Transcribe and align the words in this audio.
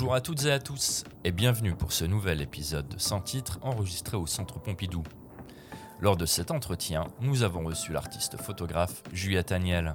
Bonjour 0.00 0.14
à 0.14 0.22
toutes 0.22 0.46
et 0.46 0.50
à 0.50 0.58
tous 0.58 1.04
et 1.24 1.30
bienvenue 1.30 1.74
pour 1.74 1.92
ce 1.92 2.06
nouvel 2.06 2.40
épisode 2.40 2.88
de 2.88 2.96
Sans 2.96 3.20
titre 3.20 3.58
enregistré 3.60 4.16
au 4.16 4.26
Centre 4.26 4.58
Pompidou. 4.58 5.02
Lors 6.00 6.16
de 6.16 6.24
cet 6.24 6.50
entretien, 6.50 7.06
nous 7.20 7.42
avons 7.42 7.64
reçu 7.64 7.92
l'artiste 7.92 8.38
photographe 8.38 9.02
Juliette 9.12 9.52
Agnel. 9.52 9.94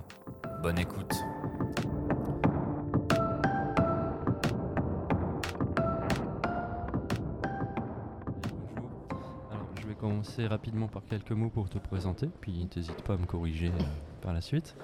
Bonne 0.62 0.78
écoute. 0.78 1.12
Alors, 9.50 9.70
je 9.82 9.88
vais 9.88 9.96
commencer 9.96 10.46
rapidement 10.46 10.88
par 10.88 11.02
quelques 11.10 11.32
mots 11.32 11.50
pour 11.50 11.68
te 11.68 11.80
présenter, 11.80 12.30
puis 12.42 12.70
n'hésite 12.76 13.02
pas 13.02 13.16
à 13.16 13.18
me 13.18 13.26
corriger 13.26 13.70
euh, 13.70 13.84
par 14.22 14.34
la 14.34 14.42
suite. 14.42 14.76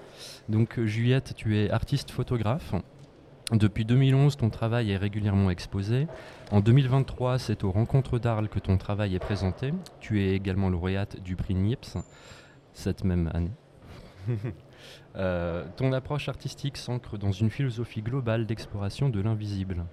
Donc, 0.49 0.83
Juliette, 0.83 1.35
tu 1.35 1.59
es 1.59 1.69
artiste 1.69 2.09
photographe. 2.09 2.73
Depuis 3.51 3.83
2011, 3.83 4.37
ton 4.37 4.49
travail 4.49 4.91
est 4.91 4.97
régulièrement 4.97 5.49
exposé. 5.49 6.07
En 6.51 6.61
2023, 6.61 7.37
c'est 7.37 7.65
aux 7.65 7.71
Rencontres 7.71 8.17
d'Arles 8.17 8.47
que 8.47 8.59
ton 8.59 8.77
travail 8.77 9.13
est 9.13 9.19
présenté. 9.19 9.73
Tu 9.99 10.21
es 10.21 10.33
également 10.33 10.69
lauréate 10.69 11.19
du 11.21 11.35
prix 11.35 11.53
NIPS 11.53 11.97
cette 12.73 13.03
même 13.03 13.29
année. 13.33 13.51
Euh, 15.17 15.65
ton 15.75 15.91
approche 15.91 16.29
artistique 16.29 16.77
s'ancre 16.77 17.17
dans 17.17 17.31
une 17.31 17.51
philosophie 17.51 18.01
globale 18.01 18.45
d'exploration 18.47 19.09
de 19.09 19.19
l'invisible. 19.19 19.85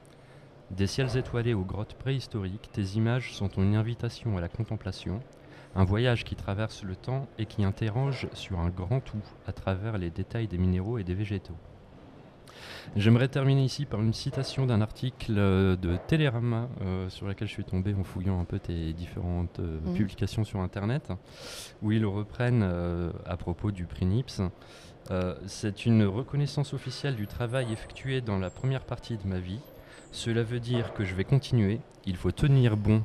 Des 0.70 0.86
ciels 0.86 1.16
étoilés 1.16 1.54
aux 1.54 1.64
grottes 1.64 1.94
préhistoriques, 1.94 2.70
tes 2.72 2.96
images 2.96 3.34
sont 3.34 3.48
une 3.48 3.74
invitation 3.74 4.38
à 4.38 4.40
la 4.40 4.48
contemplation, 4.48 5.20
un 5.74 5.84
voyage 5.84 6.24
qui 6.24 6.36
traverse 6.36 6.84
le 6.84 6.94
temps 6.94 7.26
et 7.36 7.46
qui 7.46 7.64
interroge 7.64 8.28
sur 8.32 8.60
un 8.60 8.70
grand 8.70 9.00
tout 9.00 9.20
à 9.46 9.52
travers 9.52 9.98
les 9.98 10.10
détails 10.10 10.46
des 10.46 10.56
minéraux 10.56 10.98
et 10.98 11.04
des 11.04 11.14
végétaux. 11.14 11.58
J'aimerais 12.96 13.28
terminer 13.28 13.64
ici 13.64 13.84
par 13.84 14.00
une 14.00 14.12
citation 14.12 14.66
d'un 14.66 14.80
article 14.80 15.34
euh, 15.36 15.76
de 15.76 15.96
Télérama 16.06 16.68
euh, 16.82 17.08
sur 17.08 17.26
lequel 17.26 17.48
je 17.48 17.52
suis 17.52 17.64
tombé 17.64 17.94
en 17.94 18.04
fouillant 18.04 18.40
un 18.40 18.44
peu 18.44 18.58
tes 18.58 18.92
différentes 18.92 19.60
euh, 19.60 19.78
Mhm. 19.84 19.94
publications 19.94 20.44
sur 20.44 20.60
Internet, 20.60 21.12
où 21.82 21.92
ils 21.92 22.04
reprennent 22.06 22.62
euh, 22.64 23.10
à 23.26 23.36
propos 23.36 23.70
du 23.70 23.84
prix 23.86 24.06
NIPS. 24.06 24.40
C'est 25.46 25.86
une 25.86 26.04
reconnaissance 26.04 26.74
officielle 26.74 27.16
du 27.16 27.26
travail 27.26 27.72
effectué 27.72 28.20
dans 28.20 28.38
la 28.38 28.50
première 28.50 28.84
partie 28.84 29.16
de 29.16 29.26
ma 29.26 29.38
vie. 29.38 29.60
Cela 30.12 30.42
veut 30.42 30.60
dire 30.60 30.92
que 30.92 31.04
je 31.04 31.14
vais 31.14 31.24
continuer. 31.24 31.80
Il 32.04 32.16
faut 32.16 32.30
tenir 32.30 32.76
bon. 32.76 33.02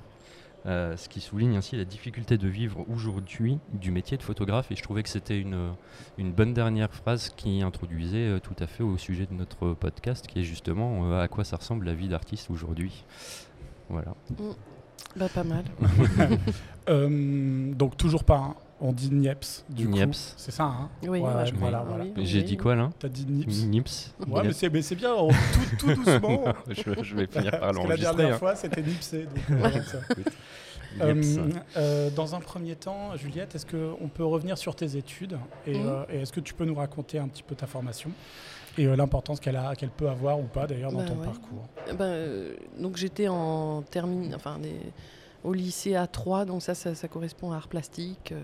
Euh, 0.65 0.95
ce 0.95 1.09
qui 1.09 1.19
souligne 1.19 1.57
ainsi 1.57 1.75
la 1.75 1.83
difficulté 1.83 2.37
de 2.37 2.47
vivre 2.47 2.85
aujourd'hui 2.89 3.59
du 3.73 3.91
métier 3.91 4.15
de 4.15 4.23
photographe. 4.23 4.71
Et 4.71 4.75
je 4.75 4.83
trouvais 4.83 5.03
que 5.03 5.09
c'était 5.09 5.37
une, 5.37 5.73
une 6.17 6.31
bonne 6.31 6.53
dernière 6.53 6.93
phrase 6.93 7.29
qui 7.35 7.61
introduisait 7.61 8.29
euh, 8.29 8.39
tout 8.39 8.55
à 8.59 8.67
fait 8.67 8.83
au 8.83 8.97
sujet 8.97 9.25
de 9.25 9.33
notre 9.33 9.73
podcast, 9.73 10.25
qui 10.25 10.39
est 10.39 10.43
justement 10.43 11.11
euh, 11.11 11.21
à 11.21 11.27
quoi 11.27 11.43
ça 11.43 11.57
ressemble 11.57 11.85
la 11.85 11.93
vie 11.93 12.07
d'artiste 12.07 12.49
aujourd'hui. 12.49 13.03
Voilà. 13.89 14.15
Bah, 15.15 15.27
pas 15.33 15.43
mal. 15.43 15.65
Euh, 16.89 17.73
donc 17.73 17.95
toujours 17.95 18.25
pas. 18.25 18.57
On 18.83 18.91
dit 18.91 19.09
Niepce 19.11 19.65
du 19.69 19.85
coup. 19.87 19.93
Niepce. 19.93 20.35
C'est 20.37 20.51
ça, 20.51 20.65
hein 20.65 20.89
Oui, 21.01 21.09
Ouais, 21.09 21.21
ouais, 21.21 21.45
je 21.47 21.55
voilà, 21.55 21.79
crois. 21.79 21.89
voilà. 21.97 22.03
Oui, 22.15 22.25
J'ai 22.25 22.43
dit 22.43 22.57
quoi 22.57 22.75
là? 22.75 22.89
T'as 22.99 23.07
dit 23.09 23.25
Nips. 23.25 24.13
Ouais, 24.27 24.43
Nips. 24.43 24.55
c'est, 24.57 24.69
mais 24.69 24.81
c'est 24.83 24.95
bien, 24.95 25.13
on- 25.15 25.29
tout, 25.29 25.35
tout 25.79 25.93
doucement. 25.95 26.43
je, 26.69 27.03
je 27.03 27.15
vais 27.15 27.25
finir 27.27 27.51
par 27.51 27.59
que 27.61 27.65
la 27.65 27.71
l'enregistrer. 27.71 28.15
dernière 28.15 28.35
hein. 28.35 28.37
fois, 28.37 28.55
c'était 28.55 28.81
donc, 28.83 28.93
euh. 29.51 30.23
Euh, 31.01 31.13
Nips. 31.15 31.39
euh, 31.75 32.09
dans 32.11 32.35
un 32.35 32.39
premier 32.39 32.75
temps, 32.75 33.15
Juliette, 33.17 33.55
est-ce 33.55 33.65
qu'on 33.65 34.07
peut 34.09 34.23
revenir 34.25 34.57
sur 34.59 34.75
tes 34.75 34.95
études 34.95 35.39
et, 35.65 35.77
Mhm. 35.79 35.87
euh, 35.87 36.03
et 36.11 36.21
est-ce 36.21 36.31
que 36.31 36.39
tu 36.39 36.53
peux 36.53 36.65
nous 36.65 36.75
raconter 36.75 37.17
un 37.17 37.27
petit 37.27 37.41
peu 37.41 37.55
ta 37.55 37.65
formation 37.65 38.11
et 38.77 38.85
euh, 38.85 38.95
l'importance 38.95 39.39
qu'elle, 39.39 39.55
a, 39.55 39.75
qu'elle 39.75 39.89
peut 39.89 40.07
avoir 40.09 40.39
ou 40.39 40.43
pas 40.43 40.67
d'ailleurs 40.67 40.91
dans 40.91 40.99
Bah 40.99 41.05
ton 41.07 41.15
ouais. 41.19 41.25
parcours? 41.25 41.67
Euh, 41.99 42.53
donc 42.79 42.97
j'étais 42.97 43.27
en 43.27 43.81
termine, 43.83 44.33
enfin 44.35 44.59
des- 44.59 44.79
au 45.43 45.53
lycée 45.53 45.91
A3, 45.91 46.45
donc 46.45 46.61
ça, 46.61 46.75
ça, 46.75 46.95
ça 46.95 47.07
correspond 47.07 47.51
à 47.51 47.57
art 47.57 47.67
plastique, 47.67 48.31
euh, 48.31 48.39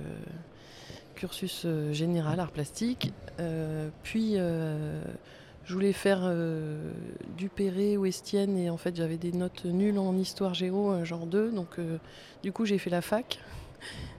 cursus 1.16 1.64
euh, 1.66 1.94
général 1.94 2.40
art 2.40 2.52
plastique. 2.52 3.14
Euh, 3.40 3.90
puis 4.04 4.36
je 4.36 5.74
voulais 5.74 5.94
faire 5.94 6.32
du 7.38 7.48
Perret 7.50 7.96
ou 7.96 8.06
Estienne 8.06 8.58
et 8.58 8.70
en 8.70 8.78
fait 8.78 8.96
j'avais 8.96 9.18
des 9.18 9.32
notes 9.32 9.66
nulles 9.66 10.00
en 10.00 10.18
histoire 10.18 10.56
géo, 10.56 11.06
genre 11.06 11.28
2, 11.28 11.52
donc 11.52 11.78
du 12.42 12.52
coup 12.52 12.66
j'ai 12.66 12.80
fait 12.80 12.90
la 12.90 13.02
fac 13.02 13.40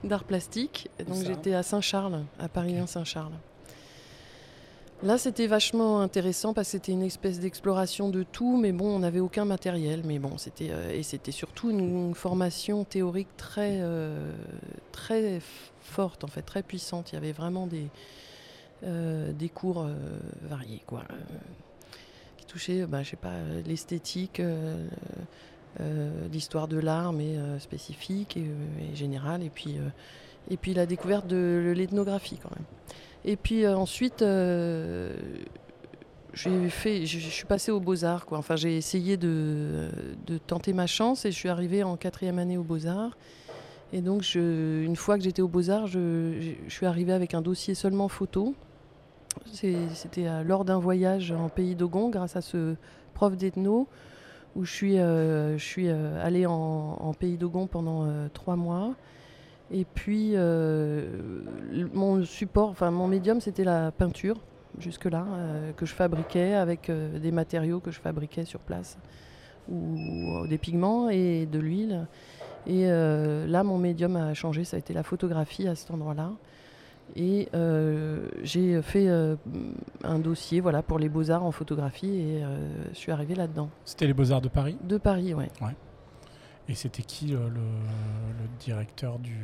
d'art 0.05 0.25
plastique. 0.25 0.89
Donc 1.09 1.25
j'étais 1.27 1.55
à 1.55 1.63
Saint-Charles, 1.63 2.25
à 2.39 2.49
Paris 2.49 2.79
1 2.79 2.87
Saint-Charles. 2.87 3.35
Là, 5.03 5.16
c'était 5.16 5.47
vachement 5.47 6.03
intéressant 6.03 6.53
parce 6.53 6.69
que 6.69 6.72
c'était 6.72 6.93
une 6.93 7.03
espèce 7.03 7.41
d'exploration 7.41 8.11
de 8.11 8.22
tout, 8.22 8.59
mais 8.59 8.71
bon, 8.71 8.97
on 8.97 8.99
n'avait 8.99 9.21
aucun 9.21 9.47
matériel. 9.47 10.03
Mais 10.05 10.19
bon, 10.19 10.37
c'était 10.37 10.69
euh, 10.71 10.93
et 10.93 11.03
c'était 11.03 11.33
surtout 11.33 11.71
une, 11.71 12.15
formation 12.15 12.84
théorique 12.84 13.34
très 13.39 13.78
euh, 13.81 14.31
très 14.93 15.41
forte, 15.81 16.22
en 16.22 16.27
fait, 16.27 16.43
très 16.43 16.62
puissante. 16.62 17.12
Il 17.12 17.15
y 17.15 17.19
avait 17.19 17.33
vraiment 17.33 17.66
des 17.66 17.87
euh, 18.84 19.33
cours 19.55 19.87
variés, 20.43 20.83
quoi, 20.87 21.05
qui 22.37 22.44
touchaient, 22.44 22.84
bah, 22.84 23.03
je 23.03 23.10
sais 23.10 23.16
pas, 23.16 23.37
l'esthétique. 23.66 24.43
l'histoire 26.31 26.69
de 26.69 26.78
l'art, 26.78 27.15
mais 27.15 27.37
spécifique 27.59 28.37
et, 28.37 28.94
générale, 28.94 29.43
et 29.43 29.50
puis 30.59 30.75
la 30.75 30.84
découverte 30.84 31.27
de 31.27 31.72
l'ethnographie 31.75 32.39
quand 32.43 32.50
même. 32.50 32.66
Et 33.25 33.37
puis 33.37 33.65
euh, 33.65 33.77
ensuite, 33.77 34.23
euh, 34.23 35.15
je, 36.33 36.69
suis 36.69 37.47
passée 37.47 37.71
aux 37.71 37.81
Beaux-Arts. 37.81 38.27
Enfin, 38.31 38.57
j'ai 38.57 38.77
essayé 38.77 39.17
de, 39.17 39.89
de 40.27 40.39
tenter 40.39 40.73
ma 40.73 40.87
chance 40.87 41.25
et 41.25 41.33
je 41.33 41.37
suis 41.37 41.49
arrivée 41.49 41.83
en 41.83 41.97
quatrième 41.97 42.39
année 42.39 42.57
aux 42.57 42.63
Beaux-Arts. 42.63 43.17
Et 43.93 44.01
donc, 44.03 44.35
une 44.35 44.95
fois 44.95 45.19
que 45.19 45.25
j'étais 45.25 45.43
aux 45.43 45.49
Beaux-Arts, 45.49 45.89
je, 45.89 46.55
suis 46.69 46.87
arrivée 46.87 47.13
avec 47.13 47.35
un 47.35 47.43
dossier 47.43 47.75
seulement 47.75 48.09
photo. 48.09 48.55
C'était 49.53 50.27
euh, 50.27 50.43
lors 50.45 50.65
d'un 50.65 50.79
voyage 50.79 51.33
en 51.33 51.49
pays 51.49 51.75
d'Ogon, 51.75 52.09
grâce 52.09 52.37
à 52.37 52.41
ce 52.41 52.77
prof 53.15 53.37
d'ethno, 53.37 53.89
où 54.57 54.65
je 54.65 54.73
suis, 54.73 54.99
euh, 54.99 55.57
euh, 55.79 56.27
allée 56.27 56.47
en, 56.47 57.15
pays 57.19 57.37
d'Ogon 57.37 57.67
pendant 57.67 58.05
euh, 58.05 58.29
trois 58.33 58.57
mois. 58.57 58.95
Et 59.73 59.85
puis, 59.85 60.33
euh, 60.35 61.07
mon 61.95 62.25
support, 62.25 62.71
enfin 62.71 62.91
mon 62.91 63.07
médium, 63.07 63.41
c'était 63.41 63.65
la 63.65 63.93
peinture, 63.93 64.37
jusque-là, 64.79 65.25
euh, 65.29 65.73
que 65.73 65.87
je 65.87 65.95
fabriquais 65.95 66.55
avec 66.55 66.91
euh, 66.91 67.19
des 67.19 67.31
matériaux 67.31 67.79
que 67.79 67.91
je 67.93 68.01
fabriquais 68.01 68.45
sur 68.45 68.61
place, 68.61 68.99
ou 69.71 70.47
des 70.49 70.59
pigments 70.59 71.09
et 71.09 71.47
de 71.47 71.59
l'huile. 71.61 72.07
Et 72.67 72.87
euh, 72.87 73.47
là, 73.47 73.63
mon 73.63 73.79
médium 73.79 74.17
a 74.17 74.35
changé, 74.35 74.65
ça 74.65 74.77
a 74.77 74.79
été 74.79 74.93
la 74.93 75.05
photographie 75.05 75.69
à 75.69 75.75
cet 75.77 75.91
endroit-là. 75.93 76.33
Et 77.17 77.49
euh, 77.55 78.29
j'ai 78.43 78.83
fait 78.83 79.09
euh, 79.09 79.37
un 80.05 80.19
dossier 80.19 80.61
voilà, 80.61 80.83
pour 80.83 80.99
les 80.99 81.09
beaux-arts 81.09 81.45
en 81.45 81.51
photographie 81.53 82.15
et 82.21 82.43
je 82.93 82.99
suis 82.99 83.11
arrivée 83.11 83.35
là-dedans. 83.35 83.69
C'était 83.85 84.07
les 84.07 84.15
Beaux-Arts 84.15 84.43
de 84.43 84.49
Paris? 84.49 84.77
De 84.85 84.99
Paris, 84.99 85.35
ouais. 85.35 85.49
Et 86.71 86.75
c'était 86.75 87.03
qui 87.03 87.35
euh, 87.35 87.49
le, 87.49 87.61
le 87.61 88.49
directeur 88.61 89.19
du, 89.19 89.35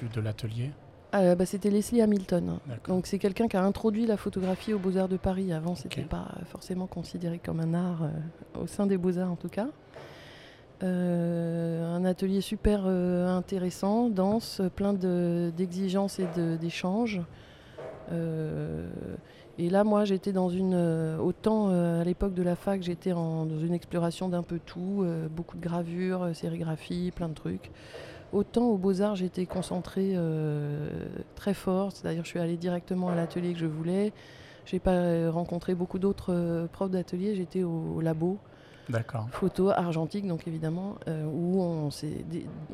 du- 0.00 0.08
de 0.14 0.20
l'atelier 0.20 0.70
Ah, 1.12 1.34
bah, 1.34 1.46
c'était 1.46 1.70
Leslie 1.70 2.02
Hamilton. 2.02 2.58
Donc 2.86 3.06
c'est 3.06 3.18
quelqu'un 3.18 3.48
qui 3.48 3.56
a 3.56 3.64
introduit 3.64 4.06
la 4.06 4.16
photographie 4.16 4.72
aux 4.74 4.78
Beaux-Arts 4.78 5.08
de 5.08 5.16
Paris. 5.16 5.52
Avant, 5.52 5.74
c'était 5.74 6.02
Ok. 6.02 6.08
pas 6.08 6.28
forcément 6.46 6.86
considéré 6.86 7.38
comme 7.42 7.58
un 7.60 7.74
art, 7.74 8.02
euh, 8.04 8.60
au 8.62 8.66
sein 8.66 8.86
des 8.86 8.98
Beaux-Arts 8.98 9.30
en 9.32 9.36
tout 9.36 9.48
cas. 9.48 9.68
Euh, 10.82 11.94
un 11.94 12.04
atelier 12.06 12.40
super 12.40 12.82
euh, 12.86 13.28
intéressant, 13.36 14.08
dense, 14.08 14.62
plein 14.76 14.92
de- 14.94 15.52
d'exigences 15.56 16.18
et 16.20 16.26
d'échanges. 16.58 17.20
Euh, 18.12 18.88
et 19.58 19.70
là, 19.70 19.84
moi, 19.84 20.04
j'étais 20.04 20.32
dans 20.32 20.48
une. 20.48 20.74
euh, 20.74 21.18
autant 21.18 21.68
euh, 21.70 22.00
à 22.00 22.04
l'époque 22.04 22.34
de 22.34 22.42
la 22.42 22.56
fac, 22.56 22.82
j'étais 22.82 23.10
dans 23.10 23.46
une 23.48 23.74
exploration 23.74 24.28
d'un 24.28 24.42
peu 24.42 24.58
tout, 24.58 25.02
euh, 25.02 25.28
beaucoup 25.28 25.56
de 25.56 25.62
gravures, 25.62 26.30
sérigraphie, 26.34 27.12
plein 27.14 27.28
de 27.28 27.34
trucs. 27.34 27.70
Autant 28.32 28.66
aux 28.66 28.78
Beaux-Arts, 28.78 29.16
j'étais 29.16 29.44
concentrée 29.44 30.14
très 31.34 31.52
fort, 31.52 31.90
c'est-à-dire 31.90 32.22
je 32.22 32.28
suis 32.28 32.38
allée 32.38 32.56
directement 32.56 33.08
à 33.08 33.16
l'atelier 33.16 33.52
que 33.52 33.58
je 33.58 33.66
voulais. 33.66 34.12
J'ai 34.66 34.78
pas 34.78 35.28
rencontré 35.32 35.74
beaucoup 35.74 35.98
d'autres 35.98 36.68
profs 36.70 36.92
d'atelier, 36.92 37.34
j'étais 37.34 37.64
au, 37.64 37.96
au 37.96 38.00
labo 38.00 38.38
D'accord. 38.90 39.28
photo 39.30 39.70
argentique, 39.70 40.26
donc 40.26 40.48
évidemment, 40.48 40.96
euh, 41.06 41.24
où 41.24 41.62
on, 41.62 41.88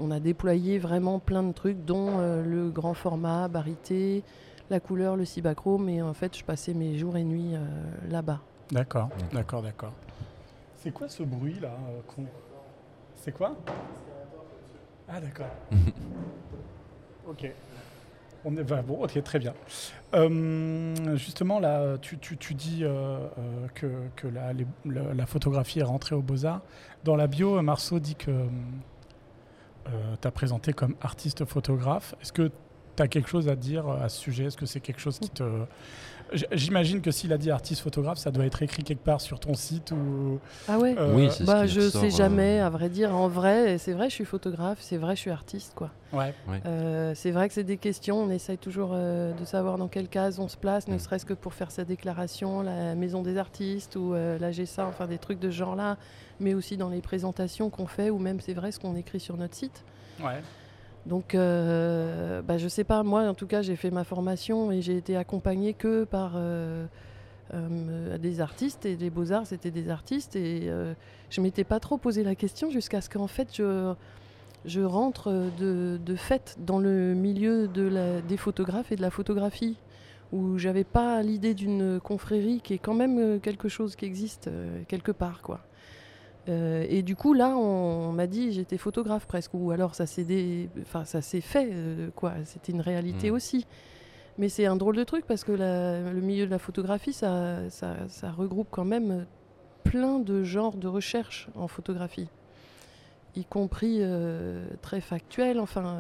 on 0.01 0.11
a 0.11 0.21
déployé 0.21 0.79
vraiment 0.79 1.19
plein 1.19 1.43
de 1.43 1.53
trucs, 1.53 1.85
dont 1.85 2.19
euh, 2.19 2.43
le 2.43 2.71
grand 2.71 2.95
format, 2.95 3.49
barité, 3.49 4.25
la 4.71 4.81
couleur, 4.81 5.17
le 5.17 5.25
cibachrome, 5.25 5.89
et 5.89 6.03
en 6.03 6.15
fait, 6.15 6.37
je 6.37 6.45
passais 6.45 6.75
mes 6.75 6.97
jours 6.99 7.17
et 7.17 7.25
nuits 7.25 7.55
euh, 7.55 7.65
là-bas. 8.11 8.41
D'accord, 8.71 9.09
D'accord. 9.33 9.63
d'accord. 9.63 9.93
C'est 10.79 10.91
quoi 10.91 11.09
ce 11.09 11.23
bruit 11.23 11.59
là 11.61 11.71
euh, 12.19 12.23
C'est 13.17 13.33
quoi 13.33 13.55
Ah 15.09 15.21
d'accord. 15.21 15.47
ok. 17.29 17.51
On 18.45 18.57
est 18.57 18.63
bah, 18.63 18.83
bon, 18.83 19.03
ok, 19.03 19.21
très 19.25 19.39
bien. 19.41 19.55
Euh, 20.15 21.17
justement, 21.17 21.59
là, 21.59 21.99
tu, 21.99 22.17
tu- 22.19 22.37
tu 22.37 22.55
dis 22.55 22.85
euh, 22.85 23.19
euh, 23.39 23.67
que, 23.75 23.87
que 24.15 24.29
la, 24.29 24.53
les- 24.53 24.67
la- 24.85 25.15
la 25.15 25.27
photographie 25.27 25.81
est 25.81 25.85
rentrée 25.85 26.15
aux 26.15 26.23
Beaux-Arts. 26.23 26.61
Dans 27.03 27.17
la 27.17 27.27
bio, 27.27 27.61
Marceau 27.63 27.99
dit 27.99 28.15
que 28.15 28.47
tu 30.21 30.27
as 30.29 30.31
présenté 30.31 30.73
comme 30.73 30.95
artiste 31.01 31.45
photographe. 31.45 32.15
Est-ce 32.21 32.33
que 32.33 32.51
tu 32.97 33.03
as 33.03 33.09
quelque 33.09 33.29
chose 33.29 33.49
à 33.49 33.57
dire 33.57 33.89
à 33.89 34.09
ce 34.09 34.19
sujet? 34.21 34.45
Est-ce 34.45 34.57
que 34.57 34.67
c'est 34.67 34.81
quelque 34.81 35.01
chose 35.01 35.19
qui 35.19 35.31
te. 35.31 35.45
J'imagine 36.51 37.03
que 37.03 37.13
s'il 37.13 37.33
a 37.33 37.39
dit 37.39 37.53
artiste 37.53 37.83
photographe, 37.83 38.19
ça 38.19 38.33
doit 38.33 38.45
être 38.47 38.61
écrit 38.61 38.83
quelque 38.83 39.05
part 39.05 39.21
sur 39.21 39.39
ton 39.39 39.55
site 39.55 39.93
ou. 39.93 40.41
Ah 40.67 40.77
ouais 40.77 40.97
euh, 40.99 41.15
Oui, 41.15 41.29
Bah, 41.47 41.69
je 41.69 41.79
ressort, 41.83 42.01
sais 42.01 42.09
euh, 42.09 42.11
jamais, 42.17 42.59
à 42.59 42.69
vrai 42.69 42.89
dire. 42.89 43.15
En 43.15 43.29
vrai, 43.29 43.79
c'est 43.79 43.93
vrai, 43.93 44.09
je 44.11 44.15
suis 44.15 44.25
photographe, 44.25 44.79
c'est 44.81 44.97
vrai, 44.97 45.15
je 45.15 45.21
suis 45.21 45.31
artiste, 45.31 45.75
quoi. 45.77 45.93
Ouais. 46.13 46.35
Euh, 46.67 47.13
c'est 47.15 47.31
vrai 47.31 47.47
que 47.47 47.55
c'est 47.55 47.63
des 47.63 47.77
questions, 47.77 48.19
on 48.21 48.31
essaye 48.31 48.59
toujours 48.59 48.91
euh, 48.93 49.35
de 49.35 49.45
savoir 49.45 49.79
dans 49.79 49.87
quelle 49.87 50.09
case 50.09 50.41
on 50.41 50.49
se 50.49 50.57
place, 50.57 50.89
ne 50.89 50.97
Mm. 50.97 50.99
serait-ce 50.99 51.27
que 51.27 51.35
pour 51.35 51.55
faire 51.55 51.71
sa 51.71 51.85
déclaration, 51.85 52.61
la 52.63 52.97
maison 52.97 53.23
des 53.23 53.37
artistes 53.39 53.95
ou 53.95 54.13
euh, 54.15 54.37
la 54.41 54.51
GSA, 54.51 54.85
enfin 54.85 55.07
des 55.07 55.19
trucs 55.19 55.39
de 55.39 55.49
ce 55.51 55.57
genre-là, 55.57 55.97
mais 56.41 56.55
aussi 56.55 56.77
dans 56.77 56.89
les 56.89 57.03
présentations 57.03 57.71
qu'on 57.71 57.87
fait 57.87 58.11
ou 58.11 58.19
même 58.19 58.41
c'est 58.41 58.55
vrai 58.55 58.73
ce 58.73 58.81
qu'on 58.81 58.97
écrit 58.97 59.21
sur 59.21 59.37
notre 59.37 59.55
site. 59.55 59.85
Ouais. 60.21 60.41
Donc, 61.07 61.35
euh, 61.37 62.43
bah, 62.43 62.59
je 62.59 62.67
sais 62.67 62.83
pas, 62.85 63.03
moi 63.05 63.23
en 63.29 63.35
tout 63.35 63.47
cas, 63.47 63.63
j'ai 63.63 63.77
fait 63.77 63.91
ma 63.93 64.03
formation 64.05 64.73
et 64.73 64.83
j'ai 64.83 64.97
été 64.97 65.17
accompagnée 65.17 65.73
que 65.73 66.03
par 66.05 66.33
euh, 66.35 66.85
euh, 67.55 68.19
des 68.19 68.41
artistes 68.41 68.87
et 68.87 68.97
les 68.97 69.09
beaux-arts, 69.09 69.47
c'était 69.47 69.71
des 69.71 69.89
artistes 69.89 70.35
et 70.35 70.69
je 71.31 71.41
m'étais 71.41 71.65
pas 71.65 71.79
trop 71.79 71.97
posé 71.97 72.25
la 72.25 72.35
question 72.35 72.71
jusqu'à 72.71 73.01
ce 73.01 73.09
qu'en 73.09 73.29
fait 73.29 73.49
je, 73.55 74.81
rentre 74.83 75.31
de, 75.57 76.01
de 76.05 76.17
fait 76.17 76.57
dans 76.59 76.81
le 76.81 77.15
milieu 77.15 77.69
de 77.69 77.83
la- 77.83 78.21
des 78.21 78.37
photographes 78.37 78.91
et 78.91 78.97
de 78.97 79.03
la 79.03 79.11
photographie 79.11 79.77
où 80.33 80.59
j'avais 80.59 80.83
pas 80.83 81.23
l'idée 81.23 81.55
d'une 81.55 82.01
confrérie 82.01 82.61
qui 82.61 82.75
est 82.75 82.79
quand 82.79 82.95
même 82.95 83.39
quelque 83.41 83.69
chose 83.69 83.95
qui 83.95 84.07
existe 84.07 84.51
quelque 84.89 85.13
part 85.13 85.41
quoi. 85.43 85.66
Euh, 86.49 86.87
et 86.89 87.03
du 87.03 87.17
coup, 87.17 87.35
là, 87.35 87.57
on, 87.57 88.13
m'a 88.13 88.27
dit 88.27 88.53
j'étais 88.53 88.79
photographe 88.79 89.27
presque, 89.27 89.53
ou 89.55 89.71
alors 89.73 89.95
ça 89.95 90.07
s'est 90.07 90.25
dé- 90.25 90.69
enfin, 90.83 91.05
ça 91.05 91.21
s'est 91.21 91.41
fait, 91.41 91.69
euh, 91.73 92.09
quoi. 92.15 92.35
C'était 92.45 92.73
une 92.73 92.81
réalité 92.81 93.31
Mm. 93.31 93.35
aussi. 93.35 93.67
Mais 94.39 94.49
c'est 94.49 94.67
un 94.67 94.77
drôle 94.77 94.97
de 94.97 95.05
truc 95.05 95.25
parce 95.27 95.45
que 95.45 95.53
la- 95.53 96.01
le 96.13 96.21
milieu 96.21 96.47
de 96.47 96.51
la 96.51 96.59
photographie, 96.59 97.13
ça, 97.13 97.69
ça, 97.71 97.97
ça 98.09 98.31
regroupe 98.31 98.69
quand 98.71 98.85
même 98.85 99.27
plein 99.83 100.19
de 100.19 100.43
genres 100.45 100.77
de 100.77 100.89
recherche 100.89 101.49
en 101.57 101.69
photographie, 101.69 102.29
y 103.35 103.45
compris 103.45 103.99
euh, 104.01 104.67
très 104.83 105.01
factuel. 105.01 105.59
Enfin, 105.59 105.99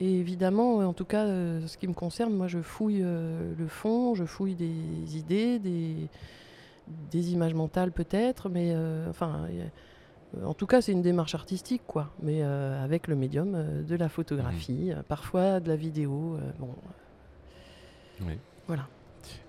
et 0.00 0.18
évidemment, 0.18 0.76
en 0.78 0.94
tout 0.94 1.04
cas, 1.04 1.26
ce 1.26 1.76
qui 1.76 1.86
me 1.86 1.92
concerne, 1.92 2.32
moi, 2.34 2.48
je 2.48 2.60
fouille 2.60 3.02
le 3.02 3.66
fond, 3.68 4.14
je 4.14 4.24
fouille 4.24 4.54
des 4.54 5.16
idées, 5.18 5.58
des, 5.58 6.08
des 6.88 7.32
images 7.32 7.54
mentales 7.54 7.92
peut-être, 7.92 8.48
mais 8.48 8.72
euh, 8.74 9.08
enfin, 9.10 9.46
a- 9.46 10.46
en 10.46 10.54
tout 10.54 10.66
cas, 10.66 10.80
c'est 10.80 10.92
une 10.92 11.02
démarche 11.02 11.34
artistique, 11.34 11.82
quoi. 11.86 12.10
Mais 12.22 12.42
euh, 12.42 12.82
avec 12.84 13.08
le 13.08 13.16
médium 13.16 13.54
euh, 13.54 13.82
de 13.82 13.96
la 13.96 14.08
photographie, 14.08 14.92
euh, 14.92 15.02
parfois 15.08 15.58
de 15.60 15.68
la 15.68 15.76
vidéo. 15.76 16.36
euh, 16.36 16.50
bon, 16.58 16.74
Oui. 18.22 18.38
voilà. 18.66 18.86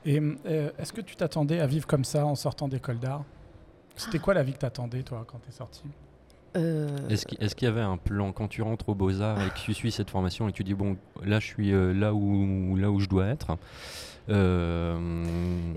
Et 0.06 0.20
euh, 0.20 0.72
est-ce 0.78 0.92
que 0.94 1.02
tu 1.02 1.16
t'attendais 1.16 1.60
à 1.60 1.68
vivre 1.68 1.86
comme 1.88 2.04
ça 2.04 2.26
en 2.26 2.36
sortant 2.36 2.68
d'école 2.68 3.00
d'art? 3.00 3.24
C'était 3.96 4.20
quoi 4.20 4.34
la 4.34 4.42
vie 4.44 4.54
que 4.54 4.58
t'attendais, 4.60 5.04
toi, 5.04 5.24
quand 5.28 5.38
t'es 5.40 5.52
sorti? 5.52 5.84
Euh, 6.58 6.88
Est-ce 7.10 7.26
qu'il 7.26 7.42
est-ce 7.42 7.56
qu'il 7.56 7.66
y 7.68 7.72
avait 7.72 7.80
un 7.82 7.96
plan 7.98 8.34
quand 8.34 8.48
tu 8.50 8.62
rentres 8.62 8.90
aux 8.90 8.96
Beaux-Arts 8.96 9.42
et 9.42 9.50
que 9.50 9.60
tu 9.60 9.74
suis 9.74 9.92
cette 9.92 10.10
formation 10.10 10.48
et 10.50 10.52
que 10.52 10.58
tu 10.58 10.64
dis, 10.66 10.74
bon, 10.74 10.98
là 11.24 11.40
je 11.40 11.46
suis 11.48 11.72
euh, 11.72 11.94
là, 11.94 12.14
où, 12.14 12.76
là 12.76 12.92
où 12.92 13.00
je 13.00 13.08
dois 13.08 13.28
être 13.28 13.58
euh, 14.30 15.24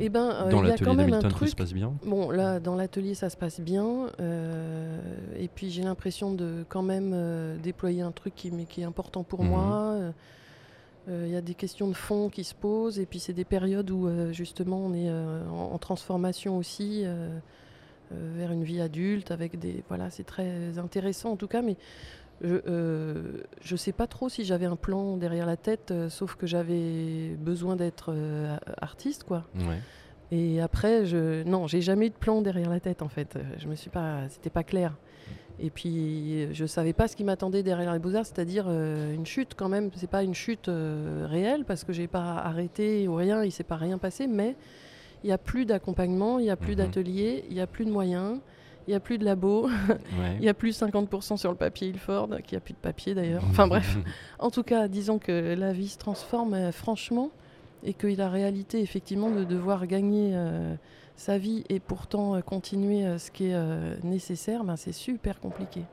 eh 0.00 0.08
ben, 0.08 0.30
euh, 0.30 0.50
Dans 0.50 0.58
il 0.62 0.64
y 0.64 0.66
a 0.66 0.68
l'atelier 0.70 0.84
quand 0.90 0.94
même 0.94 1.06
un 1.06 1.18
d'Hamilton, 1.18 1.38
tout 1.38 1.46
se 1.46 1.56
passe 1.56 1.72
bien? 1.72 1.92
Bon, 2.04 2.30
là, 2.30 2.60
dans 2.60 2.74
l'atelier, 2.74 3.14
ça 3.14 3.30
se 3.30 3.36
passe 3.36 3.60
bien. 3.60 4.06
et 5.38 5.48
puis, 5.48 5.70
j'ai 5.70 5.82
l'impression 5.82 6.32
de 6.34 6.64
quand 6.68 6.82
même 6.82 7.14
déployer 7.62 8.02
un 8.02 8.12
truc 8.12 8.34
qui, 8.34 8.50
mais 8.50 8.64
qui 8.64 8.82
est 8.82 8.84
important 8.84 9.22
pour 9.22 9.42
Mhm. 9.44 9.50
moi. 9.50 9.96
Il 11.08 11.28
y 11.28 11.36
a 11.36 11.40
des 11.40 11.54
questions 11.54 11.88
de 11.88 11.94
fond 11.94 12.28
qui 12.30 12.44
se 12.44 12.54
posent. 12.54 12.98
Et 12.98 13.06
puis, 13.06 13.18
c'est 13.18 13.32
des 13.32 13.44
périodes 13.44 13.90
où, 13.90 14.08
justement, 14.32 14.78
on 14.78 14.92
est 14.94 15.10
en, 15.10 15.72
en 15.74 15.78
transformation 15.78 16.56
aussi 16.58 17.04
vers 18.10 18.52
une 18.52 18.64
vie 18.64 18.80
adulte. 18.80 19.30
Avec 19.30 19.58
des, 19.58 19.82
voilà, 19.88 20.10
c'est 20.10 20.24
très 20.24 20.78
intéressant, 20.78 21.32
en 21.32 21.36
tout 21.36 21.48
cas. 21.48 21.62
Mais 21.62 21.76
je 22.42 23.72
ne 23.72 23.76
sais 23.76 23.92
pas 23.92 24.06
trop 24.06 24.28
si 24.28 24.44
j'avais 24.44 24.66
un 24.66 24.76
plan 24.76 25.16
derrière 25.16 25.46
la 25.46 25.56
tête, 25.56 25.90
euh, 25.90 26.08
sauf 26.10 26.34
que 26.34 26.46
j'avais 26.46 27.36
besoin 27.38 27.76
d'être 27.76 28.12
euh, 28.12 28.56
artiste, 28.80 29.24
quoi. 29.24 29.44
Ouais. 29.56 29.78
Et 30.32 30.60
après, 30.60 31.06
je... 31.06 31.44
non, 31.44 31.66
j'ai 31.66 31.80
jamais 31.80 32.06
eu 32.06 32.10
de 32.10 32.14
plan 32.14 32.42
derrière 32.42 32.70
la 32.70 32.80
tête 32.80 33.02
en 33.02 33.08
fait. 33.08 33.36
Euh, 33.36 33.42
Je 33.58 33.68
me 33.68 33.76
suis 33.76 33.90
pas, 33.90 34.28
c'était 34.30 34.50
pas 34.50 34.64
clair. 34.64 34.94
Et 35.60 35.70
puis, 35.70 36.42
euh, 36.42 36.48
je 36.52 36.66
savais 36.66 36.92
pas 36.92 37.06
ce 37.06 37.14
qui 37.14 37.22
m'attendait 37.22 37.62
derrière 37.62 37.92
les 37.92 38.00
beaux-arts, 38.00 38.26
c'est-à-dire 38.26 38.64
euh, 38.68 39.14
une 39.14 39.26
chute 39.26 39.54
quand 39.54 39.68
même. 39.68 39.90
C'est 39.94 40.10
pas 40.10 40.24
une 40.24 40.34
chute 40.34 40.68
euh, 40.68 41.26
réelle 41.30 41.64
parce 41.64 41.84
que 41.84 41.92
j'ai 41.92 42.08
pas 42.08 42.34
arrêté 42.38 43.06
ou 43.06 43.14
rien, 43.14 43.44
il 43.44 43.52
s'est 43.52 43.62
pas 43.62 43.76
rien 43.76 43.96
passé, 43.98 44.26
mais 44.26 44.56
il 45.24 45.28
y 45.28 45.32
a 45.32 45.38
plus 45.38 45.64
d'accompagnement, 45.64 46.38
il 46.38 46.44
y 46.44 46.50
a 46.50 46.56
plus 46.56 46.72
Mhm. 46.72 46.76
d'ateliers, 46.76 47.44
il 47.48 47.56
y 47.56 47.60
a 47.60 47.66
plus 47.66 47.84
de 47.86 47.90
moyens, 47.90 48.40
il 48.86 48.92
y 48.92 48.94
a 48.94 49.00
plus 49.00 49.16
de 49.18 49.24
labos, 49.24 49.64
Ouais. 50.20 50.36
il 50.38 50.44
y 50.44 50.48
a 50.50 50.54
plus 50.54 50.76
50% 50.76 51.36
sur 51.38 51.50
le 51.50 51.56
papier 51.56 51.88
Ilford, 51.88 52.28
qui 52.44 52.54
a 52.54 52.60
plus 52.60 52.74
de 52.74 52.78
papier 52.78 53.14
d'ailleurs. 53.14 53.42
Enfin 53.50 53.66
bref. 53.66 53.96
En 54.38 54.50
tout 54.50 54.62
cas, 54.62 54.86
disons 54.86 55.18
que 55.18 55.54
la 55.54 55.72
vie 55.72 55.88
se 55.88 55.98
transforme 55.98 56.54
euh, 56.54 56.70
franchement 56.72 57.30
et 57.82 57.94
que 57.94 58.06
la 58.06 58.28
réalité, 58.28 58.80
effectivement, 58.80 59.30
de 59.30 59.44
devoir 59.44 59.86
gagner 59.86 60.32
euh, 60.34 60.74
sa 61.16 61.38
vie 61.38 61.64
et 61.70 61.80
pourtant 61.80 62.34
euh, 62.36 62.40
continuer 62.40 63.18
ce 63.18 63.30
qui 63.30 63.46
est 63.46 64.04
nécessaire, 64.04 64.62
ben, 64.64 64.76
c'est 64.76 64.92
super 64.92 65.40
compliqué. 65.40 65.86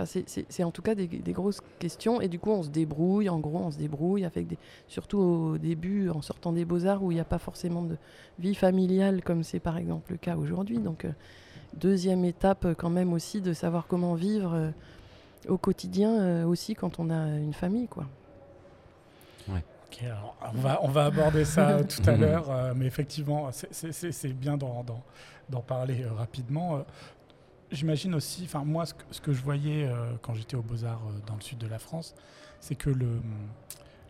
Enfin, 0.00 0.20
c'est- 0.48 0.62
en 0.64 0.70
tout 0.70 0.82
cas 0.82 0.94
des, 0.94 1.08
des 1.08 1.32
grosses 1.32 1.60
questions 1.80 2.20
et 2.20 2.28
du 2.28 2.38
coup 2.38 2.50
on 2.50 2.62
se 2.62 2.68
débrouille, 2.68 3.28
en 3.28 3.40
gros 3.40 3.58
on 3.58 3.70
se 3.72 3.78
débrouille 3.78 4.24
avec 4.24 4.46
des, 4.46 4.56
surtout 4.86 5.18
au 5.18 5.58
début 5.58 6.08
en 6.08 6.22
sortant 6.22 6.52
des 6.52 6.64
beaux-arts 6.64 7.02
où 7.02 7.10
il 7.10 7.16
n'y 7.16 7.20
a 7.20 7.24
pas 7.24 7.38
forcément 7.38 7.82
de 7.82 7.96
vie 8.38 8.54
familiale 8.54 9.24
comme 9.24 9.42
c'est 9.42 9.58
par 9.58 9.76
exemple 9.76 10.12
le 10.12 10.18
cas 10.18 10.36
aujourd'hui. 10.36 10.78
Donc 10.78 11.04
euh, 11.04 11.10
deuxième 11.74 12.24
étape 12.24 12.64
euh, 12.64 12.74
quand 12.74 12.90
même 12.90 13.12
aussi 13.12 13.40
de 13.40 13.52
savoir 13.52 13.86
comment 13.88 14.14
vivre 14.14 14.54
euh, 14.54 14.70
au 15.48 15.58
quotidien 15.58 16.12
euh, 16.20 16.44
aussi 16.46 16.76
quand 16.76 17.00
on 17.00 17.10
a 17.10 17.26
une 17.36 17.52
famille 17.54 17.88
quoi. 17.88 18.04
Ok, 19.90 20.02
alors, 20.04 20.36
on, 20.54 20.58
va, 20.58 20.78
on 20.82 20.88
va 20.88 21.06
aborder 21.06 21.44
ça 21.46 21.82
tout 21.88 22.02
à 22.10 22.16
l'heure, 22.16 22.50
euh, 22.50 22.72
mais 22.76 22.84
effectivement, 22.86 23.48
c'est- 23.52 24.28
bien 24.34 24.58
d'en 24.58 25.60
parler 25.66 26.02
euh, 26.04 26.12
rapidement. 26.12 26.84
J'imagine 27.70 28.14
aussi, 28.14 28.42
enfin 28.44 28.64
moi, 28.64 28.86
ce 28.86 28.94
que, 28.94 29.02
ce 29.10 29.20
que 29.20 29.32
je 29.32 29.42
voyais 29.42 29.86
euh, 29.86 30.12
quand 30.22 30.34
j'étais 30.34 30.56
aux 30.56 30.62
Beaux-Arts 30.62 31.02
euh, 31.08 31.20
dans 31.26 31.34
le 31.34 31.40
sud 31.42 31.58
de 31.58 31.66
la 31.66 31.78
France, 31.78 32.14
c'est 32.60 32.74
que 32.74 32.90
le, 32.90 33.20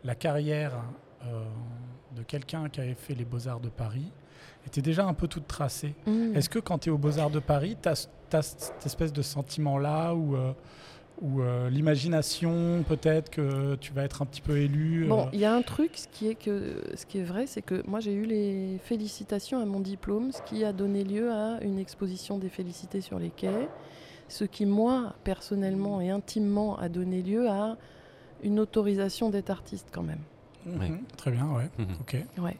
la 0.03 0.15
carrière 0.15 0.73
euh, 1.25 1.43
de 2.15 2.23
quelqu'un 2.23 2.69
qui 2.69 2.79
avait 2.79 2.95
fait 2.95 3.15
les 3.15 3.25
Beaux-Arts 3.25 3.59
de 3.59 3.69
Paris 3.69 4.11
était 4.65 4.81
déjà 4.81 5.05
un 5.05 5.13
peu 5.13 5.27
toute 5.27 5.47
tracée. 5.47 5.93
Mmh. 6.05 6.35
Est-ce 6.35 6.49
que 6.49 6.59
quand 6.59 6.79
tu 6.79 6.89
es 6.89 6.91
aux 6.91 6.97
Beaux-Arts 6.97 7.31
de 7.31 7.39
Paris, 7.39 7.75
tu 7.81 7.89
as, 7.89 8.07
cette 8.29 8.85
espèce 8.85 9.11
de 9.11 9.21
sentiment-là 9.21 10.13
où, 10.13 10.37
où, 11.21 11.41
euh, 11.41 11.69
l'imagination, 11.69 12.83
peut-être 12.87 13.29
que 13.29 13.75
tu 13.75 13.91
vas 13.93 14.03
être 14.03 14.21
un 14.21 14.25
petit 14.25 14.41
peu 14.41 14.57
élu 14.57 15.05
Bon, 15.07 15.23
euh, 15.25 15.29
il 15.33 15.39
y 15.39 15.45
a 15.45 15.53
un 15.53 15.61
truc, 15.61 15.91
ce 15.97 16.07
qui 16.07 16.27
est, 16.29 16.35
que, 16.35 16.81
ce 16.95 17.05
qui 17.05 17.17
est 17.19 17.23
vrai, 17.23 17.45
c'est 17.47 17.61
que 17.61 17.83
moi 17.87 17.99
j'ai 17.99 18.13
eu 18.13 18.25
les 18.25 18.77
félicitations 18.83 19.59
à 19.61 19.65
mon 19.65 19.79
diplôme, 19.79 20.31
ce 20.31 20.41
qui 20.43 20.63
a 20.63 20.71
donné 20.73 21.03
lieu 21.03 21.31
à 21.31 21.59
une 21.61 21.77
exposition 21.79 22.37
des 22.37 22.49
félicités 22.49 23.01
sur 23.01 23.19
les 23.19 23.29
quais, 23.29 23.67
ce 24.27 24.43
qui, 24.45 24.65
moi, 24.65 25.13
personnellement 25.23 25.99
et 26.01 26.09
intimement, 26.09 26.77
a 26.77 26.87
donné 26.89 27.21
lieu 27.21 27.49
à 27.49 27.77
une 28.43 28.59
autorisation 28.59 29.29
d'être 29.29 29.49
artiste 29.49 29.87
quand 29.91 30.03
même. 30.03 30.21
Ouais. 30.65 30.91
Très 31.17 31.31
bien, 31.31 31.47
ouais. 31.47 31.69
Mhm. 31.77 31.87
Ok. 32.01 32.17
Ouais. 32.37 32.57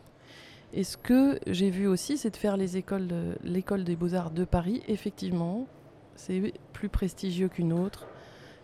Et 0.74 0.84
ce 0.84 0.98
que 0.98 1.40
j'ai 1.48 1.70
vu 1.70 1.88
aussi, 1.88 2.18
c'est 2.18 2.30
de 2.32 2.38
faire 2.38 2.58
les 2.58 2.78
écoles 2.78 3.08
de- 3.08 3.36
l'école 3.44 3.84
des 3.84 3.96
beaux-arts 3.96 4.32
de 4.32 4.46
Paris. 4.46 4.82
Effectivement, 4.88 5.68
c'est 6.16 6.54
plus 6.74 6.90
prestigieux 6.90 7.48
qu'une 7.48 7.72
autre. 7.74 8.08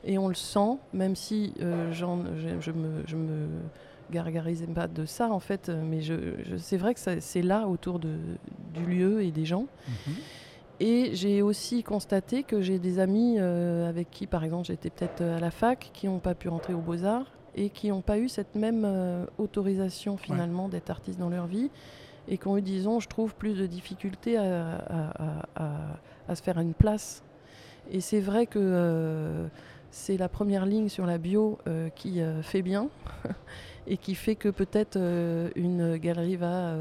Et 0.05 0.17
on 0.17 0.27
le 0.27 0.35
sent, 0.35 0.77
même 0.93 1.15
si 1.15 1.53
euh, 1.61 1.91
j'en- 1.91 2.23
je, 2.37 2.59
je 2.59 2.71
me, 2.71 3.03
je 3.07 3.15
me 3.15 3.47
gargarisais 4.11 4.67
pas 4.67 4.87
de 4.87 5.05
ça, 5.05 5.29
en 5.31 5.39
fait. 5.39 5.69
euh, 5.69 5.81
Mais 5.83 6.01
je, 6.01 6.13
je- 6.43 6.57
c'est 6.57 6.77
vrai 6.77 6.93
que 6.93 6.99
c'est 7.19 7.41
là, 7.41 7.67
autour 7.67 7.99
de, 7.99 8.15
du 8.73 8.85
lieu 8.85 9.23
et 9.23 9.31
des 9.31 9.45
gens. 9.45 9.65
Mhm. 9.87 10.13
Et 10.81 11.11
j'ai 11.15 11.41
aussi 11.41 11.83
constaté 11.83 12.43
que 12.43 12.61
j'ai 12.61 12.79
des 12.79 12.99
amis 12.99 13.37
euh, 13.39 13.89
avec 13.89 14.11
qui, 14.11 14.27
par 14.27 14.43
exemple, 14.43 14.65
j'étais 14.65 14.89
peut-être 14.89 15.21
à 15.21 15.39
la 15.39 15.49
fac, 15.51 15.89
qui 15.93 16.07
n'ont 16.07 16.19
pas 16.19 16.35
pu 16.35 16.49
rentrer 16.49 16.73
aux 16.73 16.81
beaux-arts 16.81 17.31
et 17.55 17.69
qui 17.69 17.87
n'ont 17.89 18.01
pas 18.01 18.19
eu 18.19 18.27
cette 18.27 18.55
même 18.55 18.83
euh, 18.85 19.25
autorisation 19.37 20.17
finalement 20.17 20.67
d'être 20.67 20.89
artistes 20.89 21.17
dans 21.19 21.29
leur 21.29 21.47
vie 21.47 21.71
et 22.27 22.37
qui 22.37 22.47
ont 22.47 22.57
eu, 22.57 22.61
disons, 22.61 22.99
je 22.99 23.07
trouve, 23.07 23.33
plus 23.35 23.53
de 23.57 23.65
difficultés 23.65 24.35
à, 24.37 24.75
à- 24.75 25.23
à- 25.23 25.45
à- 25.55 25.99
à 26.27 26.35
se 26.35 26.43
faire 26.43 26.59
une 26.59 26.73
place. 26.73 27.23
Et 27.91 28.01
c'est 28.01 28.19
vrai 28.19 28.45
que 28.45 28.59
euh, 28.61 29.47
c'est 29.95 30.17
la 30.17 30.29
première 30.29 30.65
ligne 30.65 30.89
sur 30.89 31.05
la 31.05 31.17
bio 31.17 31.57
euh, 31.67 31.89
qui 31.89 32.21
euh, 32.21 32.41
fait 32.41 32.61
bien. 32.61 32.89
et 33.87 33.97
qui 33.97 34.15
fait 34.15 34.35
que 34.35 34.49
peut-être 34.49 34.97
une 35.55 35.97
galerie 35.97 36.37
va 36.37 36.73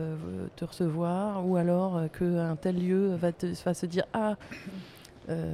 te 0.56 0.64
recevoir 0.64 1.46
ou 1.46 1.56
alors 1.56 2.00
qu'un 2.18 2.56
tel 2.56 2.78
lieu 2.78 3.14
va, 3.14 3.74
se 3.74 3.84
dire 3.84 4.06
ah 4.14 4.36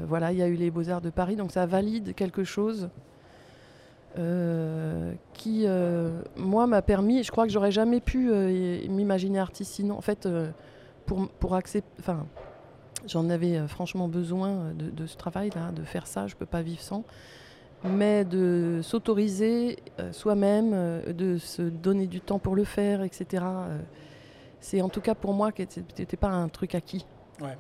voilà 0.07 0.31
il 0.31 0.39
y 0.39 0.43
a 0.43 0.47
eu 0.47 0.55
les 0.55 0.71
beaux 0.71 0.89
arts 0.89 1.01
de 1.01 1.11
Paris 1.11 1.35
donc 1.35 1.51
ça 1.51 1.67
valide 1.67 2.15
quelque 2.15 2.45
chose 2.45 2.89
euh, 4.19 5.13
qui, 5.35 5.65
euh, 5.67 6.23
moi, 6.37 6.67
m'a 6.67 6.83
permis, 6.83 7.23
je 7.23 7.31
crois 7.31 7.47
que 7.47 7.53
j'aurais 7.53 7.71
jamais 7.71 8.01
pu 8.01 8.31
euh, 8.31 8.89
m'imaginer 8.89 9.39
artiste 9.39 9.73
sinon, 9.73 9.97
en 9.97 10.01
fait, 10.01 10.29
pour, 11.07 11.29
pour 11.29 11.55
accepter, 11.55 11.89
enfin, 12.01 12.27
j'en 13.07 13.31
avais 13.31 13.67
franchement 13.69 14.09
besoin 14.09 14.73
de, 14.75 15.07
ce 15.07 15.17
travail-là, 15.17 15.71
de 15.73 15.85
faire 15.85 16.07
ça, 16.07 16.27
je 16.27 16.35
peux 16.35 16.47
pas 16.47 16.63
vivre 16.63 16.83
sans, 16.83 17.05
mais 17.85 18.25
de 18.25 18.81
s'autoriser 18.83 19.79
soi-même, 20.13 21.03
de 21.13 21.39
se 21.39 21.63
donner 21.63 22.07
du 22.07 22.21
temps 22.21 22.39
pour 22.39 22.55
le 22.55 22.65
faire, 22.65 23.03
etc. 23.03 23.45
c'est 24.61 24.83
en 24.83 24.89
tout 24.89 25.01
cas 25.01 25.15
pour 25.15 25.33
moi 25.33 25.53
que 25.53 25.63
c'était 25.69 26.17
pas 26.17 26.29
un 26.29 26.49
truc 26.49 26.75
acquis. 26.75 27.07
Ouais. 27.41 27.57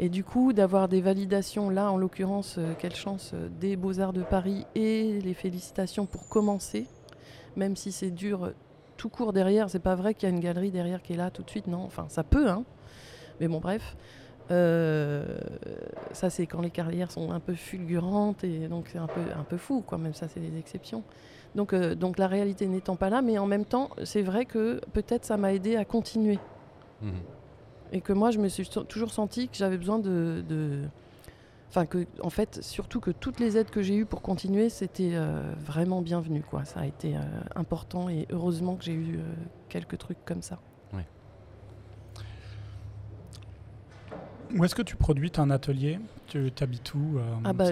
Et 0.00 0.08
du 0.08 0.22
coup, 0.22 0.52
d'avoir 0.52 0.88
des 0.88 1.00
validations, 1.00 1.70
là 1.70 1.90
en 1.90 1.96
l'occurrence, 1.96 2.56
euh, 2.58 2.74
quelle 2.78 2.94
chance, 2.94 3.32
euh, 3.34 3.48
des 3.60 3.74
Beaux-Arts 3.74 4.12
de 4.12 4.22
Paris 4.22 4.64
et 4.76 5.20
les 5.20 5.34
félicitations 5.34 6.06
pour 6.06 6.28
commencer, 6.28 6.86
même 7.56 7.74
si 7.74 7.90
c'est 7.90 8.12
dur 8.12 8.44
euh, 8.44 8.54
tout 8.96 9.08
court 9.08 9.32
derrière, 9.32 9.68
c'est 9.68 9.80
pas 9.80 9.96
vrai 9.96 10.14
qu'il 10.14 10.28
y 10.28 10.32
a 10.32 10.34
une 10.34 10.40
galerie 10.40 10.70
derrière 10.70 11.02
qui 11.02 11.14
est 11.14 11.16
là 11.16 11.30
tout 11.30 11.42
de 11.42 11.50
suite, 11.50 11.66
non, 11.66 11.82
enfin 11.82 12.06
ça 12.08 12.22
peut, 12.22 12.48
hein. 12.48 12.64
Mais 13.40 13.48
bon, 13.48 13.58
bref. 13.58 13.96
Ça, 14.48 16.30
c'est 16.30 16.46
quand 16.46 16.60
les 16.60 16.70
carrières 16.70 17.10
sont 17.10 17.30
un 17.30 17.40
peu 17.40 17.54
fulgurantes 17.54 18.44
et 18.44 18.68
donc 18.68 18.88
c'est 18.90 18.98
un 18.98 19.06
peu, 19.06 19.20
un 19.38 19.44
peu 19.44 19.56
fou, 19.56 19.82
quoi. 19.86 19.98
Même 19.98 20.14
ça, 20.14 20.28
c'est 20.28 20.40
des 20.40 20.58
exceptions. 20.58 21.02
Donc, 21.54 21.74
donc 21.74 22.18
la 22.18 22.26
réalité 22.26 22.66
n'étant 22.66 22.96
pas 22.96 23.10
là, 23.10 23.22
mais 23.22 23.38
en 23.38 23.46
même 23.46 23.64
temps, 23.64 23.90
c'est 24.04 24.22
vrai 24.22 24.44
que 24.44 24.80
peut-être 24.92 25.24
ça 25.24 25.36
m'a 25.36 25.52
aidé 25.52 25.76
à 25.76 25.84
continuer. 25.84 26.38
Mmh. 27.02 27.10
Et 27.92 28.00
que 28.00 28.12
moi, 28.12 28.30
je 28.30 28.38
me 28.38 28.48
suis 28.48 28.68
toujours 28.88 29.10
senti 29.10 29.48
que 29.48 29.56
j'avais 29.56 29.78
besoin 29.78 29.98
de, 29.98 30.42
Enfin, 31.70 31.84
que, 31.84 32.06
en 32.22 32.30
fait, 32.30 32.62
surtout 32.62 32.98
que 32.98 33.10
toutes 33.10 33.40
les 33.40 33.58
aides 33.58 33.68
que 33.68 33.82
j'ai 33.82 33.94
eues 33.94 34.06
pour 34.06 34.22
continuer, 34.22 34.70
c'était 34.70 35.10
euh, 35.12 35.52
vraiment 35.58 36.00
bienvenu. 36.00 36.42
Quoi. 36.42 36.64
Ça 36.64 36.80
a 36.80 36.86
été 36.86 37.14
euh, 37.16 37.20
important 37.56 38.08
et 38.08 38.26
heureusement 38.30 38.76
que 38.76 38.84
j'ai 38.84 38.94
eu 38.94 39.16
euh, 39.16 39.22
quelques 39.68 39.98
trucs 39.98 40.24
comme 40.24 40.40
ça. 40.40 40.58
Où 44.56 44.64
est-ce 44.64 44.74
que 44.74 44.82
tu 44.82 44.96
produis 44.96 45.32
un 45.36 45.50
atelier? 45.50 45.98
Tu 46.26 46.50
habites 46.60 46.94
où 46.94 47.16
euh, 47.16 47.22
ah 47.44 47.52
bah 47.52 47.70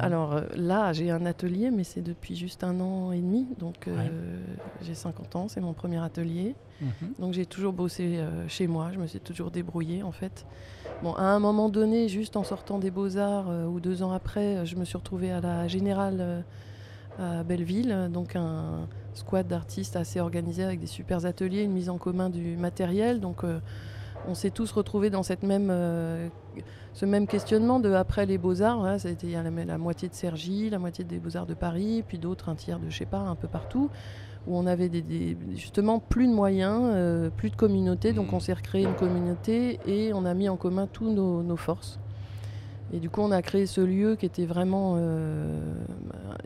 Alors 0.00 0.34
euh, 0.34 0.42
là, 0.56 0.92
j'ai 0.92 1.10
un 1.10 1.26
atelier, 1.26 1.70
mais 1.70 1.84
c'est 1.84 2.00
depuis 2.00 2.36
juste 2.36 2.64
un 2.64 2.80
an 2.80 3.12
et 3.12 3.20
demi. 3.20 3.46
Donc 3.58 3.86
euh, 3.86 4.08
j'ai 4.82 4.94
50 4.94 5.36
ans, 5.36 5.48
c'est 5.48 5.60
mon 5.60 5.72
premier 5.72 6.02
atelier. 6.02 6.54
Mhm. 6.80 6.90
Donc 7.18 7.34
j'ai 7.34 7.46
toujours 7.46 7.72
bossé 7.72 8.20
chez 8.46 8.66
moi, 8.66 8.90
je 8.92 8.98
me 8.98 9.06
suis 9.06 9.20
toujours 9.20 9.50
débrouillée 9.50 10.02
en 10.02 10.12
fait. 10.12 10.46
Bon, 11.02 11.12
à 11.14 11.24
un 11.24 11.38
moment 11.38 11.68
donné, 11.68 12.08
juste 12.08 12.36
en 12.36 12.44
sortant 12.44 12.78
des 12.78 12.90
beaux-arts 12.90 13.48
ou 13.68 13.80
deux 13.80 14.02
ans 14.02 14.12
après, 14.12 14.64
je 14.64 14.76
me 14.76 14.84
suis 14.84 14.96
retrouvée 14.96 15.30
à 15.30 15.40
la 15.40 15.68
Générale 15.68 16.44
à 17.18 17.42
Belleville, 17.42 18.08
donc 18.12 18.36
un 18.36 18.86
squad 19.14 19.46
d'artistes 19.48 19.96
assez 19.96 20.20
organisé 20.20 20.62
avec 20.62 20.80
des 20.80 20.86
super 20.86 21.26
ateliers, 21.26 21.62
une 21.62 21.72
mise 21.72 21.90
en 21.90 21.98
commun 21.98 22.30
du 22.30 22.56
matériel. 22.56 23.20
Donc 23.20 23.44
on 24.28 24.34
s'est 24.34 24.50
tous 24.50 24.70
retrouvés 24.72 25.10
dans 25.10 25.22
cette 25.22 25.42
même, 25.42 25.68
euh, 25.70 26.28
ce 26.92 27.06
même 27.06 27.26
questionnement 27.26 27.80
de 27.80 27.92
après 27.92 28.26
les 28.26 28.38
beaux-arts. 28.38 28.98
il 29.22 29.30
y 29.30 29.36
a 29.36 29.42
la, 29.42 29.78
moitié 29.78 30.08
de 30.08 30.14
Sergi, 30.14 30.68
la 30.70 30.78
moitié 30.78 31.04
des 31.04 31.18
beaux-arts 31.18 31.46
de 31.46 31.54
Paris, 31.54 32.04
puis 32.06 32.18
d'autres, 32.18 32.48
un 32.48 32.54
tiers 32.54 32.78
de 32.78 32.90
je 32.90 32.98
sais 32.98 33.06
pas, 33.06 33.18
un 33.18 33.34
peu 33.34 33.48
partout, 33.48 33.90
où 34.46 34.56
on 34.56 34.66
avait 34.66 34.88
des, 34.88 35.36
justement 35.54 35.98
plus 35.98 36.26
de 36.26 36.32
moyens, 36.32 36.82
euh, 36.84 37.30
plus 37.30 37.50
de 37.50 37.56
communauté. 37.56 38.12
Donc 38.12 38.32
on 38.32 38.40
s'est 38.40 38.52
recréé 38.52 38.84
une 38.84 38.96
communauté 38.96 39.80
et 39.86 40.12
on 40.12 40.24
a 40.24 40.34
mis 40.34 40.48
en 40.48 40.56
commun 40.56 40.86
tous 40.86 41.10
nos, 41.10 41.56
forces. 41.56 41.98
Et 42.92 43.00
du 43.00 43.10
coup, 43.10 43.20
on 43.20 43.30
a 43.30 43.42
créé 43.42 43.66
ce 43.66 43.82
lieu 43.82 44.16
qui 44.16 44.24
était 44.24 44.46
vraiment 44.46 44.94
euh, 44.96 45.58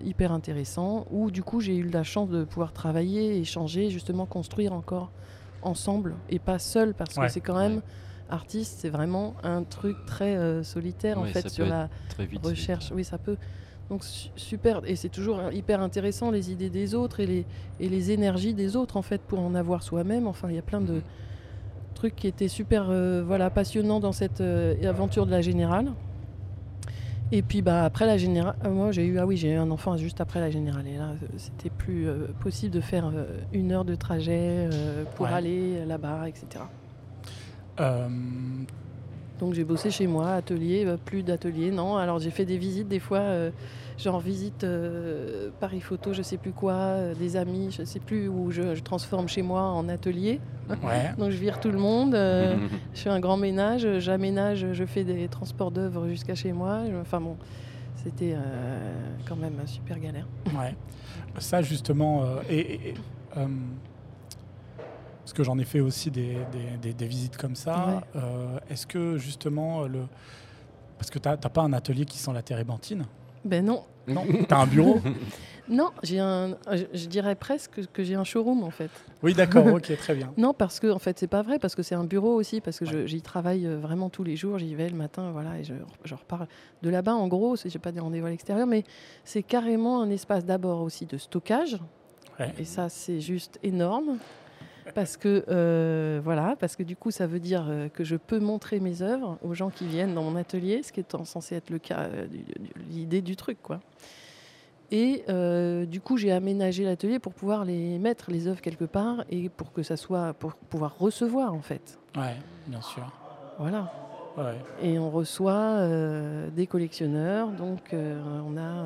hyper 0.04 0.32
intéressant, 0.32 1.06
où 1.10 1.30
du 1.30 1.42
coup, 1.42 1.60
j'ai 1.60 1.76
eu 1.76 1.88
la 1.88 2.02
chance 2.02 2.28
de 2.28 2.44
pouvoir 2.44 2.72
travailler, 2.72 3.38
échanger, 3.38 3.90
justement 3.90 4.26
construire 4.26 4.72
encore 4.72 5.10
ensemble 5.62 6.14
et 6.28 6.38
pas 6.38 6.58
seul 6.58 6.94
parce 6.94 7.14
que 7.14 7.28
c'est 7.28 7.40
quand 7.40 7.58
même 7.58 7.82
artiste, 8.30 8.78
c'est 8.80 8.88
vraiment 8.88 9.34
un 9.42 9.62
truc 9.62 9.96
très 10.06 10.36
euh, 10.36 10.62
solitaire 10.62 11.18
en 11.18 11.24
fait 11.24 11.48
sur 11.48 11.66
la 11.66 11.88
recherche. 12.42 12.90
Oui, 12.94 13.04
ça 13.04 13.18
peut. 13.18 13.36
Donc 13.90 14.04
super 14.36 14.80
et 14.86 14.96
c'est 14.96 15.10
toujours 15.10 15.52
hyper 15.52 15.82
intéressant 15.82 16.30
les 16.30 16.50
idées 16.50 16.70
des 16.70 16.94
autres 16.94 17.20
et 17.20 17.26
les 17.26 17.44
et 17.78 17.88
les 17.88 18.10
énergies 18.10 18.54
des 18.54 18.74
autres 18.76 18.96
en 18.96 19.02
fait 19.02 19.20
pour 19.20 19.40
en 19.40 19.54
avoir 19.54 19.82
soi-même. 19.82 20.26
Enfin, 20.26 20.48
il 20.48 20.54
y 20.54 20.58
a 20.58 20.62
plein 20.62 20.80
de 20.80 20.94
mhm. 20.94 21.02
trucs 21.94 22.16
qui 22.16 22.26
étaient 22.26 22.48
super 22.48 22.86
euh, 22.88 23.22
voilà 23.26 23.50
passionnants 23.50 24.00
dans 24.00 24.12
cette 24.12 24.40
euh, 24.40 24.88
aventure 24.88 25.26
de 25.26 25.30
la 25.30 25.42
générale. 25.42 25.92
Et 27.34 27.40
puis 27.40 27.62
bah, 27.62 27.84
après 27.84 28.04
la 28.04 28.18
générale, 28.18 28.54
euh, 28.66 28.70
moi 28.70 28.92
j'ai 28.92 29.06
eu 29.06 29.18
ah 29.18 29.24
oui 29.24 29.38
j'ai 29.38 29.52
eu 29.52 29.56
un 29.56 29.70
enfant 29.70 29.96
juste 29.96 30.20
après 30.20 30.38
la 30.38 30.50
générale 30.50 30.86
et 30.86 30.98
là 30.98 31.12
euh, 31.12 31.26
c'était 31.38 31.70
plus 31.70 32.06
euh, 32.06 32.26
possible 32.40 32.74
de 32.74 32.82
faire 32.82 33.10
une 33.54 33.72
heure 33.72 33.86
de 33.86 33.94
trajet 33.94 34.68
pour 35.16 35.26
aller 35.26 35.82
là-bas 35.86 36.28
etc. 36.28 36.64
Donc 39.40 39.54
j'ai 39.54 39.64
bossé 39.64 39.90
chez 39.90 40.06
moi, 40.06 40.34
atelier, 40.34 40.86
plus 41.04 41.24
d'atelier, 41.24 41.72
non. 41.72 41.96
Alors 41.96 42.20
j'ai 42.20 42.30
fait 42.30 42.44
des 42.44 42.58
visites 42.58 42.86
des 42.86 43.00
fois 43.00 43.22
genre 43.98 44.20
visite 44.20 44.64
euh, 44.64 45.50
Paris 45.60 45.80
Photo, 45.80 46.12
je 46.12 46.22
sais 46.22 46.36
plus 46.36 46.52
quoi, 46.52 46.72
euh, 46.72 47.14
des 47.14 47.36
amis, 47.36 47.70
je 47.70 47.84
sais 47.84 48.00
plus, 48.00 48.28
où 48.28 48.50
je, 48.50 48.78
transforme 48.80 49.28
chez 49.28 49.42
moi 49.42 49.62
en 49.62 49.88
atelier. 49.88 50.40
Donc 51.18 51.30
je 51.30 51.36
vire 51.36 51.60
tout 51.60 51.70
le 51.70 51.78
monde, 51.78 52.14
euh, 52.14 52.56
je 52.94 53.00
fais 53.00 53.10
un 53.10 53.20
grand 53.20 53.36
ménage, 53.36 53.98
j'aménage, 53.98 54.72
je 54.72 54.84
fais 54.84 55.04
des 55.04 55.28
transports 55.28 55.70
d'œuvres 55.70 56.08
jusqu'à 56.08 56.34
chez 56.34 56.52
moi. 56.52 56.80
Enfin 57.00 57.20
bon, 57.20 57.36
c'était 57.96 58.36
quand 59.26 59.36
même 59.36 59.58
un 59.62 59.66
super 59.66 59.98
galère. 59.98 60.26
Ouais. 60.46 60.74
Ça 61.38 61.62
justement, 61.62 62.24
et, 62.50 62.94
parce 63.34 65.32
que 65.34 65.44
j'en 65.44 65.58
ai 65.58 65.64
fait 65.64 65.80
aussi 65.80 66.10
des, 66.10 66.38
des, 66.80 67.06
visites 67.06 67.36
comme 67.36 67.56
ça. 67.56 68.02
Est-ce 68.68 68.86
que 68.86 69.18
justement 69.18 69.82
le 69.82 70.06
parce 70.98 71.10
que 71.10 71.18
tu 71.18 71.28
n'as 71.28 71.36
pas 71.36 71.62
un 71.62 71.72
atelier 71.72 72.04
qui 72.04 72.16
sent 72.16 72.32
la 72.32 72.42
térébenthine 72.42 73.06
Ben 73.44 73.64
non. 73.64 73.82
Non, 74.08 74.24
t'as 74.48 74.58
un 74.58 74.66
bureau 74.66 75.00
Non, 75.68 75.90
j'ai 76.02 76.18
un, 76.18 76.56
je 76.92 77.06
dirais 77.06 77.36
presque 77.36 77.86
que 77.92 78.02
j'ai 78.02 78.16
un 78.16 78.24
showroom 78.24 78.64
en 78.64 78.70
fait. 78.70 78.90
Oui, 79.22 79.32
d'accord, 79.32 79.64
ok, 79.74 79.96
très 79.96 80.14
bien. 80.14 80.32
non, 80.36 80.52
parce 80.52 80.80
que 80.80 80.90
en 80.90 80.98
fait, 80.98 81.18
c'est 81.18 81.28
pas 81.28 81.42
vrai, 81.42 81.60
parce 81.60 81.76
que 81.76 81.82
c'est 81.84 81.94
un 81.94 82.04
bureau 82.04 82.34
aussi, 82.34 82.60
parce 82.60 82.80
que 82.80 83.06
j'y 83.06 83.22
travaille 83.22 83.66
euh, 83.66 83.78
vraiment 83.78 84.10
tous 84.10 84.24
les 84.24 84.34
jours, 84.36 84.58
j'y 84.58 84.74
vais 84.74 84.88
le 84.88 84.96
matin, 84.96 85.30
voilà, 85.32 85.58
et 85.58 85.64
je, 85.64 85.74
je 86.04 86.14
repars 86.14 86.46
de 86.82 86.90
là-bas. 86.90 87.14
En 87.14 87.28
gros, 87.28 87.56
j'ai 87.56 87.78
pas 87.78 87.92
des 87.92 88.00
rendez-vous 88.00 88.26
à 88.26 88.30
l'extérieur, 88.30 88.66
mais 88.66 88.82
c'est 89.24 89.44
carrément 89.44 90.02
un 90.02 90.10
espace 90.10 90.44
d'abord 90.44 90.82
aussi 90.82 91.06
de 91.06 91.16
stockage. 91.16 91.78
Et 92.58 92.64
ça, 92.64 92.88
c'est 92.88 93.20
juste 93.20 93.60
énorme 93.62 94.18
parce 94.94 95.16
que 95.16 95.44
euh, 95.48 96.20
voilà, 96.22 96.56
parce 96.58 96.76
que 96.76 96.82
du 96.82 96.96
coup, 96.96 97.10
ça 97.10 97.26
veut 97.26 97.40
dire 97.40 97.66
euh, 97.68 97.88
que 97.88 98.04
je 98.04 98.16
peux 98.16 98.38
montrer 98.38 98.80
mes 98.80 99.02
œuvres 99.02 99.38
aux 99.42 99.54
gens 99.54 99.70
qui 99.70 99.86
viennent 99.86 100.14
dans 100.14 100.22
mon 100.22 100.36
atelier, 100.36 100.82
ce 100.82 100.92
qui 100.92 101.00
est 101.00 101.16
censé 101.24 101.56
être 101.56 101.70
le 101.70 101.78
cas, 101.78 102.00
euh, 102.00 102.26
l'idée 102.90 103.22
du 103.22 103.36
truc, 103.36 103.58
quoi. 103.62 103.80
Et 104.94 105.24
du 105.86 106.02
coup, 106.02 106.18
j'ai 106.18 106.32
aménagé 106.32 106.84
l'atelier 106.84 107.18
pour 107.18 107.32
pouvoir 107.32 107.64
les 107.64 107.98
mettre 107.98 108.30
les 108.30 108.46
œuvres 108.46 108.60
quelque 108.60 108.84
part 108.84 109.24
et 109.30 109.48
pour 109.48 109.72
que 109.72 109.82
ça 109.82 109.96
soit 109.96 110.34
pour 110.34 110.52
pouvoir 110.52 110.98
recevoir 110.98 111.54
en 111.54 111.62
fait. 111.62 111.98
Ouais, 112.14 112.36
bien 112.66 112.82
sûr. 112.82 113.10
Voilà. 113.58 113.90
Et 114.82 114.98
on 114.98 115.10
reçoit 115.10 115.88
des 116.54 116.66
collectionneurs, 116.66 117.48
donc 117.52 117.94
on 117.94 118.58
a 118.58 118.84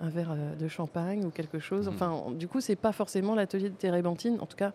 un 0.00 0.08
verre 0.08 0.34
de 0.58 0.68
champagne 0.68 1.26
ou 1.26 1.28
quelque 1.28 1.58
chose. 1.58 1.86
Mmh. 1.86 1.92
Enfin, 1.92 2.22
du 2.30 2.48
coup, 2.48 2.62
c'est 2.62 2.74
pas 2.74 2.92
forcément 2.92 3.34
l'atelier 3.34 3.68
de 3.68 3.74
Térébenthine. 3.74 4.38
En 4.40 4.46
tout 4.46 4.56
cas, 4.56 4.72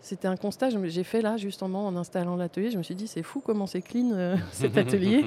c'était 0.00 0.28
un 0.28 0.36
constat 0.36 0.70
que 0.70 0.86
j'ai 0.86 1.04
fait 1.04 1.20
là, 1.20 1.36
justement, 1.36 1.86
en 1.86 1.96
installant 1.96 2.36
l'atelier. 2.36 2.70
Je 2.70 2.78
me 2.78 2.82
suis 2.82 2.94
dit, 2.94 3.06
c'est 3.06 3.22
fou 3.22 3.40
comment 3.40 3.66
c'est 3.66 3.82
clean 3.82 4.12
euh, 4.12 4.36
cet 4.52 4.76
atelier. 4.78 5.26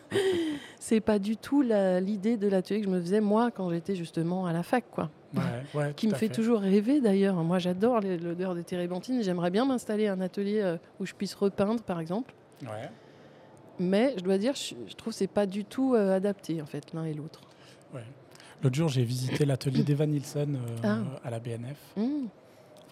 c'est 0.80 1.00
pas 1.00 1.18
du 1.18 1.36
tout 1.36 1.62
l'idée 1.62 2.36
de 2.36 2.48
l'atelier 2.48 2.80
que 2.80 2.86
je 2.86 2.90
me 2.90 3.00
faisais 3.00 3.20
moi 3.20 3.50
quand 3.50 3.70
j'étais 3.70 3.94
justement 3.94 4.46
à 4.46 4.52
la 4.52 4.62
fac, 4.62 4.84
quoi. 4.90 5.10
qui 5.96 6.08
me 6.08 6.14
fait, 6.14 6.28
toujours 6.28 6.60
rêver 6.60 7.00
d'ailleurs. 7.00 7.36
Moi, 7.36 7.58
j'adore 7.58 8.00
l'odeur 8.00 8.54
de 8.54 8.62
térébenthine. 8.62 9.22
J'aimerais 9.22 9.50
bien 9.50 9.64
m'installer 9.64 10.06
un 10.08 10.20
atelier 10.20 10.60
euh, 10.62 10.76
où 11.00 11.06
je 11.06 11.14
puisse 11.14 11.34
repeindre, 11.34 11.82
par 11.82 12.00
exemple. 12.00 12.34
Mais 13.78 14.14
je 14.16 14.24
dois 14.24 14.38
dire, 14.38 14.54
je, 14.54 14.94
trouve 14.94 15.12
que 15.12 15.18
c'est 15.18 15.28
pas 15.28 15.46
du 15.46 15.64
tout 15.64 15.94
euh, 15.94 16.16
adapté 16.16 16.60
en 16.60 16.66
fait, 16.66 16.92
l'un 16.94 17.04
et 17.04 17.14
l'autre. 17.14 17.40
L'autre 18.60 18.74
jour, 18.74 18.88
j'ai 18.88 19.04
visité 19.04 19.44
l'atelier 19.44 19.84
d'Eva 19.84 20.04
Nielsen 20.04 20.58
ah. 20.82 20.98
à 21.22 21.30
la 21.30 21.38
BNF. 21.38 21.76
Mmh 21.96 22.26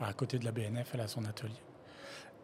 à 0.01 0.13
côté 0.13 0.39
de 0.39 0.45
la 0.45 0.53
BNF, 0.53 0.91
elle 0.95 1.01
a 1.01 1.09
son 1.09 1.25
atelier. 1.25 1.53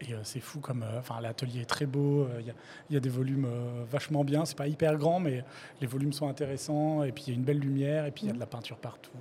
Et 0.01 0.15
euh, 0.15 0.19
c'est 0.25 0.41
fou 0.41 0.59
comme. 0.59 0.83
Euh, 0.83 0.99
enfin, 0.99 1.21
l'atelier 1.21 1.61
est 1.61 1.67
très 1.69 1.87
beau. 1.87 2.23
Euh, 2.23 2.41
il 2.89 2.95
y, 2.95 2.97
a 2.97 3.01
des 3.01 3.09
volumes 3.09 3.47
vachement 3.91 4.25
bien. 4.25 4.45
C'est 4.45 4.57
pas 4.57 4.67
hyper 4.67 4.97
grand, 4.97 5.21
mais 5.21 5.45
les 5.81 5.87
volumes 5.87 6.13
sont 6.13 6.29
intéressants. 6.29 7.05
Et 7.05 7.13
puis 7.13 7.25
il 7.27 7.31
y 7.31 7.33
a 7.33 7.35
une 7.37 7.45
belle 7.45 7.59
lumière. 7.61 8.07
Et 8.07 8.11
puis 8.11 8.25
il 8.25 8.27
y 8.29 8.31
a 8.31 8.35
de 8.35 8.41
la 8.41 8.47
peinture 8.47 8.79
partout. 8.79 9.13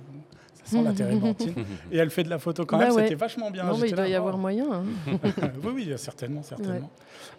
Ça 0.54 0.72
sent 0.72 0.82
la 0.82 0.92
térébenthine. 0.92 1.54
Et 1.92 1.98
elle 1.98 2.10
fait 2.10 2.24
de 2.24 2.30
la 2.30 2.38
photo 2.38 2.64
quand 2.66 2.78
Bah 2.78 2.86
même, 2.86 2.94
ouais. 2.94 3.02
c'était 3.04 3.14
vachement 3.14 3.50
bien. 3.50 3.64
Non, 3.64 3.78
mais 3.78 3.88
il 3.90 3.94
doit 3.94 4.04
là, 4.04 4.08
y 4.10 4.14
avoir 4.14 4.36
moyen. 4.38 4.66
hein. 4.72 4.84
oui, 5.64 5.72
oui, 5.74 5.92
certainement, 5.96 6.42
certainement. 6.42 6.90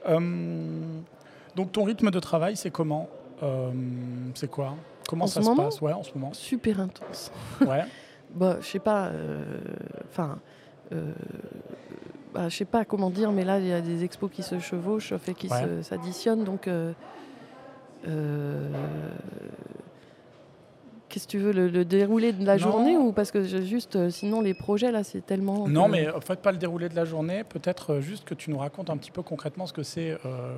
Euh, 0.07 1.00
donc 1.55 1.71
ton 1.71 1.83
rythme 1.83 2.12
de 2.12 2.19
travail, 2.19 2.55
c'est 2.55 2.71
comment 2.71 3.09
Euh, 3.41 3.71
C'est 4.35 4.50
quoi? 4.50 4.75
Comment 5.07 5.25
En 5.25 5.27
ça 5.27 5.41
se 5.41 5.50
moment 5.50 5.65
passe? 5.65 5.81
Ouais, 5.81 5.91
en 5.93 6.03
ce 6.03 6.13
moment. 6.15 6.33
Super 6.33 6.79
intense. 6.79 7.31
Ouais. 7.62 7.83
Bah, 8.35 8.57
je 8.62 8.65
sais 8.65 8.79
pas. 8.79 9.12
Enfin. 10.09 10.31
euh, 10.31 10.35
bah, 12.33 12.50
je 12.50 12.55
sais 12.57 12.65
pas 12.65 12.83
comment 12.85 13.09
dire, 13.09 13.31
mais 13.31 13.43
là, 13.45 13.59
il 13.59 13.67
y 13.67 13.73
a 13.73 13.81
des 13.81 14.03
expos 14.03 14.29
qui 14.31 14.41
se 14.43 14.59
chevauchent, 14.59 15.15
fait, 15.17 15.33
qui 15.33 15.47
Ouais. 15.47 15.81
s'additionnent. 15.83 16.43
Donc. 16.43 16.67
euh, 16.67 16.93
euh, 18.07 18.69
Qu'est-ce 21.09 21.27
que 21.27 21.31
tu 21.31 21.38
veux, 21.38 21.51
le, 21.51 21.67
le 21.69 21.85
déroulé 21.85 22.33
de 22.33 22.43
la 22.43 22.53
Non. 22.53 22.57
journée 22.57 22.97
ou 22.97 23.12
parce 23.12 23.29
que 23.29 23.43
juste, 23.43 23.95
euh, 23.97 24.09
sinon 24.09 24.41
les 24.41 24.55
projets 24.55 24.91
là, 24.91 25.03
c'est 25.03 25.23
tellement. 25.23 25.67
Non, 25.67 25.85
que- 25.85 25.91
mais 25.91 26.09
en 26.09 26.21
fait, 26.21 26.39
pas 26.39 26.51
le 26.51 26.57
déroulé 26.57 26.89
de 26.89 26.95
la 26.95 27.05
journée. 27.05 27.43
Peut-être 27.43 27.91
euh, 27.93 28.01
juste 28.01 28.25
que 28.25 28.33
tu 28.33 28.50
nous 28.50 28.57
racontes 28.57 28.89
un 28.89 28.97
petit 28.97 29.12
peu 29.12 29.21
concrètement 29.21 29.67
ce 29.67 29.73
que 29.73 29.83
c'est 29.83 30.17
euh, 30.25 30.55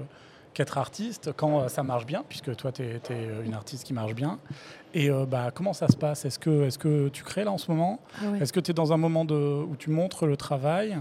qu'être 0.56 0.80
artiste 0.80 1.32
quand 1.38 1.60
euh, 1.62 1.68
ça 1.68 1.84
marche 1.84 2.08
bien, 2.08 2.24
puisque 2.28 2.56
toi, 2.56 2.72
tu 2.72 2.82
es, 2.82 3.00
une 3.46 3.54
artiste 3.54 3.84
qui 3.84 3.94
marche 3.94 4.16
bien. 4.16 4.40
Et 4.96 5.12
euh, 5.12 5.26
bah, 5.28 5.52
comment 5.54 5.74
ça 5.74 5.88
se 5.88 5.98
passe? 5.98 6.26
Est-ce 6.26 6.40
que, 6.40 6.64
est 6.66 6.78
que 6.78 7.10
tu 7.10 7.24
crées 7.24 7.44
là 7.44 7.52
en 7.52 7.60
ce 7.60 7.70
moment? 7.70 8.00
Ah. 8.20 8.38
Est-ce 8.42 8.52
que 8.52 8.60
tu 8.60 8.72
es 8.72 8.74
dans 8.74 8.92
un 8.94 8.98
moment 8.98 9.26
de, 9.26 9.36
où 9.36 9.76
tu 9.78 9.92
montres 9.92 10.26
le 10.26 10.38
travail? 10.38 10.98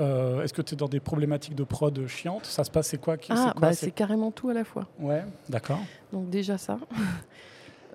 Euh, 0.00 0.42
Est-ce 0.42 0.52
que 0.52 0.62
tu 0.62 0.74
es 0.74 0.76
dans 0.76 0.88
des 0.88 1.00
problématiques 1.00 1.54
de 1.54 1.64
prod 1.64 2.06
chiantes? 2.06 2.44
Ça 2.46 2.64
se 2.64 2.70
passe, 2.70 2.88
c'est 2.88 3.00
quoi 3.00 3.16
Ah, 3.30 3.52
c'est 3.54 3.60
bah, 3.60 3.72
c'est- 3.72 3.90
carrément 3.92 4.30
tout 4.30 4.50
à 4.50 4.54
la 4.54 4.64
fois. 4.64 4.86
Ouais, 4.98 5.24
d'accord. 5.48 5.80
Donc 6.12 6.28
déjà 6.28 6.58
ça. 6.58 6.78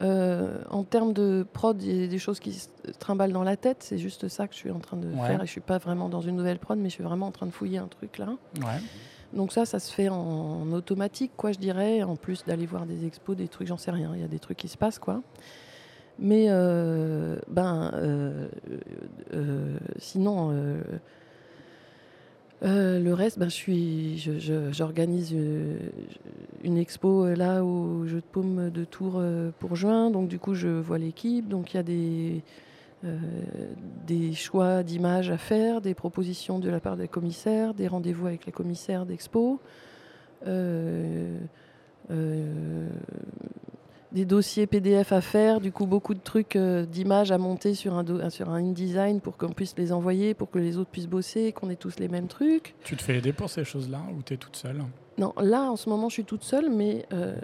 Euh, 0.03 0.59
en 0.69 0.83
termes 0.83 1.11
de 1.11 1.43
prod, 1.53 1.81
il 1.81 2.01
y 2.01 2.03
a 2.03 2.07
des 2.07 2.19
choses 2.19 2.39
qui 2.39 2.53
se 2.53 2.67
trimballent 2.99 3.31
dans 3.33 3.41
la 3.41 3.57
tête. 3.57 3.77
C'est 3.79 3.97
juste 3.97 4.27
ça 4.27 4.47
que 4.47 4.53
je 4.53 4.59
suis 4.59 4.69
en 4.69 4.77
train 4.77 4.95
de 4.95 5.07
Ouais. 5.07 5.25
faire. 5.27 5.41
Et 5.41 5.47
je 5.47 5.51
suis 5.51 5.59
pas 5.59 5.79
vraiment 5.79 6.07
dans 6.07 6.21
une 6.21 6.35
nouvelle 6.35 6.59
prod, 6.59 6.77
mais 6.77 6.89
je 6.89 6.93
suis 6.93 7.03
vraiment 7.03 7.25
en 7.25 7.31
train 7.31 7.47
de 7.47 7.51
fouiller 7.51 7.79
un 7.79 7.87
truc 7.87 8.19
là. 8.19 8.27
Ouais. 8.59 8.79
Donc 9.33 9.51
ça, 9.51 9.65
ça 9.65 9.79
se 9.79 9.93
fait 9.93 10.09
en 10.09 10.71
automatique, 10.71 11.31
quoi, 11.35 11.51
je 11.51 11.59
dirais. 11.59 12.03
En 12.03 12.15
plus 12.15 12.45
d'aller 12.45 12.65
voir 12.65 12.85
des 12.85 13.05
expos, 13.05 13.35
des 13.35 13.47
trucs, 13.47 13.67
j'en 13.67 13.77
sais 13.77 13.91
rien. 13.91 14.11
Il 14.15 14.21
y 14.21 14.23
a 14.23 14.27
des 14.27 14.39
trucs 14.39 14.57
qui 14.57 14.67
se 14.67 14.77
passent, 14.77 14.99
quoi. 14.99 15.21
Mais 16.19 16.47
euh, 16.49 17.37
ben, 17.47 17.91
euh, 17.93 18.47
euh, 19.33 19.77
sinon, 19.99 20.51
le 22.61 23.11
reste, 23.13 23.37
ben, 23.37 23.49
je 23.49 23.53
suis, 23.53 24.29
j'organise 24.71 25.31
euh, 25.35 25.77
une 26.63 26.77
expo 26.77 27.27
là 27.27 27.63
au 27.63 28.07
Jeu 28.07 28.17
de 28.17 28.25
Paume 28.31 28.71
de 28.71 28.83
Tours 28.83 29.21
pour 29.59 29.75
juin. 29.75 30.09
Donc 30.09 30.27
du 30.27 30.39
coup, 30.39 30.55
je 30.55 30.69
vois 30.69 30.97
l'équipe. 30.97 31.47
Donc 31.47 31.73
il 31.73 31.77
y 31.77 31.79
a 31.79 31.83
des 31.83 32.43
des 33.03 34.33
choix 34.33 34.83
d'images 34.83 35.29
à 35.29 35.37
faire, 35.37 35.81
des 35.81 35.93
propositions 35.93 36.59
de 36.59 36.69
la 36.69 36.79
part 36.79 36.97
des 36.97 37.07
commissaires, 37.07 37.73
des 37.73 37.87
rendez-vous 37.87 38.27
avec 38.27 38.45
les 38.45 38.51
commissaires 38.51 39.05
d'expo, 39.05 39.59
euh, 40.47 41.37
euh, 42.11 42.87
des 44.13 44.25
dossiers 44.25 44.67
PDF 44.67 45.11
à 45.11 45.21
faire, 45.21 45.59
du 45.59 45.71
coup 45.71 45.85
beaucoup 45.85 46.13
de 46.13 46.19
trucs 46.19 46.55
euh, 46.55 46.85
d'images 46.85 47.31
à 47.31 47.37
monter 47.37 47.73
sur 47.73 47.93
un, 47.93 48.03
do- 48.03 48.29
sur 48.29 48.49
un 48.49 48.55
InDesign 48.63 49.19
pour 49.19 49.37
qu'on 49.37 49.51
puisse 49.51 49.75
les 49.77 49.91
envoyer, 49.91 50.33
pour 50.33 50.49
que 50.49 50.59
les 50.59 50.77
autres 50.77 50.89
puissent 50.89 51.07
bosser, 51.09 51.51
qu'on 51.51 51.69
ait 51.69 51.75
tous 51.75 51.99
les 51.99 52.07
mêmes 52.07 52.27
trucs. 52.27 52.73
Tu 52.83 52.95
te 52.95 53.03
fais 53.03 53.17
aider 53.17 53.33
pour 53.33 53.49
ces 53.49 53.65
choses-là 53.65 53.99
ou 54.17 54.21
tu 54.23 54.33
es 54.33 54.37
toute 54.37 54.55
seule? 54.55 54.81
Non, 55.17 55.33
là 55.41 55.63
en 55.63 55.75
ce 55.75 55.89
moment 55.89 56.09
je 56.09 56.13
suis 56.13 56.25
toute 56.25 56.43
seule, 56.43 56.69
mais 56.69 57.05
euh, 57.11 57.35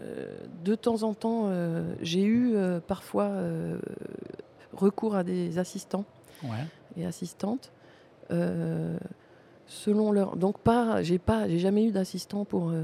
de 0.63 0.75
temps 0.75 1.03
en 1.03 1.13
temps 1.13 1.45
euh, 1.47 1.93
j'ai 2.01 2.23
eu 2.23 2.53
euh, 2.55 2.79
parfois 2.79 3.25
euh, 3.25 3.77
recours 4.75 5.15
à 5.15 5.23
des 5.23 5.57
assistants 5.59 6.05
Ouais. 6.43 6.65
et 6.97 7.05
assistantes. 7.05 7.71
euh, 8.31 8.97
selon 9.65 10.11
leur 10.11 10.35
donc 10.35 10.59
pas 10.59 11.01
j'ai 11.03 11.17
pas 11.19 11.47
j'ai 11.47 11.57
jamais 11.59 11.85
eu 11.85 11.91
d'assistant 11.91 12.43
pour 12.43 12.69
euh, 12.69 12.83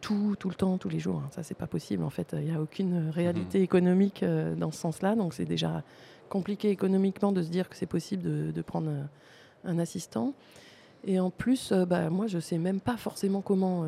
tout 0.00 0.34
tout 0.38 0.48
le 0.48 0.54
temps 0.54 0.78
tous 0.78 0.88
les 0.88 0.98
jours 0.98 1.16
hein. 1.18 1.28
ça 1.30 1.42
c'est 1.42 1.54
pas 1.56 1.66
possible 1.66 2.02
en 2.04 2.10
fait 2.10 2.34
il 2.38 2.44
n'y 2.46 2.54
a 2.56 2.60
aucune 2.60 3.10
réalité 3.10 3.60
économique 3.60 4.22
euh, 4.22 4.54
dans 4.54 4.70
ce 4.70 4.78
sens-là 4.78 5.14
donc 5.14 5.34
c'est 5.34 5.44
déjà 5.44 5.82
compliqué 6.30 6.70
économiquement 6.70 7.32
de 7.32 7.42
se 7.42 7.50
dire 7.50 7.68
que 7.68 7.76
c'est 7.76 7.84
possible 7.86 8.22
de, 8.22 8.50
de 8.50 8.62
prendre 8.62 8.90
un, 8.90 9.08
un 9.70 9.78
assistant 9.78 10.32
et 11.04 11.20
en 11.20 11.30
plus 11.30 11.70
euh, 11.72 11.84
bah, 11.84 12.08
moi 12.08 12.26
je 12.26 12.38
sais 12.38 12.56
même 12.58 12.80
pas 12.80 12.96
forcément 12.96 13.42
comment 13.42 13.84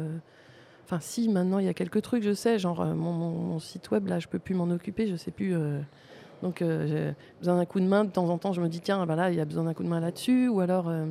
enfin 0.84 1.00
si 1.00 1.30
maintenant 1.30 1.60
il 1.60 1.64
y 1.64 1.68
a 1.68 1.74
quelques 1.74 2.02
trucs 2.02 2.22
je 2.24 2.34
sais 2.34 2.58
genre 2.58 2.84
mon, 2.84 3.12
mon- 3.12 3.30
mon 3.38 3.58
site 3.58 3.90
web 3.90 4.06
là 4.06 4.18
je 4.18 4.28
peux 4.28 4.38
plus 4.38 4.54
m'en 4.54 4.68
occuper 4.70 5.06
je 5.08 5.16
sais 5.16 5.30
plus 5.30 5.54
donc 6.42 6.60
euh, 6.60 6.86
j'ai 6.86 7.14
besoin 7.38 7.56
d'un 7.56 7.64
coup 7.64 7.80
de 7.80 7.86
main. 7.86 8.04
De 8.04 8.10
temps 8.10 8.28
en 8.28 8.36
temps 8.36 8.52
je 8.52 8.60
me 8.60 8.68
dis 8.68 8.80
tiens 8.80 9.06
bah 9.06 9.16
là 9.16 9.30
il 9.30 9.36
y 9.36 9.40
a 9.40 9.44
besoin 9.44 9.64
d'un 9.64 9.74
coup 9.74 9.84
de 9.84 9.88
main 9.88 10.00
là-dessus. 10.00 10.48
Ou 10.48 10.60
alors 10.60 10.88
euh, 10.88 11.06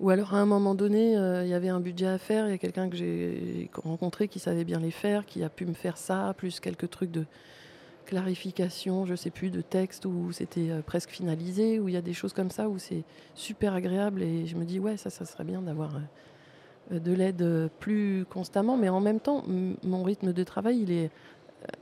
à 0.00 0.36
un 0.36 0.46
moment 0.46 0.74
donné, 0.74 1.16
euh, 1.16 1.44
il 1.44 1.50
y 1.50 1.54
avait 1.54 1.68
un 1.68 1.80
budget 1.80 2.06
à 2.06 2.18
faire, 2.18 2.46
il 2.48 2.52
y 2.52 2.54
a 2.54 2.58
quelqu'un 2.58 2.88
que 2.88 2.96
j'ai 2.96 3.68
rencontré 3.74 4.28
qui 4.28 4.38
savait 4.38 4.64
bien 4.64 4.80
les 4.80 4.90
faire, 4.90 5.26
qui 5.26 5.42
a 5.44 5.48
pu 5.48 5.66
me 5.66 5.74
faire 5.74 5.96
ça, 5.96 6.34
plus 6.36 6.60
quelques 6.60 6.90
trucs 6.90 7.10
de 7.10 7.24
clarification, 8.06 9.06
je 9.06 9.14
sais 9.14 9.30
plus, 9.30 9.50
de 9.50 9.60
texte 9.60 10.06
où 10.06 10.32
c'était 10.32 10.70
presque 10.84 11.10
finalisé, 11.10 11.78
où 11.78 11.88
il 11.88 11.94
y 11.94 11.96
a 11.96 12.02
des 12.02 12.12
choses 12.12 12.32
comme 12.32 12.50
ça 12.50 12.68
où 12.68 12.78
c'est 12.78 13.04
super 13.34 13.74
agréable. 13.74 14.22
Et 14.22 14.46
je 14.46 14.56
me 14.56 14.64
dis 14.64 14.80
ouais 14.80 14.96
ça, 14.96 15.08
ça 15.08 15.24
serait 15.24 15.44
bien 15.44 15.62
d'avoir 15.62 15.92
de 16.90 17.12
l'aide 17.12 17.70
plus 17.78 18.26
constamment, 18.28 18.76
mais 18.76 18.88
en 18.88 19.00
même 19.00 19.20
temps 19.20 19.44
mon 19.84 20.02
rythme 20.02 20.32
de 20.32 20.44
travail 20.44 20.80
il 20.80 20.90
est 20.90 21.10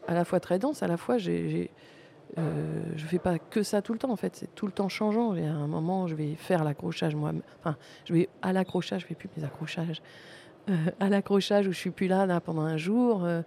à 0.06 0.14
la 0.14 0.24
fois 0.24 0.40
très 0.40 0.58
dense, 0.58 0.82
à 0.82 0.86
la 0.86 0.96
fois 0.96 1.18
j'ai, 1.18 1.70
euh, 2.38 2.82
je 2.96 3.04
fais 3.06 3.18
pas 3.18 3.38
que 3.38 3.62
ça 3.62 3.82
tout 3.82 3.92
le 3.92 3.98
temps 3.98 4.10
en 4.10 4.16
fait, 4.16 4.36
c'est 4.36 4.54
tout 4.54 4.66
le 4.66 4.72
temps 4.72 4.88
changeant. 4.88 5.34
Et 5.34 5.46
à 5.46 5.52
un 5.52 5.66
moment, 5.66 6.06
je 6.06 6.14
vais 6.14 6.34
faire 6.36 6.64
l'accrochage 6.64 7.14
moi, 7.14 7.32
enfin, 7.58 7.76
je 8.04 8.12
vais 8.14 8.28
à 8.42 8.52
l'accrochage, 8.52 9.02
je 9.02 9.06
fais 9.06 9.14
plus 9.14 9.28
mes 9.36 9.44
accrochages, 9.44 10.02
Euh, 10.68 10.76
à 11.00 11.08
l'accrochage 11.08 11.66
où 11.66 11.72
je 11.72 11.78
suis 11.78 11.90
plus 11.90 12.06
là, 12.06 12.40
pendant 12.40 12.62
un 12.62 12.76
jour. 12.76 13.24
euh, 13.24 13.42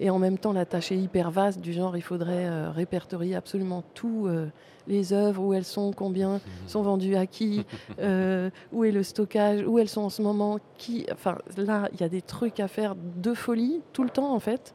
et 0.00 0.10
en 0.10 0.18
même 0.18 0.38
temps, 0.38 0.52
la 0.52 0.64
tâche 0.64 0.92
est 0.92 0.96
hyper 0.96 1.30
vaste, 1.30 1.60
du 1.60 1.72
genre 1.72 1.96
il 1.96 2.02
faudrait 2.02 2.46
euh, 2.46 2.70
répertorier 2.70 3.34
absolument 3.34 3.82
tout, 3.94 4.26
euh, 4.26 4.48
les 4.86 5.12
œuvres, 5.12 5.42
où 5.42 5.54
elles 5.54 5.64
sont, 5.64 5.92
combien 5.92 6.40
sont 6.66 6.82
vendues 6.82 7.16
à 7.16 7.26
qui, 7.26 7.64
euh, 8.00 8.50
où 8.72 8.84
est 8.84 8.90
le 8.90 9.02
stockage, 9.02 9.64
où 9.66 9.78
elles 9.78 9.88
sont 9.88 10.02
en 10.02 10.10
ce 10.10 10.22
moment, 10.22 10.58
qui. 10.78 11.06
Enfin, 11.12 11.38
là, 11.56 11.88
il 11.92 12.00
y 12.00 12.04
a 12.04 12.08
des 12.08 12.22
trucs 12.22 12.60
à 12.60 12.68
faire 12.68 12.94
de 12.96 13.34
folie 13.34 13.80
tout 13.92 14.02
le 14.02 14.10
temps 14.10 14.34
en 14.34 14.40
fait, 14.40 14.74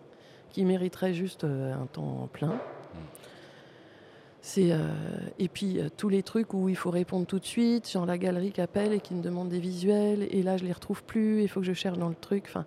qui 0.52 0.64
mériteraient 0.66 1.14
juste 1.14 1.44
un 1.44 1.88
temps 1.92 2.30
plein. 2.32 2.60
C'est 4.48 4.72
euh, 4.72 4.78
et 5.40 5.50
puis 5.50 5.78
euh, 5.78 5.90
tous 5.98 6.08
les 6.08 6.24
trucs 6.24 6.54
où 6.54 6.70
il 6.70 6.78
faut 6.78 6.90
répondre 6.90 7.26
tout 7.26 7.38
de 7.38 7.46
suite, 7.46 7.92
genre 7.92 8.06
la 8.06 8.18
galerie 8.18 8.54
qui 8.54 8.62
appelle 8.62 8.94
et 8.94 9.02
qui 9.02 9.14
me 9.14 9.22
demande 9.22 9.50
des 9.50 9.60
visuels, 9.60 10.26
et 10.32 10.42
là 10.42 10.56
je 10.56 10.64
les 10.64 10.72
retrouve 10.72 11.04
plus, 11.04 11.42
il 11.42 11.50
faut 11.50 11.60
que 11.60 11.66
je 11.66 11.74
cherche 11.74 11.98
dans 11.98 12.08
le 12.08 12.16
truc, 12.16 12.46
enfin, 12.48 12.66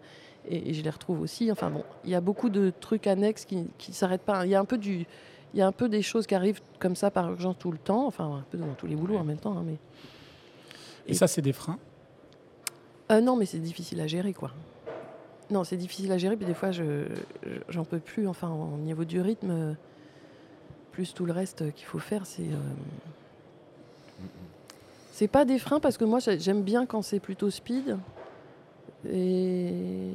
et, 0.51 0.71
et 0.71 0.75
je 0.75 0.83
les 0.83 0.91
retrouve 0.91 1.21
aussi. 1.21 1.51
Enfin 1.53 1.71
bon, 1.71 1.85
il 2.05 2.11
y 2.11 2.15
a 2.15 2.21
beaucoup 2.21 2.51
de 2.51 2.73
trucs 2.81 3.07
annexes 3.07 3.45
qui 3.45 3.65
qui 3.79 3.93
s'arrêtent 3.93 4.23
pas. 4.23 4.45
Il 4.45 4.51
y 4.51 4.55
a 4.55 4.61
un 4.61 4.65
peu 4.65 4.79
du, 4.79 5.07
il 5.55 5.59
y 5.59 5.63
a 5.63 5.67
un 5.67 5.73
peu 5.73 5.89
des 5.89 6.03
choses 6.03 6.27
qui 6.27 6.35
arrivent 6.35 6.61
comme 6.79 6.97
ça 6.97 7.11
par 7.11 7.31
urgence 7.31 7.57
tout 7.59 7.73
le 7.73 7.79
temps, 7.79 8.07
enfin 8.07 8.27
un 8.39 8.45
peu 8.51 8.59
dans 8.59 8.75
tous 8.75 8.87
les 8.87 8.97
boulots 8.97 9.17
en 9.17 9.25
même 9.25 9.39
temps, 9.39 9.57
hein, 9.57 9.65
mais 9.67 9.77
Et 11.07 11.15
ça, 11.15 11.27
c'est 11.27 11.43
des 11.43 11.53
freins? 11.53 11.79
Euh, 13.11 13.21
non, 13.21 13.35
mais 13.37 13.47
c'est 13.47 13.59
difficile 13.59 14.01
à 14.01 14.07
gérer, 14.07 14.33
quoi. 14.33 14.51
Non, 15.51 15.65
c'est 15.65 15.77
difficile 15.77 16.13
à 16.13 16.19
gérer, 16.19 16.37
puis 16.37 16.47
des 16.47 16.55
fois, 16.55 16.71
je, 16.71 17.07
je- 17.45 17.59
j'en 17.69 17.85
peux 17.85 17.99
plus. 17.99 18.29
Enfin, 18.29 18.49
au 18.51 18.77
niveau 18.77 19.05
du 19.05 19.21
rythme, 19.21 19.75
plus 20.93 21.13
tout 21.13 21.27
le 21.27 21.33
reste 21.33 21.73
qu'il 21.75 21.87
faut 21.87 21.99
faire, 21.99 22.25
c'est. 22.27 22.43
euh, 22.43 22.57
C'est 25.13 25.29
pas 25.29 25.45
des 25.45 25.59
freins 25.59 25.81
parce 25.81 25.99
que 25.99 26.05
moi, 26.05 26.19
j'ai- 26.21 26.39
j'aime 26.39 26.63
bien 26.63 26.87
quand 26.87 27.03
c'est 27.03 27.21
plutôt 27.21 27.51
speed 27.51 27.99
et 29.09 30.11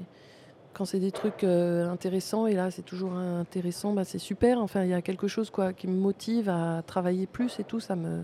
quand 0.74 0.86
c'est 0.86 1.00
des 1.00 1.12
trucs 1.12 1.44
euh, 1.44 1.90
intéressants. 1.90 2.48
Et 2.48 2.54
là, 2.54 2.70
c'est 2.70 2.82
toujours 2.84 3.14
intéressant, 3.14 3.94
bah, 3.94 4.04
c'est 4.04 4.20
super. 4.20 4.60
Enfin, 4.60 4.84
il 4.84 4.90
y 4.90 4.94
a 4.94 5.02
quelque 5.02 5.28
chose 5.28 5.50
quoi 5.50 5.74
qui 5.74 5.88
me 5.88 5.98
motive 5.98 6.50
à 6.50 6.84
travailler 6.86 7.28
plus 7.28 7.60
et 7.60 7.64
tout. 7.64 7.80
Ça 7.80 7.96
me 7.96 8.24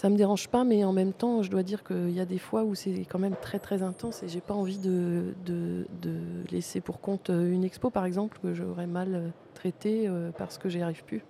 ça 0.00 0.08
me 0.08 0.16
dérange 0.16 0.48
pas, 0.48 0.64
mais 0.64 0.82
en 0.82 0.94
même 0.94 1.12
temps, 1.12 1.42
je 1.42 1.50
dois 1.50 1.62
dire 1.62 1.84
qu'il 1.84 2.12
y 2.12 2.20
a 2.20 2.24
des 2.24 2.38
fois 2.38 2.64
où 2.64 2.74
c'est 2.74 3.04
quand 3.04 3.18
même 3.18 3.36
très 3.38 3.58
très 3.58 3.82
intense 3.82 4.22
et 4.22 4.28
j'ai 4.28 4.40
pas 4.40 4.54
envie 4.54 4.78
de, 4.78 5.34
de, 5.44 5.86
de 6.00 6.16
laisser 6.50 6.80
pour 6.80 7.02
compte 7.02 7.28
euh, 7.28 7.52
une 7.52 7.64
expo, 7.64 7.90
par 7.90 8.06
exemple, 8.06 8.38
que 8.42 8.54
j'aurais 8.54 8.86
mal 8.86 9.14
euh, 9.14 9.28
traité 9.52 10.08
euh, 10.08 10.30
parce 10.38 10.56
que 10.56 10.70
j'y 10.70 10.80
arrive 10.80 11.04
plus. 11.04 11.22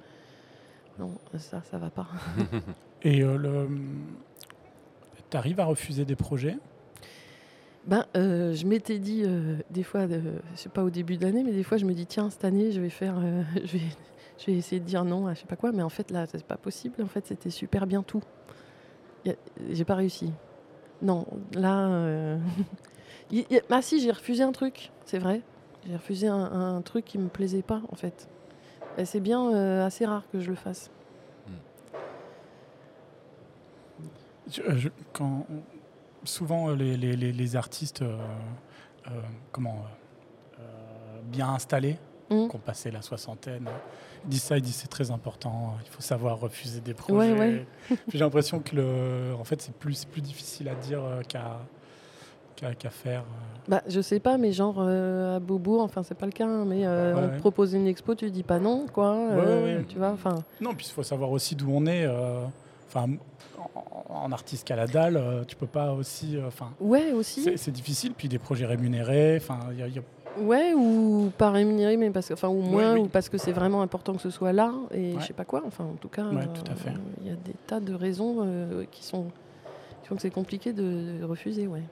Non, 1.01 1.11
ça, 1.37 1.63
ça 1.69 1.79
va 1.79 1.91
pas. 1.91 2.07
Et 3.03 3.25
euh, 3.25 3.67
tu 5.31 5.37
arrives 5.37 5.59
à 5.59 5.65
refuser 5.65 6.05
des 6.05 6.15
projets? 6.15 6.57
Ben, 7.87 8.05
euh, 8.17 8.53
je 8.55 8.67
m'étais 8.67 8.99
dit 8.99 9.23
euh, 9.25 9.57
des 9.71 9.83
fois, 9.83 10.01
euh, 10.03 10.39
je 10.55 10.59
sais 10.61 10.69
pas 10.69 10.85
au 10.85 10.91
début 10.91 11.17
de 11.17 11.25
l'année, 11.25 11.43
mais 11.43 11.53
des 11.53 11.63
fois 11.63 11.79
je 11.79 11.87
me 11.87 11.95
dis 11.95 12.07
tiens 12.07 12.29
cette 12.31 12.45
année 12.45 12.73
je 12.73 12.81
vais 12.81 12.91
faire, 12.91 13.15
euh, 13.19 13.43
je 13.65 13.73
vais, 13.79 13.85
je 14.39 14.47
vais 14.47 14.53
essayer 14.55 14.81
de 14.81 14.85
dire 14.87 15.05
non 15.05 15.27
à 15.27 15.35
je 15.35 15.41
sais 15.41 15.47
pas 15.47 15.57
quoi, 15.57 15.73
mais 15.73 15.83
en 15.83 15.89
fait 15.89 16.11
là 16.11 16.27
c'est 16.27 16.45
pas 16.45 16.57
possible. 16.59 17.03
En 17.03 17.07
fait 17.07 17.27
c'était 17.27 17.51
super 17.51 17.87
bien 17.87 18.03
tout. 18.03 18.23
J'ai 19.71 19.85
pas 19.85 19.95
réussi. 19.95 20.33
Non, 21.03 21.27
là, 21.55 21.89
euh, 21.89 22.39
y- 23.33 23.47
y- 23.51 23.61
ah 23.71 23.81
si 23.83 24.01
j'ai 24.01 24.11
refusé 24.11 24.43
un 24.43 24.53
truc, 24.53 24.93
c'est 25.07 25.19
vrai. 25.19 25.41
J'ai 25.87 25.95
refusé 25.97 26.27
un, 26.29 26.37
un 26.77 26.83
truc 26.83 27.07
qui 27.07 27.17
me 27.19 27.29
plaisait 27.29 27.63
pas 27.63 27.81
en 27.91 27.97
fait. 27.97 28.29
Et 28.99 29.05
c'est 29.07 29.21
bien 29.21 29.51
euh, 29.55 29.87
assez 29.87 30.05
rare 30.05 30.25
que 30.31 30.41
je 30.41 30.51
le 30.51 30.57
fasse. 30.57 30.91
Je- 34.51 34.63
je- 34.77 34.89
quand 35.13 35.47
on- 35.51 35.80
souvent 36.25 36.69
euh, 36.71 36.75
les, 36.77 36.97
les- 36.97 37.17
les- 37.17 37.33
les 37.33 37.57
artistes 37.57 38.03
euh, 38.03 38.19
euh, 39.09 39.11
comment 39.53 39.85
bien 41.25 41.49
installés 41.51 41.97
Mm. 42.33 42.47
qui 42.49 42.55
ont 42.55 42.61
passé 42.61 42.93
la 42.93 43.03
soixantaine 43.03 43.69
ils 44.25 44.29
disent 44.31 44.43
ça 44.45 44.57
ils 44.57 44.63
disent 44.63 44.77
c'est 44.77 44.87
très 44.89 45.11
important 45.11 45.75
il 45.85 45.91
faut 45.91 46.01
savoir 46.01 46.39
refuser 46.39 46.81
des 46.81 46.95
projets 46.95 47.33
ouais. 47.33 47.67
J'ai 48.13 48.19
l'impression 48.19 48.61
que 48.61 48.77
le 48.77 49.35
en 49.37 49.43
fait 49.43 49.61
c'est 49.61 49.75
plus 49.75 50.05
plus 50.05 50.21
difficile 50.21 50.69
à 50.69 50.77
dire 50.77 51.01
qu'à 51.29 51.59
qu'à 52.79 52.91
faire. 52.91 53.25
Bah, 53.69 53.83
je 53.89 54.01
sais 54.03 54.21
pas, 54.21 54.37
mais 54.39 54.53
genre 54.53 54.77
euh, 54.79 55.37
à 55.37 55.41
Beaubourg, 55.41 55.81
enfin 55.83 56.03
c'est 56.05 56.15
pas 56.15 56.27
le 56.27 56.33
cas, 56.33 56.47
hein, 56.47 56.65
mais 56.67 56.87
euh, 56.87 57.15
Ouais, 57.15 57.21
on 57.21 57.29
ouais. 57.31 57.35
te 57.37 57.41
propose 57.41 57.73
une 57.75 57.87
expo, 57.89 58.15
tu 58.15 58.31
dis 58.31 58.43
pas 58.43 58.59
non, 58.61 58.87
quoi. 58.93 59.13
euh, 59.17 59.79
ouais. 59.79 59.85
Tu 59.89 59.97
vois, 59.99 60.11
enfin. 60.11 60.37
non 60.61 60.75
puis 60.75 60.87
il 60.87 60.93
faut 60.93 61.03
savoir 61.03 61.31
aussi 61.33 61.57
d'où 61.57 61.71
on 61.73 61.87
est 61.87 62.05
enfin 62.91 63.07
en, 64.09 64.33
artiste 64.33 64.67
qu'à 64.67 64.77
la 64.77 64.87
dalle 64.87 65.17
euh, 65.17 65.45
tu 65.45 65.55
peux 65.57 65.67
pas 65.67 65.93
aussi 65.93 66.37
euh, 66.37 66.47
enfin 66.49 66.73
Ouais, 66.81 67.13
aussi. 67.13 67.47
c'est 67.57 67.71
difficile 67.71 68.15
puis 68.15 68.29
des 68.29 68.39
projets 68.39 68.67
rémunérés 68.67 69.37
enfin 69.41 69.61
il 69.73 69.79
y 69.79 69.83
a- 69.83 69.87
il 69.89 69.95
y 69.95 69.99
a 69.99 70.03
Ouais, 70.39 70.75
ou 70.75 71.33
pas 71.37 71.51
rémunéré, 71.51 71.97
mais 71.97 72.09
parce 72.11 72.29
que, 72.29 72.35
enfin, 72.35 72.47
ou 72.49 72.61
moins, 72.63 72.95
oui. 72.95 73.01
ou 73.01 73.07
parce 73.09 73.29
que 73.29 73.37
c'est 73.37 73.51
vraiment 73.51 73.83
important 73.83 74.15
que 74.15 74.21
ce 74.23 74.31
soit 74.31 74.53
là, 74.53 74.73
et 74.93 75.15
Ouais. 75.15 75.21
je 75.21 75.27
sais 75.27 75.33
pas 75.33 75.45
quoi. 75.45 75.61
Enfin, 75.67 75.83
en 75.85 75.97
tout 75.97 76.09
cas, 76.09 76.23
Ouais, 76.23 76.45
euh, 76.45 76.91
il 77.21 77.27
y 77.27 77.31
a 77.33 77.35
des 77.35 77.53
tas 77.67 77.81
de 77.81 77.93
raisons 77.93 78.37
euh, 78.39 78.85
qui 78.93 79.03
sont 79.05 79.25
qui 80.03 80.09
font 80.09 80.15
que 80.15 80.23
c'est 80.23 80.31
compliqué 80.31 80.73
de, 80.73 81.19
de 81.19 81.25
refuser, 81.25 81.67
ouais. 81.67 81.83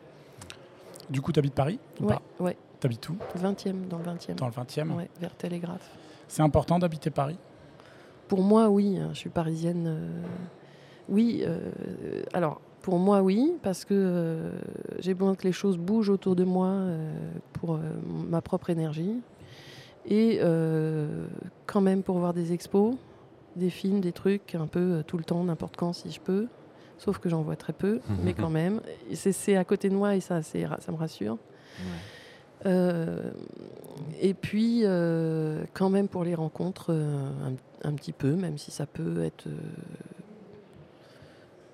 du 1.10 1.20
coup 1.20 1.32
tu 1.32 1.40
habites 1.40 1.52
Paris 1.54 1.80
ou 2.00 2.04
Ouais, 2.06 2.16
ouais. 2.38 2.56
T'habites 2.78 3.08
où? 3.08 3.16
20e, 3.36 3.88
dans 3.88 3.98
le 3.98 4.04
20e. 4.04 4.36
Dans 4.36 4.46
le 4.46 4.52
20e 4.52 4.92
Ouais, 4.96 5.10
vers 5.20 5.34
Télégraphe. 5.34 5.90
C'est 6.28 6.42
important 6.42 6.78
d'habiter 6.78 7.10
Paris? 7.10 7.36
Pour 8.28 8.42
moi, 8.42 8.68
oui, 8.68 8.98
hein, 8.98 9.10
je 9.14 9.18
suis 9.18 9.30
parisienne. 9.30 9.84
euh, 9.88 10.22
Oui, 11.08 11.42
euh, 11.42 11.58
alors 12.32 12.60
pour 12.82 12.98
moi, 12.98 13.22
oui, 13.22 13.54
parce 13.62 13.84
que 13.84 13.94
euh, 13.94 14.50
j'ai 14.98 15.14
besoin 15.14 15.34
que 15.34 15.44
les 15.44 15.52
choses 15.52 15.78
bougent 15.78 16.10
autour 16.10 16.36
de 16.36 16.44
moi 16.44 16.68
euh, 16.68 17.12
pour 17.52 17.78
ma 18.06 18.40
propre 18.40 18.70
énergie. 18.70 19.16
Et 20.10 20.40
quand 21.66 21.82
même 21.82 22.02
pour 22.02 22.18
voir 22.18 22.32
des 22.32 22.54
expos, 22.54 22.94
des 23.56 23.68
films, 23.68 24.00
des 24.00 24.12
trucs, 24.12 24.54
un 24.54 24.66
peu 24.66 25.02
tout 25.06 25.18
le 25.18 25.24
temps, 25.24 25.44
n'importe 25.44 25.76
quand 25.76 25.92
si 25.92 26.10
je 26.10 26.18
peux. 26.18 26.46
Sauf 26.96 27.18
que 27.18 27.28
j'en 27.28 27.42
vois 27.42 27.56
très 27.56 27.74
peu, 27.74 28.00
mais 28.24 28.32
quand 28.32 28.48
même. 28.48 28.80
C'est 29.12 29.56
à 29.56 29.64
côté 29.64 29.90
de 29.90 29.94
moi 29.94 30.16
et 30.16 30.20
ça, 30.20 30.40
ça 30.40 30.92
me 30.92 30.96
rassure. 30.96 31.36
Et 32.64 34.32
puis, 34.32 34.84
quand 35.74 35.90
même 35.90 36.08
pour 36.08 36.24
les 36.24 36.34
rencontres, 36.34 36.90
un, 36.90 37.52
un 37.86 37.92
petit 37.92 38.12
peu, 38.12 38.32
même 38.32 38.56
si 38.56 38.70
ça 38.70 38.86
peut 38.86 39.22
être 39.22 39.46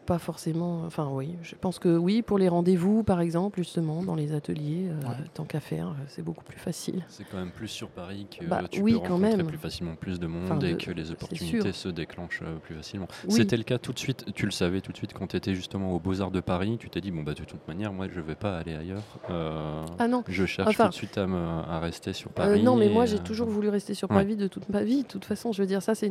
pas 0.04 0.18
forcément. 0.18 0.82
Enfin, 0.86 1.08
oui, 1.12 1.36
je 1.42 1.54
pense 1.60 1.78
que 1.78 1.96
oui, 1.96 2.22
pour 2.22 2.38
les 2.38 2.48
rendez-vous, 2.48 3.02
par 3.02 3.20
exemple, 3.20 3.58
justement, 3.60 4.02
dans 4.02 4.14
les 4.14 4.32
ateliers, 4.32 4.88
euh, 4.88 5.08
Ouais. 5.08 5.14
tant 5.34 5.44
qu'à 5.44 5.60
faire, 5.60 5.88
euh, 5.88 6.04
c'est 6.08 6.22
beaucoup 6.22 6.44
plus 6.44 6.58
facile. 6.58 7.02
C'est 7.08 7.24
quand 7.24 7.38
même 7.38 7.50
plus 7.50 7.68
sur 7.68 7.88
Paris 7.88 8.26
que 8.30 8.44
Bah, 8.46 8.62
tu 8.70 8.80
oui, 8.82 8.92
peux 8.92 8.98
quand 8.98 9.14
rencontrer 9.14 9.36
même. 9.36 9.46
plus 9.46 9.58
facilement 9.58 9.94
plus 9.96 10.20
de 10.20 10.26
monde 10.26 10.44
Enfin, 10.44 10.58
et 10.60 10.72
de- 10.74 10.76
que 10.76 10.90
les 10.90 11.10
opportunités 11.10 11.72
se 11.72 11.88
déclenchent 11.88 12.42
euh, 12.42 12.56
plus 12.58 12.74
facilement. 12.74 13.08
Oui. 13.26 13.32
C'était 13.34 13.56
le 13.56 13.62
cas 13.64 13.78
tout 13.78 13.92
de 13.92 13.98
suite, 13.98 14.26
tu 14.34 14.44
le 14.46 14.52
savais 14.52 14.80
tout 14.80 14.92
de 14.92 14.96
suite 14.96 15.12
quand 15.14 15.26
tu 15.28 15.36
étais 15.36 15.54
justement 15.54 15.92
aux 15.94 15.98
Beaux-Arts 16.00 16.30
de 16.30 16.40
Paris, 16.40 16.76
tu 16.78 16.90
t'es 16.90 17.00
dit, 17.00 17.10
bon, 17.10 17.22
bah, 17.22 17.34
de 17.34 17.44
toute 17.44 17.66
manière, 17.66 17.92
moi, 17.92 18.06
je 18.12 18.20
vais 18.20 18.34
pas 18.34 18.58
aller 18.58 18.74
ailleurs. 18.74 19.02
Euh, 19.30 19.84
Ah 19.98 20.08
non, 20.08 20.22
je 20.28 20.44
cherche 20.46 20.68
enfin, 20.68 20.84
tout 20.84 20.90
de 20.90 20.94
suite 20.94 21.18
à, 21.18 21.26
me- 21.26 21.36
à 21.36 21.80
rester 21.80 22.12
sur 22.12 22.30
Euh, 22.30 22.34
Paris. 22.34 22.62
non, 22.62 22.76
mais 22.76 22.88
moi 22.88 23.06
j'ai 23.06 23.18
toujours 23.18 23.48
voulu 23.48 23.68
rester 23.68 23.94
sur 23.94 24.10
ouais. 24.10 24.16
Paris 24.16 24.36
de 24.36 24.48
toute 24.48 24.68
ma 24.68 24.82
vie. 24.82 25.02
De 25.02 25.08
toute 25.08 25.24
façon, 25.24 25.52
je 25.52 25.62
veux 25.62 25.66
dire, 25.68 25.82
ça 25.82 25.94
c'est 25.94 26.08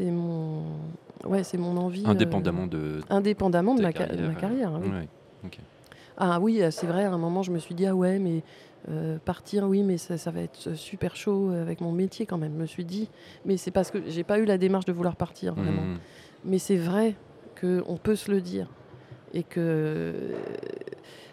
mon, 0.00 0.62
ouais, 1.24 1.44
c'est 1.44 1.58
mon 1.58 1.76
envie. 1.76 2.04
euh, 2.06 2.10
Indépendamment 2.10 2.66
de 2.66 3.00
indépendamment 3.10 3.74
de 3.74 3.82
ma, 3.82 3.92
ca- 3.92 4.06
de 4.06 4.26
ma 4.26 4.34
carrière, 4.34 4.70
carrière. 4.72 4.80
oui. 4.82 4.88
Ouais, 4.90 5.08
ok. 5.44 5.58
Ah 6.18 6.38
oui, 6.40 6.62
euh, 6.62 6.70
c'est 6.70 6.86
vrai. 6.86 7.04
À 7.04 7.12
un 7.12 7.18
moment, 7.18 7.42
je 7.42 7.50
me 7.50 7.58
suis 7.58 7.74
dit 7.74 7.86
ah 7.86 7.94
ouais, 7.94 8.18
mais 8.18 8.42
euh, 8.90 9.18
partir, 9.24 9.64
oui, 9.64 9.82
mais 9.82 9.96
ça, 9.98 10.18
ça 10.18 10.30
va 10.30 10.40
être 10.40 10.68
euh, 10.68 10.74
super 10.74 11.16
chaud 11.16 11.50
avec 11.50 11.80
mon 11.80 11.92
métier 11.92 12.26
quand 12.26 12.38
même. 12.38 12.52
Je 12.56 12.60
me 12.60 12.66
suis 12.66 12.84
dit, 12.84 13.08
mais 13.44 13.56
c'est 13.56 13.70
parce 13.70 13.90
que 13.90 13.98
j'ai 14.08 14.24
pas 14.24 14.38
eu 14.38 14.44
la 14.44 14.58
démarche 14.58 14.84
de 14.84 14.92
vouloir 14.92 15.16
partir 15.16 15.54
vraiment. 15.54 15.82
Mhm. 15.82 15.98
Mais 16.44 16.58
c'est 16.58 16.76
vrai 16.76 17.14
qu'on 17.60 17.96
peut 17.96 18.16
se 18.16 18.30
le 18.30 18.40
dire. 18.40 18.68
Et 19.34 19.42
que. 19.42 19.60
euh, 19.60 20.12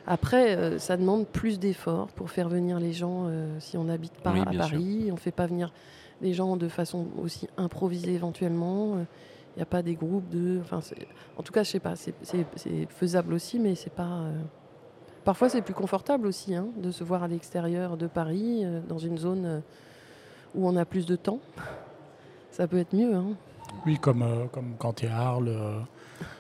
Après, 0.08 0.56
euh, 0.56 0.80
ça 0.80 0.98
demande 0.98 1.28
plus 1.28 1.60
d'efforts 1.60 2.08
pour 2.08 2.32
faire 2.32 2.50
venir 2.50 2.80
les 2.80 2.94
gens 2.94 3.26
euh, 3.28 3.56
si 3.60 3.78
on 3.78 3.84
n'habite 3.86 4.14
pas 4.24 4.34
Oui, 4.34 4.42
à 4.42 4.50
bien 4.50 4.62
sûr. 4.64 4.72
Paris. 4.78 5.08
On 5.12 5.16
ne 5.16 5.20
fait 5.20 5.32
pas 5.32 5.46
venir 5.46 5.72
les 6.22 6.34
gens 6.34 6.58
de 6.58 6.68
façon 6.68 7.08
aussi 7.22 7.48
improvisée 7.58 8.14
éventuellement. 8.14 9.06
Il 9.56 9.60
n'y 9.60 9.64
a 9.64 9.66
pas 9.66 9.82
des 9.82 9.96
groupes 9.96 10.30
de. 10.30 10.60
Enfin, 10.62 10.80
en 11.38 11.44
tout 11.44 11.52
cas, 11.52 11.64
je 11.64 11.70
sais 11.72 11.80
pas. 11.80 11.96
C'est 11.96 12.16
faisable 12.90 13.34
aussi, 13.34 13.60
mais 13.60 13.76
c'est 13.76 13.90
pas. 13.94 14.04
euh, 14.22 14.40
Parfois, 15.26 15.50
c'est 15.50 15.62
plus 15.62 15.74
confortable 15.74 16.28
aussi 16.28 16.56
hein, 16.56 16.68
de 16.78 16.92
se 16.92 17.04
voir 17.04 17.24
à 17.24 17.28
l'extérieur 17.28 17.98
de 17.98 18.08
Paris, 18.08 18.62
euh, 18.64 18.80
dans 18.88 18.98
une 19.00 19.18
zone 19.18 19.46
euh, 19.46 19.60
où 20.56 20.68
on 20.68 20.76
a 20.78 20.86
plus 20.86 21.06
de 21.06 21.16
temps. 21.16 21.40
Ça 22.52 22.68
peut 22.68 22.78
être 22.78 22.96
mieux. 22.96 23.14
Hein. 23.14 23.36
Oui, 23.86 23.98
comme, 24.00 24.26
comme 24.52 24.76
quand 24.80 24.94
tu 24.94 25.06
es 25.06 25.10
à 25.10 25.18
Arles, 25.18 25.56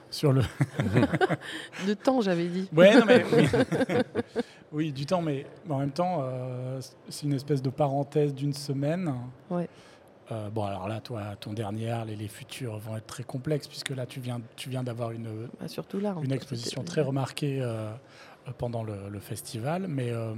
sur 0.09 0.33
le... 0.33 0.41
De 1.87 1.93
temps, 1.93 2.21
j'avais 2.21 2.47
dit. 2.47 2.67
Ouais, 2.75 2.95
non, 2.97 3.05
mais... 3.05 3.23
oui. 3.33 3.47
Oui, 4.71 4.91
du 4.91 5.05
temps, 5.07 5.21
mais 5.23 5.47
mais 5.65 5.73
en 5.73 5.79
même 5.79 5.91
temps, 5.91 6.19
euh, 6.21 6.79
c'est 7.09 7.25
une 7.25 7.33
espèce 7.33 7.59
de 7.61 7.71
parenthèse 7.71 8.35
d'une 8.35 8.53
semaine. 8.53 9.11
Ouais. 9.49 9.67
Euh, 10.31 10.49
bon, 10.49 10.63
alors 10.65 10.87
là, 10.87 10.99
toi, 11.01 11.35
ton 11.39 11.53
dernier 11.53 11.93
les 12.05 12.27
futurs 12.27 12.77
vont 12.77 12.95
être 12.97 13.07
très 13.07 13.23
complexes, 13.23 13.67
puisque 13.67 13.89
là, 13.89 14.05
tu 14.05 14.19
viens, 14.19 14.41
tu 14.55 14.69
viens 14.69 14.83
d'avoir 14.83 15.11
une, 15.11 15.47
Bah, 15.59 15.67
surtout 15.67 15.99
là. 15.99 16.15
en 16.15 16.21
une 16.21 16.29
fait, 16.29 16.35
exposition 16.35 16.83
très 16.83 17.01
remarquée 17.01 17.59
euh, 17.61 17.91
pendant 18.57 18.83
le, 18.83 19.09
le 19.09 19.19
festival, 19.19 19.87
mais 19.87 20.11
euh, 20.11 20.33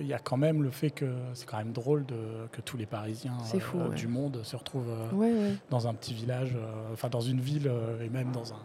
il 0.00 0.06
y 0.06 0.12
a 0.14 0.18
quand 0.18 0.36
même 0.36 0.62
le 0.62 0.70
fait 0.70 0.90
que 0.90 1.06
c'est 1.34 1.46
quand 1.46 1.58
même 1.58 1.72
drôle 1.72 2.04
de, 2.06 2.16
que 2.50 2.60
tous 2.60 2.76
les 2.76 2.86
Parisiens 2.86 3.38
C'est 3.44 3.60
fou, 3.60 3.78
ouais. 3.78 3.94
du 3.94 4.08
monde 4.08 4.40
se 4.42 4.56
retrouvent 4.56 4.90
Ouais, 5.12 5.32
ouais. 5.32 5.52
dans 5.70 5.86
un 5.86 5.94
petit 5.94 6.14
village, 6.14 6.56
enfin 6.92 7.08
dans 7.08 7.20
une 7.20 7.40
ville 7.40 7.70
et 8.02 8.08
même 8.08 8.32
dans 8.32 8.52
un 8.54 8.58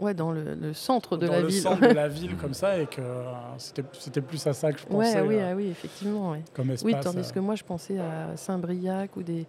Ouais, 0.00 0.14
dans 0.14 0.30
le, 0.30 0.54
le 0.54 0.72
centre 0.74 1.16
de 1.16 1.26
dans 1.26 1.32
la 1.32 1.40
le 1.40 1.48
ville. 1.48 1.60
centre 1.60 1.80
de 1.80 1.92
la 1.92 2.06
ville 2.20 2.36
comme 2.36 2.54
ça 2.54 2.78
et 2.78 2.86
que 2.86 3.00
euh, 3.00 3.24
c'était 3.58 4.20
plus 4.20 4.46
à 4.46 4.52
ça 4.52 4.72
que 4.72 4.78
je 4.78 4.86
pensais 4.86 5.20
ouais, 5.20 5.26
oui, 5.26 5.34
euh, 5.36 5.48
ah 5.50 5.56
oui, 5.56 5.66
effectivement. 5.68 6.30
ouais. 6.30 6.42
comme 6.54 6.70
espace. 6.70 6.84
Oui, 6.94 7.00
tandis 7.02 7.28
euh, 7.28 7.32
que 7.32 7.40
moi, 7.40 7.56
je 7.56 7.64
pensais 7.64 7.98
à 7.98 8.36
Saint-Briac 8.36 9.16
ou 9.16 9.22
des, 9.24 9.44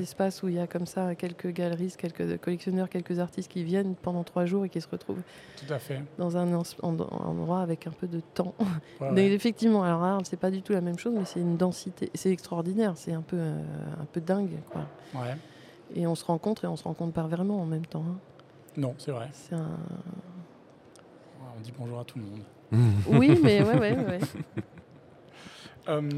espaces 0.00 0.42
où 0.42 0.48
il 0.48 0.54
y 0.54 0.58
a 0.58 0.66
comme 0.66 0.86
ça 0.86 1.14
quelques 1.14 1.52
galeristes, 1.52 1.96
quelques 1.98 2.40
collectionneurs, 2.40 2.88
quelques 2.88 3.20
artistes 3.20 3.48
qui 3.50 3.62
viennent 3.62 3.94
pendant 3.94 4.24
trois 4.24 4.44
jours 4.44 4.64
et 4.64 4.68
qui 4.68 4.80
se 4.80 4.88
retrouvent 4.90 5.22
tout 5.56 5.72
à 5.72 5.78
fait. 5.78 6.00
dans 6.18 6.36
un 6.36 6.52
en- 6.54 6.62
en- 6.82 6.96
endroit 7.00 7.60
avec 7.60 7.86
un 7.86 7.92
peu 7.92 8.08
de 8.08 8.18
temps. 8.34 8.54
Mais 9.12 9.32
effectivement, 9.32 9.84
alors 9.84 10.02
Arles, 10.02 10.24
c'est 10.24 10.36
pas 10.40 10.50
du 10.50 10.62
tout 10.62 10.72
la 10.72 10.80
même 10.80 10.98
chose, 10.98 11.14
mais 11.16 11.24
c'est 11.26 11.40
une 11.40 11.56
densité, 11.56 12.10
c'est 12.14 12.30
extraordinaire, 12.32 12.94
c'est 12.96 13.12
un 13.12 13.22
peu, 13.22 13.36
euh, 13.38 13.60
un 14.00 14.04
peu 14.06 14.20
dingue, 14.20 14.58
quoi. 14.72 14.82
Ouais. 15.14 15.36
Et 15.94 16.06
on 16.08 16.14
se 16.16 16.24
rencontre 16.24 16.64
et 16.64 16.66
on 16.66 16.74
se 16.76 16.82
rencontre 16.84 17.12
pas 17.12 17.22
vraiment 17.22 17.60
en 17.62 17.66
même 17.66 17.86
temps. 17.86 18.02
hein. 18.08 18.16
Non, 18.76 18.94
c'est 18.98 19.10
vrai. 19.12 19.28
C'est 19.32 19.54
un... 19.54 19.78
On 21.56 21.60
dit 21.60 21.72
bonjour 21.78 22.00
à 22.00 22.04
tout 22.04 22.18
le 22.18 22.24
monde. 22.24 22.42
Oui, 23.08 23.38
mais 23.42 23.62
ouais, 23.62 23.78
ouais, 23.78 23.96
ouais. 23.96 24.20
Euh, 25.88 26.10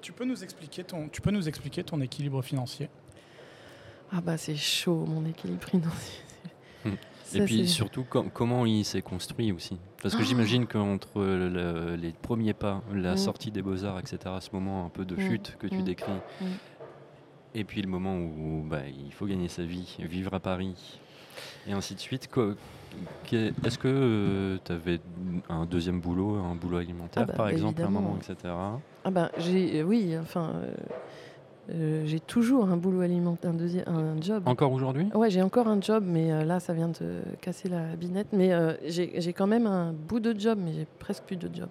tu 0.00 0.12
peux 0.12 0.24
nous 0.24 0.44
expliquer 0.44 0.84
ton, 0.84 1.08
tu 1.08 1.20
peux 1.20 1.32
nous 1.32 1.48
expliquer 1.48 1.82
ton 1.82 2.00
équilibre 2.00 2.40
financier? 2.40 2.88
Ah 4.12 4.20
bah 4.20 4.36
c'est 4.36 4.54
chaud, 4.54 5.04
mon 5.08 5.26
équilibre 5.26 5.64
financier. 5.68 6.20
Ça, 7.24 7.38
Et 7.40 7.44
puis 7.44 7.66
c'est- 7.66 7.74
surtout, 7.74 8.04
com- 8.04 8.30
comment 8.32 8.64
il 8.64 8.84
s'est 8.84 9.02
construit 9.02 9.50
aussi? 9.50 9.76
Parce 10.00 10.14
que 10.14 10.20
Ah. 10.20 10.24
j'imagine 10.24 10.66
qu'entre 10.68 11.20
le- 11.20 11.96
les 11.96 12.12
premiers 12.12 12.52
pas, 12.54 12.80
la 12.94 13.14
Mm. 13.14 13.16
sortie 13.16 13.50
des 13.50 13.60
beaux-arts, 13.62 13.98
etc., 13.98 14.18
ce 14.38 14.50
moment 14.52 14.86
un 14.86 14.88
peu 14.88 15.04
de 15.04 15.16
Mm. 15.16 15.20
chute 15.20 15.56
que 15.58 15.66
tu 15.66 15.78
Mm. 15.78 15.84
décris, 15.84 16.12
et 17.56 17.64
puis 17.64 17.82
le 17.82 17.88
moment 17.88 18.16
où 18.18 18.62
bah, 18.64 18.86
il 18.86 19.12
faut 19.12 19.26
gagner 19.26 19.48
sa 19.48 19.64
vie, 19.64 19.96
vivre 19.98 20.32
à 20.34 20.38
Paris, 20.38 21.00
et 21.66 21.72
ainsi 21.72 21.94
de 21.94 22.00
suite, 22.00 22.28
que- 22.28 22.56
est-ce 23.64 23.78
que 23.78 24.58
tu 24.64 24.72
avais 24.72 25.00
un 25.48 25.64
deuxième 25.66 26.00
boulot, 26.00 26.36
un 26.36 26.54
boulot 26.54 26.78
alimentaire 26.78 27.22
Ah 27.22 27.26
bah, 27.26 27.32
par 27.34 27.48
exemple, 27.48 27.80
à 27.82 27.86
un 27.86 27.90
moment, 27.90 28.16
etc. 28.18 28.54
Ah 29.04 29.10
bah 29.10 29.30
j'ai, 29.36 29.80
euh, 29.80 29.84
oui, 29.84 30.14
enfin, 30.20 30.52
euh, 30.54 30.74
euh, 31.70 32.02
j'ai 32.06 32.20
toujours 32.20 32.68
un 32.68 32.76
boulot 32.76 33.00
alimentaire, 33.00 33.50
un 33.50 33.54
deuxième, 33.54 33.84
un 33.88 34.20
job. 34.20 34.42
Encore 34.46 34.72
aujourd'hui? 34.72 35.06
Ouais, 35.14 35.30
j'ai 35.30 35.42
encore 35.42 35.68
un 35.68 35.80
job, 35.80 36.04
mais 36.06 36.32
euh, 36.32 36.44
là, 36.44 36.60
ça 36.60 36.72
vient 36.74 36.88
de 36.88 37.22
casser 37.40 37.68
la 37.68 37.96
binette. 37.96 38.28
Mais 38.32 38.52
euh, 38.52 38.74
j'ai 38.86 39.32
quand 39.32 39.46
même 39.46 39.66
un 39.66 39.92
bout 39.92 40.20
de 40.20 40.38
job, 40.38 40.58
mais 40.62 40.72
j'ai 40.74 40.86
presque 40.98 41.22
plus 41.24 41.36
de 41.36 41.48
job. 41.54 41.68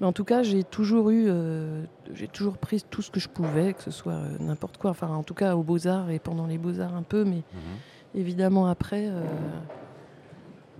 Mais 0.00 0.06
en 0.06 0.12
tout 0.12 0.24
cas, 0.24 0.42
j'ai 0.42 0.62
toujours 0.62 1.10
eu, 1.10 1.26
euh, 1.28 1.84
j'ai 2.14 2.28
toujours 2.28 2.58
pris 2.58 2.82
tout 2.90 3.00
ce 3.02 3.10
que 3.10 3.18
je 3.20 3.28
pouvais, 3.28 3.74
que 3.74 3.82
ce 3.82 3.90
soit 3.90 4.12
euh, 4.12 4.36
n'importe 4.40 4.76
quoi. 4.76 4.90
Enfin, 4.90 5.08
en 5.08 5.22
tout 5.22 5.34
cas, 5.34 5.56
aux 5.56 5.62
Beaux-Arts 5.62 6.10
et 6.10 6.18
pendant 6.18 6.46
les 6.46 6.58
Beaux-Arts 6.58 6.94
un 6.94 7.02
peu, 7.02 7.24
mais 7.24 7.36
Mhm. 7.52 7.76
Évidemment 8.14 8.66
après, 8.66 9.06
euh, 9.06 9.22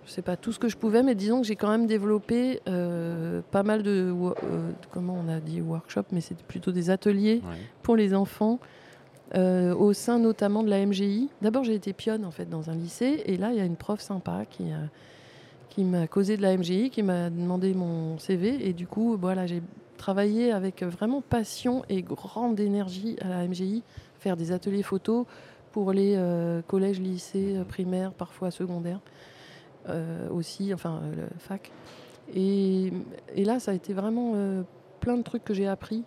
je 0.04 0.10
sais 0.10 0.22
pas 0.22 0.36
tout 0.36 0.52
ce 0.52 0.58
que 0.58 0.68
je 0.68 0.76
pouvais, 0.76 1.02
mais 1.02 1.14
disons 1.14 1.40
que 1.40 1.46
j'ai 1.46 1.56
quand 1.56 1.70
même 1.70 1.86
développé 1.86 2.60
pas 3.50 3.62
mal 3.62 3.82
de, 3.82 4.14
comment 4.92 5.18
on 5.24 5.28
a 5.28 5.40
dit 5.40 5.60
workshop, 5.60 6.04
mais 6.12 6.20
c'était 6.20 6.44
plutôt 6.44 6.70
des 6.70 6.90
ateliers 6.90 7.42
pour 7.82 7.96
les 7.96 8.14
enfants. 8.14 8.60
au 9.34 9.92
sein 9.92 10.18
notamment 10.20 10.62
de 10.62 10.70
la 10.70 10.86
MGI. 10.86 11.28
D'abord, 11.42 11.64
j'ai 11.64 11.74
été 11.74 11.92
pionne 11.92 12.24
en 12.24 12.30
fait 12.30 12.48
dans 12.48 12.70
un 12.70 12.74
lycée, 12.74 13.22
et 13.26 13.36
là, 13.36 13.50
il 13.50 13.56
y 13.56 13.60
a 13.60 13.64
une 13.64 13.76
prof 13.76 14.00
sympa 14.00 14.44
qui, 14.48 14.66
qui 15.70 15.82
m'a 15.82 16.06
causé 16.06 16.36
de 16.36 16.42
la 16.42 16.56
MGI, 16.56 16.90
qui 16.90 17.02
m'a 17.02 17.28
demandé 17.28 17.74
mon 17.74 18.18
CV, 18.18 18.68
et 18.68 18.72
du 18.72 18.86
coup, 18.86 19.16
voilà, 19.20 19.46
j'ai 19.46 19.60
travaillé 19.96 20.52
avec 20.52 20.82
vraiment 20.82 21.20
passion 21.20 21.84
et 21.88 22.02
grande 22.02 22.60
énergie 22.60 23.16
à 23.20 23.28
la 23.28 23.46
MGI, 23.46 23.82
faire 24.18 24.36
des 24.36 24.52
ateliers 24.52 24.82
photos 24.82 25.26
pour 25.76 25.92
les 25.92 26.14
euh, 26.16 26.62
collèges, 26.62 27.00
lycées, 27.00 27.54
euh, 27.54 27.62
primaires, 27.62 28.14
parfois 28.14 28.50
secondaires 28.50 29.00
euh, 29.90 30.26
aussi, 30.30 30.72
enfin 30.72 31.02
le 31.14 31.26
fac. 31.38 31.70
Et, 32.34 32.90
là, 33.36 33.60
ça 33.60 33.72
a 33.72 33.74
été 33.74 33.92
vraiment 33.92 34.32
plein 35.00 35.18
de 35.18 35.22
trucs 35.22 35.44
que 35.44 35.52
j'ai 35.52 35.68
appris 35.68 36.02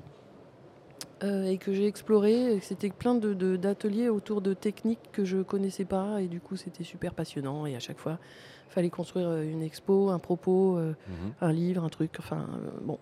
et 1.22 1.60
que 1.60 1.72
j'ai 1.72 1.86
exploré. 1.86 2.60
C'était 2.62 2.90
plein 2.90 3.14
d'ateliers 3.14 4.06
de, 4.06 4.10
autour 4.10 4.42
de 4.42 4.56
techniques 4.56 5.12
que 5.12 5.24
je 5.24 5.38
connaissais 5.44 5.86
pas 5.86 6.20
et 6.20 6.28
du 6.28 6.40
coup, 6.40 6.56
c'était 6.56 6.84
super 6.84 7.14
passionnant. 7.14 7.68
Et 7.68 7.76
à 7.76 7.80
chaque 7.80 8.00
fois, 8.00 8.18
il 8.70 8.74
fallait 8.74 8.90
construire 8.90 9.32
une 9.38 9.62
expo, 9.62 10.10
un 10.10 10.20
propos, 10.20 10.78
mhm. 10.78 10.96
un 11.42 11.54
livre, 11.54 11.84
un 11.84 11.90
truc. 11.90 12.16
Enfin, 12.18 12.48
bon, 12.82 12.98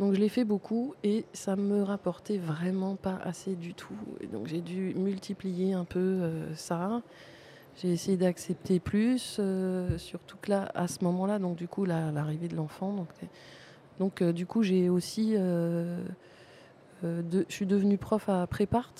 donc 0.00 0.14
je 0.14 0.18
l'ai 0.18 0.30
fait 0.30 0.44
beaucoup 0.44 0.94
et 1.04 1.26
ça 1.34 1.56
me 1.56 1.82
rapportait 1.82 2.38
vraiment 2.38 2.96
pas 2.96 3.20
assez 3.22 3.54
du 3.54 3.74
tout. 3.74 3.94
donc 4.32 4.46
j'ai 4.46 4.62
dû 4.62 4.94
multiplier 4.94 5.74
un 5.74 5.84
peu 5.84 5.98
euh, 6.00 6.54
ça. 6.54 7.02
J'ai 7.76 7.92
essayé 7.92 8.16
d'accepter 8.16 8.80
plus, 8.80 9.36
euh, 9.38 9.98
surtout 9.98 10.38
que 10.40 10.50
là, 10.50 10.70
à 10.74 10.88
ce 10.88 11.04
moment-là, 11.04 11.38
donc 11.38 11.56
du 11.56 11.68
coup, 11.68 11.84
l'arrivée 11.84 12.48
de 12.48 12.56
l'enfant. 12.56 12.92
Donc, 12.92 13.08
donc 13.98 14.22
euh, 14.22 14.32
du 14.32 14.46
coup, 14.46 14.62
j'ai 14.62 14.88
aussi, 14.88 15.34
je 15.34 15.98
suis 17.48 17.66
devenue 17.66 17.98
prof 17.98 18.28
à 18.28 18.46
Prépart 18.46 18.92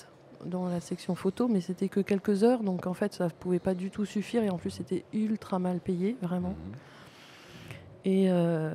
dans 0.45 0.67
la 0.67 0.79
section 0.79 1.15
photo, 1.15 1.47
mais 1.47 1.61
c'était 1.61 1.89
que 1.89 1.99
quelques 1.99 2.43
heures, 2.43 2.61
donc 2.61 2.85
en 2.85 2.93
fait, 2.93 3.13
ça 3.13 3.25
ne 3.25 3.29
pouvait 3.31 3.59
pas 3.59 3.73
du 3.73 3.89
tout 3.89 4.05
suffire 4.05 4.43
et 4.43 4.51
en 4.51 4.57
plus, 4.57 4.69
c'était 4.69 5.03
ultra 5.13 5.57
mal 5.57 5.79
payé, 5.79 6.15
vraiment. 6.21 6.51
Mmh. 6.51 6.75
Et 8.03 8.27
euh, 8.29 8.71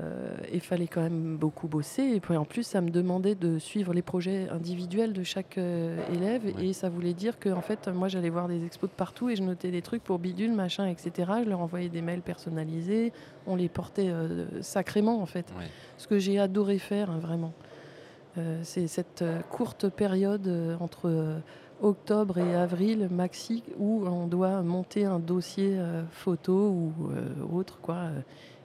il 0.52 0.60
fallait 0.60 0.86
quand 0.86 1.02
même 1.02 1.36
beaucoup 1.36 1.66
bosser. 1.66 2.02
Et 2.02 2.20
puis 2.20 2.36
en 2.36 2.44
plus, 2.44 2.62
ça 2.62 2.80
me 2.80 2.90
demandait 2.90 3.34
de 3.34 3.58
suivre 3.58 3.92
les 3.92 4.02
projets 4.02 4.48
individuels 4.50 5.12
de 5.12 5.24
chaque 5.24 5.58
euh, 5.58 5.98
élève. 6.14 6.42
Et 6.60 6.72
ça 6.72 6.88
voulait 6.88 7.12
dire 7.12 7.40
que 7.40 7.48
en 7.48 7.60
fait, 7.60 7.88
moi, 7.88 8.06
j'allais 8.06 8.30
voir 8.30 8.46
des 8.46 8.64
expos 8.64 8.88
de 8.88 8.94
partout 8.94 9.28
et 9.28 9.34
je 9.34 9.42
notais 9.42 9.72
des 9.72 9.82
trucs 9.82 10.04
pour 10.04 10.20
bidule, 10.20 10.52
machin, 10.52 10.86
etc. 10.86 11.32
Je 11.44 11.50
leur 11.50 11.60
envoyais 11.60 11.88
des 11.88 12.02
mails 12.02 12.22
personnalisés. 12.22 13.12
On 13.48 13.56
les 13.56 13.68
portait 13.68 14.10
euh, 14.10 14.62
sacrément, 14.62 15.20
en 15.20 15.26
fait. 15.26 15.52
Ce 15.98 16.06
que 16.06 16.20
j'ai 16.20 16.38
adoré 16.38 16.78
faire, 16.78 17.10
hein, 17.10 17.18
vraiment. 17.18 17.52
C'est 18.64 18.86
cette 18.86 19.24
courte 19.50 19.88
période 19.88 20.76
entre 20.78 21.40
octobre 21.80 22.36
et 22.36 22.54
avril 22.54 23.08
maxi 23.10 23.62
où 23.78 24.06
on 24.06 24.26
doit 24.26 24.60
monter 24.60 25.06
un 25.06 25.18
dossier 25.18 25.78
photo 26.10 26.52
ou 26.52 26.92
autre, 27.50 27.78
quoi 27.80 28.10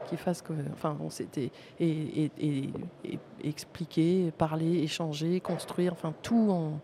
qui 0.07 0.17
fasse 0.17 0.41
que, 0.41 0.53
enfin, 0.73 0.97
on 1.01 1.09
s'était 1.09 1.51
et, 1.79 2.31
expliquer, 3.43 4.31
parler, 4.37 4.83
échanger, 4.83 5.39
construire, 5.39 5.93
enfin 5.93 6.13
tout 6.21 6.49
en. 6.51 6.79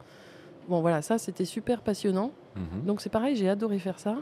Bon 0.69 0.81
voilà, 0.81 1.01
ça 1.01 1.17
c'était 1.17 1.45
super 1.45 1.81
passionnant. 1.81 2.31
Mhm. 2.55 2.85
Donc 2.85 3.01
c'est 3.01 3.09
pareil, 3.09 3.35
j'ai 3.35 3.49
adoré 3.49 3.79
faire 3.79 3.99
ça, 3.99 4.17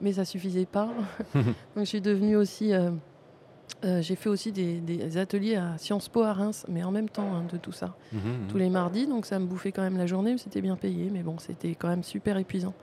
mais 0.00 0.12
ça 0.12 0.24
suffisait 0.24 0.66
pas. 0.66 0.88
Donc 1.34 1.44
je 1.78 1.84
suis 1.84 2.00
devenue 2.00 2.36
aussi. 2.36 2.72
Euh, 2.72 2.90
euh, 3.84 4.02
j'ai 4.02 4.16
fait 4.16 4.28
aussi 4.28 4.52
des, 4.52 5.16
ateliers 5.16 5.56
à 5.56 5.78
Sciences 5.78 6.08
Po 6.08 6.22
à 6.22 6.34
Reims, 6.34 6.66
mais 6.68 6.82
en 6.82 6.90
même 6.90 7.08
temps 7.08 7.34
hein, 7.34 7.44
de 7.50 7.56
tout 7.56 7.72
ça, 7.72 7.94
mhm, 8.12 8.20
mhm. 8.20 8.46
tous 8.48 8.58
les 8.58 8.68
mardis. 8.68 9.06
Donc 9.06 9.26
ça 9.26 9.38
me 9.38 9.46
bouffait 9.46 9.72
quand 9.72 9.82
même 9.82 9.96
la 9.96 10.06
journée, 10.06 10.32
mais 10.32 10.38
c'était 10.38 10.60
bien 10.60 10.76
payé. 10.76 11.08
Mais 11.10 11.22
bon, 11.22 11.38
c'était 11.38 11.74
quand 11.74 11.88
même 11.88 12.02
super 12.02 12.36
épuisant. 12.36 12.74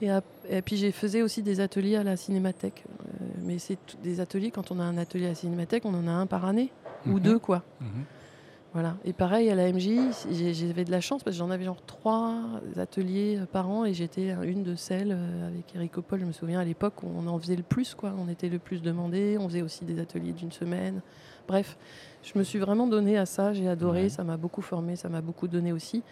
Et, 0.00 0.62
puis 0.62 0.76
j'ai 0.76 0.92
faisais 0.92 1.22
aussi 1.22 1.42
des 1.42 1.60
ateliers 1.60 1.96
à 1.96 2.04
la 2.04 2.16
cinémathèque. 2.16 2.84
Euh, 2.88 3.24
mais 3.42 3.58
c'est 3.58 3.78
des 4.02 4.20
ateliers, 4.20 4.50
quand 4.50 4.70
on 4.70 4.78
a 4.78 4.84
un 4.84 4.98
atelier 4.98 5.26
à 5.26 5.30
la 5.30 5.34
cinémathèque, 5.34 5.84
on 5.84 5.94
en 5.94 6.06
a 6.06 6.12
un 6.12 6.26
par 6.26 6.44
année, 6.44 6.70
ou 7.06 7.14
mhm. 7.14 7.20
deux 7.20 7.38
quoi. 7.38 7.62
Mhm. 7.80 8.04
Voilà. 8.74 8.96
Et 9.04 9.14
pareil 9.14 9.50
à 9.50 9.54
la 9.54 9.72
MJ, 9.72 9.88
j'avais 10.30 10.84
de 10.84 10.90
la 10.90 11.00
chance 11.00 11.24
parce 11.24 11.36
que 11.36 11.38
j'en 11.38 11.50
avais 11.50 11.64
genre 11.64 11.82
trois 11.86 12.36
ateliers 12.76 13.40
par 13.50 13.68
an 13.70 13.86
et 13.86 13.94
j'étais 13.94 14.34
une 14.44 14.62
de 14.62 14.76
celles 14.76 15.12
euh, 15.12 15.48
avec 15.48 15.74
Eric 15.74 15.96
Opol, 15.96 16.20
je 16.20 16.26
me 16.26 16.32
souviens 16.32 16.60
à 16.60 16.64
l'époque 16.64 17.02
où 17.02 17.08
on 17.16 17.26
en 17.26 17.38
faisait 17.38 17.56
le 17.56 17.62
plus 17.62 17.94
quoi. 17.94 18.12
On 18.18 18.28
était 18.28 18.50
le 18.50 18.58
plus 18.58 18.82
demandé, 18.82 19.36
on 19.40 19.48
faisait 19.48 19.62
aussi 19.62 19.84
des 19.84 19.98
ateliers 19.98 20.32
d'une 20.32 20.52
semaine. 20.52 21.00
Bref, 21.48 21.78
je 22.22 22.38
me 22.38 22.44
suis 22.44 22.58
vraiment 22.58 22.86
donné 22.86 23.16
à 23.16 23.24
ça, 23.24 23.54
j'ai 23.54 23.68
adoré, 23.68 24.10
ça 24.10 24.22
m'a 24.22 24.36
beaucoup 24.36 24.60
formé, 24.60 24.96
ça 24.96 25.08
m'a 25.08 25.22
beaucoup 25.22 25.48
donné 25.48 25.72
aussi 25.72 26.02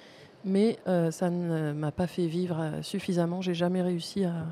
mais 0.45 0.79
euh, 0.87 1.11
ça 1.11 1.31
ne 1.31 1.73
m'a 1.73 1.91
pas 1.91 2.07
fait 2.07 2.27
vivre 2.27 2.61
euh, 2.61 2.83
suffisamment. 2.83 3.41
J'ai 3.41 3.55
jamais 3.55 3.83
réussi 3.83 4.25
à, 4.25 4.47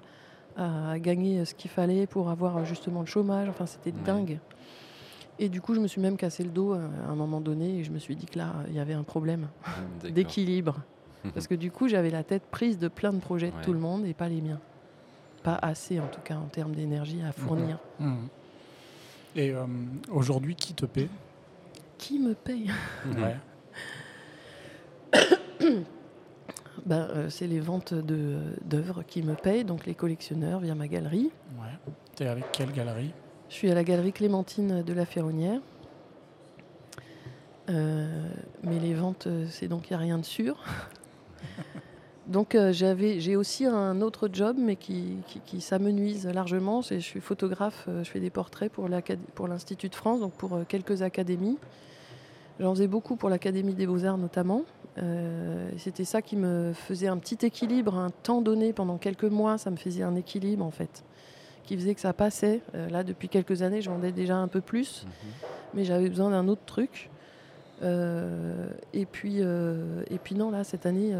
gagner 0.99 1.45
ce 1.45 1.53
qu'il 1.53 1.71
fallait 1.71 2.07
pour 2.07 2.31
avoir 2.31 2.65
justement 2.65 3.01
le 3.01 3.07
chômage. 3.07 3.49
Enfin, 3.49 3.67
c'était 3.67 3.91
dingue. 3.91 4.39
Et 5.41 5.49
du 5.49 5.61
coup, 5.61 5.75
je 5.75 5.81
me 5.81 5.89
suis 5.89 6.01
même 6.01 6.17
cassé 6.17 6.45
le 6.45 6.51
dos 6.51 6.75
euh, 6.75 6.89
à 7.09 7.11
un 7.11 7.17
moment 7.17 7.41
donné 7.41 7.79
et 7.79 7.85
je 7.85 7.91
me 7.91 7.99
suis 7.99 8.15
dit 8.15 8.27
que 8.27 8.39
là, 8.39 8.53
il 8.69 8.75
y 8.75 8.79
avait 8.79 8.95
un 8.95 9.03
problème 9.03 9.49
d'équilibre. 10.05 10.81
Parce 11.35 11.49
que 11.49 11.57
du 11.57 11.73
coup, 11.73 11.89
j'avais 11.89 12.11
la 12.11 12.23
tête 12.23 12.45
prise 12.51 12.79
de 12.79 12.87
plein 12.87 13.13
de 13.13 13.19
projets 13.19 13.51
de 13.51 13.65
tout 13.65 13.73
le 13.73 13.81
monde 13.81 14.05
et 14.05 14.15
pas 14.15 14.29
les 14.29 14.41
miens. 14.41 14.61
Pas 15.43 15.59
assez, 15.61 15.99
en 15.99 16.07
tout 16.07 16.21
cas, 16.21 16.37
en 16.37 16.47
termes 16.47 16.75
d'énergie 16.75 17.21
à 17.23 17.33
fournir. 17.33 17.79
Mmh. 17.99 18.07
Mmh. 18.07 18.29
Et 19.37 19.55
aujourd'hui, 20.13 20.55
qui 20.55 20.75
te 20.75 20.87
paie? 20.87 21.09
Qui 21.99 22.21
me 22.21 22.35
paye 22.35 22.71
ouais. 23.17 23.37
Ben, 26.87 27.09
euh, 27.15 27.31
c'est 27.31 27.47
les 27.47 27.61
ventes 27.61 27.95
d'œuvres 27.95 29.05
qui 29.07 29.23
me 29.23 29.35
payent, 29.35 29.65
donc 29.65 29.87
les 29.87 29.95
collectionneurs 29.95 30.61
via 30.61 30.75
ma 30.75 30.87
galerie. 30.87 31.31
Ouais. 31.57 31.93
Tu 32.15 32.25
es 32.25 32.27
avec 32.27 32.53
quelle 32.53 32.73
galerie? 32.73 33.13
Je 33.49 33.55
suis 33.55 33.71
à 33.71 33.75
la 33.75 33.85
galerie 33.85 34.13
Clémentine 34.13 34.83
de 34.83 34.93
la 34.93 35.07
Ferronnière. 35.07 35.61
Euh, 37.71 38.29
mais 38.63 38.79
les 38.79 38.93
ventes, 38.93 39.27
euh, 39.29 39.47
c'est 39.49 39.69
donc 39.69 39.89
il 39.89 39.95
n'y 39.95 39.97
a 39.97 40.01
rien 40.01 40.19
de 40.19 40.25
sûr. 40.25 40.63
donc 42.27 42.55
j'avais, 42.73 43.19
j'ai 43.21 43.37
aussi 43.37 43.65
un 43.65 44.03
autre 44.03 44.29
job, 44.31 44.57
mais 44.59 44.77
qui, 44.77 45.17
qui, 45.47 45.63
s'amenuise 45.63 46.27
largement. 46.27 46.83
Je 46.83 46.99
suis 46.99 47.21
photographe, 47.21 47.89
je 48.03 48.11
fais 48.11 48.21
des 48.21 48.31
portraits 48.31 48.71
pour 48.71 49.49
l'Institut 49.49 49.89
de 49.89 49.95
France, 49.95 50.21
donc 50.21 50.33
pour 50.35 50.59
quelques 50.69 51.01
académies. 51.01 51.57
J'en 52.61 52.75
faisais 52.75 52.89
beaucoup 52.89 53.17
pour 53.17 53.31
l'Académie 53.31 53.75
des 53.75 53.87
Beaux-Arts 53.87 54.19
notamment. 54.19 54.65
Euh, 54.99 55.71
c'était 55.77 56.05
ça 56.05 56.23
qui 56.23 56.37
me 56.37 56.73
faisait 56.73 57.09
un 57.09 57.19
petit 57.19 57.45
équilibre, 57.45 57.97
un 57.97 58.11
temps 58.11 58.41
donné 58.41 58.73
pendant 58.73 58.97
quelques 58.97 59.25
mois, 59.25 59.59
ça 59.59 59.71
me 59.71 59.77
faisait 59.77 60.03
un 60.03 60.15
équilibre 60.15 60.65
en 60.65 60.71
fait, 60.71 61.05
qui 61.65 61.77
faisait 61.77 61.95
que 61.95 62.01
ça 62.01 62.13
passait. 62.13 62.61
Euh, 62.75 62.89
là, 62.89 63.03
depuis 63.03 63.29
quelques 63.29 63.63
années, 63.63 63.83
je 63.83 63.91
vendais 63.91 64.13
déjà 64.13 64.37
un 64.37 64.49
peu 64.49 64.61
plus, 64.61 65.05
mhm. 65.05 65.11
mais 65.75 65.85
j'avais 65.85 66.09
besoin 66.09 66.31
d'un 66.31 66.49
autre 66.49 66.65
truc. 66.67 67.11
Euh, 67.83 68.69
et 68.93 69.05
puis, 69.05 69.39
et 69.39 70.19
puis 70.23 70.35
non, 70.37 70.51
là, 70.51 70.63
cette 70.63 70.87
année, 70.87 71.13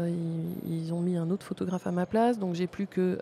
ils, 0.65 0.93
ont 0.93 1.01
mis 1.01 1.17
un 1.17 1.29
autre 1.29 1.45
photographe 1.45 1.85
à 1.85 1.91
ma 1.91 2.05
place, 2.05 2.39
donc 2.39 2.55
j'ai 2.55 2.67
plus 2.67 2.87
que 2.87 3.19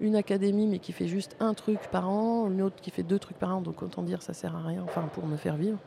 une 0.00 0.16
académie, 0.16 0.66
mais 0.66 0.80
qui 0.80 0.90
fait 0.90 1.06
juste 1.06 1.36
un 1.38 1.54
truc 1.54 1.78
par 1.92 2.10
an, 2.10 2.50
une 2.50 2.60
autre 2.60 2.74
qui 2.82 2.90
fait 2.90 3.04
deux 3.04 3.20
trucs 3.20 3.38
par 3.38 3.56
an, 3.56 3.60
donc 3.60 3.80
autant 3.80 4.02
dire 4.02 4.20
ça 4.22 4.34
sert 4.34 4.56
à 4.56 4.62
rien, 4.62 4.82
enfin 4.82 5.08
pour 5.14 5.24
me 5.24 5.36
faire 5.36 5.56
vivre. 5.56 5.78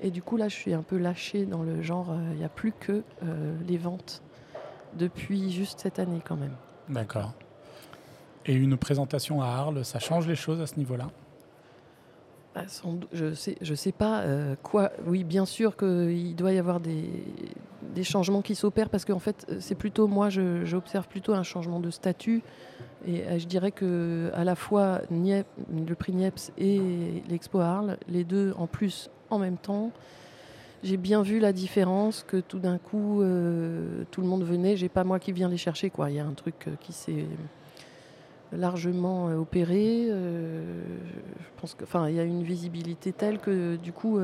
Et 0.00 0.10
du 0.10 0.22
coup, 0.22 0.36
là, 0.36 0.48
je 0.48 0.54
suis 0.54 0.74
un 0.74 0.82
peu 0.82 0.98
lâchée 0.98 1.46
dans 1.46 1.62
le 1.62 1.82
genre, 1.82 2.10
euh, 2.10 2.18
il 2.32 2.38
n'y 2.38 2.44
a 2.44 2.48
plus 2.48 2.72
que 2.72 3.02
euh, 3.22 3.56
les 3.66 3.78
ventes 3.78 4.22
depuis 4.94 5.50
juste 5.50 5.80
cette 5.80 5.98
année 5.98 6.20
quand 6.24 6.36
même. 6.36 6.54
D'accord. 6.88 7.32
Et 8.44 8.54
une 8.54 8.76
présentation 8.76 9.40
à 9.42 9.46
Arles, 9.46 9.84
ça 9.84 9.98
change 9.98 10.26
les 10.28 10.36
choses 10.36 10.60
à 10.60 10.66
ce 10.66 10.76
niveau-là? 10.76 11.08
Bah, 12.54 12.62
je 13.12 13.34
sais, 13.34 13.56
je 13.60 13.74
sais 13.74 13.92
pas 13.92 14.20
euh, 14.20 14.54
quoi. 14.62 14.92
Oui, 15.06 15.24
bien 15.24 15.44
sûr 15.44 15.76
qu'il 15.76 16.34
doit 16.36 16.52
y 16.52 16.58
avoir 16.58 16.80
des, 16.80 17.04
des 17.94 18.04
changements 18.04 18.40
qui 18.40 18.54
s'opèrent 18.54 18.88
parce 18.88 19.04
qu'en 19.04 19.18
fait, 19.18 19.46
c'est 19.60 19.74
plutôt 19.74 20.06
moi, 20.06 20.28
j'observe 20.30 21.06
plutôt 21.08 21.34
un 21.34 21.42
changement 21.42 21.80
de 21.80 21.90
statut. 21.90 22.42
Et 23.06 23.38
je 23.38 23.46
dirais 23.46 23.72
que 23.72 24.30
à 24.34 24.42
la 24.44 24.54
fois 24.54 25.02
le 25.10 25.94
prix 25.94 26.12
Niepce 26.12 26.50
et 26.56 27.22
l'Expo 27.28 27.60
Arles, 27.60 27.98
les 28.08 28.24
deux 28.24 28.54
en 28.56 28.66
plus 28.66 29.10
en 29.30 29.38
même 29.38 29.56
temps. 29.56 29.92
J'ai 30.82 30.96
bien 30.96 31.22
vu 31.22 31.38
la 31.38 31.52
différence 31.52 32.22
que 32.22 32.36
tout 32.36 32.58
d'un 32.58 32.78
coup, 32.78 33.22
euh, 33.22 34.04
tout 34.10 34.20
le 34.20 34.26
monde 34.26 34.44
venait. 34.44 34.76
J'ai 34.76 34.88
pas 34.88 35.04
moi 35.04 35.18
qui 35.18 35.32
viens 35.32 35.48
les 35.48 35.56
chercher. 35.56 35.90
Quoi. 35.90 36.10
Il 36.10 36.16
y 36.16 36.20
a 36.20 36.26
un 36.26 36.34
truc 36.34 36.54
euh, 36.68 36.72
qui 36.80 36.92
s'est 36.92 37.26
largement 38.52 39.28
euh, 39.28 39.36
opéré. 39.36 40.06
je 40.08 41.60
pense 41.60 41.74
que, 41.74 41.84
enfin, 41.84 42.08
il 42.08 42.14
y 42.14 42.20
a 42.20 42.24
une 42.24 42.42
visibilité 42.42 43.12
telle 43.12 43.38
que 43.38 43.76
du 43.76 43.92
coup, 43.92 44.20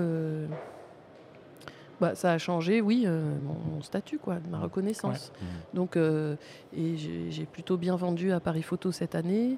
bah, 2.00 2.14
ça 2.14 2.32
a 2.32 2.38
changé, 2.38 2.80
oui, 2.80 3.06
mon, 3.06 3.82
statut, 3.82 4.18
quoi, 4.18 4.36
ma 4.50 4.60
reconnaissance. 4.60 5.32
Mmh. 5.32 5.46
Donc, 5.74 5.96
et 5.96 6.96
j'ai 6.96 7.46
plutôt 7.46 7.76
bien 7.76 7.96
vendu 7.96 8.30
à 8.30 8.38
Paris 8.38 8.62
Photo 8.62 8.92
cette 8.92 9.14
année. 9.14 9.56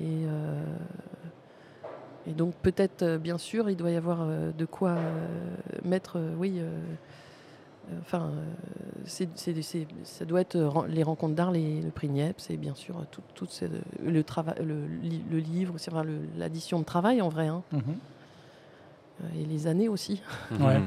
Et 0.00 0.26
Et 2.26 2.32
donc 2.32 2.54
peut-être, 2.56 3.16
bien 3.16 3.38
sûr, 3.38 3.68
il 3.68 3.76
doit 3.76 3.90
y 3.90 3.96
avoir 3.96 4.26
de 4.26 4.64
quoi 4.64 4.96
mettre, 5.84 6.20
oui, 6.38 6.60
enfin, 8.00 8.30
ça 9.04 10.24
doit 10.24 10.40
être 10.40 10.86
les 10.88 11.02
rencontres 11.02 11.34
d'art, 11.34 11.50
le 11.50 11.90
prix 11.90 12.08
Niepce, 12.08 12.50
et 12.50 12.56
bien 12.56 12.76
sûr 12.76 13.04
tout, 13.10 13.22
tout 13.34 13.48
le, 14.04 14.22
travail, 14.22 14.54
le, 14.64 14.86
le, 14.86 15.38
livre, 15.38 15.74
l'addition 16.36 16.78
de 16.78 16.84
travail 16.84 17.20
en 17.20 17.28
vrai. 17.28 17.48
Hein. 17.48 17.62
Mm-hmm. 17.74 19.40
Et 19.40 19.44
les 19.44 19.66
années 19.66 19.88
aussi. 19.88 20.22
Ouais. 20.60 20.80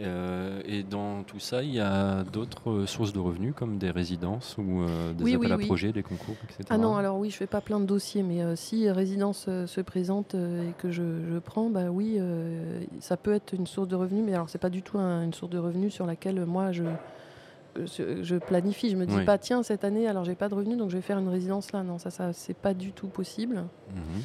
Euh, 0.00 0.60
et 0.64 0.84
dans 0.84 1.24
tout 1.24 1.40
ça, 1.40 1.62
il 1.62 1.74
y 1.74 1.80
a 1.80 2.22
d'autres 2.22 2.70
euh, 2.70 2.86
sources 2.86 3.12
de 3.12 3.18
revenus 3.18 3.52
comme 3.56 3.78
des 3.78 3.90
résidences 3.90 4.56
ou 4.56 4.82
euh, 4.82 5.12
des 5.12 5.34
appels 5.34 5.52
à 5.52 5.58
projets, 5.58 5.92
des 5.92 6.04
concours, 6.04 6.36
etc. 6.44 6.64
Ah 6.70 6.78
non, 6.78 6.96
alors 6.96 7.18
oui, 7.18 7.30
je 7.30 7.36
fais 7.36 7.48
pas 7.48 7.60
plein 7.60 7.80
de 7.80 7.84
dossiers, 7.84 8.22
mais 8.22 8.54
si 8.56 8.88
résidence 8.90 9.48
se 9.66 9.80
présente 9.80 10.34
et 10.34 10.72
que 10.78 10.90
je, 10.90 11.38
prends, 11.40 11.68
bah 11.70 11.90
oui, 11.90 12.20
ça 13.00 13.16
peut 13.16 13.32
être 13.32 13.52
une 13.54 13.66
source 13.66 13.88
de 13.88 13.96
revenus, 13.96 14.24
mais 14.24 14.34
alors 14.34 14.48
c'est 14.50 14.58
pas 14.58 14.70
du 14.70 14.82
tout 14.82 14.98
une 14.98 15.34
source 15.34 15.50
de 15.50 15.58
revenus 15.58 15.92
sur 15.92 16.06
laquelle 16.06 16.44
moi 16.44 16.72
je 16.72 16.84
je 17.86 18.36
planifie. 18.36 18.90
Je 18.90 18.96
me 18.96 19.06
dis 19.06 19.24
pas 19.24 19.38
tiens 19.38 19.62
cette 19.62 19.84
année 19.84 20.08
alors 20.08 20.24
j'ai 20.24 20.34
pas 20.34 20.48
de 20.48 20.54
revenus 20.54 20.76
donc 20.76 20.90
je 20.90 20.96
vais 20.96 21.02
faire 21.02 21.18
une 21.18 21.28
résidence 21.28 21.72
là. 21.72 21.82
Non, 21.82 21.98
ça, 21.98 22.10
ça 22.10 22.32
c'est 22.32 22.56
pas 22.56 22.74
du 22.74 22.92
tout 22.92 23.08
possible. 23.08 23.64
Mhm. 23.94 24.22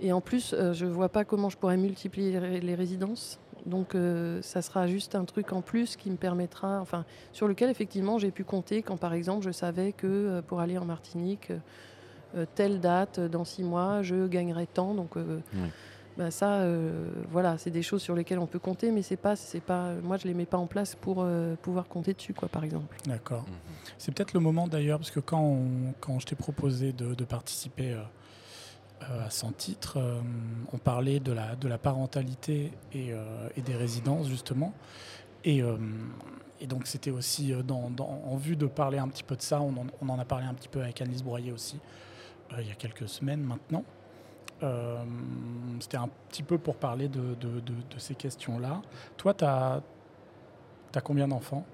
Et 0.00 0.12
en 0.12 0.20
plus, 0.20 0.54
je 0.72 0.84
vois 0.84 1.08
pas 1.08 1.24
comment 1.24 1.48
je 1.48 1.56
pourrais 1.56 1.78
multiplier 1.78 2.60
les 2.60 2.74
résidences 2.74 3.38
donc 3.64 3.94
euh, 3.94 4.40
ça 4.42 4.62
sera 4.62 4.86
juste 4.86 5.14
un 5.14 5.24
truc 5.24 5.52
en 5.52 5.62
plus 5.62 5.96
qui 5.96 6.10
me 6.10 6.16
permettra, 6.16 6.80
enfin 6.80 7.04
sur 7.32 7.48
lequel 7.48 7.70
effectivement 7.70 8.18
j'ai 8.18 8.30
pu 8.30 8.44
compter 8.44 8.82
quand 8.82 8.96
par 8.96 9.14
exemple 9.14 9.44
je 9.44 9.50
savais 9.50 9.92
que 9.92 10.06
euh, 10.06 10.42
pour 10.42 10.60
aller 10.60 10.78
en 10.78 10.84
Martinique, 10.84 11.52
euh, 12.36 12.44
telle 12.54 12.80
date, 12.80 13.20
dans 13.20 13.44
six 13.44 13.62
mois, 13.62 14.02
je 14.02 14.26
gagnerais 14.26 14.66
tant. 14.66 14.94
Donc 14.94 15.16
bah, 16.18 16.30
ça, 16.30 16.66
voilà, 17.30 17.58
c'est 17.58 17.70
des 17.70 17.82
choses 17.82 18.00
sur 18.00 18.14
lesquelles 18.14 18.38
on 18.38 18.46
peut 18.46 18.58
compter, 18.58 18.90
mais 18.90 19.02
c'est 19.02 19.18
pas, 19.18 19.36
c'est 19.36 19.60
pas, 19.60 19.92
moi 20.02 20.16
je 20.16 20.26
les 20.26 20.32
mets 20.32 20.46
pas 20.46 20.56
en 20.56 20.66
place 20.66 20.94
pour 20.94 21.26
pouvoir 21.60 21.88
compter 21.88 22.14
dessus, 22.14 22.32
quoi, 22.32 22.48
par 22.48 22.64
exemple. 22.64 22.96
D'accord. 23.06 23.42
Mhm. 23.42 23.54
C'est 23.98 24.14
peut-être 24.14 24.32
le 24.32 24.40
moment 24.40 24.66
d'ailleurs, 24.66 24.98
parce 24.98 25.10
que 25.10 25.20
quand, 25.20 25.58
quand 26.00 26.18
je 26.18 26.26
t'ai 26.26 26.36
proposé 26.36 26.92
de, 26.92 27.14
de 27.14 27.24
participer 27.24 27.92
euh, 27.92 28.02
à 29.00 29.30
son 29.30 29.52
titre, 29.52 29.98
euh, 29.98 30.20
on 30.72 30.78
parlait 30.78 31.20
de 31.20 31.32
la, 31.32 31.56
de 31.56 31.68
la 31.68 31.78
parentalité 31.78 32.72
et, 32.92 33.12
euh, 33.12 33.48
et 33.56 33.62
des 33.62 33.76
résidences 33.76 34.28
justement. 34.28 34.72
Et, 35.44 35.62
et 36.60 36.66
donc 36.66 36.88
c'était 36.88 37.12
aussi 37.12 37.52
dans, 37.64 37.92
en 37.98 38.36
vue 38.36 38.56
de 38.56 38.66
parler 38.66 38.98
un 38.98 39.06
petit 39.06 39.22
peu 39.22 39.36
de 39.36 39.42
ça, 39.42 39.60
on 39.60 39.70
en, 39.76 39.86
on 40.02 40.08
en 40.08 40.18
a 40.18 40.24
parlé 40.24 40.44
un 40.44 40.54
petit 40.54 40.66
peu 40.66 40.82
avec 40.82 41.00
Annelise 41.00 41.22
Broyer 41.22 41.52
aussi, 41.52 41.78
il 42.58 42.66
y 42.66 42.70
a 42.72 42.74
quelques 42.74 43.08
semaines 43.08 43.42
maintenant. 43.42 43.84
c'était 45.78 45.98
un 45.98 46.08
petit 46.28 46.42
peu 46.42 46.58
pour 46.58 46.74
parler 46.74 47.06
de, 47.08 47.36
de, 47.36 47.60
de, 47.60 47.98
ces 47.98 48.16
questions-là. 48.16 48.82
Toi, 49.16 49.34
tu 49.34 49.44
as, 49.44 49.80
as, 50.92 51.00
combien 51.00 51.28
d'enfants? 51.28 51.64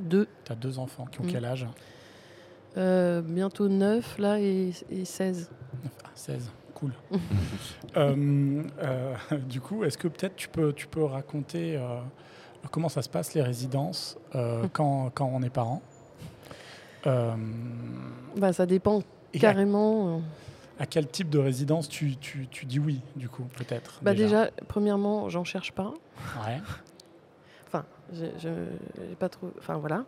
Deux. 0.00 0.26
Tu 0.46 0.52
as 0.52 0.56
deux 0.56 0.78
enfants 0.78 1.04
qui 1.04 1.20
ont 1.20 1.24
quel 1.28 1.44
âge? 1.44 1.66
Bientôt 2.76 3.68
9 3.68 4.18
là 4.18 4.40
et, 4.40 4.72
et 4.88 5.04
16. 5.04 5.50
Ah, 6.02 6.08
16 6.14 6.50
cool. 6.78 6.92
Euh, 7.96 8.62
euh, 8.82 9.14
du 9.48 9.60
coup, 9.60 9.82
est-ce 9.82 9.96
que 9.96 10.08
peut-être 10.08 10.36
tu 10.36 10.48
peux, 10.48 10.72
tu 10.72 10.86
peux 10.86 11.02
raconter 11.02 11.76
euh, 11.76 11.98
comment 12.70 12.90
ça 12.90 13.02
se 13.02 13.08
passe 13.08 13.34
les 13.34 13.42
résidences 13.42 14.18
quand, 14.72 15.10
quand, 15.14 15.30
on 15.32 15.42
est 15.42 15.50
parent? 15.50 15.82
Bah, 17.04 18.52
Ça 18.52 18.66
dépend 18.66 19.02
carrément. 19.32 20.22
À, 20.78 20.86
quel 20.86 21.08
type 21.08 21.30
de 21.30 21.38
résidence 21.38 21.88
tu, 21.88 22.16
tu, 22.18 22.46
tu 22.48 22.66
dis 22.66 22.78
oui, 22.78 23.00
du 23.16 23.28
coup, 23.28 23.44
peut-être 23.56 23.98
bah 24.02 24.14
déjà? 24.14 24.50
premièrement, 24.68 25.28
j'en 25.28 25.44
cherche 25.44 25.72
pas. 25.72 25.94
Ouais. 26.46 26.60
enfin, 27.66 27.84
je, 28.12 28.48
pas 29.18 29.28
trop. 29.30 29.50
Enfin, 29.58 29.78
voilà. 29.78 30.04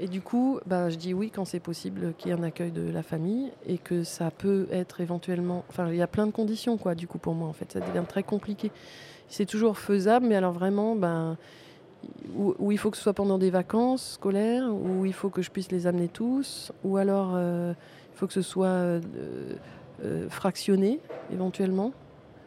Et 0.00 0.06
du 0.06 0.20
coup, 0.20 0.60
bah, 0.66 0.90
je 0.90 0.96
dis 0.96 1.12
oui 1.12 1.30
quand 1.30 1.44
c'est 1.44 1.60
possible 1.60 2.14
qu'il 2.16 2.30
y 2.30 2.34
ait 2.34 2.38
un 2.38 2.42
accueil 2.42 2.70
de 2.70 2.88
la 2.88 3.02
famille 3.02 3.50
et 3.66 3.78
que 3.78 4.04
ça 4.04 4.30
peut 4.30 4.68
être 4.70 5.00
éventuellement. 5.00 5.64
Enfin, 5.68 5.88
il 5.88 5.96
y 5.96 6.02
a 6.02 6.06
plein 6.06 6.26
de 6.26 6.32
conditions, 6.32 6.76
quoi, 6.76 6.94
du 6.94 7.08
coup, 7.08 7.18
pour 7.18 7.34
moi, 7.34 7.48
en 7.48 7.52
fait. 7.52 7.72
Ça 7.72 7.80
devient 7.80 8.04
très 8.08 8.22
compliqué. 8.22 8.70
C'est 9.28 9.46
toujours 9.46 9.76
faisable, 9.76 10.26
mais 10.26 10.36
alors 10.36 10.52
vraiment, 10.52 10.94
ben, 10.94 11.36
où, 12.36 12.70
il 12.70 12.78
faut 12.78 12.90
que 12.90 12.96
ce 12.96 13.02
soit 13.02 13.12
pendant 13.12 13.38
des 13.38 13.50
vacances 13.50 14.12
scolaires, 14.12 14.72
où 14.72 15.04
il 15.04 15.12
faut 15.12 15.30
que 15.30 15.42
je 15.42 15.50
puisse 15.50 15.70
les 15.72 15.86
amener 15.86 16.08
tous, 16.08 16.72
ou 16.84 16.96
alors 16.96 17.32
euh, 17.34 17.72
il 18.14 18.18
faut 18.18 18.26
que 18.26 18.32
ce 18.32 18.42
soit 18.42 18.66
euh, 18.66 19.00
euh, 20.04 20.28
fractionné, 20.28 21.00
éventuellement. 21.32 21.92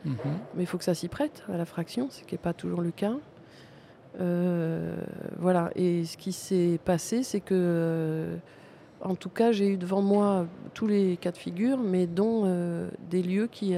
Mhm. 0.06 0.16
Mais 0.56 0.64
il 0.64 0.66
faut 0.66 0.78
que 0.78 0.84
ça 0.84 0.96
s'y 0.96 1.10
prête 1.10 1.44
à 1.52 1.58
la 1.58 1.66
fraction, 1.66 2.08
ce 2.10 2.24
qui 2.24 2.34
n'est 2.34 2.40
pas 2.40 2.54
toujours 2.54 2.82
le 2.82 2.92
cas. 2.92 3.16
Euh, 4.19 4.95
voilà, 5.38 5.71
et 5.76 6.06
ce 6.06 6.17
qui 6.17 6.32
s'est 6.32 6.80
passé, 6.84 7.24
c'est 7.24 7.39
que, 7.39 7.54
euh, 7.54 8.36
en 9.02 9.15
tout 9.15 9.30
cas, 9.30 9.52
j'ai 9.52 9.67
eu 9.67 9.78
devant 9.78 10.02
moi 10.02 10.45
tous 10.74 10.88
les 10.88 11.17
cas 11.17 11.32
de 11.32 11.38
figure, 11.38 11.78
mais 11.78 12.08
dont 12.08 12.43
euh, 12.45 12.89
des 13.10 13.24
lieux 13.24 13.47
qui. 13.47 13.76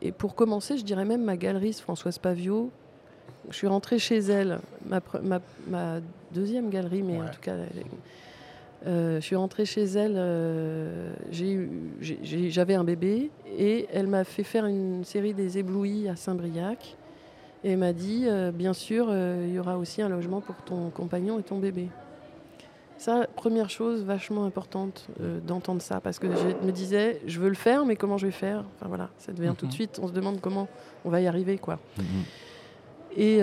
Et, 0.00 0.12
pour 0.12 0.34
commencer, 0.34 0.78
je 0.78 0.84
dirais 0.84 1.04
même 1.04 1.24
ma 1.24 1.36
galeriste 1.36 1.80
Françoise 1.80 2.18
Pavio. 2.18 2.70
Je 3.50 3.56
suis 3.56 3.66
rentrée 3.66 3.98
chez 3.98 4.18
elle, 4.18 4.60
ma, 4.86 5.00
ma, 5.66 5.98
deuxième 6.30 6.70
galerie, 6.70 7.02
mais 7.02 7.20
en 7.20 7.26
tout 7.26 7.40
cas, 7.40 7.56
je 8.86 9.18
suis 9.20 9.34
rentrée 9.34 9.64
chez 9.64 9.82
elle, 9.82 11.12
j'avais 12.12 12.74
un 12.74 12.84
bébé 12.84 13.30
et 13.58 13.88
elle 13.92 14.06
m'a 14.06 14.22
fait 14.22 14.44
faire 14.44 14.66
une 14.66 15.02
série 15.02 15.34
des 15.34 15.58
éblouis 15.58 16.08
à 16.08 16.14
Saint-Briac. 16.14 16.96
Et 17.64 17.76
m'a 17.76 17.92
dit, 17.92 18.24
euh, 18.26 18.50
bien 18.50 18.72
sûr, 18.72 19.06
euh, 19.08 19.46
il 19.46 19.54
y 19.54 19.58
aura 19.58 19.78
aussi 19.78 20.02
un 20.02 20.08
logement 20.08 20.40
pour 20.40 20.56
ton 20.56 20.90
compagnon 20.90 21.38
et 21.38 21.42
ton 21.42 21.58
bébé. 21.58 21.88
Ça, 22.98 23.26
première 23.36 23.70
chose 23.70 24.04
vachement 24.04 24.44
importante 24.44 25.08
euh, 25.20 25.38
d'entendre 25.40 25.82
ça, 25.82 26.00
parce 26.00 26.18
que 26.18 26.28
je 26.28 26.66
me 26.66 26.72
disais, 26.72 27.20
je 27.26 27.40
veux 27.40 27.48
le 27.48 27.54
faire, 27.54 27.84
mais 27.84 27.96
comment 27.96 28.18
je 28.18 28.26
vais 28.26 28.32
faire? 28.32 28.64
Enfin 28.74 28.86
voilà, 28.88 29.10
ça 29.18 29.32
devient 29.32 29.54
tout 29.56 29.66
de 29.66 29.70
mhm. 29.70 29.76
suite, 29.76 30.00
on 30.02 30.08
se 30.08 30.12
demande 30.12 30.40
comment 30.40 30.68
on 31.04 31.10
va 31.10 31.20
y 31.20 31.26
arriver, 31.26 31.58
quoi. 31.58 31.78
Mhm. 31.98 32.04
Et, 33.16 33.40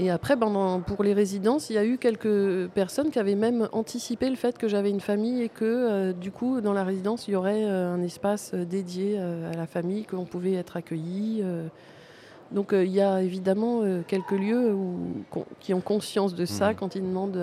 et 0.00 0.10
après, 0.10 0.36
pendant, 0.36 0.80
pour 0.80 1.04
les 1.04 1.12
résidences, 1.14 1.70
il 1.70 1.74
y 1.74 1.78
a 1.78 1.84
eu 1.84 1.98
quelques 1.98 2.68
personnes 2.70 3.10
qui 3.10 3.18
avaient 3.20 3.36
même 3.36 3.68
anticipé 3.72 4.28
le 4.28 4.34
fait 4.34 4.58
que 4.58 4.66
j'avais 4.66 4.90
une 4.90 5.00
famille 5.00 5.42
et 5.42 5.48
que, 5.48 6.10
du 6.12 6.32
coup, 6.32 6.60
dans 6.60 6.72
la 6.72 6.82
résidence, 6.82 7.28
il 7.28 7.32
y 7.32 7.36
aurait 7.36 7.62
un 7.62 8.02
espace 8.02 8.54
dédié 8.54 9.20
à 9.20 9.56
la 9.56 9.66
famille, 9.66 10.04
qu'on 10.04 10.24
pouvait 10.24 10.54
être 10.54 10.76
accueilli 10.76 11.44
donc 12.54 12.72
euh, 12.72 12.84
il 12.84 12.92
y 12.92 13.00
a 13.00 13.20
évidemment 13.20 13.82
euh, 13.82 14.02
quelques 14.06 14.30
lieux 14.30 14.72
où, 14.72 14.96
qui 15.60 15.74
ont 15.74 15.80
conscience 15.80 16.34
de 16.34 16.46
ça 16.46 16.70
mmh. 16.70 16.74
quand 16.76 16.94
ils 16.94 17.02
demandent 17.02 17.36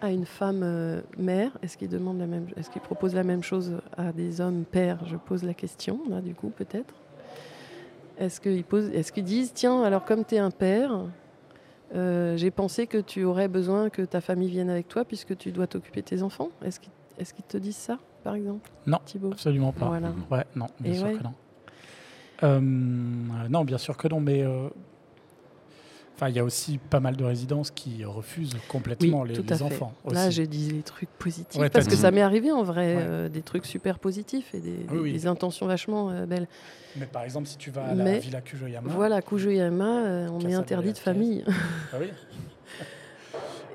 à, 0.00 0.12
une 0.12 0.24
femme 0.24 0.60
euh, 0.62 1.00
mère, 1.18 1.50
est-ce 1.62 1.76
qu'ils 1.76 1.88
demandent 1.88 2.20
la 2.20 2.28
même, 2.28 2.46
est-ce 2.56 2.70
qu'ils 2.70 2.80
proposent 2.80 3.14
la 3.14 3.24
même 3.24 3.42
chose 3.42 3.72
à 3.96 4.12
des 4.12 4.40
hommes 4.40 4.64
pères? 4.64 5.04
Je 5.06 5.16
pose 5.16 5.42
la 5.42 5.52
question 5.52 6.00
là 6.08 6.20
du 6.20 6.34
coup 6.34 6.50
peut-être. 6.50 6.94
Est-ce 8.18 8.40
qu'ils 8.40 8.64
posent, 8.64 8.88
est-ce 8.90 9.10
qu'ils 9.10 9.24
disent 9.24 9.52
tiens 9.52 9.82
alors 9.82 10.04
comme 10.04 10.24
tu 10.24 10.36
es 10.36 10.38
un 10.38 10.52
père, 10.52 11.00
j'ai 11.92 12.50
pensé 12.52 12.86
que 12.86 12.98
tu 12.98 13.24
aurais 13.24 13.48
besoin 13.48 13.90
que 13.90 14.02
ta 14.02 14.20
famille 14.20 14.48
vienne 14.48 14.70
avec 14.70 14.86
toi 14.86 15.04
puisque 15.04 15.36
tu 15.36 15.50
dois 15.50 15.66
t'occuper 15.66 16.02
de 16.02 16.06
tes 16.06 16.22
enfants. 16.22 16.50
Est-ce 16.62 16.78
qu'ils, 16.78 16.92
est-ce 17.18 17.34
qu'ils 17.34 17.44
te 17.44 17.56
disent 17.56 17.76
ça 17.76 17.98
par 18.22 18.36
exemple 18.36 18.70
Non, 18.86 18.98
absolument 19.32 19.72
pas. 19.72 19.86
Voilà. 19.86 20.12
Ouais, 20.30 20.44
non, 20.54 20.66
bien 20.78 20.94
sûr 20.94 21.18
que 21.18 21.24
non. 21.24 21.34
Euh, 22.42 22.60
non, 22.60 23.64
bien 23.64 23.78
sûr 23.78 23.96
que 23.96 24.08
non, 24.08 24.20
mais 24.20 24.42
euh, 24.42 24.68
il 26.28 26.34
y 26.34 26.38
a 26.38 26.44
aussi 26.44 26.78
pas 26.78 27.00
mal 27.00 27.16
de 27.16 27.24
résidences 27.24 27.70
qui 27.70 28.04
refusent 28.04 28.56
complètement 28.68 29.24
les, 29.24 29.62
enfants. 29.62 29.92
Là, 30.10 30.30
j'ai 30.30 30.46
dit 30.46 30.70
les 30.70 30.82
trucs 30.82 31.10
positifs 31.10 31.60
parce 31.70 31.86
que 31.86 31.96
ça 31.96 32.10
m'est 32.10 32.22
arrivé 32.22 32.50
en 32.52 32.62
vrai, 32.62 32.96
euh, 32.98 33.28
des 33.28 33.42
trucs 33.42 33.66
super 33.66 33.98
positifs 33.98 34.54
et 34.54 34.60
des, 34.60 35.26
intentions 35.26 35.66
vachement 35.66 36.26
belles. 36.26 36.48
Mais 36.96 37.06
par 37.06 37.22
exemple, 37.22 37.46
si 37.46 37.56
tu 37.56 37.70
vas 37.70 37.84
à 37.84 37.94
la 37.94 38.18
Villa 38.18 38.40
Kujoyama. 38.40 38.90
Voilà, 38.92 39.22
Kujoyama, 39.22 40.28
on 40.30 40.40
est 40.40 40.54
interdit 40.54 40.92
de 40.92 40.98
famille. 40.98 41.44
Ah 41.92 41.96
oui 42.00 42.08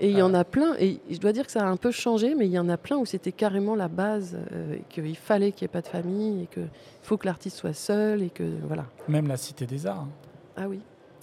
et 0.01 0.09
il 0.09 0.17
y 0.17 0.21
en 0.23 0.33
a 0.33 0.43
plein, 0.43 0.75
et 0.79 0.99
je 1.11 1.19
dois 1.19 1.31
dire 1.31 1.45
que 1.45 1.51
ça 1.51 1.61
a 1.61 1.69
un 1.69 1.77
peu 1.77 1.91
changé, 1.91 2.33
mais 2.33 2.47
il 2.47 2.51
y 2.51 2.57
en 2.57 2.69
a 2.69 2.77
plein 2.77 2.97
où 2.97 3.05
c'était 3.05 3.31
carrément 3.31 3.75
la 3.75 3.87
base, 3.87 4.35
euh, 4.51 4.77
qu'il 4.89 5.15
fallait 5.15 5.51
qu'il 5.51 5.65
n'y 5.65 5.69
ait 5.69 5.73
pas 5.73 5.81
de 5.81 5.87
famille, 5.87 6.43
et 6.43 6.47
qu'il 6.47 6.67
faut 7.03 7.17
que 7.17 7.27
l'artiste 7.27 7.57
soit 7.57 7.73
seul, 7.73 8.23
et 8.23 8.31
que 8.31 8.43
voilà. 8.65 8.87
Même 9.07 9.27
la 9.27 9.37
Cité 9.37 9.67
des 9.67 9.85
Arts. 9.85 9.99
Hein. 9.99 10.09
Ah 10.57 10.67
oui. 10.67 10.79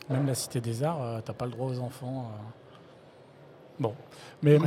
Même 0.09 0.27
la 0.27 0.35
Cité 0.37 0.61
des 0.61 0.85
Arts, 0.85 0.97
tu 0.97 1.03
euh, 1.03 1.21
t'as 1.25 1.33
pas 1.33 1.47
le 1.47 1.51
droit 1.51 1.67
aux 1.67 1.81
enfants. 1.81 2.31
Euh. 2.31 2.39
Bon, 3.81 3.95
mais 4.43 4.59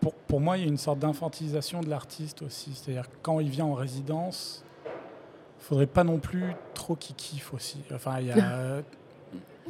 pour, 0.00 0.14
pour, 0.14 0.40
moi, 0.40 0.56
il 0.56 0.62
y 0.62 0.66
a 0.66 0.68
une 0.68 0.78
sorte 0.78 1.00
d'infantilisation 1.00 1.82
de 1.82 1.90
l'artiste 1.90 2.40
aussi. 2.40 2.72
C'est-à-dire 2.74 3.08
quand 3.20 3.40
il 3.40 3.50
vient 3.50 3.66
en 3.66 3.74
résidence, 3.74 4.64
il 4.86 5.64
faudrait 5.64 5.86
pas 5.86 6.04
non 6.04 6.18
plus 6.18 6.54
trop 6.72 6.96
qu'il 6.96 7.14
kiffe 7.14 7.52
aussi. 7.52 7.82
Enfin, 7.92 8.20
il 8.20 8.28
y 8.28 8.32
a... 8.32 8.80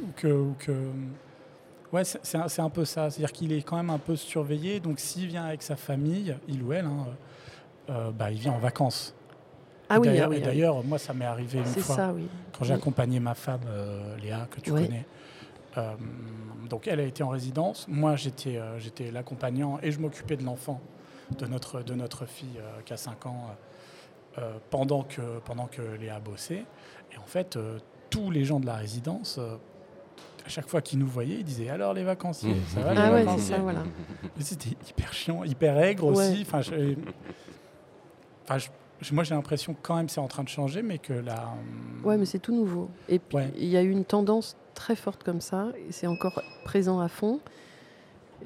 ou 0.01 0.07
que, 0.15 0.51
que 0.59 0.73
Ouais, 1.95 2.03
c'est 2.03 2.37
un, 2.37 2.65
un, 2.65 2.69
peu 2.69 2.83
ça. 2.83 3.09
C'est-à-dire 3.09 3.31
qu'il 3.31 3.53
est 3.53 3.61
quand 3.61 3.77
même 3.77 3.89
un 3.89 3.99
peu 3.99 4.17
surveillé. 4.17 4.81
Donc 4.81 4.99
s'il 4.99 5.27
vient 5.27 5.45
avec 5.45 5.61
sa 5.61 5.77
famille, 5.77 6.35
il 6.49 6.61
ou 6.61 6.73
elle, 6.73 6.83
hein, 6.83 7.07
euh, 7.89 8.11
bah, 8.11 8.31
il 8.31 8.37
vient 8.37 8.51
en 8.51 8.57
vacances. 8.57 9.13
Ah 9.87 9.99
oui, 9.99 10.07
d'ailleurs, 10.07 10.29
d'ailleurs, 10.29 10.83
moi, 10.83 10.97
ça 10.97 11.13
m'est 11.13 11.25
arrivé 11.25 11.59
une 11.59 11.65
fois 11.65 11.95
ça, 11.95 12.11
oui. 12.11 12.27
quand 12.51 12.65
j'ai 12.65 12.73
accompagné 12.73 13.21
ma 13.21 13.33
femme, 13.33 13.61
euh, 13.67 14.17
Léa, 14.17 14.45
que 14.51 14.59
tu 14.59 14.71
connais. 14.71 15.05
Euh, 15.77 15.93
donc 16.69 16.87
elle 16.87 16.99
a 16.99 17.03
été 17.03 17.23
en 17.23 17.29
résidence. 17.29 17.85
Moi, 17.87 18.17
j'étais 18.17 18.59
j'étais 18.79 19.09
l'accompagnant 19.11 19.79
et 19.81 19.91
je 19.91 19.99
m'occupais 19.99 20.35
de 20.35 20.43
l'enfant 20.43 20.81
de 21.37 21.45
notre, 21.45 21.81
de 21.81 21.93
notre 21.93 22.25
fille 22.25 22.59
qui 22.85 22.91
a 22.91 22.97
5 22.97 23.25
ans 23.25 23.55
pendant, 24.69 25.03
que, 25.03 25.39
pendant 25.45 25.67
que 25.67 25.81
Léa 25.81 26.19
bossait. 26.19 26.65
Et 27.13 27.17
en 27.17 27.25
fait, 27.25 27.57
tous 28.09 28.31
les 28.31 28.43
gens 28.43 28.59
de 28.59 28.65
la 28.65 28.75
résidence 28.75 29.39
à 30.45 30.49
chaque 30.49 30.67
fois 30.67 30.81
qu'ils 30.81 30.99
nous 30.99 31.07
voyaient, 31.07 31.37
ils 31.39 31.43
disaient 31.43 31.69
alors 31.69 31.93
les 31.93 32.03
vacanciers, 32.03 32.53
mmh. 32.53 32.73
ça 32.73 32.79
va 32.81 32.93
ah 32.95 33.17
les 33.17 33.23
vacanciers 33.23 33.57
voilà. 33.57 33.83
C'était 34.39 34.69
hyper 34.89 35.13
chiant, 35.13 35.43
hyper 35.43 35.77
aigre 35.79 36.05
aussi. 36.05 36.45
Enfin, 36.47 36.61
moi 39.11 39.23
j'ai 39.23 39.35
l'impression 39.35 39.75
quand 39.81 39.95
même 39.95 40.09
c'est 40.09 40.19
en 40.19 40.27
train 40.27 40.43
de 40.43 40.49
changer, 40.49 40.81
mais 40.81 40.99
que 40.99 41.13
là. 41.13 41.53
Ouais, 42.03 42.17
mais 42.17 42.25
c'est 42.25 42.39
tout 42.39 42.53
nouveau. 42.53 42.89
Et 43.09 43.19
puis 43.19 43.39
il 43.57 43.67
y 43.67 43.77
a 43.77 43.81
eu 43.81 43.89
une 43.89 44.05
tendance 44.05 44.55
très 44.75 44.95
forte 44.95 45.23
comme 45.23 45.41
ça, 45.41 45.69
et 45.87 45.91
c'est 45.91 46.07
encore 46.07 46.41
présent 46.63 46.99
à 46.99 47.07
fond. 47.07 47.39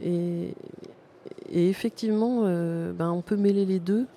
Et, 0.02 0.54
et 1.50 1.70
effectivement, 1.70 2.42
euh, 2.44 2.94
ben, 2.94 3.12
on 3.12 3.22
peut 3.22 3.36
mêler 3.36 3.66
les 3.66 3.80
deux. 3.80 4.08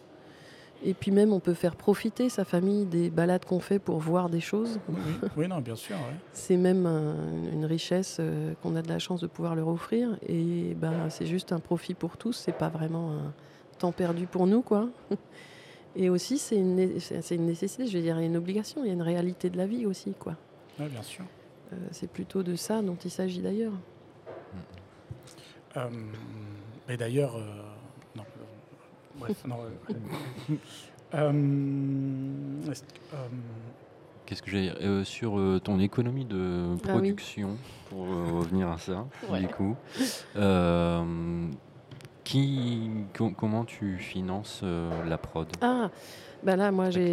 Et 0.84 0.94
puis 0.94 1.12
même, 1.12 1.32
on 1.32 1.40
peut 1.40 1.54
faire 1.54 1.76
profiter 1.76 2.28
sa 2.28 2.44
famille 2.44 2.86
des 2.86 3.08
balades 3.08 3.44
qu'on 3.44 3.60
fait 3.60 3.78
pour 3.78 3.98
voir 3.98 4.28
des 4.28 4.40
choses. 4.40 4.80
Oui, 5.36 5.46
non, 5.46 5.60
bien 5.60 5.76
sûr. 5.76 5.96
c'est 6.32 6.56
même 6.56 6.86
une 7.52 7.64
richesse 7.64 8.16
euh, 8.20 8.54
qu'on 8.62 8.74
a 8.74 8.82
de 8.82 8.88
la 8.88 8.98
chance 8.98 9.20
de 9.20 9.26
pouvoir 9.26 9.54
leur 9.54 9.68
offrir. 9.68 10.16
Et 10.26 10.74
ben, 10.74 11.08
c'est 11.08 11.26
juste 11.26 11.52
un 11.52 11.60
profit 11.60 11.94
pour 11.94 12.16
tous. 12.16 12.32
C'est 12.32 12.56
pas 12.56 12.68
vraiment 12.68 13.12
un 13.12 13.32
temps 13.78 13.92
perdu 13.92 14.26
pour 14.26 14.46
nous, 14.46 14.62
quoi. 14.62 14.88
Et 15.94 16.08
aussi, 16.08 16.38
c'est 16.38 16.56
une, 16.56 16.78
une, 16.78 17.46
nécessité, 17.46 17.86
je 17.86 17.96
veux 17.98 18.02
dire, 18.02 18.16
il 18.16 18.22
y 18.22 18.24
a 18.24 18.26
une 18.26 18.36
obligation, 18.36 18.82
il 18.82 18.88
y 18.88 18.90
a 18.90 18.94
une 18.94 19.02
réalité 19.02 19.50
de 19.50 19.58
la 19.58 19.66
vie 19.66 19.84
aussi, 19.84 20.14
quoi. 20.18 20.36
Oui, 20.80 20.88
bien 20.88 21.02
sûr. 21.02 21.24
Euh, 21.72 21.76
c'est 21.90 22.10
plutôt 22.10 22.42
de 22.42 22.56
ça 22.56 22.80
dont 22.80 22.96
il 23.04 23.10
s'agit 23.10 23.40
d'ailleurs. 23.40 23.74
Euh, 25.76 25.88
mais 26.88 26.96
d'ailleurs, 26.96 27.36
Bref, 29.22 29.44
non. 29.46 29.56
Euh, 31.14 31.14
euh, 31.14 32.62
Qu'est-ce 34.26 34.42
que 34.42 34.50
j'ai 34.50 34.70
euh, 34.70 35.04
sur 35.04 35.38
ton 35.62 35.78
économie 35.78 36.24
de 36.24 36.76
ah 36.84 36.88
production, 36.88 37.56
pour 37.90 38.06
revenir 38.06 38.68
à 38.68 38.78
ça, 38.78 39.06
du 39.38 39.48
coup, 39.48 39.76
qui, 42.24 42.90
comment 43.36 43.64
tu 43.64 43.98
finances 43.98 44.62
la 45.06 45.18
prod? 45.18 45.48
Ah, 45.60 45.90
bah 46.42 46.56
là, 46.56 46.72
moi, 46.72 46.90
j'ai, 46.90 47.12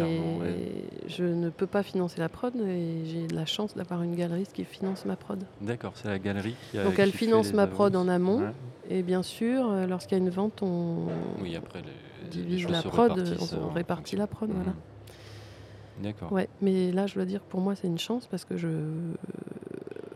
je 1.06 1.24
ne 1.24 1.50
peux 1.50 1.66
pas 1.66 1.82
financer 1.82 2.18
la 2.18 2.28
prod 2.28 2.54
et 2.56 3.04
j'ai 3.04 3.28
la 3.28 3.46
chance 3.46 3.74
d'avoir 3.74 4.02
une 4.02 4.16
galeriste 4.16 4.52
qui 4.52 4.64
finance 4.64 5.04
ma 5.04 5.16
prod. 5.16 5.44
D'accord, 5.60 5.92
c'est 5.94 6.08
la 6.08 6.18
galerie 6.18 6.56
qui 6.70 6.78
a, 6.78 6.84
Donc 6.84 6.98
elle 6.98 7.12
finance 7.12 7.52
ma 7.52 7.66
prod 7.66 7.94
en 7.94 8.08
amont 8.08 8.42
et 8.90 9.02
bien 9.02 9.22
sûr, 9.22 9.70
euh, 9.70 9.86
lorsqu'il 9.86 10.18
y 10.18 10.20
a 10.20 10.24
une 10.24 10.30
vente, 10.30 10.62
on 10.62 11.06
oui, 11.40 11.54
après 11.54 11.82
divise 12.28 12.68
la 12.68 12.82
prod, 12.82 13.12
on, 13.12 13.16
euh, 13.56 13.66
répartit 13.72 14.16
la 14.16 14.26
prod, 14.26 14.50
voilà. 14.50 14.70
Mmh. 14.70 16.02
D'accord. 16.02 16.32
Ouais, 16.32 16.48
mais 16.60 16.90
là, 16.90 17.06
je 17.06 17.14
dois 17.14 17.24
dire 17.24 17.40
que 17.40 17.50
pour 17.50 17.60
moi, 17.60 17.76
c'est 17.76 17.86
une 17.86 17.98
chance 17.98 18.26
parce 18.26 18.44
que 18.44 18.56
je, 18.56 18.68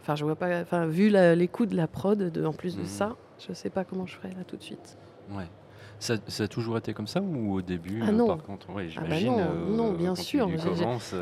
enfin, 0.00 0.16
je 0.16 0.24
vois 0.24 0.34
pas, 0.34 0.60
enfin, 0.60 0.86
vu 0.86 1.08
les 1.08 1.48
coûts 1.48 1.66
de 1.66 1.76
la 1.76 1.86
prod, 1.86 2.18
de, 2.18 2.44
en 2.44 2.52
plus 2.52 2.76
de 2.76 2.82
mmh. 2.82 2.86
ça, 2.86 3.16
je 3.46 3.52
sais 3.52 3.70
pas 3.70 3.84
comment 3.84 4.06
je 4.06 4.16
ferai 4.16 4.30
là 4.30 4.42
tout 4.44 4.56
de 4.56 4.62
suite. 4.62 4.98
Ouais. 5.30 5.46
Ça, 6.00 6.16
a 6.40 6.48
toujours 6.48 6.76
été 6.76 6.92
comme 6.92 7.06
ça 7.06 7.20
ou 7.22 7.54
au 7.54 7.62
début 7.62 8.02
ah 8.06 8.10
non. 8.10 8.26
Par 8.26 8.42
contre, 8.42 8.70
ouais, 8.74 8.88
ah 8.96 9.02
bah 9.08 9.20
non, 9.20 9.38
euh, 9.38 9.76
non, 9.76 9.92
bien 9.92 10.14
sûr. 10.16 10.48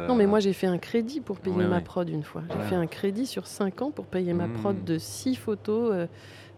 Non, 0.08 0.16
mais 0.16 0.26
moi 0.26 0.40
j'ai 0.40 0.54
fait 0.54 0.66
un 0.66 0.78
crédit 0.78 1.20
pour 1.20 1.38
payer 1.38 1.66
ma 1.66 1.82
prod 1.82 2.08
une 2.08 2.22
fois. 2.22 2.42
J'ai 2.50 2.68
fait 2.68 2.74
un 2.74 2.86
crédit 2.86 3.26
sur 3.26 3.46
5 3.46 3.82
ans 3.82 3.90
pour 3.90 4.06
payer 4.06 4.32
ma 4.32 4.48
prod 4.48 4.76
mmh. 4.76 4.84
de 4.84 4.98
6 4.98 5.34
photos. 5.36 6.08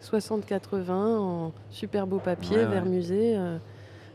60-80 0.05 0.90
en 0.90 1.52
super 1.70 2.07
beau 2.07 2.18
papier, 2.18 2.64
vers 2.64 2.84
musée. 2.84 3.36
Euh. 3.36 3.59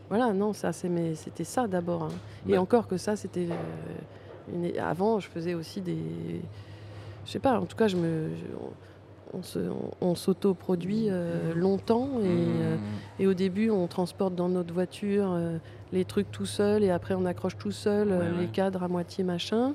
voilà, 0.08 0.32
non, 0.32 0.52
ça, 0.52 0.72
c'était 0.72 1.44
ça 1.44 1.66
d'abord. 1.66 2.04
Hein. 2.04 2.12
Et 2.48 2.58
encore 2.58 2.86
que 2.86 2.96
ça, 2.96 3.16
c'était. 3.16 3.48
Euh, 3.50 4.70
avant, 4.80 5.20
je 5.20 5.28
faisais 5.28 5.54
aussi 5.54 5.80
des. 5.80 5.98
Je 7.26 7.30
sais 7.30 7.38
pas, 7.38 7.60
en 7.60 7.66
tout 7.66 7.76
cas, 7.76 7.88
je 7.88 7.96
me. 7.96 8.30
on, 10.00 10.14
s'auto-produit 10.14 11.06
euh, 11.08 11.54
longtemps 11.54 12.08
et, 12.22 12.28
mmh. 12.28 12.78
et, 13.20 13.26
au 13.26 13.34
début 13.34 13.70
on 13.70 13.86
transporte 13.86 14.34
dans 14.34 14.48
notre 14.48 14.74
voiture 14.74 15.38
les 15.92 16.04
trucs 16.04 16.32
tout 16.32 16.46
seul 16.46 16.82
et 16.82 16.90
après 16.90 17.14
on 17.14 17.24
accroche 17.24 17.56
tout 17.56 17.70
seul 17.70 18.12
les 18.40 18.48
cadres 18.48 18.82
à 18.82 18.88
moitié 18.88 19.22
machin. 19.22 19.74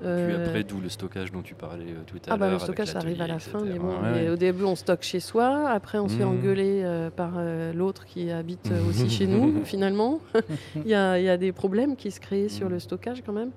Puis 0.00 0.08
euh, 0.08 0.46
après, 0.46 0.64
d'où 0.64 0.80
le 0.80 0.88
stockage 0.88 1.30
dont 1.30 1.42
tu 1.42 1.54
parlais 1.54 1.90
euh, 1.90 2.02
tout 2.06 2.16
à 2.16 2.30
l'heure. 2.30 2.34
Ah 2.34 2.36
bah 2.38 2.50
le 2.50 2.58
stockage, 2.58 2.88
ça 2.88 2.98
arrive 2.98 3.20
à 3.20 3.26
la 3.26 3.38
fin. 3.38 3.62
Mais 3.62 3.78
bon, 3.78 3.94
au 4.32 4.36
début, 4.36 4.64
on 4.64 4.74
stocke 4.74 5.02
chez 5.02 5.20
soi. 5.20 5.68
Après, 5.68 5.98
on 5.98 6.08
se 6.08 6.16
fait 6.16 6.24
mmh. 6.24 6.28
engueuler 6.28 6.82
euh, 6.82 7.10
par 7.10 7.32
l'autre 7.74 8.06
qui 8.06 8.30
habite 8.30 8.70
aussi 8.88 9.10
chez 9.10 9.26
nous, 9.26 9.62
finalement. 9.64 10.20
il, 10.76 10.88
y 10.88 10.94
a, 10.94 11.18
il, 11.18 11.24
y 11.24 11.28
a, 11.28 11.36
des 11.36 11.52
problèmes 11.52 11.96
qui 11.96 12.10
se 12.10 12.18
créent 12.18 12.48
sur 12.48 12.68
mmh. 12.68 12.72
le 12.72 12.78
stockage 12.78 13.22
quand 13.24 13.34
même. 13.34 13.50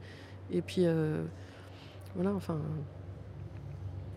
Et 0.51 0.61
puis, 0.61 0.85
voilà, 2.15 2.33
enfin... 2.33 2.57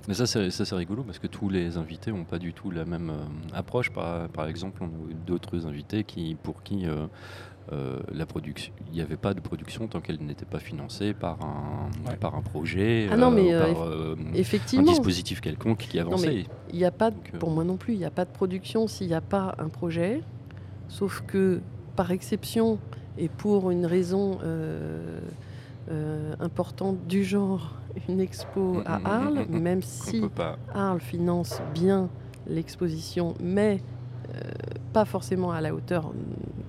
Mais 0.08 0.14
ça, 0.14 0.26
c'est 0.26 0.74
rigolo 0.74 1.02
parce 1.04 1.18
que 1.18 1.26
tous 1.26 1.48
les 1.48 1.76
invités 1.76 2.10
n'ont 2.10 2.24
pas 2.24 2.38
du 2.38 2.52
tout 2.52 2.70
la 2.72 2.84
même 2.84 3.12
approche. 3.52 3.90
Par, 3.90 4.28
par 4.28 4.48
exemple, 4.48 4.82
on 4.82 4.86
a 4.86 5.14
d'autres 5.26 5.66
invités 5.66 6.02
qui, 6.02 6.36
pour 6.42 6.64
qui 6.64 6.86
euh, 7.72 7.98
la 8.12 8.26
production, 8.26 8.72
il 8.86 8.92
n'y 8.92 9.00
avait 9.00 9.16
pas 9.16 9.34
de 9.34 9.40
production 9.40 9.88
tant 9.88 10.00
qu'elle 10.00 10.20
n'était 10.20 10.44
pas 10.44 10.60
financée 10.60 11.14
par 11.14 11.38
un, 11.42 12.14
par 12.20 12.36
un 12.36 12.40
projet, 12.40 13.08
ah 13.10 13.16
non, 13.16 13.32
mais 13.32 13.52
euh, 13.52 13.72
par 13.72 13.82
euh, 13.82 14.16
effectivement. 14.34 14.86
un 14.86 14.92
dispositif 14.92 15.40
quelconque 15.40 15.78
qui 15.78 15.98
avançait. 15.98 16.44
Il 16.72 16.84
a 16.84 16.92
pas, 16.92 17.10
pour 17.40 17.50
moi 17.50 17.64
non 17.64 17.76
plus, 17.76 17.94
il 17.94 17.98
n'y 17.98 18.04
a 18.04 18.10
pas 18.10 18.24
de 18.24 18.30
production 18.30 18.86
s'il 18.86 19.08
n'y 19.08 19.14
a 19.14 19.20
pas 19.20 19.56
un 19.58 19.68
projet. 19.68 20.22
Sauf 20.88 21.24
que, 21.26 21.60
par 21.96 22.12
exception, 22.12 22.78
et 23.18 23.28
pour 23.28 23.72
une 23.72 23.86
raison 23.86 24.38
importante 26.38 27.04
du 27.08 27.24
genre, 27.24 27.74
une 28.08 28.20
expo 28.20 28.82
à 28.86 29.00
Arles, 29.04 29.46
même 29.48 29.82
si 29.82 30.22
Arles 30.72 31.00
finance 31.00 31.60
bien 31.74 32.08
l'exposition, 32.46 33.34
mais 33.40 33.80
pas 34.92 35.04
forcément 35.04 35.50
à 35.50 35.60
la 35.60 35.74
hauteur 35.74 36.12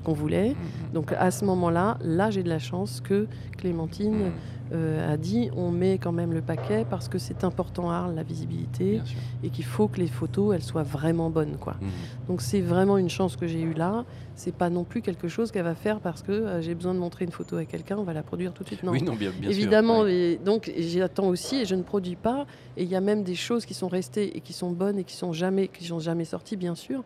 qu'on 0.08 0.14
voulait. 0.14 0.52
Mm-hmm. 0.52 0.94
Donc 0.94 1.12
à 1.12 1.32
ce 1.32 1.44
moment-là, 1.44 1.98
là, 2.02 2.32
j'ai 2.32 2.42
de 2.42 2.50
la 2.50 2.60
chance 2.60 3.02
que 3.02 3.28
Clémentine 3.58 4.28
mm. 4.28 4.32
euh, 4.72 5.14
a 5.14 5.18
dit 5.18 5.50
on 5.58 5.70
met 5.70 5.98
quand 5.98 6.14
même 6.14 6.32
le 6.32 6.42
paquet 6.42 6.86
parce 6.90 7.10
que 7.10 7.18
c'est 7.18 7.44
important 7.44 7.92
à 7.92 8.10
la 8.16 8.24
visibilité 8.24 9.02
et 9.44 9.50
qu'il 9.50 9.66
faut 9.66 9.90
que 9.90 10.00
les 10.00 10.08
photos 10.08 10.56
elles 10.56 10.64
soient 10.64 10.84
vraiment 10.84 11.30
bonnes 11.30 11.58
quoi. 11.58 11.74
Mm-hmm. 11.74 12.28
Donc 12.28 12.42
c'est 12.42 12.62
vraiment 12.62 12.98
une 12.98 13.10
chance 13.10 13.36
que 13.36 13.48
j'ai 13.48 13.62
eue 13.62 13.74
là. 13.74 14.06
C'est 14.36 14.54
pas 14.54 14.70
non 14.70 14.86
plus 14.86 15.02
quelque 15.02 15.28
chose 15.28 15.52
qu'elle 15.52 15.66
va 15.66 15.76
faire 15.76 16.00
parce 16.00 16.22
que 16.22 16.32
euh, 16.32 16.62
j'ai 16.62 16.74
besoin 16.74 16.94
de 16.94 17.00
montrer 17.00 17.26
une 17.26 17.32
photo 17.32 17.58
à 17.58 17.66
quelqu'un, 17.66 17.98
on 17.98 18.04
va 18.04 18.14
la 18.14 18.24
produire 18.24 18.54
tout 18.54 18.64
de 18.64 18.70
suite. 18.70 18.84
Non, 18.84 18.94
oui, 18.94 19.02
non 19.02 19.16
bien, 19.16 19.32
évidemment. 19.44 20.08
Et 20.08 20.40
donc 20.44 20.72
j'attends 20.78 21.28
aussi 21.28 21.58
et 21.58 21.66
je 21.66 21.76
ne 21.76 21.84
produis 21.84 22.16
pas. 22.16 22.46
Et 22.78 22.84
il 22.84 22.90
y 22.90 22.96
a 22.96 23.02
même 23.02 23.24
des 23.24 23.36
choses 23.36 23.66
qui 23.66 23.74
sont 23.74 23.90
restées 23.90 24.38
et 24.38 24.40
qui 24.40 24.54
sont 24.54 24.72
bonnes 24.72 25.00
et 25.00 25.04
qui 25.04 25.16
sont 25.18 25.34
jamais 25.34 25.68
qui 25.68 25.84
sont 25.84 26.00
jamais 26.00 26.24
sorties 26.24 26.56
bien 26.56 26.76
sûr 26.76 27.04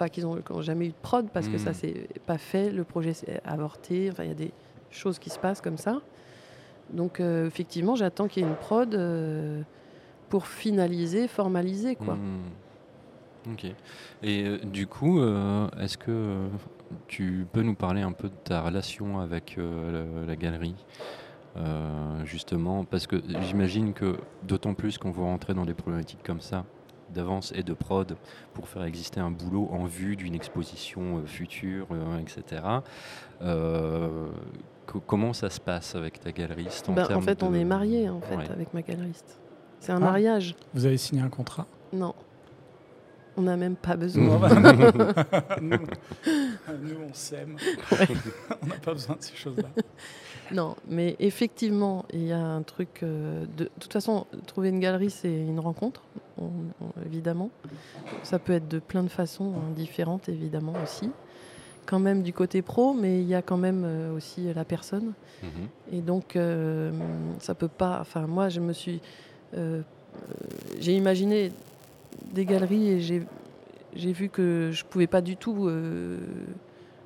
enfin 0.00 0.08
qu'ils 0.08 0.24
n'ont 0.24 0.62
jamais 0.62 0.86
eu 0.86 0.90
de 0.90 0.94
prod 1.02 1.28
parce 1.30 1.48
que 1.48 1.58
ça 1.58 1.70
hmm. 1.70 1.74
s'est 1.74 2.08
pas 2.24 2.38
fait, 2.38 2.70
le 2.70 2.84
projet 2.84 3.12
s'est 3.12 3.40
avorté, 3.44 4.08
enfin 4.10 4.24
il 4.24 4.28
y 4.28 4.32
a 4.32 4.34
des 4.34 4.52
choses 4.90 5.18
qui 5.18 5.28
se 5.28 5.38
passent 5.38 5.60
comme 5.60 5.76
ça. 5.76 6.00
Donc 6.90 7.20
euh, 7.20 7.46
effectivement, 7.46 7.94
j'attends 7.94 8.26
qu'il 8.26 8.42
y 8.42 8.46
ait 8.46 8.48
une 8.48 8.56
prod 8.56 8.94
euh, 8.94 9.62
pour 10.30 10.46
finaliser, 10.46 11.28
formaliser 11.28 11.96
quoi. 11.96 12.14
Hmm. 12.14 13.52
Ok. 13.52 13.66
Et 14.22 14.44
euh, 14.44 14.58
du 14.58 14.86
coup, 14.86 15.22
est-ce 15.78 15.98
que 15.98 16.48
tu 17.06 17.46
peux 17.52 17.62
nous 17.62 17.74
parler 17.74 18.00
un 18.00 18.12
peu 18.12 18.28
de 18.28 18.34
ta 18.44 18.62
relation 18.62 19.20
avec 19.20 19.58
la, 20.26 20.36
galerie 20.36 20.86
justement, 22.24 22.84
parce 22.84 23.06
que 23.06 23.16
j'imagine 23.42 23.92
que 23.92 24.16
d'autant 24.44 24.72
plus 24.72 24.96
qu'on 24.96 25.10
vous 25.10 25.24
rentrer 25.24 25.52
dans 25.52 25.64
des 25.64 25.74
problématiques 25.74 26.22
comme 26.22 26.40
ça, 26.40 26.64
d'avance 27.12 27.52
et 27.54 27.62
de 27.62 27.72
prod 27.72 28.16
pour 28.54 28.68
faire 28.68 28.84
exister 28.84 29.20
un 29.20 29.30
boulot 29.30 29.68
en 29.72 29.84
vue 29.84 30.16
d'une 30.16 30.34
exposition 30.34 31.18
euh, 31.18 31.26
future, 31.26 31.86
euh, 31.92 32.18
etc. 32.18 32.62
Euh, 33.42 34.28
comment 35.06 35.32
ça 35.32 35.50
se 35.50 35.60
passe 35.60 35.94
avec 35.94 36.20
ta 36.20 36.32
galeriste 36.32 36.88
en, 36.88 36.96
en 36.96 37.20
fait, 37.20 37.42
on 37.42 37.54
est 37.54 37.64
mariés 37.64 38.08
en 38.08 38.20
fait 38.20 38.50
avec 38.50 38.74
ma 38.74 38.82
galeriste. 38.82 39.38
C'est 39.80 39.92
un 39.92 39.96
ah. 39.96 40.00
mariage. 40.00 40.54
Vous 40.74 40.84
avez 40.86 40.98
signé 40.98 41.22
un 41.22 41.28
contrat? 41.28 41.66
Non. 41.92 42.14
On 43.36 43.42
n'a 43.42 43.56
même 43.56 43.76
pas 43.76 43.96
besoin. 43.96 44.22
nous, 45.60 45.78
on 47.08 47.14
s'aime. 47.14 47.56
on 48.62 48.66
n'a 48.66 48.74
pas 48.76 48.92
besoin 48.92 49.16
de 49.16 49.22
ces 49.22 49.36
choses-là. 49.36 49.68
Non, 50.52 50.76
mais 50.88 51.16
effectivement, 51.20 52.04
il 52.12 52.26
y 52.26 52.32
a 52.32 52.40
un 52.40 52.62
truc. 52.62 53.02
Euh, 53.02 53.44
de, 53.56 53.70
toute 53.78 53.92
façon, 53.92 54.26
trouver 54.46 54.70
une 54.70 54.80
galerie, 54.80 55.10
c'est 55.10 55.32
une 55.32 55.60
rencontre, 55.60 56.02
évidemment. 57.06 57.50
Ça 58.22 58.38
peut 58.38 58.52
être 58.52 58.68
de 58.68 58.78
plein 58.78 59.02
de 59.02 59.08
façons 59.08 59.54
hein, 59.56 59.72
différentes, 59.74 60.28
évidemment 60.28 60.74
aussi. 60.82 61.10
Quand 61.86 61.98
même 61.98 62.22
du 62.22 62.32
côté 62.32 62.62
pro, 62.62 62.92
mais 62.94 63.20
il 63.20 63.28
y 63.28 63.34
a 63.34 63.42
quand 63.42 63.56
même 63.56 63.84
euh, 63.84 64.14
aussi 64.14 64.52
la 64.52 64.64
personne. 64.64 65.12
Mhm. 65.42 65.48
Et 65.92 66.00
donc, 66.00 66.36
euh, 66.36 66.90
ça 67.38 67.54
peut 67.54 67.68
pas. 67.68 67.98
Enfin, 68.00 68.26
moi, 68.26 68.48
je 68.48 68.60
me 68.60 68.72
suis. 68.72 69.00
j'ai 70.80 70.94
imaginé 70.94 71.52
des 72.32 72.44
galeries 72.44 72.88
et 72.88 73.00
j'ai 73.00 74.12
vu 74.12 74.28
que 74.28 74.70
je 74.72 74.84
pouvais 74.84 75.06
pas 75.06 75.20
du 75.20 75.36
tout 75.36 75.68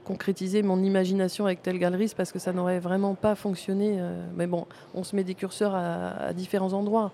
concrétiser 0.04 0.62
mon 0.62 0.82
imagination 0.82 1.46
avec 1.46 1.62
telle 1.62 1.78
galeriste 1.78 2.16
parce 2.16 2.30
que 2.30 2.38
ça 2.38 2.52
n'aurait 2.52 2.78
vraiment 2.78 3.14
pas 3.14 3.34
fonctionné. 3.34 3.96
Euh, 3.98 4.24
mais 4.36 4.46
bon, 4.46 4.66
on 4.94 5.02
se 5.02 5.16
met 5.16 5.24
des 5.24 5.34
curseurs 5.34 5.74
à, 5.74 6.32
différents 6.32 6.72
endroits. 6.72 7.10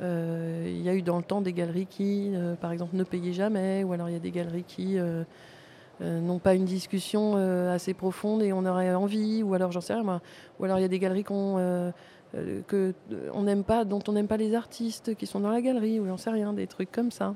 Euh, 0.00 0.64
il 0.66 0.80
y 0.80 0.88
a 0.88 0.94
eu 0.94 1.02
dans 1.02 1.18
le 1.18 1.22
temps 1.22 1.42
des 1.42 1.52
galeries 1.52 1.86
qui, 1.86 2.30
euh, 2.34 2.54
par 2.54 2.72
exemple, 2.72 2.96
ne 2.96 3.04
payaient 3.04 3.34
jamais, 3.34 3.84
ou 3.84 3.92
alors 3.92 4.08
il 4.08 4.12
y 4.12 4.16
a 4.16 4.20
des 4.20 4.30
galeries 4.30 4.64
qui 4.64 4.96
n'ont 6.00 6.38
pas 6.38 6.54
une 6.54 6.64
discussion 6.64 7.36
assez 7.70 7.92
profonde 7.92 8.42
et 8.42 8.54
on 8.54 8.64
aurait 8.64 8.94
envie, 8.94 9.42
ou 9.42 9.52
alors 9.52 9.70
j'en 9.72 9.82
sais 9.82 9.92
rien 9.92 10.02
moi, 10.02 10.22
ou 10.58 10.64
alors 10.64 10.78
il 10.78 10.82
y 10.82 10.86
a 10.86 10.88
des 10.88 10.98
galeries 10.98 11.24
qu'on 11.24 11.92
que 12.68 12.94
on 13.34 13.42
n'aime 13.42 13.64
pas, 13.64 13.84
dont 13.84 14.02
on 14.08 14.12
n'aime 14.12 14.28
pas 14.28 14.38
les 14.38 14.54
artistes 14.54 15.14
qui 15.14 15.26
sont 15.26 15.40
dans 15.40 15.50
la 15.50 15.60
galerie, 15.60 16.00
ou 16.00 16.06
j'en 16.06 16.16
sais 16.16 16.30
rien, 16.30 16.54
des 16.54 16.66
trucs 16.66 16.90
comme 16.90 17.10
ça. 17.10 17.34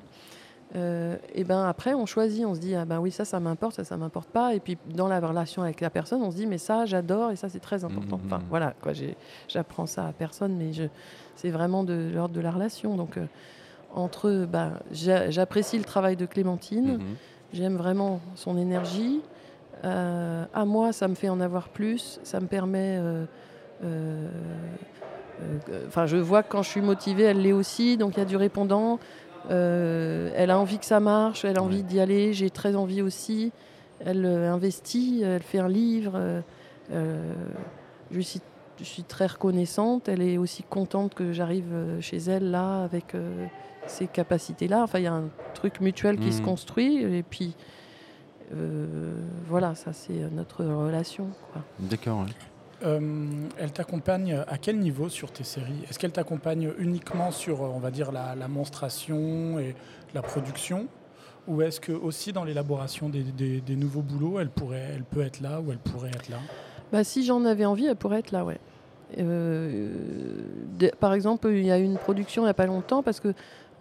Euh, 0.77 1.17
et 1.33 1.45
ben 1.45 1.65
après 1.67 1.95
on 1.95 2.05
choisit, 2.05 2.45
on 2.45 2.55
se 2.55 2.61
dit 2.61 2.75
ah 2.75 2.85
ben 2.85 2.99
oui 2.99 3.13
ça 3.13 3.25
ça 3.25 3.39
m'importe, 3.39 3.77
ça 3.77 3.85
ça 3.85 3.97
m'importe 3.97 4.29
pas. 4.29 4.55
Et 4.55 4.61
puis 4.61 4.77
dans 4.93 5.07
la 5.07 5.21
relation 5.21 5.63
avec 5.63 5.81
la 5.81 5.89
personne, 5.89 6.23
on 6.23 6.33
se 6.33 6.37
dit 6.37 6.47
mais 6.47 6.59
ça 6.59 6.85
j'adore 6.85 7.31
et 7.31 7.37
ça 7.37 7.49
c'est 7.49 7.61
très 7.61 7.85
important. 7.85 8.21
Enfin 8.25 8.39
mmh. 8.39 8.47
voilà 8.49 8.75
quoi, 8.83 8.93
j'apprends 9.49 9.87
ça 9.87 10.07
à 10.07 10.13
personne, 10.13 10.57
mais 10.57 10.73
c'est 11.37 11.51
vraiment 11.51 11.85
de 11.85 12.11
l'ordre 12.13 12.35
de 12.35 12.41
la 12.41 12.51
relation. 12.51 12.97
Donc 12.97 13.19
euh, 13.19 13.27
entre 13.95 14.47
ben, 14.51 14.81
j'apprécie 14.91 15.79
le 15.79 15.85
travail 15.85 16.17
de 16.17 16.27
Clémentine, 16.27 16.97
mmh. 16.97 17.03
j'aime 17.53 17.77
vraiment 17.77 18.21
son 18.35 18.59
énergie. 18.59 19.21
Euh, 19.85 20.45
à 20.53 20.65
moi 20.65 20.93
ça 20.93 21.07
me 21.07 21.15
fait 21.15 21.29
en 21.29 21.41
avoir 21.41 21.69
plus, 21.69 22.19
ça 22.25 22.41
me 22.41 22.47
permet 22.47 23.01
Enfin, 25.89 26.07
je 26.07 26.17
vois 26.17 26.43
que 26.43 26.49
quand 26.49 26.63
je 26.63 26.71
suis 26.71 26.81
motivée, 26.81 27.25
elle 27.25 27.43
l'est 27.43 27.53
aussi, 27.53 27.97
donc 27.97 28.15
il 28.17 28.21
y 28.21 28.23
a 28.23 28.25
du 28.25 28.37
répondant. 28.37 28.99
Euh, 29.51 30.31
elle 30.35 30.51
a 30.51 30.59
envie 30.59 30.79
que 30.79 30.85
ça 30.85 31.01
marche, 31.01 31.45
elle 31.45 31.59
a 31.59 31.63
envie 31.63 31.83
d'y 31.83 32.01
aller, 32.01 32.33
j'ai 32.33 32.51
très 32.51 32.77
envie 32.77 33.03
aussi. 33.03 33.53
Elle 34.01 34.25
euh, 34.25 34.53
investit, 34.53 35.23
elle 35.25 35.43
fait 35.43 35.59
un 35.59 35.69
livre. 35.69 36.43
Euh, 36.93 37.33
je, 38.11 38.21
suis, 38.21 38.41
je, 38.79 38.85
suis, 38.85 39.05
très 39.05 39.27
reconnaissante. 39.27 40.09
Elle 40.09 40.23
est 40.23 40.39
aussi 40.39 40.63
contente 40.63 41.15
que 41.15 41.33
j'arrive 41.33 41.73
chez 42.01 42.19
elle 42.19 42.51
là 42.51 42.83
avec 42.83 43.15
ces 43.87 44.07
capacités-là. 44.07 44.83
Enfin, 44.83 44.99
il 44.99 45.05
y 45.05 45.09
a 45.09 45.15
un 45.15 45.29
truc 45.55 45.81
mutuel 45.81 46.19
qui 46.19 46.33
se 46.33 46.41
mmh. 46.41 46.45
construit. 46.45 47.03
Et 47.03 47.23
puis, 47.23 47.55
voilà, 49.49 49.75
ça 49.75 49.93
c'est 49.93 50.31
notre 50.33 50.65
relation. 50.65 51.29
D'accord. 51.79 52.27
Euh, 52.85 53.01
elle 53.59 53.73
t'accompagne 53.73 54.43
à 54.47 54.59
quel 54.59 54.79
niveau 54.79 55.09
sur 55.09 55.31
tes 55.31 55.45
séries? 55.45 55.85
Est-ce 55.89 55.99
qu'elle 55.99 56.13
t'accompagne 56.13 56.71
uniquement 56.79 57.31
sur, 57.31 57.63
on 57.63 57.79
va 57.79 57.91
dire, 57.91 58.13
la, 58.13 58.49
monstration 58.49 59.59
et 59.59 59.75
la 60.15 60.23
production? 60.23 60.87
Ou 61.47 61.63
est-ce 61.63 61.81
que 61.81 61.93
aussi 61.93 62.33
dans 62.33 62.45
l'élaboration 62.45 63.09
des, 63.09 63.77
nouveaux 63.77 64.03
boulots, 64.03 64.39
elle, 64.39 64.51
pourrait, 64.51 64.91
elle 64.95 65.05
peut 65.05 65.23
être 65.23 65.41
là 65.41 65.61
ou 65.61 65.73
elle 65.73 65.79
pourrait 65.79 66.11
être 66.11 66.29
là? 66.29 66.39
Bah, 66.93 67.05
Si 67.05 67.25
j'en 67.25 67.45
avais 67.45 67.65
envie, 67.65 67.87
elle 67.87 67.97
pourrait 67.97 68.19
être 68.19 68.33
là, 68.33 68.45
ouais. 68.45 68.59
Euh, 69.19 69.93
par 70.99 71.15
exemple, 71.15 71.49
il 71.49 71.65
y 71.65 71.71
a 71.71 71.79
eu 71.79 71.85
une 71.85 71.99
production 71.99 72.43
il 72.43 72.47
n'y 72.47 72.51
a 72.51 72.55
pas 72.55 72.67
longtemps 72.67 73.03
parce 73.03 73.21
que, 73.21 73.33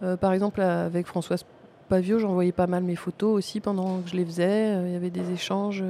euh, 0.02 0.16
par 0.16 0.32
exemple, 0.32 0.60
avec 0.60 1.06
Françoise 1.06 1.44
Pavio, 1.88 2.18
j'envoyais 2.18 2.52
pas 2.52 2.66
mal 2.66 2.84
mes 2.84 2.96
photos 2.96 3.36
aussi 3.36 3.60
pendant 3.60 4.00
que 4.00 4.10
je 4.10 4.16
les 4.16 4.24
faisais. 4.24 4.82
Il 4.86 4.92
y 4.92 4.96
avait 4.96 5.10
des 5.10 5.30
échanges 5.30 5.82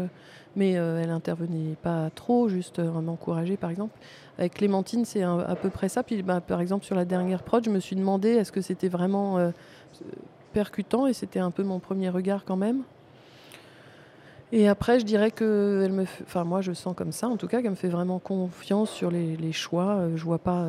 mais 0.56 0.76
euh, 0.76 1.00
elle 1.02 1.10
intervenait 1.10 1.76
pas 1.82 2.10
trop, 2.14 2.48
juste 2.48 2.78
euh, 2.78 3.00
m'encourager 3.00 3.56
par 3.56 3.70
exemple. 3.70 3.96
Avec 4.38 4.54
Clémentine, 4.54 5.04
c'est 5.04 5.22
à 5.22 5.56
peu 5.60 5.70
près 5.70 5.88
ça. 5.88 6.02
Puis 6.02 6.22
bah, 6.22 6.40
par 6.40 6.60
exemple, 6.60 6.84
sur 6.84 6.96
la 6.96 7.04
dernière 7.04 7.42
prod, 7.42 7.64
je 7.64 7.70
me 7.70 7.80
suis 7.80 7.96
demandé 7.96 8.30
est-ce 8.30 8.52
que 8.52 8.60
c'était 8.60 8.88
vraiment 8.88 9.38
euh, 9.38 9.50
percutant, 10.52 11.06
et 11.06 11.12
c'était 11.12 11.38
un 11.38 11.50
peu 11.50 11.62
mon 11.62 11.78
premier 11.78 12.08
regard 12.08 12.44
quand 12.44 12.56
même. 12.56 12.82
Et 14.52 14.68
après, 14.68 15.00
je 15.00 15.04
dirais 15.04 15.30
que 15.30 15.82
elle 15.84 15.92
me, 15.92 16.04
enfin 16.22 16.44
moi, 16.44 16.60
je 16.60 16.72
sens 16.72 16.94
comme 16.96 17.12
ça, 17.12 17.28
en 17.28 17.36
tout 17.36 17.48
cas, 17.48 17.62
qu'elle 17.62 17.72
me 17.72 17.76
fait 17.76 17.88
vraiment 17.88 18.18
confiance 18.18 18.90
sur 18.90 19.10
les, 19.10 19.52
choix. 19.52 20.02
Je 20.14 20.22
vois 20.22 20.38
pas, 20.38 20.66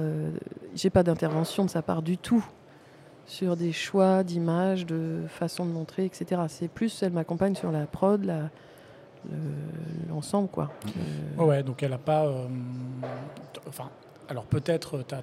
j'ai 0.74 0.90
pas 0.90 1.04
d'intervention 1.04 1.66
de 1.66 1.70
sa 1.70 1.84
part 1.84 2.02
du 2.02 2.18
tout 2.18 2.44
sur 3.28 3.56
des 3.56 3.72
choix 3.72 4.24
d'images, 4.24 4.86
de 4.86 5.22
façon 5.28 5.66
de 5.66 5.72
montrer, 5.72 6.06
etc. 6.06 6.42
C'est 6.48 6.68
plus, 6.68 7.04
elle 7.04 7.12
m'accompagne 7.12 7.56
sur 7.56 7.72
la 7.72 7.86
prod, 7.86 8.24
la, 8.24 8.50
l'ensemble. 10.10 10.50
quoi. 10.50 10.72
Euh, 11.40 11.44
ouais, 11.44 11.64
donc 11.64 11.84
elle 11.84 11.92
n'a 11.92 11.98
pas. 11.98 12.26
Euh, 12.26 12.48
enfin, 13.68 13.90
alors 14.30 14.46
peut-être. 14.46 14.98
Euh, 14.98 15.22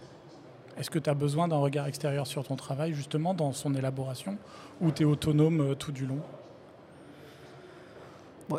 est-ce 0.78 0.88
que 0.88 0.98
tu 0.98 1.11
as 1.11 1.14
besoin 1.14 1.48
d'un 1.48 1.59
regard 1.59 1.86
extérieur 1.86 2.26
sur 2.26 2.44
ton 2.44 2.57
travail, 2.57 2.94
justement, 2.94 3.34
dans 3.34 3.53
son 3.53 3.74
élaboration, 3.74 4.38
ou 4.80 4.90
tu 4.90 5.03
es 5.03 5.05
autonome 5.05 5.76
tout 5.76 5.92
du 5.92 6.07
long? 6.07 6.20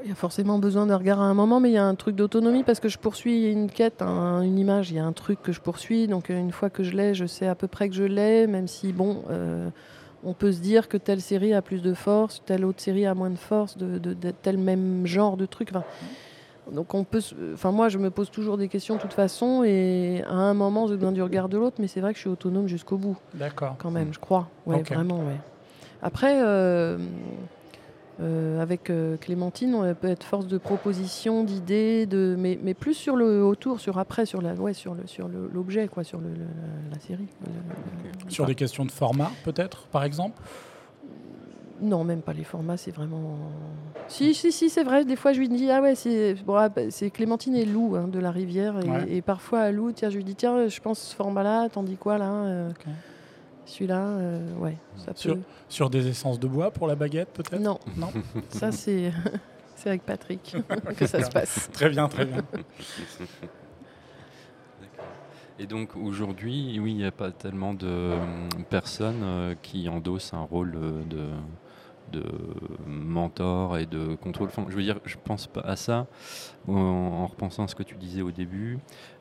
Il 0.04 0.10
y 0.10 0.12
a 0.12 0.16
forcément 0.16 0.60
besoin 0.60 0.86
d'un 0.86 0.98
regard 0.98 1.20
à 1.20 1.26
un 1.26 1.34
moment, 1.34 1.60
mais 1.60 1.72
il 1.72 1.74
y 1.74 1.78
a 1.78 1.86
un 1.86 1.96
truc 1.96 2.16
d'autonomie 2.16 2.64
parce 2.64 2.80
que 2.80 2.88
je 2.88 3.00
poursuis 3.00 3.52
une 3.52 3.70
quête, 3.70 4.02
une 4.02 4.58
image, 4.60 4.92
il 4.92 4.98
y 4.98 5.00
a 5.00 5.06
un 5.06 5.12
truc 5.12 5.42
que 5.42 5.52
je 5.52 5.60
poursuis. 5.60 6.08
Donc 6.08 6.30
une 6.30 6.52
fois 6.52 6.70
que 6.70 6.84
je 6.84 6.92
l'ai, 6.92 7.16
je 7.16 7.26
sais 7.26 7.48
à 7.48 7.56
peu 7.56 7.68
près 7.68 7.90
que 7.90 7.96
je 7.96 8.04
l'ai, 8.04 8.46
même 8.46 8.68
si, 8.68 8.94
bon, 8.94 9.24
on 10.26 10.34
peut 10.34 10.52
se 10.52 10.60
dire 10.60 10.88
que 10.88 10.98
telle 10.98 11.22
série 11.22 11.54
a 11.54 11.62
plus 11.62 11.82
de 11.82 11.94
force, 11.94 12.42
telle 12.46 12.66
autre 12.66 12.82
série 12.82 13.06
a 13.06 13.14
moins 13.14 13.30
de 13.30 13.38
force, 13.38 13.78
de, 13.78 14.32
tel 14.42 14.58
même 14.58 15.06
genre 15.06 15.38
de 15.38 15.46
truc. 15.46 15.72
donc 16.72 16.94
on 16.94 17.04
peut, 17.04 17.22
enfin 17.54 17.72
moi 17.72 17.90
je 17.90 17.98
me 17.98 18.10
pose 18.10 18.32
toujours 18.32 18.58
des 18.58 18.68
questions 18.68 18.96
de 18.96 19.02
toute 19.02 19.14
façon 19.14 19.64
et 19.66 20.24
à 20.28 20.34
un 20.34 20.54
moment 20.54 20.88
j'ai 20.88 20.96
besoin 20.96 21.12
du 21.12 21.22
regard 21.22 21.50
de 21.50 21.58
l'autre, 21.58 21.78
mais 21.80 21.88
c'est 21.88 22.02
vrai 22.02 22.14
que 22.14 22.18
je 22.18 22.22
suis 22.22 22.30
autonome 22.30 22.68
jusqu'au 22.68 22.98
bout. 22.98 23.18
D'accord. 23.34 23.76
Quand 23.78 23.92
même, 23.92 24.14
je 24.14 24.20
crois. 24.20 24.50
Ouais, 24.66 24.82
vraiment, 24.82 25.20
ouais. 25.20 25.40
Après, 26.02 26.42
euh, 26.42 26.98
euh, 28.22 28.62
avec 28.62 28.90
euh, 28.90 29.18
Clémentine, 29.18 29.74
on 29.74 29.94
peut 29.96 30.08
être 30.08 30.24
force 30.24 30.46
de 30.46 30.60
proposition, 30.60 31.44
d'idées, 31.44 32.06
de, 32.06 32.36
mais, 32.38 32.60
mais, 32.62 32.76
plus 32.76 32.94
sur 32.94 33.16
le 33.16 33.44
autour, 33.44 33.80
sur 33.80 33.98
après, 33.98 34.28
sur 34.28 34.42
la, 34.42 34.54
ouais, 34.54 34.74
sur 34.74 34.94
le, 34.94 35.08
sur 35.08 35.28
l'objet, 35.28 35.88
quoi, 35.88 36.04
sur 36.04 36.20
le, 36.20 36.30
la, 36.92 37.00
série. 37.00 37.28
Sur 38.28 38.46
des 38.46 38.54
questions 38.54 38.86
de 38.86 38.92
format, 38.92 39.32
peut-être, 39.44 39.88
par 39.88 40.04
exemple? 40.04 40.40
Non, 41.82 42.04
même 42.04 42.22
pas 42.22 42.34
les 42.34 42.44
formats, 42.44 42.78
c'est 42.78 42.92
vraiment. 42.92 43.36
Si, 44.08 44.36
si, 44.36 44.52
si, 44.52 44.70
c'est 44.70 44.84
vrai. 44.84 45.06
Des 45.06 45.16
fois, 45.16 45.34
je 45.34 45.40
lui 45.40 45.50
dis 45.50 45.70
ah 45.72 45.82
ouais, 45.82 45.96
c'est 45.96 46.36
bon, 46.46 46.56
ah, 46.56 46.70
bah, 46.70 46.84
c'est 46.92 47.10
Clémentine 47.10 47.56
et 47.56 47.66
Lou 47.66 47.96
hein, 47.96 48.08
de 48.08 48.20
la 48.20 48.30
Rivière, 48.30 48.76
et, 49.10 49.22
parfois 49.22 49.62
à 49.62 49.72
Lou, 49.72 49.92
tiens, 49.92 50.10
je 50.10 50.18
lui 50.18 50.24
dis 50.24 50.36
tiens, 50.36 50.68
je 50.68 50.80
pense 50.80 51.00
ce 51.00 51.16
format-là, 51.16 51.68
tandis 51.70 51.98
quoi 51.98 52.20
là. 52.20 52.32
Euh, 52.32 52.70
celui-là, 53.66 54.02
euh, 54.02 54.56
ouais. 54.56 54.78
Ça 54.98 55.12
sur, 55.16 55.38
sur, 55.70 55.90
des 55.90 56.08
essences 56.08 56.40
de 56.40 56.48
bois 56.48 56.72
pour 56.72 56.88
la 56.88 56.96
baguette, 56.96 57.30
peut-être? 57.30 57.62
Non. 57.62 57.80
non? 57.98 58.12
Ça, 58.50 58.72
c'est 58.72 59.12
avec 59.86 60.04
Patrick 60.04 60.56
que 60.98 61.06
ça 61.06 61.24
se 61.24 61.30
passe. 61.30 61.70
très 61.72 61.90
bien, 61.90 62.08
très 62.08 62.26
bien. 62.26 62.44
Et 65.60 65.68
donc 65.68 65.96
aujourd'hui, 65.96 66.80
oui, 66.80 66.92
il 66.92 66.98
n'y 66.98 67.06
a 67.06 67.12
pas 67.12 67.32
tellement 67.32 67.74
de 67.74 67.88
euh, 67.88 68.18
personnes 68.70 69.22
euh, 69.24 69.56
qui 69.62 69.88
endossent 69.88 70.34
un 70.34 70.42
rôle 70.42 70.72
de, 71.08 71.30
de 72.14 72.24
mentor 72.86 73.78
et 73.78 73.86
de 73.86 74.16
contrôle. 74.16 74.48
Enfin, 74.48 74.66
je 74.70 74.76
veux 74.76 74.84
dire, 74.84 75.00
je 75.06 75.18
pense 75.22 75.48
pas 75.48 75.62
à 75.62 75.76
ça 75.76 76.08
en, 76.68 77.28
repensant 77.28 77.64
à 77.64 77.68
ce 77.68 77.76
que 77.76 77.84
tu 77.84 77.96
disais 77.96 78.22
au 78.22 78.32
début. 78.32 78.80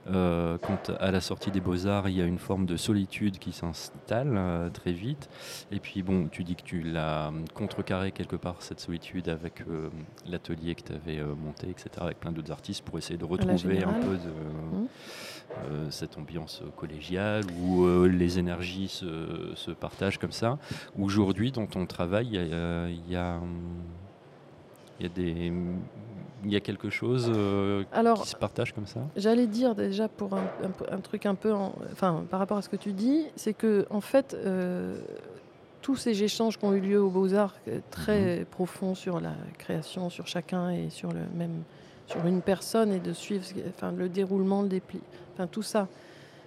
Euh, 0.09 0.59
quand 0.59 0.91
à 0.99 1.13
la 1.13 1.21
sortie 1.21 1.51
des 1.51 1.61
beaux-arts, 1.61 2.09
il 2.09 2.17
y 2.17 2.23
a 2.23 2.25
une 2.25 2.39
forme 2.39 2.67
de 2.67 2.77
solitude 2.77 3.39
qui 3.39 3.53
s'installe 3.53 4.35
euh, 4.37 4.69
très 4.69 4.93
vite. 4.93 5.29
Et 5.71 5.79
puis, 5.79 6.03
bon, 6.03 6.29
tu 6.29 6.43
dis 6.43 6.57
que 6.57 6.63
tu 6.63 6.83
l'as 6.83 7.33
contrecarré 7.55 8.11
quelque 8.11 8.37
part, 8.37 8.57
cette 8.61 8.81
solitude, 8.81 9.29
avec 9.29 9.63
euh, 9.63 9.91
l'atelier 10.27 10.75
que 10.75 10.83
tu 10.83 10.93
avais 10.93 11.23
monté, 11.23 11.69
etc., 11.71 11.91
avec 12.01 12.19
plein 12.19 12.33
d'autres 12.33 12.51
artistes 12.51 12.85
pour 12.85 12.99
essayer 12.99 13.19
de 13.19 13.25
retrouver 13.25 13.85
un 13.85 13.93
peu 13.93 14.17
de. 14.17 14.77
Mmh. 14.77 14.87
Cette 15.91 16.17
ambiance 16.17 16.63
collégiale 16.77 17.45
où 17.61 17.87
les 18.07 18.39
énergies 18.39 18.89
se, 18.89 19.71
partagent 19.73 20.17
comme 20.17 20.33
ça. 20.33 20.59
Aujourd'hui, 20.99 21.53
dans 21.53 21.67
ton 21.67 21.85
travail, 21.85 22.29
il 22.33 23.13
y 23.13 23.17
a, 23.17 23.39
des 25.15 25.53
il 26.45 26.53
y 26.53 26.57
a 26.57 26.61
quelque 26.61 26.91
chose 26.91 27.31
euh, 27.35 27.85
qui 28.23 28.29
se 28.29 28.37
partage 28.37 28.73
comme 28.73 28.87
ça 28.87 29.01
J'allais 29.17 29.47
dire 29.47 29.75
déjà 29.75 30.09
pour 30.09 30.35
un, 30.35 30.99
truc 30.99 31.27
un 31.27 31.35
peu, 31.35 31.53
enfin 31.93 32.25
par 32.31 32.41
rapport 32.41 32.59
à 32.59 32.63
ce 32.63 32.69
que 32.69 32.77
tu 32.77 32.93
dis, 32.93 33.27
c'est 33.37 33.55
que 33.55 33.87
en 33.91 34.01
fait 34.01 34.37
tous 35.83 35.97
ces 35.97 36.23
échanges 36.23 36.59
qui 36.59 36.65
ont 36.65 36.73
eu 36.73 36.81
lieu 36.81 37.01
aux 37.01 37.11
Beaux 37.11 37.35
Arts 37.35 37.57
très 37.91 38.41
mhm. 38.41 38.45
profonds 38.47 38.95
sur 38.95 39.21
la 39.21 39.35
création, 39.59 40.11
sur 40.11 40.27
chacun 40.27 40.71
et 40.71 40.91
sur 40.91 41.13
le 41.13 41.21
même 41.35 41.63
sur 42.07 42.27
une 42.27 42.43
personne 42.43 42.93
et 42.93 42.99
de 42.99 43.13
suivre 43.13 43.45
enfin, 43.69 43.93
le 43.93 44.09
déroulement, 44.09 44.63
le 44.63 44.69
dépli, 44.69 45.01
enfin 45.35 45.47
tout 45.47 45.63
ça. 45.63 45.89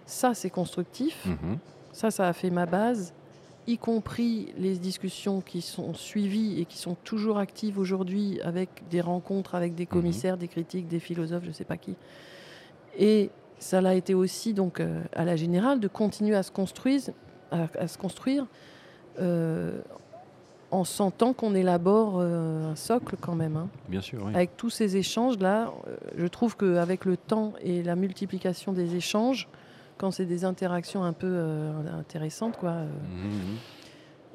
Ça, 0.06 0.34
c'est 0.34 0.50
constructif. 0.50 1.26
Mhm. 1.26 1.58
Ça, 1.92 2.12
ça 2.12 2.28
a 2.28 2.34
fait 2.34 2.50
ma 2.50 2.66
base, 2.66 3.14
y 3.68 3.78
compris 3.78 4.54
les 4.58 4.76
discussions 4.78 5.42
qui 5.42 5.62
sont 5.62 5.94
suivies 5.94 6.62
et 6.62 6.66
qui 6.66 6.78
sont 6.78 6.96
toujours 7.04 7.38
actives 7.40 7.80
aujourd'hui 7.80 8.40
avec 8.44 8.70
des 8.90 9.02
rencontres 9.02 9.56
avec 9.56 9.74
des 9.76 9.86
commissaires, 9.86 10.38
des 10.38 10.48
critiques, 10.48 10.88
des 10.88 11.00
philosophes, 11.00 11.44
je 11.44 11.50
ne 11.50 11.54
sais 11.54 11.64
pas 11.66 11.78
qui. 11.78 11.96
Et 12.98 13.30
ça 13.60 13.82
l'a 13.82 13.96
été 13.96 14.14
aussi 14.14 14.54
donc 14.54 14.80
euh, 14.80 15.02
à 15.14 15.26
la 15.26 15.36
générale 15.36 15.80
de 15.80 15.88
continuer 15.88 16.36
à 16.36 16.44
se 16.44 16.52
construire, 16.52 17.02
à, 17.52 17.68
à 17.80 17.88
se 17.88 17.98
construire 17.98 18.46
euh, 19.20 19.80
en 20.72 20.84
sentant 20.84 21.34
qu'on 21.34 21.56
élabore 21.56 22.18
euh, 22.20 22.72
un 22.72 22.76
socle 22.76 23.16
quand 23.20 23.36
même. 23.36 23.56
hein. 23.58 23.70
Bien 23.88 24.02
sûr, 24.02 24.22
oui. 24.26 24.32
Avec 24.36 24.58
tous 24.58 24.70
ces 24.70 24.98
échanges-là, 24.98 25.72
euh, 25.88 25.96
je 26.18 26.28
trouve 26.28 26.58
qu'avec 26.58 27.06
le 27.06 27.18
temps 27.18 27.54
et 27.62 27.82
la 27.82 27.96
multiplication 27.96 28.74
des 28.74 28.96
échanges, 28.96 29.48
quand 29.98 30.12
c'est 30.12 30.26
des 30.26 30.46
interactions 30.46 31.04
un 31.04 31.14
peu 31.14 31.28
euh, 31.30 31.72
intéressantes, 32.00 32.58
quoi, 32.58 32.72
euh, 32.72 32.86
Mhm. 33.24 33.58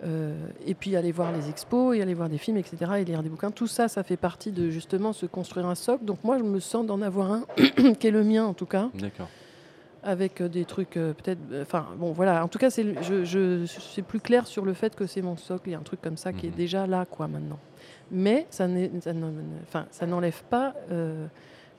euh, 0.05 0.35
et 0.67 0.75
puis 0.75 0.97
aller 0.97 1.13
voir 1.13 1.31
les 1.33 1.51
expos, 1.51 1.95
et 1.97 2.01
aller 2.03 2.15
voir 2.15 2.29
des 2.31 2.39
films, 2.39 2.57
etc., 2.57 2.93
et 2.99 3.05
lire 3.05 3.23
des 3.23 3.29
bouquins, 3.29 3.51
tout 3.51 3.67
ça, 3.67 3.89
ça 3.89 4.03
fait 4.03 4.17
partie 4.17 4.51
de 4.53 4.71
justement 4.71 5.13
se 5.13 5.27
construire 5.27 5.67
un 5.67 5.75
socle. 5.75 6.05
Donc 6.05 6.25
moi, 6.25 6.39
je 6.39 6.43
me 6.45 6.59
sens 6.61 6.87
d'en 6.87 7.03
avoir 7.03 7.31
un, 7.33 7.45
qui 7.99 8.07
est 8.07 8.11
le 8.11 8.25
mien 8.25 8.45
en 8.47 8.55
tout 8.55 8.65
cas, 8.67 8.89
D'accord. 8.95 9.29
avec 10.03 10.43
des 10.43 10.65
trucs 10.65 10.97
euh, 10.97 11.13
peut-être... 11.13 11.39
euh, 11.53 11.63
Enfin, 11.63 11.87
bon, 11.99 12.13
voilà, 12.13 12.43
en 12.43 12.49
tout 12.49 12.59
cas, 12.59 12.71
c'est 12.71 13.03
je, 13.03 13.25
je, 13.25 13.67
c'est 13.67 14.01
plus 14.03 14.21
clair 14.21 14.47
sur 14.47 14.65
le 14.65 14.73
fait 14.73 14.95
que 14.97 15.07
c'est 15.07 15.21
mon 15.23 15.37
socle, 15.37 15.69
il 15.69 15.73
y 15.73 15.75
a 15.75 15.79
un 15.79 15.83
truc 15.83 16.01
comme 16.01 16.17
ça 16.17 16.33
qui 16.33 16.47
est 16.47 16.57
déjà 16.57 16.87
là, 16.87 17.05
quoi, 17.05 17.29
maintenant. 17.29 17.59
Mais 18.11 18.47
ça 18.51 18.67
enfin, 19.69 19.85
ça 19.91 20.07
n'enlève 20.07 20.43
pas 20.49 20.75
euh, 20.91 21.27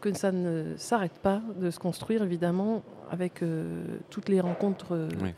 que 0.01 0.13
ça 0.13 0.31
ne 0.31 0.75
s'arrête 0.77 1.19
pas 1.21 1.41
de 1.59 1.69
se 1.71 1.79
construire, 1.79 2.23
évidemment, 2.23 2.81
avec 3.09 3.41
euh, 3.41 3.83
toutes 4.09 4.27
les 4.27 4.41
rencontres 4.41 4.93
euh, 4.95 5.09
Oui. 5.23 5.33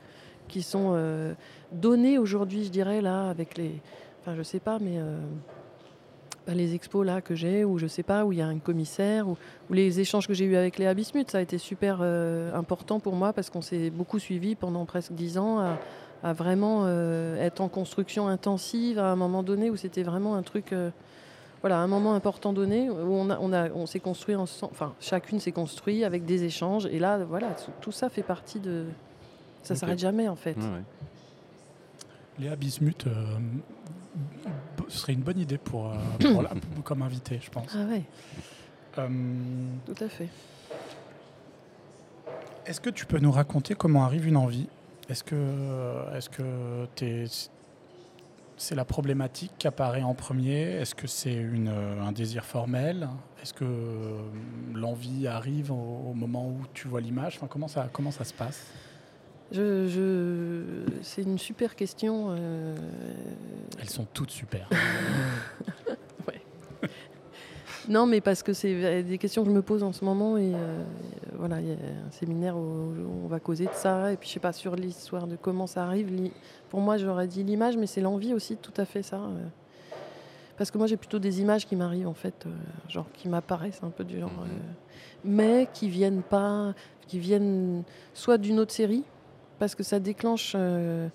qui 0.47 0.61
sont 0.63 0.93
euh, 0.95 1.33
données 1.71 2.17
aujourd'hui, 2.17 2.63
je 2.65 2.69
dirais, 2.69 3.01
là, 3.01 3.29
avec 3.29 3.57
les... 3.57 3.81
Enfin, 4.21 4.35
je 4.35 4.41
sais 4.43 4.59
pas, 4.59 4.79
mais... 4.79 4.97
bah, 6.47 6.53
les 6.53 6.75
expos 6.75 7.05
là 7.05 7.21
que 7.21 7.35
j'ai, 7.35 7.63
ou 7.65 7.77
je 7.77 7.87
sais 7.87 8.03
pas, 8.03 8.25
où 8.25 8.31
il 8.31 8.39
y 8.39 8.41
a 8.41 8.47
un 8.47 8.59
commissaire, 8.59 9.27
ou, 9.27 9.37
ou 9.69 9.73
les 9.73 9.99
échanges 9.99 10.27
que 10.27 10.33
j'ai 10.33 10.45
eus 10.45 10.55
avec 10.55 10.77
Léa 10.77 10.93
Bismuth, 10.93 11.29
ça 11.31 11.37
a 11.39 11.41
été 11.41 11.57
super 11.57 11.99
euh, 12.01 12.53
important 12.53 12.99
pour 12.99 13.15
moi 13.15 13.33
parce 13.33 13.49
qu'on 13.49 13.61
s'est 13.61 13.89
beaucoup 13.89 14.19
suivi 14.19 14.55
pendant 14.55 14.85
presque 14.85 15.11
dix 15.13 15.37
ans 15.37 15.59
à, 15.59 15.77
à 16.23 16.33
vraiment 16.33 16.83
euh, 16.85 17.35
être 17.41 17.59
en 17.61 17.67
construction 17.69 18.27
intensive 18.27 18.97
à 18.99 19.11
un 19.11 19.15
moment 19.17 19.43
donné 19.43 19.69
où 19.69 19.75
c'était 19.75 20.03
vraiment 20.03 20.35
un 20.35 20.43
truc, 20.43 20.71
euh, 20.73 20.89
voilà, 21.63 21.79
un 21.79 21.87
moment 21.87 22.13
important 22.13 22.51
donné 22.53 22.89
où 22.89 22.95
on, 23.13 23.29
a, 23.29 23.39
on, 23.39 23.53
a, 23.53 23.69
on 23.71 23.85
s'est 23.85 24.01
construit 24.01 24.35
ensemble, 24.35 24.73
enfin 24.73 24.93
chacune 24.99 25.39
s'est 25.39 25.53
construit 25.53 26.03
avec 26.03 26.25
des 26.25 26.43
échanges 26.43 26.85
et 26.87 26.99
là 26.99 27.17
voilà, 27.23 27.55
tout, 27.81 27.91
ça 27.93 28.09
fait 28.09 28.21
partie 28.21 28.59
de, 28.59 28.85
ça 29.63 29.73
Ok. 29.73 29.79
s'arrête 29.79 29.99
jamais 29.99 30.27
en 30.27 30.35
fait. 30.35 30.57
Ouais, 30.57 30.63
ouais. 30.63 30.83
Léa 32.39 32.55
Bismuth 32.57 33.07
euh, 33.07 33.37
b- 34.77 34.89
serait 34.89 35.13
une 35.13 35.21
bonne 35.21 35.39
idée 35.39 35.57
pour, 35.57 35.87
euh, 35.87 35.93
pour 36.33 36.41
la- 36.41 36.51
comme 36.83 37.01
invité, 37.01 37.39
je 37.41 37.49
pense. 37.49 37.73
Ah 37.75 37.85
ouais, 37.85 38.03
Euh, 38.97 39.07
tout 39.85 40.03
à 40.03 40.09
fait. 40.09 40.27
Est-ce 42.65 42.79
que 42.81 42.89
tu 42.89 43.05
peux 43.05 43.19
nous 43.19 43.31
raconter 43.31 43.73
comment 43.75 44.03
arrive 44.03 44.27
une 44.27 44.37
envie? 44.37 44.67
Est-ce 45.09 45.23
que, 45.23 45.35
est-ce 46.15 46.29
que 46.29 46.85
t'es- 46.95 47.25
c'est 48.63 48.75
la 48.75 48.85
problématique 48.85 49.51
qui 49.59 49.67
apparaît 49.67 50.01
en 50.03 50.13
premier 50.13 50.61
Est-ce 50.79 50.95
que 50.95 51.05
c'est 51.05 51.35
euh, 51.37 52.01
un 52.01 52.11
désir 52.13 52.45
formel? 52.45 53.09
Est-ce 53.41 53.53
que 53.53 53.65
euh, 53.65 54.21
l'envie 54.73 55.27
arrive 55.27 55.71
au, 55.71 55.75
au 56.09 56.13
moment 56.13 56.47
où 56.47 56.57
tu 56.73 56.87
vois 56.87 57.01
l'image? 57.01 57.35
Enfin, 57.37 57.47
comment, 57.47 57.67
ça, 57.67 57.89
comment 57.91 58.11
ça 58.11 58.23
se 58.23 58.33
passe? 58.33 58.65
Je, 59.51 59.87
je- 59.87 61.01
C'est 61.03 61.23
une 61.23 61.37
super 61.37 61.75
question. 61.75 62.27
euh, 62.29 62.75
Elles 63.79 63.89
sont 63.89 64.07
toutes 64.13 64.31
super. 64.31 64.69
Non, 67.89 68.05
mais 68.05 68.21
parce 68.21 68.43
que 68.43 68.53
c'est 68.53 69.03
des 69.03 69.17
questions 69.17 69.43
que 69.43 69.49
je 69.49 69.53
me 69.55 69.61
pose 69.61 69.83
en 69.83 69.91
ce 69.91 70.05
moment 70.05 70.37
et 70.37 70.53
euh, 70.55 70.83
voilà, 71.37 71.59
il 71.59 71.67
y 71.67 71.71
a 71.71 71.75
un 71.75 72.11
séminaire 72.11 72.55
où, 72.55 72.93
on 73.25 73.27
va 73.27 73.39
causer 73.39 73.65
de 73.65 73.73
ça 73.73 74.11
et 74.13 74.17
puis 74.17 74.29
je 74.29 74.33
sais 74.33 74.39
pas 74.39 74.53
sur 74.53 74.75
l'histoire 74.75 75.27
de 75.27 75.35
comment 75.35 75.67
ça 75.67 75.83
arrive. 75.83 76.09
Pour 76.69 76.79
moi, 76.79 76.97
j'aurais 76.97 77.27
dit 77.27 77.43
l'image, 77.43 77.75
mais 77.75 77.87
c'est 77.87 77.99
l'envie 78.01 78.33
aussi, 78.33 78.55
tout 78.55 78.71
à 78.77 78.85
fait 78.85 79.03
ça. 79.03 79.17
euh. 79.17 79.47
Parce 80.57 80.71
que 80.71 80.77
moi, 80.77 80.87
j'ai 80.87 80.97
plutôt 80.97 81.19
des 81.19 81.41
images 81.41 81.65
qui 81.65 81.75
m'arrivent 81.75 82.07
en 82.07 82.13
fait, 82.13 82.45
euh, 82.45 82.49
genre 82.87 83.07
qui 83.13 83.27
m'apparaissent 83.27 83.81
un 83.83 83.89
peu 83.89 84.03
du 84.05 84.19
genre, 84.19 84.31
Mhm. 84.31 84.43
euh, 84.43 84.71
mais 85.25 85.67
qui 85.73 85.89
viennent 85.89 86.21
pas, 86.21 86.73
qui 87.07 87.19
viennent 87.19 87.83
soit 88.13 88.37
d'une 88.37 88.59
autre 88.59 88.71
série, 88.71 89.03
parce 89.59 89.75
que 89.75 89.83
ça 89.83 89.99
déclenche 89.99 90.53
euh, 90.55 91.09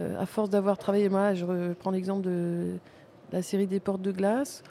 euh, 0.00 0.18
à 0.20 0.24
force 0.24 0.48
d'avoir 0.50 0.78
travaillé. 0.78 1.08
Moi, 1.10 1.34
je 1.34 1.44
reprends 1.44 1.90
l'exemple 1.90 2.22
de 2.22 2.76
la 3.32 3.42
série 3.42 3.66
des 3.66 3.80
portes 3.80 4.02
de 4.02 4.12
glace 4.12 4.62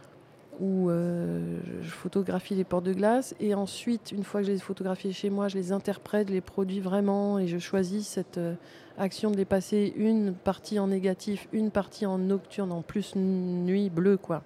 où 0.59 0.89
euh, 0.89 1.59
je 1.81 1.89
photographie 1.89 2.55
les 2.55 2.63
portes 2.63 2.85
de 2.85 2.93
glace 2.93 3.35
et 3.39 3.53
ensuite, 3.53 4.11
une 4.11 4.23
fois 4.23 4.41
que 4.41 4.47
je 4.47 4.51
les 4.51 4.57
ai 4.57 4.61
photographiées 4.61 5.13
chez 5.13 5.29
moi, 5.29 5.47
je 5.47 5.55
les 5.55 5.71
interprète, 5.71 6.29
je 6.29 6.33
les 6.33 6.41
produis 6.41 6.79
vraiment 6.79 7.39
et 7.39 7.47
je 7.47 7.57
choisis 7.57 8.07
cette 8.07 8.37
euh, 8.37 8.55
action 8.97 9.31
de 9.31 9.37
les 9.37 9.45
passer 9.45 9.93
une 9.97 10.33
partie 10.33 10.79
en 10.79 10.87
négatif, 10.87 11.47
une 11.51 11.71
partie 11.71 12.05
en 12.05 12.17
nocturne, 12.17 12.71
en 12.71 12.81
plus 12.81 13.15
nuit 13.15 13.89
bleue, 13.89 14.17
quoi. 14.17 14.43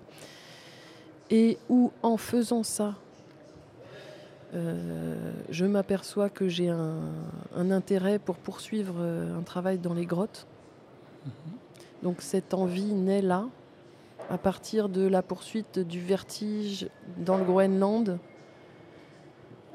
Et 1.29 1.57
où, 1.69 1.91
en 2.01 2.17
faisant 2.17 2.63
ça, 2.63 2.95
euh, 4.55 5.31
je 5.49 5.65
m'aperçois 5.65 6.29
que 6.29 6.47
j'ai 6.47 6.69
un, 6.69 7.01
un 7.55 7.69
intérêt 7.69 8.17
pour 8.17 8.37
poursuivre 8.37 8.99
un 8.99 9.43
travail 9.43 9.77
dans 9.77 9.93
les 9.93 10.07
grottes. 10.07 10.47
Donc 12.01 12.21
cette 12.21 12.53
envie 12.53 12.93
naît 12.93 13.21
là, 13.21 13.45
à 14.29 14.37
partir 14.37 14.89
de 14.89 15.07
la 15.07 15.21
poursuite 15.21 15.79
du 15.79 15.99
vertige 15.99 16.87
dans 17.17 17.37
le 17.37 17.43
Groenland, 17.43 18.19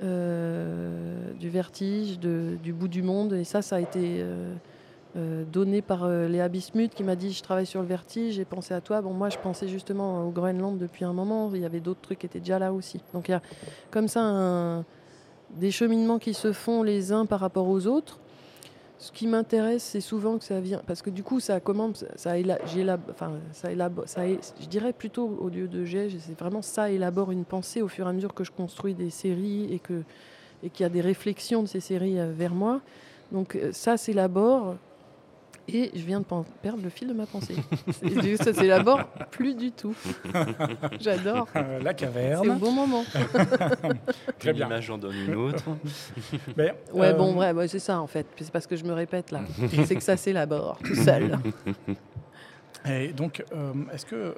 euh, 0.02 1.32
du 1.34 1.48
vertige 1.48 2.18
du 2.18 2.72
bout 2.72 2.88
du 2.88 3.02
monde. 3.02 3.32
Et 3.32 3.44
ça, 3.44 3.62
ça 3.62 3.76
a 3.76 3.80
été 3.80 4.20
euh, 4.20 4.54
euh, 5.16 5.44
donné 5.44 5.82
par 5.82 6.08
Léa 6.08 6.48
Bismuth 6.48 6.94
qui 6.94 7.02
m'a 7.02 7.16
dit 7.16 7.32
je 7.32 7.42
travaille 7.42 7.66
sur 7.66 7.80
le 7.80 7.88
vertige, 7.88 8.34
j'ai 8.34 8.44
pensé 8.44 8.74
à 8.74 8.80
toi. 8.80 9.02
Bon, 9.02 9.12
moi, 9.12 9.28
je 9.28 9.38
pensais 9.38 9.66
justement 9.66 10.26
au 10.26 10.30
Groenland 10.30 10.78
depuis 10.78 11.04
un 11.04 11.12
moment. 11.12 11.50
Il 11.52 11.60
y 11.60 11.66
avait 11.66 11.80
d'autres 11.80 12.00
trucs 12.00 12.20
qui 12.20 12.26
étaient 12.26 12.40
déjà 12.40 12.58
là 12.58 12.72
aussi. 12.72 13.00
Donc 13.12 13.28
il 13.28 13.32
y 13.32 13.34
a 13.34 13.42
comme 13.90 14.08
ça 14.08 14.84
des 15.50 15.70
cheminements 15.70 16.18
qui 16.18 16.34
se 16.34 16.52
font 16.52 16.82
les 16.82 17.12
uns 17.12 17.26
par 17.26 17.40
rapport 17.40 17.68
aux 17.68 17.86
autres. 17.86 18.20
Ce 19.04 19.12
qui 19.12 19.26
m'intéresse, 19.26 19.82
c'est 19.82 20.00
souvent 20.00 20.38
que 20.38 20.44
ça 20.44 20.60
vient, 20.60 20.80
parce 20.86 21.02
que 21.02 21.10
du 21.10 21.22
coup, 21.22 21.38
ça 21.38 21.60
commence, 21.60 22.06
ça, 22.16 22.36
enfin, 23.10 23.32
ça 23.52 23.70
élabore, 23.70 24.08
ça 24.08 24.26
je 24.26 24.66
dirais 24.66 24.94
plutôt 24.94 25.28
au 25.42 25.50
lieu 25.50 25.68
de 25.68 25.84
j'ai, 25.84 26.08
c'est 26.08 26.38
vraiment 26.38 26.62
ça 26.62 26.88
élabore 26.88 27.30
une 27.30 27.44
pensée 27.44 27.82
au 27.82 27.88
fur 27.88 28.06
et 28.06 28.08
à 28.08 28.14
mesure 28.14 28.32
que 28.32 28.44
je 28.44 28.50
construis 28.50 28.94
des 28.94 29.10
séries 29.10 29.70
et 29.70 29.78
que 29.78 30.04
et 30.62 30.70
qu'il 30.70 30.84
y 30.84 30.86
a 30.86 30.88
des 30.88 31.02
réflexions 31.02 31.62
de 31.62 31.68
ces 31.68 31.80
séries 31.80 32.18
euh, 32.18 32.32
vers 32.34 32.54
moi. 32.54 32.80
Donc 33.30 33.56
euh, 33.56 33.72
ça 33.72 33.98
s'élabore 33.98 34.76
et 35.66 35.90
je 35.94 36.02
viens 36.04 36.20
de 36.20 36.26
perdre 36.62 36.82
le 36.82 36.90
fil 36.90 37.08
de 37.08 37.12
ma 37.14 37.26
pensée. 37.26 37.56
C'est- 37.92 38.36
ça 38.36 38.52
s'élabore 38.52 39.04
plus 39.30 39.54
du 39.54 39.72
tout. 39.72 39.94
J'adore. 41.00 41.46
Euh, 41.56 41.78
la 41.80 41.90
C'est 41.96 42.06
au 42.06 42.10
caverne. 42.12 42.58
bon 42.58 42.72
moment. 42.72 43.04
Très 44.38 44.50
Une 44.50 44.56
bien. 44.56 44.66
image 44.66 44.90
en 44.90 44.98
donne 44.98 45.14
une 45.16 45.34
autre. 45.34 45.64
Mais, 46.56 46.74
Ouais, 46.92 47.08
euh, 47.08 47.12
bon, 47.14 47.32
vrai, 47.32 47.52
ouais, 47.52 47.68
c'est 47.68 47.78
ça 47.78 48.00
en 48.00 48.06
fait. 48.06 48.26
C'est 48.38 48.50
parce 48.50 48.66
que 48.66 48.76
je 48.76 48.84
me 48.84 48.92
répète 48.92 49.30
là. 49.30 49.40
c'est 49.84 49.96
que 49.96 50.02
ça 50.02 50.16
s'élabore 50.16 50.78
tout 50.84 50.94
seul. 50.94 51.38
Et 52.86 53.08
donc, 53.12 53.42
euh, 53.54 53.72
est-ce 53.92 54.04
que. 54.04 54.14
euh, 54.16 54.34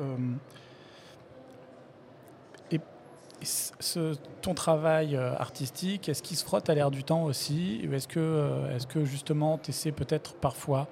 et, 2.70 2.76
et 2.76 3.44
ce- 3.44 3.72
ce- 3.80 4.14
ton 4.42 4.54
travail 4.54 5.16
euh, 5.16 5.34
artistique, 5.36 6.08
est-ce 6.08 6.22
qu'il 6.22 6.36
se 6.36 6.44
frotte 6.44 6.68
à 6.70 6.74
l'air 6.74 6.90
du 6.90 7.02
temps 7.04 7.24
aussi? 7.24 7.84
Ou 7.88 7.94
est-ce 7.94 8.08
que, 8.08 8.20
euh, 8.20 8.74
est-ce 8.76 8.86
que 8.86 9.04
justement, 9.04 9.58
tu 9.58 9.70
essaies 9.70 9.92
peut-être 9.92 10.34
parfois 10.34 10.86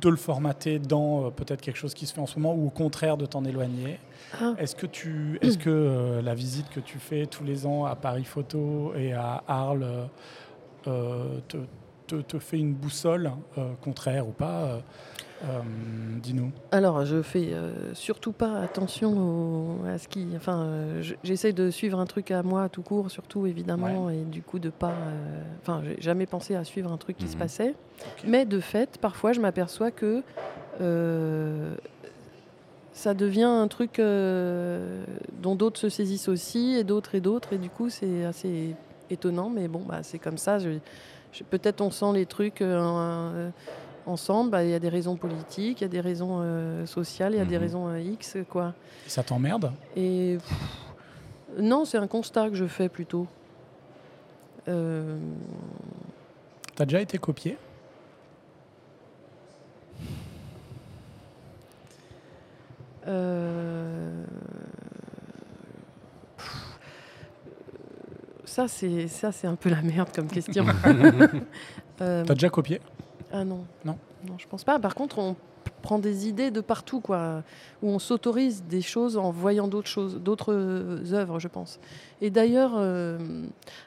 de 0.00 0.08
le 0.08 0.16
formater 0.16 0.78
dans 0.78 1.26
euh, 1.26 1.30
peut-être 1.30 1.60
quelque 1.60 1.76
chose 1.78 1.94
qui 1.94 2.06
se 2.06 2.14
fait 2.14 2.20
en 2.20 2.26
ce 2.26 2.38
moment 2.38 2.54
ou 2.54 2.66
au 2.66 2.70
contraire 2.70 3.16
de 3.16 3.26
t'en 3.26 3.44
éloigner 3.44 3.98
Ah. 4.40 4.54
Est-ce 4.58 4.74
que, 4.76 4.86
tu, 4.86 5.38
est-ce 5.42 5.58
que 5.58 5.70
euh, 5.70 6.22
la 6.22 6.34
visite 6.34 6.68
que 6.70 6.80
tu 6.80 6.98
fais 6.98 7.26
tous 7.26 7.44
les 7.44 7.66
ans 7.66 7.84
à 7.84 7.94
Paris 7.96 8.24
Photo 8.24 8.92
et 8.96 9.12
à 9.12 9.42
Arles 9.48 10.08
euh, 10.86 11.38
te, 11.48 11.56
te- 12.06 12.20
te 12.22 12.38
fait 12.38 12.58
une 12.58 12.74
boussole, 12.74 13.32
contraire 13.82 14.28
ou 14.28 14.32
pas 14.32 14.80
euh, 15.44 15.60
Dis-nous. 16.22 16.50
Alors, 16.70 17.04
je 17.04 17.22
fais 17.22 17.52
euh, 17.52 17.94
surtout 17.94 18.32
pas 18.32 18.58
attention 18.58 19.80
au- 19.82 19.84
à 19.86 19.98
ce 19.98 20.08
qui. 20.08 20.26
Enfin, 20.36 20.62
euh, 20.62 21.02
je- 21.02 21.14
j'essaie 21.22 21.52
de 21.52 21.70
suivre 21.70 21.98
un 22.00 22.06
truc 22.06 22.30
à 22.30 22.42
moi 22.42 22.68
tout 22.68 22.82
court, 22.82 23.10
surtout 23.10 23.46
évidemment, 23.46 24.08
et 24.10 24.24
du 24.24 24.42
coup 24.42 24.58
de 24.58 24.70
pas. 24.70 24.92
euh, 24.92 25.42
Enfin, 25.60 25.82
j'ai 25.84 25.96
jamais 26.00 26.26
pensé 26.26 26.54
à 26.54 26.64
suivre 26.64 26.90
un 26.90 26.96
truc 26.96 27.16
qui 27.18 27.26
se 27.28 27.34
Mhm. 27.34 27.38
passait. 27.38 27.74
Mais 28.24 28.44
de 28.46 28.60
fait, 28.60 28.98
parfois, 28.98 29.32
je 29.32 29.40
m'aperçois 29.40 29.90
que 29.90 30.22
ça 32.92 33.12
devient 33.14 33.42
un 33.42 33.68
truc 33.68 33.96
dont 33.98 35.54
d'autres 35.54 35.78
se 35.78 35.88
saisissent 35.88 36.28
aussi, 36.28 36.74
et 36.74 36.84
d'autres 36.84 37.14
et 37.14 37.20
d'autres, 37.20 37.52
et 37.52 37.58
du 37.58 37.70
coup, 37.70 37.90
c'est 37.90 38.24
assez 38.24 38.74
étonnant, 39.10 39.50
mais 39.50 39.68
bon, 39.68 39.82
bah, 39.86 40.02
c'est 40.02 40.18
comme 40.18 40.38
ça. 40.38 40.58
Peut-être 41.50 41.80
on 41.82 41.90
sent 41.90 42.12
les 42.14 42.24
trucs 42.26 42.62
ensemble. 44.06 44.50
Bah, 44.50 44.64
Il 44.64 44.70
y 44.70 44.74
a 44.74 44.78
des 44.78 44.88
raisons 44.88 45.16
politiques, 45.16 45.80
il 45.80 45.84
y 45.84 45.86
a 45.86 45.88
des 45.88 46.00
raisons 46.00 46.38
euh, 46.40 46.86
sociales, 46.86 47.34
il 47.34 47.38
y 47.38 47.40
a 47.40 47.44
des 47.44 47.56
Mhm. 47.56 47.62
raisons 47.62 47.88
euh, 47.88 48.00
X, 48.00 48.36
quoi. 48.48 48.74
Ça 49.06 49.22
t'emmerde? 49.22 49.72
Et 49.96 50.38
pff, 50.38 50.58
non, 51.60 51.84
c'est 51.84 51.98
un 51.98 52.06
constat 52.06 52.48
que 52.50 52.56
je 52.56 52.66
fais 52.66 52.88
plutôt. 52.88 53.26
Euh, 54.68 55.18
T'as 56.74 56.84
déjà 56.84 57.00
été 57.00 57.18
copié? 57.18 57.56
Pff, 66.36 66.78
ça, 68.44 68.68
c'est 68.68 69.08
ça, 69.08 69.32
c'est 69.32 69.46
un 69.46 69.56
peu 69.56 69.70
la 69.70 69.82
merde 69.82 70.08
comme 70.14 70.28
question. 70.28 70.64
T'as 71.98 72.24
déjà 72.24 72.50
copié? 72.50 72.80
Ah 73.32 73.44
non. 73.44 73.64
Non. 73.84 73.98
Non, 74.26 74.34
je 74.38 74.46
pense 74.48 74.64
pas. 74.64 74.78
Par 74.78 74.94
contre, 74.94 75.18
on 75.18 75.36
prend 75.82 75.98
des 75.98 76.26
idées 76.28 76.50
de 76.50 76.60
partout, 76.60 77.00
quoi, 77.00 77.42
où 77.82 77.88
on 77.90 77.98
s'autorise 77.98 78.64
des 78.64 78.80
choses 78.82 79.16
en 79.16 79.30
voyant 79.30 79.68
d'autres 79.68 79.88
choses, 79.88 80.16
d'autres 80.16 80.52
euh, 80.52 81.12
œuvres, 81.12 81.38
je 81.38 81.48
pense. 81.48 81.78
Et 82.20 82.30
d'ailleurs, 82.30 82.72
euh, 82.76 83.18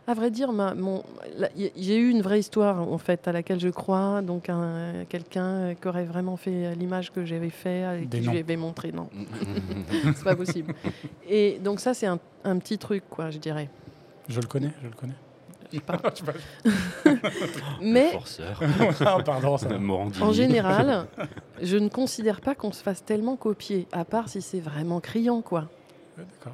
à 0.07 0.13
vrai 0.13 0.29
dire, 0.29 0.51
ma- 0.53 0.75
mon- 0.75 1.03
la- 1.37 1.49
y- 1.57 1.71
j'ai 1.75 1.97
eu 1.97 2.09
une 2.09 2.21
vraie 2.21 2.39
histoire 2.39 2.79
en 2.81 2.97
fait 2.97 3.27
à 3.27 3.31
laquelle 3.31 3.59
je 3.59 3.69
crois. 3.69 4.21
Donc, 4.21 4.49
un- 4.49 5.03
quelqu'un 5.09 5.73
qui 5.73 5.87
aurait 5.87 6.05
vraiment 6.05 6.37
fait 6.37 6.73
l'image 6.75 7.11
que 7.11 7.25
j'avais 7.25 7.49
fait, 7.49 8.03
et 8.03 8.05
que 8.05 8.17
je 8.17 8.23
noms. 8.23 8.31
lui 8.33 8.39
avais 8.39 8.57
montré. 8.57 8.91
Non, 8.91 9.09
c'est 10.15 10.23
pas 10.23 10.35
possible. 10.35 10.73
Et 11.27 11.59
donc 11.59 11.79
ça, 11.79 11.93
c'est 11.93 12.07
un, 12.07 12.19
un 12.43 12.57
petit 12.59 12.77
truc, 12.77 13.03
quoi, 13.09 13.29
je 13.29 13.39
dirais. 13.39 13.69
Je 14.29 14.39
le 14.39 14.47
connais, 14.47 14.71
je 14.81 14.87
le 14.87 14.93
connais. 14.93 15.15
Je. 15.73 16.71
Mais 17.81 18.11
Forceur. 18.11 18.59
Ah, 19.05 19.17
pardon, 19.23 19.57
ça. 19.57 19.69
Morandini. 19.77 20.23
En 20.23 20.31
général, 20.31 21.07
je 21.61 21.77
ne 21.77 21.89
considère 21.89 22.41
pas 22.41 22.55
qu'on 22.55 22.71
se 22.71 22.81
fasse 22.83 23.03
tellement 23.03 23.35
copier, 23.35 23.87
à 23.91 24.05
part 24.05 24.29
si 24.29 24.41
c'est 24.41 24.59
vraiment 24.59 24.99
criant, 24.99 25.41
quoi. 25.41 25.65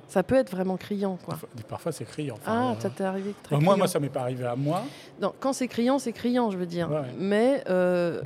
Ça 0.07 0.21
peut 0.21 0.35
être 0.35 0.51
vraiment 0.51 0.77
criant, 0.77 1.17
quoi. 1.25 1.37
Parfois- 1.67 1.91
c'est 1.91 2.05
criant. 2.05 2.35
Enfin, 2.35 2.51
Ah, 2.53 2.71
euh, 2.77 2.79
ça 2.79 2.89
t'est 2.89 3.03
arrivé 3.03 3.33
très 3.41 3.55
bah, 3.55 3.61
moi, 3.63 3.75
moi, 3.75 3.87
ça 3.87 3.99
m'est 3.99 4.09
pas 4.09 4.21
arrivé 4.21 4.45
à 4.45 4.55
moi. 4.55 4.83
Non, 5.21 5.33
quand 5.39 5.53
c'est 5.53 5.67
criant, 5.67 5.97
c'est 5.97 6.11
criant, 6.13 6.51
je 6.51 6.57
veux 6.57 6.67
dire. 6.67 6.89
Ouais. 6.91 7.01
Mais 7.17 7.63
euh, 7.69 8.21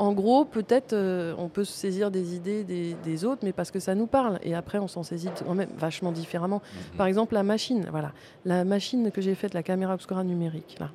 en 0.00 0.14
gros, 0.14 0.46
peut-être 0.46 0.94
euh, 0.94 1.34
on 1.36 1.50
peut 1.50 1.64
se 1.64 1.74
saisir 1.74 2.10
des 2.10 2.34
idées 2.34 2.64
des, 2.64 2.94
des 3.04 3.24
autres, 3.26 3.42
mais 3.44 3.52
parce 3.52 3.70
que 3.70 3.78
ça 3.78 3.94
nous 3.94 4.06
parle. 4.06 4.38
Et 4.42 4.54
après, 4.54 4.78
on 4.78 4.88
s'en 4.88 5.02
saisit 5.02 5.28
quand 5.46 5.54
même 5.54 5.68
vachement 5.76 6.10
différemment. 6.10 6.62
Mhm. 6.64 6.96
Par 6.96 7.06
exemple, 7.06 7.34
la 7.34 7.42
machine, 7.42 7.86
voilà. 7.90 8.12
La 8.46 8.64
machine 8.64 9.10
que 9.10 9.20
j'ai 9.20 9.34
faite, 9.34 9.52
la 9.52 9.62
caméra 9.62 9.92
obscura 9.92 10.24
numérique, 10.24 10.78
là. 10.80 10.90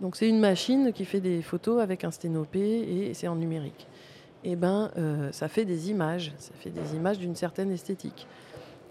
Donc, 0.00 0.14
c'est 0.14 0.28
une 0.28 0.38
machine 0.38 0.92
qui 0.92 1.04
fait 1.04 1.20
des 1.20 1.42
photos 1.42 1.82
avec 1.82 2.04
un 2.04 2.12
sténopé 2.12 2.60
et 2.60 3.14
c'est 3.14 3.26
en 3.26 3.34
numérique. 3.34 3.88
Et 4.44 4.54
ben, 4.54 4.92
euh, 4.98 5.32
ça 5.32 5.48
fait 5.48 5.64
des 5.64 5.90
images. 5.90 6.32
Ça 6.38 6.52
fait 6.60 6.70
des 6.70 6.94
images 6.94 7.18
d'une 7.18 7.34
certaine 7.34 7.72
esthétique. 7.72 8.28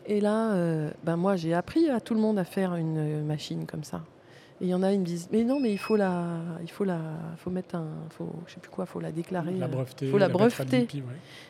Et 0.07 0.19
là, 0.19 0.51
euh, 0.51 0.89
ben 1.05 1.15
moi, 1.15 1.37
j'ai 1.37 1.53
appris 1.53 1.89
à 1.89 2.01
tout 2.01 2.15
le 2.15 2.19
monde 2.19 2.37
à 2.37 2.43
faire 2.43 2.75
une 2.75 3.23
machine 3.23 3.65
comme 3.65 3.85
ça. 3.85 4.01
Et 4.61 4.65
il 4.65 4.69
y 4.69 4.73
en 4.75 4.83
a, 4.83 4.91
ils 4.91 4.99
me 4.99 5.05
disent, 5.05 5.27
mais 5.31 5.43
non, 5.43 5.59
mais 5.59 5.71
il 5.71 5.79
faut 5.79 5.95
la, 5.95 6.23
il 6.61 6.69
faut 6.69 6.83
la, 6.83 6.99
faut 7.37 7.49
mettre 7.49 7.75
un, 7.75 7.87
faut, 8.11 8.29
je 8.45 8.53
sais 8.53 8.59
plus 8.59 8.69
quoi, 8.69 8.85
faut 8.85 8.99
la 8.99 9.11
déclarer. 9.11 9.53
La 9.53 9.65
euh, 9.65 9.69
breveter. 9.69 10.07
faut 10.11 10.19
la 10.19 10.29
breveter. 10.29 10.87
ouais. 10.93 11.01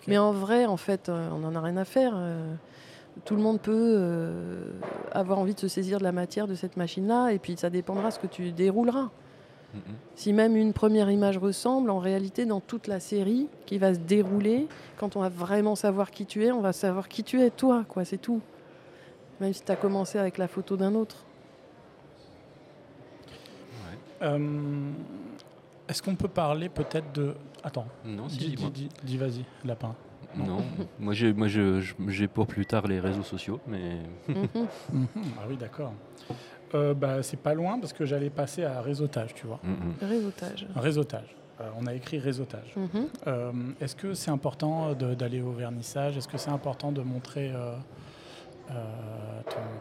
mais 0.07 0.18
en 0.18 0.32
vrai, 0.32 0.66
en 0.66 0.78
fait, 0.78 1.09
euh, 1.09 1.30
on 1.34 1.39
n'en 1.39 1.53
a 1.55 1.62
rien 1.62 1.78
à 1.78 1.86
faire. 1.86 2.14
euh, 2.16 2.53
tout 3.26 3.36
le 3.36 3.41
monde 3.41 3.59
peut 3.59 3.95
euh, 3.97 4.72
avoir 5.12 5.39
envie 5.39 5.53
de 5.53 5.59
se 5.59 5.68
saisir 5.68 5.99
de 5.99 6.03
la 6.03 6.14
matière 6.14 6.47
de 6.47 6.55
cette 6.55 6.78
machine-là, 6.78 7.32
et 7.32 7.39
puis 7.39 7.57
ça 7.57 7.70
dépendra 7.70 8.12
ce 8.12 8.20
que 8.20 8.28
tu 8.28 8.51
dérouleras. 8.51 9.09
Si 10.16 10.34
même 10.34 10.57
une 10.57 10.74
première 10.74 11.09
image 11.09 11.38
ressemble, 11.38 11.91
en 11.91 11.99
réalité, 11.99 12.45
dans 12.45 12.59
toute 12.59 12.88
la 12.88 12.99
série 12.99 13.47
qui 13.66 13.78
va 13.78 13.93
se 13.93 13.99
dérouler, 13.99 14.68
quand 14.97 15.16
on 15.16 15.22
va 15.22 15.30
vraiment 15.30 15.76
savoir 15.76 16.12
qui 16.12 16.26
tu 16.26 16.43
es, 16.43 16.51
on 16.51 16.59
va 16.59 16.74
savoir 16.74 17.07
qui 17.07 17.24
tu 17.24 17.41
es, 17.41 17.49
toi, 17.49 17.86
quoi, 17.88 18.03
c'est 18.03 18.18
tout. 18.18 18.41
Même 19.39 19.53
si 19.53 19.64
tu 19.64 19.72
as 19.72 19.78
commencé 19.78 20.20
avec 20.20 20.38
la 20.38 20.49
photo 20.49 20.76
d'un 20.76 20.93
autre. 20.93 21.24
Euh, 24.22 24.89
Est-ce 25.88 26.01
qu'on 26.01 26.15
peut 26.15 26.28
parler 26.28 26.69
peut-être 26.69 27.11
de. 27.13 27.34
Attends, 27.63 27.88
Non, 28.05 28.30
si, 28.30 28.38
dis, 28.38 28.49
dis-moi. 28.55 28.72
dis, 28.74 28.84
dis, 28.84 28.89
dis, 29.03 29.17
vas-y, 29.17 29.45
lapin. 29.65 29.93
Non, 30.36 30.63
moi 30.99 31.13
j'ai 31.13 31.34
moi 31.34 31.47
je- 31.49 32.26
pour 32.28 32.47
plus 32.47 32.65
tard 32.65 32.88
les 32.88 32.99
réseaux 32.99 33.24
sociaux, 33.24 33.59
mais 33.67 33.97
Mhm. 34.30 34.47
Mhm, 34.93 35.07
Ah 35.38 35.43
oui, 35.49 35.57
d'accord. 35.57 35.93
Euh, 36.74 36.93
bah, 36.93 37.22
c'est 37.22 37.36
pas 37.41 37.53
loin 37.53 37.78
parce 37.80 37.91
que 37.91 38.05
j'allais 38.05 38.30
passer 38.30 38.63
à 38.63 38.82
réseautage, 38.82 39.34
tu 39.34 39.45
vois. 39.45 39.59
Mhm. 39.63 39.93
Réseautage. 40.07 40.67
Réseautage. 40.76 41.36
Euh, 41.59 41.69
on 41.80 41.86
a 41.86 41.93
écrit 41.93 42.17
réseautage. 42.19 42.74
Euh, 43.28 43.51
Est-ce 43.82 43.95
que 43.95 44.13
c'est 44.13 44.32
important 44.32 44.93
de- 44.93 45.13
d'aller 45.13 45.41
au 45.41 45.51
vernissage? 45.51 46.15
Est-ce 46.15 46.30
que 46.30 46.38
c'est 46.38 46.49
important 46.49 46.93
de 46.93 47.01
montrer 47.01 47.51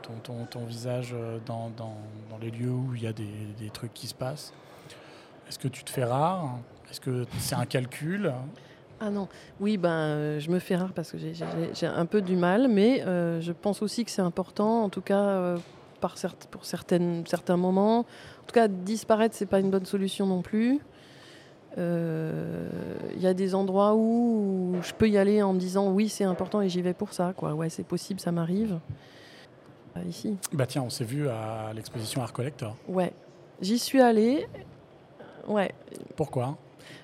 ton, 0.03 0.13
ton- 0.23 0.45
ton- 0.47 0.65
visage 0.65 1.11
euh, 1.15 1.39
dans, 1.47 1.71
dans- 1.77 1.97
dans 2.31 2.39
les 2.39 2.51
lieux 2.51 2.71
où 2.71 2.95
il 2.95 3.03
y 3.03 3.07
a 3.07 3.13
des, 3.13 3.29
des 3.59 3.71
trucs 3.71 3.95
qui 3.95 4.07
se 4.07 4.15
passent 4.15 4.53
Est-ce 5.49 5.59
que 5.59 5.69
tu 5.69 5.85
te 5.85 5.91
fais 5.91 6.05
rare? 6.05 6.59
Est-ce 6.91 7.01
que 7.01 7.25
c'est 7.39 7.55
un 7.55 7.67
calcul? 7.67 8.33
Ah 9.01 9.11
non, 9.11 9.29
oui, 9.61 9.77
ben, 9.79 9.89
euh, 9.91 10.41
je 10.41 10.51
me 10.51 10.59
fais 10.59 10.77
rare 10.77 10.93
parce 10.93 11.13
que 11.13 11.19
j'ai- 11.19 11.87
un 11.87 12.07
peu 12.07 12.21
du 12.21 12.37
mal, 12.37 12.69
mais 12.69 13.03
euh, 13.07 13.41
je 13.41 13.53
pense 13.53 13.81
aussi 13.83 14.05
que 14.05 14.11
c'est 14.11 14.21
important, 14.23 14.83
en 14.85 14.89
tout 14.91 15.01
cas 15.01 15.21
euh, 15.23 15.59
par 16.01 16.17
pour 16.51 16.65
certaines, 16.65 17.25
certains 17.27 17.57
moments. 17.57 18.01
En 18.01 18.47
tout 18.47 18.55
cas, 18.55 18.69
disparaître, 18.69 19.35
c'est 19.35 19.47
pas 19.47 19.61
une 19.61 19.71
bonne 19.71 19.87
solution 19.87 20.27
non 20.27 20.43
plus. 20.43 20.81
Euh, 21.79 22.69
Il 23.15 23.23
y 23.23 23.27
a 23.27 23.35
des 23.35 23.55
endroits 23.55 23.95
où 23.95 24.77
je 24.83 24.93
peux 24.93 25.09
y 25.09 25.19
aller 25.19 25.43
en 25.43 25.53
me 25.53 25.59
disant 25.59 25.91
oui, 25.93 26.09
c'est 26.09 26.25
important 26.25 26.61
et 26.61 26.69
j'y 26.69 26.83
vais 26.83 26.95
pour 26.95 27.13
ça. 27.13 27.33
Quoi. 27.37 27.55
Ouais, 27.55 27.69
c'est 27.69 27.85
possible, 27.87 28.21
ça 28.21 28.33
m'arrive. 28.33 28.79
Euh, 29.97 30.01
ici. 30.09 30.37
Bah 30.53 30.67
tiens, 30.67 30.83
on 30.83 30.91
s'est 30.91 31.05
vu 31.05 31.29
à 31.29 31.73
l'exposition 31.75 32.23
Art 32.23 32.33
Collector. 32.33 32.77
Ouais, 32.89 33.13
j'y 33.61 33.79
suis 33.79 34.01
allée. 34.01 34.47
Ouais, 35.49 35.73
Pourquoi? 36.17 36.57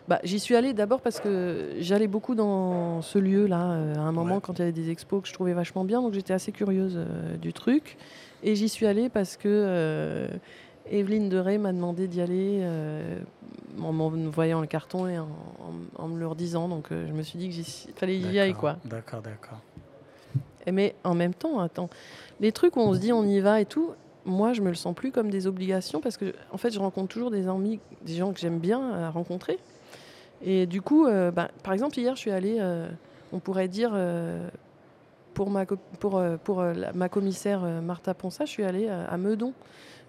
Bah, 0.08 0.20
j'y 0.22 0.38
suis 0.38 0.54
allée 0.54 0.72
d'abord 0.72 1.00
parce 1.00 1.18
que 1.20 1.70
j'allais 1.80 2.06
beaucoup 2.06 2.34
dans 2.36 3.02
ce 3.02 3.18
lieu-là 3.18 3.72
euh, 3.72 3.94
à 3.96 4.00
un 4.00 4.12
moment 4.12 4.36
Ouais. 4.36 4.40
quand 4.40 4.52
il 4.54 4.58
y 4.60 4.62
avait 4.62 4.72
des 4.72 4.90
expos 4.90 5.20
que 5.22 5.28
je 5.28 5.32
trouvais 5.34 5.52
vachement 5.52 5.84
bien, 5.84 6.00
donc 6.00 6.12
j'étais 6.12 6.32
assez 6.32 6.52
curieuse 6.52 6.94
euh, 6.96 7.36
du 7.36 7.52
truc. 7.52 7.96
Et 8.44 8.54
j'y 8.54 8.68
suis 8.68 8.86
allée 8.86 9.08
parce 9.08 9.36
que 9.36 9.48
euh, 9.48 10.28
Evelyne 10.90 11.28
de 11.28 11.38
Ray 11.38 11.58
m'a 11.58 11.72
demandé 11.72 12.06
d'y 12.08 12.20
aller 12.20 12.58
euh, 12.62 13.18
en 13.82 13.92
m'en 13.92 14.08
voyant 14.08 14.60
le 14.60 14.66
carton 14.66 15.06
et 15.08 15.18
en, 15.18 15.24
en- 15.24 16.02
en 16.04 16.08
me 16.08 16.18
le 16.18 16.26
redisant, 16.26 16.68
donc 16.68 16.92
euh, 16.92 17.06
je 17.08 17.12
me 17.12 17.22
suis 17.22 17.38
dit 17.38 17.48
qu'il 17.50 17.64
fallait 17.94 18.18
y 18.18 18.38
aller 18.38 18.52
quoi. 18.54 18.76
D'accord, 18.84 19.20
d'accord. 19.22 19.58
Mais 20.72 20.94
en 21.04 21.14
même 21.14 21.34
temps, 21.34 21.60
attends, 21.60 21.88
les 22.40 22.50
trucs 22.52 22.76
où 22.76 22.80
on 22.80 22.92
se 22.94 22.98
dit 22.98 23.12
on 23.12 23.24
y 23.24 23.38
va 23.40 23.60
et 23.60 23.66
tout, 23.66 23.90
moi 24.24 24.52
je 24.52 24.60
me 24.62 24.68
le 24.68 24.74
sens 24.74 24.94
plus 24.94 25.12
comme 25.12 25.30
des 25.30 25.46
obligations 25.46 26.00
parce 26.00 26.16
que 26.16 26.34
en 26.52 26.56
fait 26.56 26.70
je 26.70 26.78
rencontre 26.80 27.08
toujours 27.08 27.30
des 27.30 27.46
amis, 27.48 27.78
des 28.04 28.14
gens 28.14 28.32
que 28.32 28.40
j'aime 28.40 28.58
bien 28.58 28.92
à 28.92 29.10
rencontrer. 29.10 29.58
Et 30.42 30.66
du 30.66 30.82
coup, 30.82 31.06
euh, 31.06 31.30
bah, 31.30 31.48
par 31.62 31.72
exemple 31.72 31.98
hier 31.98 32.14
je 32.16 32.20
suis 32.20 32.30
allée, 32.32 32.60
on 33.32 33.38
pourrait 33.38 33.68
dire 33.68 33.92
pour 35.34 35.50
ma 35.50 35.66
pour 35.66 36.20
pour 36.44 36.62
la- 36.62 36.92
ma 36.92 37.08
commissaire 37.08 37.60
Martha 37.82 38.14
Ponsa, 38.14 38.44
je 38.44 38.50
suis 38.50 38.64
allée 38.64 38.88
à, 38.88 39.04
à 39.04 39.16
Meudon. 39.16 39.52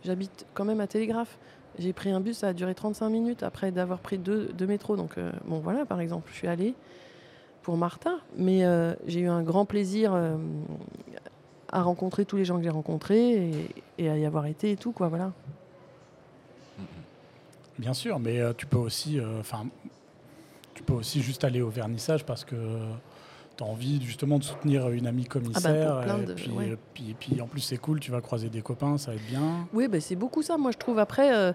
J'habite 0.07 0.45
quand 0.53 0.63
même 0.63 0.79
à 0.79 0.87
Télégraphe. 0.87 1.37
J'ai 1.79 1.91
pris 1.91 2.11
un 2.11 2.21
bus, 2.21 2.37
ça 2.37 2.47
a 2.47 2.53
duré 2.53 2.73
35 2.73 3.09
minutes 3.09 3.43
après 3.43 3.73
d'avoir 3.73 3.99
pris 3.99 4.17
deux, 4.17 4.53
métros. 4.61 4.95
Donc 4.95 5.17
euh, 5.17 5.33
bon 5.45 5.59
voilà, 5.59 5.85
par 5.85 5.99
exemple, 5.99 6.29
je 6.31 6.37
suis 6.37 6.47
allée 6.47 6.75
pour 7.61 7.75
Martha, 7.75 8.15
mais 8.37 8.63
euh, 8.63 8.93
j'ai 9.05 9.19
eu 9.19 9.27
un 9.27 9.43
grand 9.43 9.65
plaisir 9.65 10.13
euh, 10.13 10.37
à 11.67 11.81
rencontrer 11.81 12.23
tous 12.23 12.37
les 12.37 12.45
gens 12.45 12.55
que 12.55 12.63
j'ai 12.63 12.69
rencontrés 12.69 13.49
et, 13.49 13.51
et 13.97 14.09
à 14.09 14.17
y 14.17 14.25
avoir 14.25 14.45
été 14.45 14.71
et 14.71 14.77
tout 14.77 14.93
quoi, 14.93 15.09
voilà. 15.09 15.33
Mhm. 16.77 16.85
Bien 17.79 17.93
sûr, 17.93 18.17
mais 18.17 18.39
tu 18.55 18.65
peux 18.65 18.77
aussi, 18.77 19.19
enfin, 19.41 19.65
tu 20.73 20.83
peux 20.83 20.93
aussi 20.93 21.21
juste 21.21 21.43
aller 21.43 21.61
au 21.61 21.69
vernissage 21.69 22.25
parce 22.25 22.45
que 22.45 22.55
tu 23.57 23.63
as 23.63 23.67
envie 23.67 24.01
justement 24.03 24.37
de 24.37 24.43
soutenir 24.43 24.89
une 24.89 25.07
amie 25.07 25.25
commissaire. 25.25 26.01
Ah 26.03 26.05
bah, 26.05 26.17
et 26.21 26.33
puis, 26.35 26.51
ouais. 26.51 26.69
euh, 26.71 26.75
puis, 26.93 27.15
puis 27.19 27.41
en 27.41 27.47
plus 27.47 27.61
c'est 27.61 27.77
cool, 27.77 27.99
tu 27.99 28.11
vas 28.11 28.21
croiser 28.21 28.49
des 28.49 28.61
copains, 28.61 28.97
ça 28.97 29.11
va 29.11 29.15
être 29.17 29.25
bien. 29.25 29.67
Oui, 29.73 29.87
bah, 29.87 29.99
c'est 29.99 30.15
beaucoup 30.15 30.41
ça, 30.43 30.57
moi 30.57 30.71
je 30.71 30.77
trouve. 30.77 30.99
Après, 30.99 31.33
euh, 31.35 31.51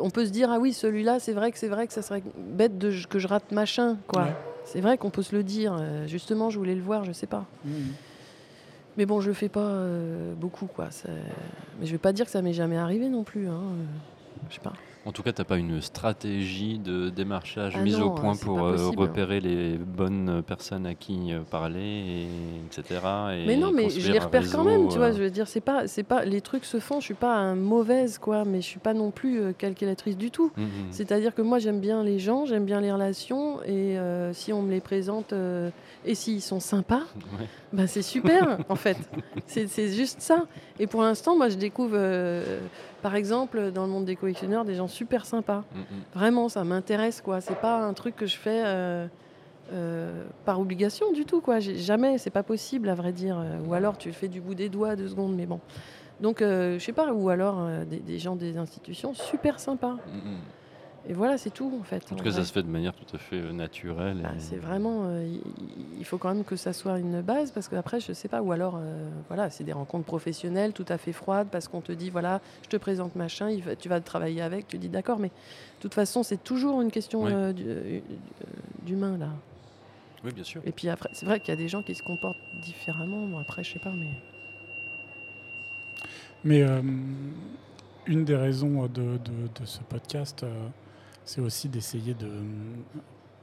on 0.00 0.10
peut 0.10 0.26
se 0.26 0.30
dire, 0.30 0.50
ah 0.50 0.58
oui, 0.58 0.72
celui-là, 0.72 1.18
c'est 1.18 1.32
vrai 1.32 1.50
que 1.52 1.58
c'est 1.58 1.68
vrai 1.68 1.86
que 1.86 1.92
ça 1.92 2.02
serait 2.02 2.22
bête 2.36 2.76
de, 2.78 2.92
que 3.08 3.18
je 3.18 3.26
rate 3.26 3.50
machin, 3.52 3.96
quoi. 4.06 4.24
Ouais. 4.24 4.32
C'est 4.64 4.80
vrai 4.80 4.98
qu'on 4.98 5.10
peut 5.10 5.22
se 5.22 5.34
le 5.34 5.42
dire. 5.42 5.76
euh, 5.78 6.06
justement, 6.06 6.50
je 6.50 6.58
voulais 6.58 6.74
le 6.74 6.82
voir, 6.82 7.04
je 7.04 7.12
sais 7.12 7.26
pas. 7.28 7.46
Mhm. 7.64 7.92
Mais 8.98 9.06
bon, 9.06 9.20
je 9.20 9.28
le 9.28 9.34
fais 9.34 9.48
pas 9.48 9.60
euh, 9.60 10.34
beaucoup, 10.34 10.66
quoi. 10.66 10.86
c'est- 10.90 11.08
Mais 11.80 11.86
je 11.86 11.92
vais 11.92 11.98
pas 11.98 12.12
dire 12.12 12.24
que 12.26 12.30
ça 12.32 12.42
m'est 12.42 12.54
jamais 12.54 12.76
arrivé 12.78 13.08
non 13.08 13.24
plus. 13.24 13.48
hein, 13.48 13.60
je 14.50 14.54
sais 14.54 14.60
pas. 14.60 14.72
En 15.06 15.12
tout 15.12 15.22
cas, 15.22 15.32
tu 15.32 15.40
n'as 15.40 15.44
pas 15.44 15.56
une 15.56 15.80
stratégie 15.80 16.78
de 16.78 17.10
démarchage 17.10 17.74
Ah 17.76 17.80
mise 17.82 17.96
non, 17.98 18.06
au 18.06 18.10
point 18.10 18.34
pour 18.34 18.64
euh, 18.64 18.90
repérer 18.96 19.38
les 19.40 19.78
bonnes 19.78 20.42
personnes 20.42 20.84
à 20.84 20.94
qui 20.96 21.32
euh, 21.32 21.40
parler, 21.48 21.80
et, 21.80 22.26
etc. 22.66 23.00
et 23.32 23.46
Mais 23.46 23.56
non, 23.56 23.70
mais 23.72 23.88
je 23.88 24.10
les 24.10 24.18
repère 24.18 24.50
quand 24.50 24.64
même, 24.64 24.88
tu 24.88 24.98
vois. 24.98 25.08
euh, 25.08 25.12
Je 25.12 25.22
veux 25.22 25.30
dire, 25.30 25.46
c'est 25.46 25.60
pas, 25.60 25.86
c'est 25.86 26.02
pas, 26.02 26.24
les 26.24 26.40
trucs 26.40 26.64
se 26.64 26.80
font. 26.80 26.98
Je 26.98 27.04
suis 27.04 27.14
pas 27.14 27.34
un 27.36 27.54
mauvaise, 27.54 28.18
quoi, 28.18 28.44
mais 28.44 28.60
je 28.60 28.66
suis 28.66 28.80
pas 28.80 28.94
non 28.94 29.12
plus 29.12 29.54
calculatrice 29.56 30.16
du 30.16 30.32
tout. 30.32 30.50
mhm. 30.56 30.66
C'est-à-dire 30.90 31.34
que 31.36 31.42
moi, 31.42 31.60
j'aime 31.60 31.78
bien 31.80 32.02
les 32.02 32.18
gens, 32.18 32.44
j'aime 32.44 32.64
bien 32.64 32.80
les 32.80 32.90
relations, 32.92 33.62
et 33.62 33.96
euh, 33.98 34.32
si 34.32 34.52
on 34.52 34.62
me 34.62 34.72
les 34.72 34.80
présente 34.80 35.32
euh, 35.32 35.70
et 36.04 36.16
s'ils 36.16 36.42
sont 36.42 36.58
sympas, 36.60 37.02
Ouais. 37.38 37.46
ben 37.72 37.86
c'est 37.86 38.02
super, 38.02 38.58
en 38.68 38.74
fait. 38.76 38.96
C'est 39.46 39.68
c'est 39.68 39.88
juste 39.92 40.20
ça. 40.20 40.46
Et 40.80 40.86
pour 40.88 41.02
l'instant, 41.02 41.36
moi, 41.36 41.48
je 41.48 41.56
découvre, 41.56 41.94
euh, 41.94 42.58
par 43.06 43.14
exemple, 43.14 43.70
dans 43.70 43.84
le 43.84 43.88
monde 43.92 44.04
des 44.04 44.16
collectionneurs, 44.16 44.64
des 44.64 44.74
gens 44.74 44.88
super 44.88 45.26
sympas. 45.26 45.62
Mhm. 45.76 45.84
Vraiment, 46.12 46.48
ça 46.48 46.64
m'intéresse, 46.64 47.20
quoi. 47.20 47.40
C'est 47.40 47.54
pas 47.54 47.78
un 47.78 47.92
truc 47.92 48.16
que 48.16 48.26
je 48.26 48.36
fais 48.36 48.64
euh, 48.66 49.06
euh, 49.72 50.24
par 50.44 50.58
obligation 50.58 51.12
du 51.12 51.24
tout, 51.24 51.40
quoi. 51.40 51.60
Jamais, 51.60 52.18
c'est 52.18 52.30
pas 52.30 52.42
possible, 52.42 52.88
à 52.88 52.96
vrai 52.96 53.12
dire. 53.12 53.40
Ou 53.64 53.74
alors, 53.74 53.96
tu 53.96 54.08
le 54.08 54.14
fais 54.14 54.26
du 54.26 54.40
bout 54.40 54.56
des 54.56 54.68
doigts, 54.68 54.96
deux 54.96 55.06
secondes, 55.06 55.36
mais 55.36 55.46
bon. 55.46 55.60
Donc, 56.20 56.42
euh, 56.42 56.80
je 56.80 56.84
sais 56.84 56.92
pas. 56.92 57.12
Ou 57.12 57.28
alors, 57.28 57.60
euh, 57.60 57.84
des, 57.84 58.00
des 58.00 58.18
gens 58.18 58.34
des 58.34 58.56
institutions 58.56 59.14
super 59.14 59.60
sympas. 59.60 59.98
Mhm. 60.12 60.38
Et 61.08 61.12
voilà, 61.12 61.38
c'est 61.38 61.50
tout, 61.50 61.72
en 61.80 61.84
fait. 61.84 62.04
En 62.10 62.16
tout 62.16 62.24
cas, 62.24 62.30
vrai. 62.30 62.40
ça 62.40 62.44
se 62.44 62.52
fait 62.52 62.64
de 62.64 62.68
manière 62.68 62.92
tout 62.92 63.14
à 63.14 63.18
fait 63.18 63.36
euh, 63.36 63.52
naturelle. 63.52 64.18
Bah, 64.22 64.30
et- 64.36 64.40
c'est 64.40 64.56
vraiment. 64.56 65.04
euh, 65.04 65.24
il- 65.98 66.04
faut 66.04 66.18
quand 66.18 66.34
même 66.34 66.42
que 66.44 66.56
ça 66.56 66.72
soit 66.72 66.98
une 66.98 67.20
base 67.22 67.50
parce 67.52 67.68
qu'après, 67.68 68.00
je 68.00 68.12
sais 68.12 68.28
pas. 68.28 68.42
Ou 68.42 68.50
alors, 68.52 68.76
euh, 68.76 69.08
voilà, 69.28 69.50
c'est 69.50 69.62
des 69.64 69.72
rencontres 69.72 70.04
professionnelles 70.04 70.72
tout 70.72 70.84
à 70.88 70.98
fait 70.98 71.12
froides 71.12 71.48
parce 71.50 71.68
qu'on 71.68 71.80
te 71.80 71.92
dit 71.92 72.10
voilà, 72.10 72.40
je 72.62 72.68
te 72.68 72.76
présente 72.76 73.14
machin, 73.16 73.50
il 73.50 73.62
va- 73.62 73.76
tu 73.76 73.88
vas 73.88 74.00
travailler 74.00 74.40
avec, 74.42 74.66
tu 74.68 74.78
dis 74.78 74.88
d'accord, 74.88 75.18
mais 75.20 75.28
de 75.28 75.32
toute 75.80 75.94
façon, 75.94 76.22
c'est 76.24 76.42
toujours 76.42 76.80
une 76.82 76.90
question 76.90 77.22
Oui. 77.24 77.32
d'humain 78.84 79.16
là. 79.18 79.28
Oui, 80.24 80.32
bien 80.32 80.44
sûr. 80.44 80.60
Et 80.64 80.72
puis 80.72 80.88
après, 80.88 81.10
c'est 81.12 81.26
vrai 81.26 81.38
qu'il 81.38 81.50
y 81.50 81.52
a 81.52 81.56
des 81.56 81.68
gens 81.68 81.82
qui 81.82 81.94
se 81.94 82.02
comportent 82.02 82.36
différemment. 82.62 83.26
Bon, 83.26 83.38
après, 83.38 83.62
je 83.62 83.72
sais 83.74 83.78
pas, 83.78 83.92
mais. 83.92 84.10
Mais 86.44 86.62
euh, 86.62 86.80
une 88.06 88.24
des 88.24 88.36
raisons 88.36 88.86
de, 88.86 88.88
de- 88.88 89.18
de 89.60 89.64
ce 89.64 89.80
podcast, 89.80 90.42
euh, 90.44 90.68
c'est 91.26 91.42
aussi 91.42 91.68
d'essayer 91.68 92.14
de, 92.14 92.28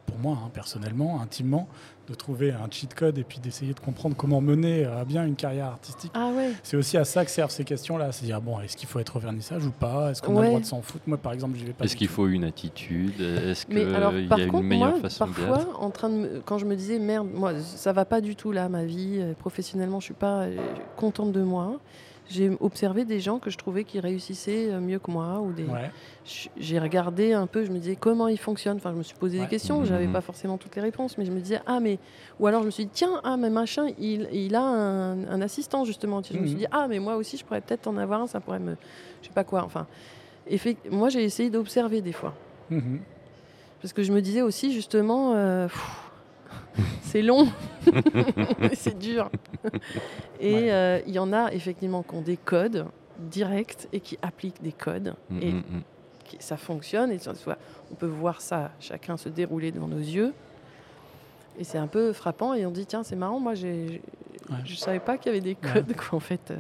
pour 0.08 0.18
moi 0.18 0.38
hein, 0.44 0.50
personnellement, 0.54 1.22
intimement, 1.22 1.68
de 2.10 2.14
trouver 2.16 2.52
un 2.52 2.68
cheat 2.70 2.94
code 2.94 3.18
et 3.18 3.24
puis 3.24 3.40
d'essayer 3.40 3.74
de 3.74 3.80
comprendre 3.80 4.16
comment 4.18 4.42
mener 4.42 4.84
à 4.86 5.06
bien 5.06 5.26
une 5.26 5.36
carrière 5.36 5.68
artistique. 5.68 6.12
Ah 6.14 6.32
ouais. 6.36 6.52
C'est 6.64 6.76
aussi 6.76 6.98
à 6.98 7.06
ça 7.06 7.24
que 7.24 7.32
servent 7.32 7.52
ces 7.52 7.64
questions-là. 7.64 8.12
C'est 8.12 8.26
dire, 8.26 8.42
bon, 8.42 8.60
est-ce 8.60 8.76
qu'il 8.76 8.90
faut 8.90 9.00
être 9.00 9.16
au 9.16 9.20
vernissage 9.20 9.66
ou 9.66 9.72
pas? 9.72 10.12
Est-ce 10.12 10.22
qu'on 10.22 10.36
a 10.38 10.42
le 10.42 10.48
droit 10.48 10.60
de 10.60 10.66
s'en 10.66 10.82
foutre? 10.82 11.04
Moi, 11.08 11.18
par 11.18 11.32
exemple, 11.32 11.58
je 11.58 11.66
vais 11.66 11.72
pas. 11.74 11.86
Est-ce 11.86 11.96
qu'il 11.96 12.10
faut 12.10 12.28
une 12.28 12.44
attitude? 12.44 13.20
Est-ce 13.22 13.66
qu'il 13.66 13.80
y 13.80 13.86
par 14.28 14.38
a 14.40 14.46
contre, 14.46 14.56
une 14.58 14.64
meilleure 14.64 14.90
moi, 14.92 15.00
façon 15.00 15.26
parfois, 15.26 15.58
d'être? 15.60 15.82
en 15.82 15.90
train 15.92 16.10
de 16.10 16.16
me- 16.16 16.42
quand 16.46 16.58
je 16.58 16.66
me 16.66 16.76
disais 16.76 17.00
merde, 17.00 17.28
moi, 17.34 17.54
ça 17.62 17.94
va 17.94 18.04
pas 18.06 18.20
du 18.22 18.36
tout 18.36 18.52
là, 18.52 18.68
ma 18.70 18.84
vie 18.84 19.18
euh, 19.20 19.34
professionnellement, 19.34 20.00
je 20.02 20.06
suis 20.06 20.14
pas 20.14 20.42
euh, 20.44 20.58
contente 20.98 21.32
de 21.32 21.42
moi. 21.42 21.80
J'ai 22.30 22.50
observé 22.62 23.04
des 23.06 23.20
gens 23.20 23.38
que 23.38 23.50
je 23.50 23.58
trouvais 23.58 23.84
qui 23.84 24.00
réussissaient 24.00 24.72
euh, 24.72 24.80
mieux 24.80 24.98
que 25.00 25.12
moi, 25.12 25.40
ou 25.42 25.52
des. 25.52 25.66
Ouais. 25.66 25.92
J'ai 26.58 26.80
regardé 26.80 27.34
un 27.34 27.48
peu, 27.48 27.66
je 27.66 27.72
me 27.72 27.80
disais 27.80 27.98
comment 27.98 28.30
ils 28.30 28.40
fonctionnent. 28.40 28.78
Enfin, 28.78 28.92
je 28.94 28.98
me 28.98 29.04
suis 29.04 29.16
posé 29.18 29.38
Ouais. 29.40 29.44
des 29.44 29.50
questions, 29.50 29.84
j'avais 29.84 30.08
Mhm. 30.08 30.14
pas 30.14 30.22
forcément 30.22 30.58
toutes 30.58 30.76
les 30.78 30.82
réponses, 30.82 31.18
mais 31.18 31.26
je 31.26 31.32
me 31.32 31.40
disais 31.42 31.60
ah 31.66 31.80
mais 31.82 32.00
ou 32.40 32.48
alors 32.48 32.62
je 32.62 32.68
me 32.68 32.72
suis 32.72 32.86
dit 32.86 32.92
tiens 32.94 33.20
ah 33.26 33.36
mais 33.36 33.50
machin, 33.50 33.88
il, 34.00 34.30
il 34.32 34.56
a 34.56 34.62
un, 34.64 35.28
un 35.28 35.42
assistant 35.42 35.84
justement. 35.84 36.22
Je 36.24 36.38
me 36.38 36.46
suis 36.46 36.56
Mhm. 36.56 36.60
dit 36.62 36.68
ah 36.72 36.88
mais 36.90 37.00
moi 37.00 37.18
aussi 37.18 37.36
je 37.38 37.44
pourrais 37.44 37.60
peut-être 37.62 37.88
en 37.88 37.98
avoir 37.98 38.22
un, 38.22 38.28
ça 38.28 38.40
pourrait 38.40 38.60
me, 38.60 38.76
je 39.22 39.28
sais 39.28 39.34
pas 39.34 39.44
quoi. 39.44 39.64
Enfin, 39.66 39.86
moi 40.90 41.10
j'ai 41.10 41.24
essayé 41.26 41.50
d'observer 41.50 42.02
des 42.02 42.14
fois. 42.14 42.34
Parce 43.82 43.92
que 43.94 44.02
je 44.02 44.14
me 44.14 44.22
disais 44.22 44.42
aussi, 44.42 44.72
justement, 44.72 45.34
euh, 45.36 45.68
pff, 45.68 46.03
c'est 47.04 47.22
long, 47.22 47.48
c'est 48.74 48.98
dur. 48.98 49.30
Et 50.40 50.54
Ouais. 50.54 50.72
euh, 50.72 51.00
il 51.08 51.14
y 51.14 51.20
en 51.20 51.32
a 51.34 51.52
effectivement 51.54 52.04
qui 52.04 52.16
ont 52.16 52.22
des 52.22 52.38
codes 52.38 52.86
directs 53.20 53.88
et 53.94 54.00
qui 54.00 54.18
appliquent 54.22 54.62
des 54.62 54.72
codes. 54.72 55.14
Mhm, 55.30 55.42
Et 55.42 55.52
mhm. 55.54 55.64
qui- 56.26 56.38
ça 56.40 56.58
fonctionne. 56.58 57.12
Et 57.12 57.20
on 57.92 57.96
peut 57.96 58.08
voir 58.08 58.42
ça, 58.42 58.72
chacun 58.80 59.18
se 59.18 59.30
dérouler 59.30 59.72
devant 59.72 59.88
nos 59.88 59.98
yeux. 60.00 60.34
Et 61.60 61.64
c'est 61.64 61.78
un 61.78 61.88
peu 61.88 62.14
frappant. 62.14 62.54
Et 62.56 62.66
on 62.66 62.72
dit, 62.72 62.86
tiens, 62.88 63.04
c'est 63.04 63.16
marrant, 63.16 63.40
moi, 63.40 63.54
j'ai, 63.54 64.02
Ouais. 64.50 64.58
je 64.66 64.76
savais 64.76 65.00
pas 65.00 65.18
qu'il 65.18 65.28
y 65.28 65.36
avait 65.36 65.42
des 65.42 65.56
Ouais. 65.64 65.74
codes, 65.74 65.96
quoi, 65.96 66.18
en 66.18 66.20
fait. 66.20 66.50
Euh, 66.52 66.56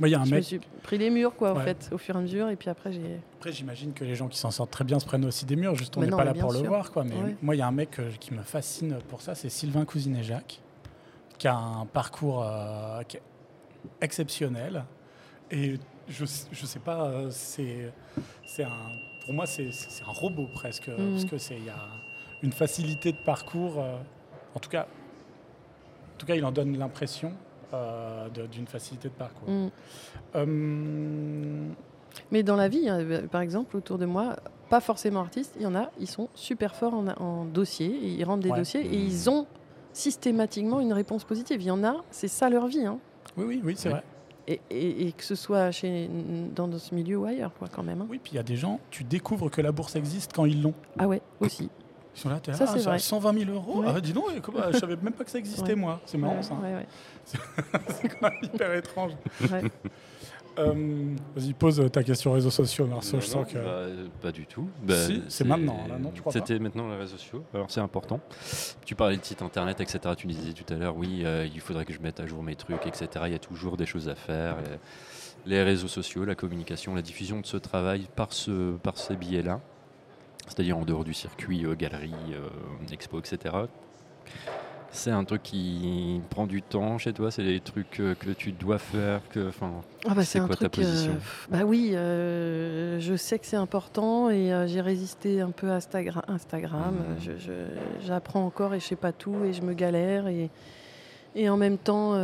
Moi, 0.00 0.08
il 0.08 0.12
y 0.12 0.14
a 0.14 0.20
un 0.20 0.24
je 0.24 0.30
me 0.30 0.36
mec. 0.36 0.44
suis 0.44 0.60
pris 0.82 0.96
les 0.98 1.10
murs, 1.10 1.34
quoi, 1.34 1.52
en 1.52 1.60
fait, 1.60 1.88
au 1.92 1.98
fur 1.98 2.14
et 2.14 2.18
à 2.18 2.20
mesure. 2.22 2.48
Et 2.50 2.56
puis 2.56 2.70
après, 2.70 2.92
j'ai. 2.92 3.20
Après, 3.38 3.52
j'imagine 3.52 3.92
que 3.92 4.04
les 4.04 4.14
gens 4.14 4.28
qui 4.28 4.38
s'en 4.38 4.50
sortent 4.50 4.70
très 4.70 4.84
bien 4.84 4.98
se 5.00 5.06
prennent 5.06 5.24
aussi 5.24 5.44
des 5.44 5.56
murs. 5.56 5.74
Juste, 5.74 5.96
on 5.96 6.00
n'est 6.00 6.08
pas 6.10 6.24
là 6.24 6.34
pour 6.34 6.52
le 6.52 6.60
voir, 6.60 6.90
quoi. 6.92 7.04
Mais 7.04 7.14
Ouais. 7.16 7.36
moi, 7.42 7.54
il 7.56 7.58
y 7.58 7.62
a 7.62 7.66
un 7.66 7.72
mec 7.72 7.98
euh, 7.98 8.10
qui 8.20 8.32
me 8.34 8.42
fascine 8.42 8.98
pour 9.08 9.20
ça, 9.22 9.34
c'est 9.34 9.48
Sylvain 9.48 9.84
Cousinet-Jacques, 9.84 10.60
qui 11.38 11.48
a 11.48 11.56
un 11.56 11.86
parcours 11.86 12.44
euh, 12.44 13.02
qui 13.02 13.18
exceptionnel. 14.00 14.84
Et 15.50 15.74
je, 16.08 16.24
je 16.52 16.66
sais 16.66 16.78
pas, 16.78 17.06
euh, 17.06 17.28
c'est, 17.30 17.92
c'est 18.44 18.64
un, 18.64 18.70
pour 19.24 19.32
moi, 19.34 19.46
c'est, 19.46 19.70
c'est 19.72 20.02
un 20.04 20.12
robot 20.12 20.46
presque, 20.52 20.90
parce 20.90 21.24
que 21.24 21.38
c'est, 21.38 21.56
il 21.56 21.64
y 21.64 21.70
a 21.70 21.86
une 22.42 22.52
facilité 22.52 23.12
de 23.12 23.18
parcours. 23.24 23.78
euh, 23.78 23.96
en 24.54 24.60
tout 24.60 24.70
cas, 24.70 24.82
en 26.14 26.18
tout 26.18 26.26
cas, 26.26 26.34
il 26.34 26.44
en 26.44 26.52
donne 26.52 26.76
l'impression 26.78 27.32
euh, 27.74 28.28
d'une 28.50 28.66
facilité 28.66 29.08
de 29.08 29.14
parcours. 29.14 29.48
Mm. 29.48 29.68
Euh, 30.36 31.68
Mais 32.32 32.42
dans 32.42 32.56
la 32.56 32.68
vie, 32.68 32.88
hein, 32.88 32.98
euh, 33.00 33.26
par 33.26 33.40
exemple, 33.40 33.76
autour 33.76 33.98
de 33.98 34.06
moi, 34.06 34.36
pas 34.68 34.80
forcément 34.80 35.20
artistes, 35.20 35.54
il 35.56 35.62
y 35.62 35.66
en 35.66 35.74
a, 35.74 35.90
ils 35.98 36.08
sont 36.08 36.28
super 36.34 36.74
forts 36.74 36.94
en, 36.94 37.06
en 37.08 37.44
dossier, 37.44 37.86
et 37.86 38.08
ils 38.14 38.24
rentrent 38.24 38.42
des 38.42 38.50
Ouais. 38.50 38.58
dossiers 38.58 38.80
et 38.84 38.96
ils 38.96 39.30
ont 39.30 39.46
systématiquement 39.92 40.80
une 40.80 40.92
réponse 40.92 41.24
positive. 41.24 41.60
Il 41.60 41.66
y 41.66 41.70
en 41.70 41.82
a, 41.84 41.96
c'est 42.10 42.28
ça 42.28 42.48
leur 42.50 42.66
vie. 42.66 42.84
hein. 42.84 42.98
oui, 43.36 43.44
oui, 43.46 43.60
oui, 43.64 43.74
c'est 43.76 43.88
vrai. 43.88 44.02
Et, 44.46 44.60
et- 44.70 45.08
et 45.08 45.12
que 45.12 45.24
ce 45.24 45.34
soit 45.34 45.70
chez, 45.72 46.08
dans 46.54 46.70
ce 46.78 46.94
milieu 46.94 47.18
ou 47.18 47.26
ailleurs, 47.26 47.52
quoi, 47.58 47.68
quand 47.68 47.82
même. 47.82 48.00
hein. 48.00 48.06
Oui, 48.08 48.18
puis 48.22 48.32
il 48.32 48.36
y 48.36 48.38
a 48.38 48.42
des 48.42 48.56
gens, 48.56 48.80
tu 48.90 49.04
découvres 49.04 49.50
que 49.50 49.60
la 49.60 49.72
bourse 49.72 49.94
existe 49.96 50.32
quand 50.34 50.46
ils 50.46 50.62
l'ont. 50.62 50.72
Ah 50.98 51.06
ouais, 51.06 51.20
aussi. 51.40 51.68
Ils 52.18 52.22
sont 52.22 52.28
là, 52.30 52.40
t'es 52.40 52.50
là, 52.50 52.56
Ça, 52.56 52.64
ah, 52.68 52.76
vrai. 52.78 52.98
120 52.98 53.38
000 53.44 53.50
euros. 53.52 53.80
Ouais. 53.82 53.86
Ah, 53.94 54.00
dis 54.00 54.12
donc, 54.12 54.24
je 54.72 54.78
savais 54.78 54.96
même 54.96 55.12
pas 55.12 55.22
que 55.22 55.30
ça 55.30 55.38
existait, 55.38 55.62
Ouais. 55.68 55.74
moi. 55.76 56.00
C'est 56.04 56.18
marrant, 56.18 56.34
Ouais, 56.38 56.42
ça. 56.42 56.54
ouais, 56.54 56.74
ouais. 56.74 56.86
C'est 57.90 58.08
quand 58.08 58.22
même 58.22 58.38
hyper 58.42 58.74
étrange. 58.74 59.12
Ouais. 59.50 59.62
Euh, 60.58 61.14
Vas-y, 61.36 61.52
pose 61.52 61.80
ta 61.92 62.02
question 62.02 62.32
réseaux 62.32 62.50
sociaux, 62.50 62.84
Marceau. 62.88 63.14
Non, 63.18 63.20
Je 63.20 63.26
non, 63.28 63.32
sens 63.32 63.46
que. 63.52 63.58
bah, 63.58 63.64
euh, 63.64 64.06
pas 64.20 64.32
du 64.32 64.44
tout. 64.44 64.68
Bah, 64.82 64.96
Si, 65.06 65.22
c'est 65.28 65.44
maintenant, 65.44 65.86
là, 65.88 65.98
non, 66.00 66.10
tu 66.10 66.20
crois 66.20 66.32
pas 66.32 66.40
C'était 66.40 66.58
maintenant 66.58 66.88
les 66.90 66.96
réseaux 66.96 67.16
sociaux. 67.16 67.44
Alors 67.54 67.70
c'est 67.70 67.78
important. 67.78 68.18
Tu 68.84 68.96
parlais 68.96 69.16
de 69.16 69.24
site 69.24 69.40
internet, 69.40 69.80
etc. 69.80 70.00
Tu 70.16 70.26
disais 70.26 70.52
tout 70.54 70.74
à 70.74 70.76
l'heure, 70.76 70.96
oui, 70.96 71.22
euh, 71.24 71.46
il 71.54 71.60
faudrait 71.60 71.84
que 71.84 71.92
je 71.92 72.00
mette 72.00 72.18
à 72.18 72.26
jour 72.26 72.42
mes 72.42 72.56
trucs, 72.56 72.84
etc. 72.88 73.08
Il 73.26 73.32
y 73.32 73.36
a 73.36 73.38
toujours 73.38 73.76
des 73.76 73.86
choses 73.86 74.08
à 74.08 74.16
faire. 74.16 74.56
Et 74.58 75.48
les 75.48 75.62
réseaux 75.62 75.86
sociaux, 75.86 76.24
la 76.24 76.34
communication, 76.34 76.92
la 76.96 77.02
diffusion 77.02 77.38
de 77.40 77.46
ce 77.46 77.56
travail 77.56 78.08
par, 78.16 78.32
ce, 78.32 78.76
par 78.78 78.98
ces 78.98 79.14
biais-là, 79.14 79.60
c'est-à-dire 80.48 80.76
en 80.78 80.84
dehors 80.84 81.04
du 81.04 81.14
circuit 81.14 81.64
euh, 81.64 81.74
galerie, 81.74 82.12
euh, 82.32 82.48
expo, 82.92 83.18
etc. 83.20 83.54
C'est 84.90 85.10
un 85.10 85.24
truc 85.24 85.42
qui 85.42 86.22
prend 86.30 86.46
du 86.46 86.62
temps 86.62 86.96
chez 86.96 87.12
toi, 87.12 87.30
c'est 87.30 87.42
des 87.44 87.60
trucs 87.60 88.00
euh, 88.00 88.14
que 88.14 88.30
tu 88.30 88.52
dois 88.52 88.78
faire, 88.78 89.20
que, 89.28 89.48
enfin, 89.48 89.70
Ah 90.08 90.14
bah, 90.14 90.24
C'est 90.24 90.38
quoi 90.40 90.56
ta 90.56 90.70
truc. 90.70 90.86
position 90.86 91.14
bah 91.50 91.58
oui, 91.66 91.90
euh, 91.92 92.98
je 92.98 93.14
sais 93.14 93.38
que 93.38 93.44
c'est 93.46 93.56
important 93.56 94.30
et 94.30 94.50
j'ai 94.66 94.80
résisté 94.80 95.42
un 95.42 95.50
peu 95.50 95.70
à 95.70 95.78
Instagra- 95.78 96.24
Instagram. 96.28 96.94
Je- 97.20 97.32
J'apprends 98.06 98.46
encore 98.46 98.74
et 98.74 98.80
je 98.80 98.84
sais 98.86 98.96
pas 98.96 99.12
tout 99.12 99.44
et 99.44 99.52
je 99.52 99.60
me 99.60 99.74
galère 99.74 100.26
et, 100.28 100.48
et 101.36 101.50
en 101.50 101.58
même 101.58 101.76
temps 101.76 102.14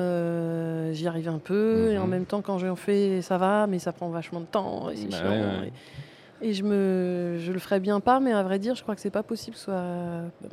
j'y 0.93 1.07
arrive 1.07 1.29
un 1.29 1.39
peu 1.39 1.91
et 1.93 1.99
en 1.99 2.05
Mhm. 2.05 2.11
même 2.11 2.25
temps 2.25 2.41
quand 2.41 2.57
j'en 2.59 2.77
fais 2.77 3.21
ça 3.21 3.37
va 3.37 3.67
mais 3.67 3.79
ça 3.79 3.93
prend 3.93 4.09
vachement 4.09 4.41
de 4.41 4.47
temps 4.47 4.89
et 4.89 4.97
c'est 4.97 5.09
Bah 5.09 5.19
chiant. 5.19 5.31
ouais, 5.31 5.41
ouais. 5.61 5.69
Et, 5.69 5.73
et 6.45 6.53
je 6.53 6.63
me, 6.63 7.39
je 7.41 7.51
le 7.53 7.59
ferais 7.59 7.81
bien 7.81 8.01
pas, 8.01 8.21
mais 8.21 8.33
à 8.33 8.43
vrai 8.43 8.59
dire, 8.59 8.75
je 8.75 8.83
crois 8.83 8.95
que 8.95 9.01
c'est 9.01 9.11
pas 9.11 9.23
possible. 9.23 9.57
Soit, 9.57 9.83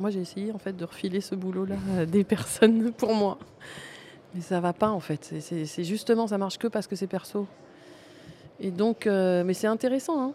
moi, 0.00 0.10
j'ai 0.10 0.20
essayé 0.20 0.50
en 0.52 0.58
fait 0.58 0.76
de 0.76 0.84
refiler 0.84 1.20
ce 1.20 1.34
boulot-là 1.34 1.76
à 2.00 2.06
des 2.06 2.24
personnes 2.24 2.92
pour 2.92 3.14
moi, 3.14 3.38
mais 4.34 4.40
ça 4.40 4.58
va 4.60 4.72
pas 4.72 4.90
en 4.90 5.00
fait. 5.00 5.34
C'est- 5.40 5.84
justement, 5.84 6.26
ça 6.26 6.38
marche 6.38 6.58
que 6.58 6.66
parce 6.66 6.86
que 6.86 6.96
c'est 6.96 7.06
perso. 7.06 7.46
Et 8.60 8.70
donc, 8.70 9.06
euh, 9.06 9.44
mais 9.44 9.54
c'est 9.54 9.66
intéressant. 9.66 10.20
hein. 10.22 10.32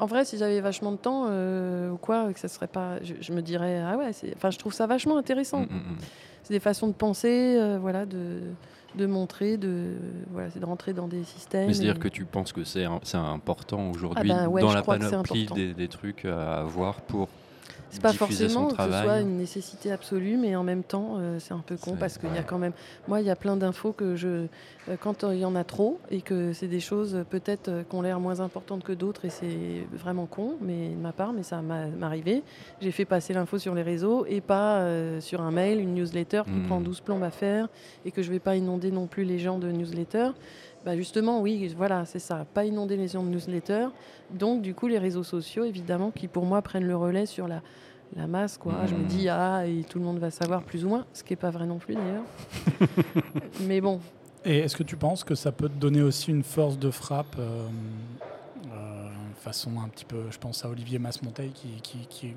En 0.00 0.06
vrai, 0.06 0.24
si 0.24 0.36
j'avais 0.38 0.60
vachement 0.60 0.92
de 0.92 0.96
temps 0.96 1.26
euh, 1.28 1.90
ou 1.90 1.96
quoi, 1.96 2.32
que 2.32 2.38
ça 2.38 2.48
serait 2.48 2.68
pas, 2.68 3.02
je, 3.02 3.14
je 3.20 3.32
me 3.32 3.40
dirais 3.42 3.80
ah 3.80 3.96
ouais. 3.96 4.10
Enfin, 4.36 4.50
je 4.50 4.58
trouve 4.58 4.72
ça 4.72 4.86
vachement 4.86 5.16
intéressant. 5.16 5.60
mm, 5.62 5.64
mm, 5.70 5.92
mm. 5.94 5.96
C'est 6.44 6.54
des 6.54 6.60
façons 6.60 6.86
de 6.88 6.92
penser, 6.92 7.56
euh, 7.58 7.78
voilà, 7.80 8.06
de, 8.06 8.40
de 8.94 9.06
montrer, 9.06 9.56
de 9.56 9.92
voilà, 10.30 10.50
c'est 10.50 10.60
de 10.60 10.64
rentrer 10.64 10.92
dans 10.92 11.08
des 11.08 11.24
systèmes. 11.24 11.72
C'est-à-dire 11.72 11.96
et- 11.96 11.98
que 11.98 12.08
tu 12.08 12.24
penses 12.24 12.52
que 12.52 12.64
c'est 12.64 12.84
important 13.14 13.90
aujourd'hui 13.90 14.30
Ah 14.32 14.48
ouais, 14.48 14.60
dans 14.60 14.72
la 14.72 14.82
panoplie 14.82 15.46
des, 15.46 15.74
des 15.74 15.88
trucs 15.88 16.24
à 16.24 16.60
avoir 16.60 17.00
pour 17.02 17.28
c'est 17.90 18.02
pas 18.02 18.12
forcément 18.12 18.68
que 18.68 18.82
ce 18.82 19.02
soit 19.02 19.20
une 19.20 19.36
nécessité 19.38 19.90
absolue, 19.92 20.36
mais 20.36 20.54
en 20.56 20.62
même 20.62 20.82
temps, 20.82 21.16
euh, 21.18 21.38
c'est 21.38 21.54
un 21.54 21.62
peu 21.64 21.76
con 21.76 21.96
parce 21.98 22.18
qu'il 22.18 22.32
y 22.34 22.38
a 22.38 22.42
quand 22.42 22.58
même. 22.58 22.72
Moi, 23.06 23.20
il 23.20 23.26
y 23.26 23.30
a 23.30 23.36
plein 23.36 23.56
d'infos 23.56 23.92
que 23.92 24.16
je. 24.16 24.28
euh, 24.28 24.96
quand 25.00 25.24
euh, 25.24 25.34
il 25.34 25.40
y 25.40 25.44
en 25.44 25.54
a 25.54 25.64
trop 25.64 25.98
et 26.10 26.20
que 26.20 26.52
c'est 26.52 26.68
des 26.68 26.80
choses 26.80 27.24
peut-être 27.30 27.70
qui 27.88 27.96
ont 27.96 28.02
l'air 28.02 28.20
moins 28.20 28.40
importantes 28.40 28.84
que 28.84 28.92
d'autres 28.92 29.24
et 29.24 29.30
c'est 29.30 29.86
vraiment 29.92 30.26
con, 30.26 30.56
mais 30.60 30.90
de 30.90 31.00
ma 31.00 31.12
part, 31.12 31.32
mais 31.32 31.42
ça 31.42 31.62
m'est 31.62 32.04
arrivé. 32.04 32.42
J'ai 32.80 32.90
fait 32.92 33.04
passer 33.04 33.32
l'info 33.32 33.58
sur 33.58 33.74
les 33.74 33.82
réseaux 33.82 34.26
et 34.26 34.40
pas 34.40 34.86
sur 35.20 35.40
un 35.40 35.50
mail, 35.50 35.80
une 35.80 35.94
newsletter 35.94 36.42
qui 36.44 36.60
prend 36.66 36.80
12 36.80 37.00
plombes 37.00 37.22
à 37.22 37.30
faire 37.30 37.68
et 38.04 38.10
que 38.10 38.22
je 38.22 38.30
vais 38.30 38.38
pas 38.38 38.56
inonder 38.56 38.90
non 38.90 39.06
plus 39.06 39.24
les 39.24 39.38
gens 39.38 39.58
de 39.58 39.70
newsletter. 39.70 40.30
Bah 40.84 40.96
justement, 40.96 41.40
oui, 41.40 41.72
voilà, 41.76 42.04
c'est 42.06 42.18
ça. 42.20 42.46
Pas 42.54 42.64
inonder 42.64 42.96
les 42.96 43.08
gens 43.08 43.22
de 43.22 43.28
newsletter. 43.28 43.88
Donc, 44.30 44.62
du 44.62 44.74
coup, 44.74 44.86
les 44.86 44.98
réseaux 44.98 45.24
sociaux, 45.24 45.64
évidemment, 45.64 46.10
qui 46.10 46.28
pour 46.28 46.44
moi 46.44 46.62
prennent 46.62 46.86
le 46.86 46.96
relais 46.96 47.26
sur 47.26 47.48
la, 47.48 47.62
la 48.16 48.26
masse. 48.26 48.56
Quoi. 48.58 48.86
Je 48.86 48.94
me 48.94 49.04
dis, 49.04 49.28
ah, 49.28 49.66
et 49.66 49.82
tout 49.84 49.98
le 49.98 50.04
monde 50.04 50.18
va 50.18 50.30
savoir 50.30 50.62
plus 50.62 50.84
ou 50.84 50.88
moins, 50.88 51.04
ce 51.12 51.22
qui 51.24 51.32
n'est 51.32 51.36
pas 51.38 51.50
vrai 51.50 51.66
non 51.66 51.78
plus 51.78 51.94
d'ailleurs. 51.94 52.24
Mais 53.66 53.80
bon, 53.80 54.00
Et 54.44 54.58
est-ce 54.58 54.76
que 54.76 54.82
tu 54.84 54.96
penses 54.96 55.24
que 55.24 55.34
ça 55.34 55.50
peut 55.52 55.68
te 55.68 55.74
donner 55.78 56.00
aussi 56.02 56.30
une 56.30 56.44
force 56.44 56.78
de 56.78 56.90
frappe 56.90 57.36
euh, 57.38 57.66
euh, 58.72 59.08
façon 59.42 59.72
un 59.84 59.88
petit 59.88 60.04
peu, 60.04 60.22
je 60.30 60.38
pense 60.38 60.64
à 60.64 60.68
Olivier 60.68 60.98
Masmonteil 60.98 61.50
qui, 61.50 61.68
qui, 61.82 62.06
qui, 62.08 62.32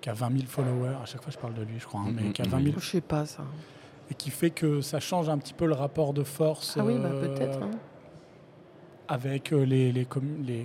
qui 0.00 0.08
a 0.08 0.14
20 0.14 0.30
000 0.32 0.44
followers, 0.46 0.96
à 1.02 1.04
chaque 1.06 1.22
fois 1.22 1.32
je 1.32 1.38
parle 1.38 1.54
de 1.54 1.62
lui 1.62 1.78
je 1.78 1.86
crois, 1.86 2.00
hein, 2.00 2.12
mais 2.14 2.22
Mhm, 2.22 2.32
qui 2.32 2.42
a 2.42 2.48
20 2.48 2.62
000 2.64 2.74
je 2.78 2.86
sais 2.90 3.00
pas 3.00 3.24
ça. 3.26 3.44
Et 4.10 4.14
qui 4.14 4.30
fait 4.30 4.50
que 4.50 4.80
ça 4.80 5.00
change 5.00 5.28
un 5.28 5.38
petit 5.38 5.54
peu 5.54 5.66
le 5.66 5.74
rapport 5.74 6.12
de 6.12 6.22
force 6.22 6.76
Ah 6.80 6.84
oui, 6.84 6.94
bah, 6.98 7.10
euh, 7.12 7.26
peut-être. 7.28 7.62
hein. 7.62 7.70
avec 9.08 9.52
euh, 9.52 9.64
les, 9.64 9.92
les, 9.92 10.06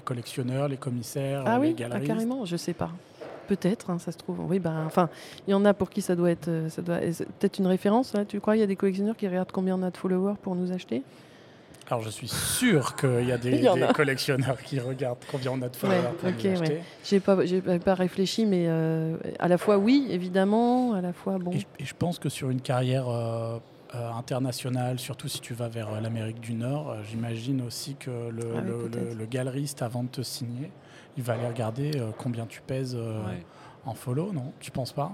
collectionneurs, 0.03 0.67
les 0.67 0.77
commissaires, 0.77 1.43
Ah 1.45 1.59
les 1.59 1.73
oui, 1.73 1.75
ah, 1.91 1.99
carrément, 1.99 2.45
je 2.45 2.57
sais 2.57 2.73
pas. 2.73 2.89
Peut-être, 3.47 3.89
hein, 3.89 3.99
ça 3.99 4.11
se 4.13 4.17
trouve. 4.17 4.39
Oui, 4.47 4.59
bah, 4.59 4.83
enfin, 4.85 5.09
il 5.47 5.51
y 5.51 5.53
en 5.53 5.65
a 5.65 5.73
pour 5.73 5.89
qui 5.89 6.01
ça 6.01 6.15
doit 6.15 6.31
être, 6.31 6.47
euh, 6.47 6.69
ça 6.69 6.81
doit, 6.81 6.99
peut-être 6.99 7.59
une 7.59 7.67
référence. 7.67 8.13
Là, 8.13 8.23
tu 8.23 8.39
crois? 8.39 8.55
Il 8.55 8.59
y 8.59 8.63
a 8.63 8.67
des 8.67 8.77
collectionneurs 8.77 9.17
qui 9.17 9.27
regardent 9.27 9.51
combien 9.51 9.77
on 9.77 9.83
a 9.83 9.91
de 9.91 9.97
followers 9.97 10.35
pour 10.41 10.55
nous 10.55 10.71
acheter? 10.71 11.03
Alors 11.89 12.01
je 12.01 12.09
suis 12.09 12.27
sûr 12.29 12.95
qu'il 12.95 13.25
y 13.27 13.31
a 13.31 13.37
des, 13.37 13.51
Il 13.51 13.63
y 13.63 13.69
en 13.69 13.75
des 13.75 13.83
a. 13.83 13.93
collectionneurs 13.93 14.61
qui 14.61 14.79
regardent 14.79 15.17
combien 15.29 15.51
on 15.51 15.61
a 15.61 15.69
de 15.69 15.75
followers 15.75 16.01
pour 16.17 16.29
acheter. 16.29 16.57
ouais. 16.57 16.81
J'ai 17.03 17.19
pas, 17.19 17.45
j'ai 17.45 17.61
pas 17.61 17.93
réfléchi, 17.93 18.45
mais 18.45 18.65
euh, 18.67 19.17
à 19.39 19.47
la 19.47 19.57
fois 19.57 19.77
oui, 19.77 20.07
évidemment, 20.09 20.93
à 20.93 21.01
la 21.01 21.13
fois 21.13 21.37
bon. 21.37 21.51
Et, 21.51 21.59
je- 21.59 21.65
et 21.79 21.85
je 21.85 21.93
pense 21.93 22.19
que 22.19 22.29
sur 22.29 22.49
une 22.49 22.61
carrière 22.61 23.09
euh, 23.09 23.59
euh, 23.95 24.11
internationale, 24.11 24.97
surtout 24.97 25.27
si 25.27 25.39
tu 25.41 25.53
vas 25.53 25.67
vers 25.67 25.89
euh, 25.93 25.99
l'Amérique 25.99 26.39
du 26.39 26.53
Nord, 26.53 26.89
euh, 26.91 26.95
j'imagine 27.09 27.61
aussi 27.61 27.95
que 27.95 28.09
le, 28.09 28.41
Ah 28.57 28.61
le- 28.61 28.77
peut-être. 28.89 29.09
le- 29.09 29.13
le 29.15 29.25
galeriste, 29.25 29.81
avant 29.81 30.03
de 30.03 30.09
te 30.09 30.21
signer, 30.21 30.71
il 31.17 31.23
va 31.23 31.33
aller 31.33 31.47
regarder 31.47 31.91
euh, 31.97 32.09
combien 32.17 32.45
tu 32.45 32.61
pèses 32.61 32.95
euh, 32.97 33.19
Ouais. 33.27 33.43
en 33.85 33.93
follow, 33.93 34.31
non? 34.33 34.53
Tu 34.61 34.71
penses 34.71 34.93
pas? 34.93 35.11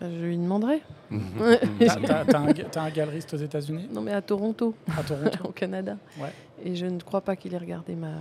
Je 0.00 0.06
lui 0.24 0.36
demanderai. 0.38 0.82
T'as 1.10 2.38
un, 2.38 2.84
un 2.86 2.90
galeriste 2.90 3.34
aux 3.34 3.38
États-Unis? 3.38 3.88
Non, 3.92 4.00
mais 4.00 4.12
à 4.12 4.22
Toronto, 4.22 4.74
À 4.98 5.02
Toronto 5.02 5.38
au 5.48 5.52
Canada. 5.52 5.96
Ouais. 6.18 6.32
Et 6.64 6.74
je 6.76 6.86
ne 6.86 7.00
crois 7.00 7.20
pas 7.22 7.36
qu'il 7.36 7.52
ait 7.54 7.58
regardé 7.58 7.94
ma 7.94 8.12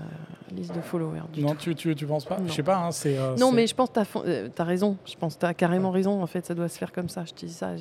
liste 0.51 0.73
de 0.73 0.81
followers 0.81 1.21
du 1.31 1.41
Non, 1.41 1.51
tout. 1.51 1.57
tu, 1.57 1.75
tu, 1.75 1.95
tu 1.95 2.05
penses 2.05 2.25
pas? 2.25 2.37
Non. 2.39 2.47
Je 2.47 2.53
sais 2.53 2.63
pas, 2.63 2.77
hein, 2.77 2.89
euh, 3.05 3.35
Non, 3.37 3.51
mais 3.51 3.67
je 3.67 3.75
pense 3.75 3.89
que 3.89 4.47
tu 4.47 4.61
as, 4.61 4.63
raison. 4.65 4.97
Je 5.05 5.15
pense 5.15 5.35
que 5.35 5.41
tu 5.41 5.45
as 5.45 5.53
carrément 5.53 5.91
raison. 5.91 6.21
En 6.21 6.27
fait, 6.27 6.45
ça 6.45 6.55
doit 6.55 6.67
se 6.69 6.77
faire 6.77 6.91
comme 6.91 7.09
ça. 7.09 7.23
Je 7.25 7.33
te 7.33 7.45
dis 7.45 7.51
ça. 7.53 7.71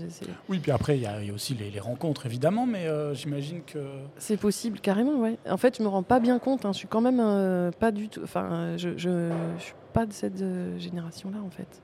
Oui, 0.48 0.58
puis 0.58 0.70
après, 0.72 0.96
il 0.98 1.02
y, 1.02 1.06
a 1.06 1.20
il 1.20 1.28
y 1.28 1.30
a 1.30 1.34
aussi 1.34 1.54
les, 1.54 1.70
les 1.70 1.80
rencontres, 1.80 2.26
évidemment, 2.26 2.66
mais 2.66 2.86
euh, 2.86 3.14
j'imagine 3.14 3.62
que. 3.62 3.78
C'est 4.18 4.36
possible, 4.36 4.78
carrément, 4.80 5.16
ouais. 5.20 5.38
En 5.48 5.56
fait, 5.56 5.78
je 5.78 5.82
me 5.82 5.88
rends 5.88 6.02
pas 6.02 6.20
bien 6.20 6.38
compte. 6.38 6.64
hein. 6.64 6.72
Je 6.72 6.78
suis 6.78 6.88
quand 6.88 7.00
même 7.00 7.20
euh, 7.20 7.70
pas 7.72 7.90
du 7.92 8.08
tout. 8.08 8.20
Enfin, 8.24 8.48
euh, 8.52 8.78
je, 8.78 8.90
je, 8.96 9.30
je 9.58 9.62
suis 9.64 9.74
pas 9.92 10.06
de 10.06 10.12
cette 10.12 10.40
euh, 10.42 10.76
génération-là, 10.78 11.38
en 11.44 11.50
fait. 11.50 11.82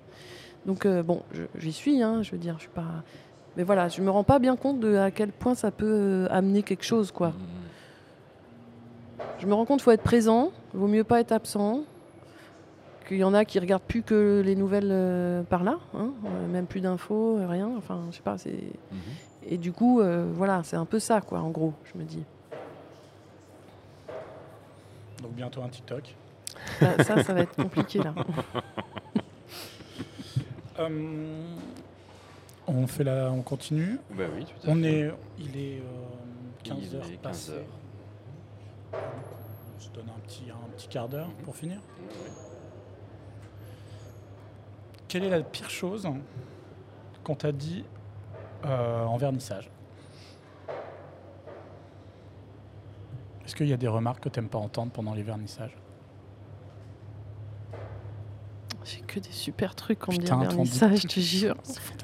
Donc, 0.66 0.86
euh, 0.86 1.02
bon, 1.02 1.22
j'y 1.56 1.72
suis, 1.72 2.02
hein, 2.02 2.22
je 2.22 2.32
veux 2.32 2.38
dire, 2.38 2.54
je 2.56 2.62
suis 2.62 2.70
pas. 2.70 3.02
Mais 3.56 3.62
voilà, 3.62 3.88
je 3.88 4.00
me 4.00 4.10
rends 4.10 4.24
pas 4.24 4.38
bien 4.38 4.56
compte 4.56 4.80
de 4.80 4.96
à 4.96 5.10
quel 5.10 5.30
point 5.30 5.54
ça 5.54 5.70
peut 5.70 5.86
euh, 5.86 6.26
amener 6.30 6.62
quelque 6.62 6.84
chose, 6.84 7.12
quoi. 7.12 7.28
Mhm. 7.28 7.34
Je 9.38 9.46
me 9.46 9.54
rends 9.54 9.64
compte 9.64 9.78
qu'il 9.78 9.84
faut 9.84 9.90
être 9.90 10.02
présent, 10.02 10.52
vaut 10.72 10.88
mieux 10.88 11.04
pas 11.04 11.20
être 11.20 11.32
absent. 11.32 11.82
Qu'il 13.06 13.18
y 13.18 13.24
en 13.24 13.34
a 13.34 13.44
qui 13.44 13.58
regardent 13.58 13.82
plus 13.82 14.02
que 14.02 14.42
les 14.42 14.56
nouvelles 14.56 14.88
euh, 14.90 15.42
par 15.42 15.62
là, 15.62 15.78
hein, 15.94 16.12
euh, 16.24 16.48
même 16.48 16.66
plus 16.66 16.80
d'infos, 16.80 17.36
rien. 17.46 17.70
Enfin, 17.76 18.00
je 18.10 18.16
sais 18.16 18.22
pas. 18.22 18.38
C'est 18.38 18.58
et 19.46 19.58
du 19.58 19.72
coup, 19.72 20.00
euh, 20.00 20.26
voilà, 20.32 20.62
c'est 20.64 20.76
un 20.76 20.86
peu 20.86 20.98
ça, 20.98 21.20
quoi, 21.20 21.40
en 21.40 21.50
gros, 21.50 21.74
je 21.84 21.98
me 21.98 22.04
dis. 22.04 22.24
Donc 25.22 25.32
bientôt 25.32 25.62
un 25.62 25.68
TikTok. 25.68 26.16
Ça, 26.80 27.04
ça, 27.04 27.22
ça 27.22 27.34
va 27.34 27.40
être 27.40 27.54
compliqué 27.54 27.98
là. 27.98 28.14
Euh, 30.78 31.54
on 32.66 32.86
fait 32.86 33.04
la, 33.04 33.30
on 33.30 33.42
continue. 33.42 33.98
Bah 34.10 34.24
oui, 34.34 34.44
tout 34.44 34.66
à 34.66 34.70
On 34.72 34.76
fait. 34.82 34.90
est, 35.00 35.10
il 35.38 35.56
est 35.56 35.78
euh, 35.78 35.82
15 36.64 36.78
Il 36.82 36.96
heures 36.96 37.04
est 37.04 37.08
15 37.10 37.20
passées. 37.22 37.52
heures. 37.52 39.00
On 39.76 39.80
se 39.80 39.90
donne 39.90 40.08
un 40.08 40.20
petit, 40.26 40.44
un 40.50 40.68
petit 40.76 40.88
quart 40.88 41.08
d'heure 41.08 41.28
Mhm. 41.28 41.34
pour 41.44 41.56
finir. 41.56 41.78
Quelle 45.08 45.24
est 45.24 45.30
la 45.30 45.42
pire 45.42 45.70
chose 45.70 46.08
qu'on 47.22 47.34
t'a 47.36 47.52
dit 47.52 47.84
euh, 48.64 49.04
en 49.04 49.16
vernissage? 49.16 49.70
Est-ce 53.44 53.54
qu'il 53.54 53.68
y 53.68 53.72
a 53.72 53.76
des 53.76 53.88
remarques 53.88 54.24
que 54.24 54.28
tu 54.30 54.40
n'aimes 54.40 54.48
pas 54.48 54.58
entendre 54.58 54.90
pendant 54.90 55.14
les 55.14 55.22
vernissages? 55.22 55.76
J'ai 58.84 59.00
que 59.00 59.18
des 59.18 59.32
super 59.32 59.74
trucs 59.74 59.98
qu'on 59.98 60.12
me 60.12 60.18
dit 60.18 60.30
en 60.30 60.62
dit- 60.62 60.78
je 60.96 61.06
te 61.06 61.20
jure. 61.20 61.56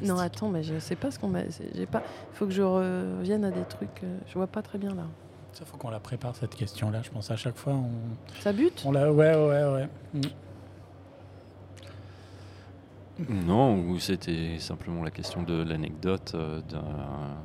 Non, 0.02 0.18
attends, 0.18 0.48
mais 0.48 0.62
je 0.62 0.78
sais 0.78 0.96
pas 0.96 1.10
ce 1.10 1.18
qu'on 1.18 1.28
m'a. 1.28 1.40
J'ai 1.74 1.86
pas. 1.86 2.02
Faut 2.32 2.46
que 2.46 2.52
je 2.52 2.62
revienne 2.62 3.44
à 3.44 3.50
des 3.50 3.64
trucs. 3.64 4.02
euh, 4.02 4.18
Je 4.26 4.34
vois 4.34 4.46
pas 4.46 4.62
très 4.62 4.78
bien 4.78 4.94
là. 4.94 5.04
Ça, 5.52 5.64
faut 5.66 5.76
qu'on 5.76 5.90
la 5.90 6.00
prépare 6.00 6.34
cette 6.36 6.54
question-là. 6.54 7.02
Je 7.02 7.10
pense 7.10 7.30
à 7.30 7.36
chaque 7.36 7.56
fois, 7.56 7.74
on, 7.74 7.90
Ça 8.40 8.52
bute? 8.52 8.82
On 8.86 8.92
la, 8.92 9.12
ouais, 9.12 9.34
ouais, 9.34 9.64
ouais. 9.72 9.88
Mm. 10.14 10.20
Non, 13.46 13.74
ou 13.76 13.98
c'était 13.98 14.56
simplement 14.58 15.02
la 15.02 15.10
question 15.10 15.42
de 15.42 15.62
l'anecdote 15.62 16.32
euh, 16.34 16.60
d'un 16.62 17.36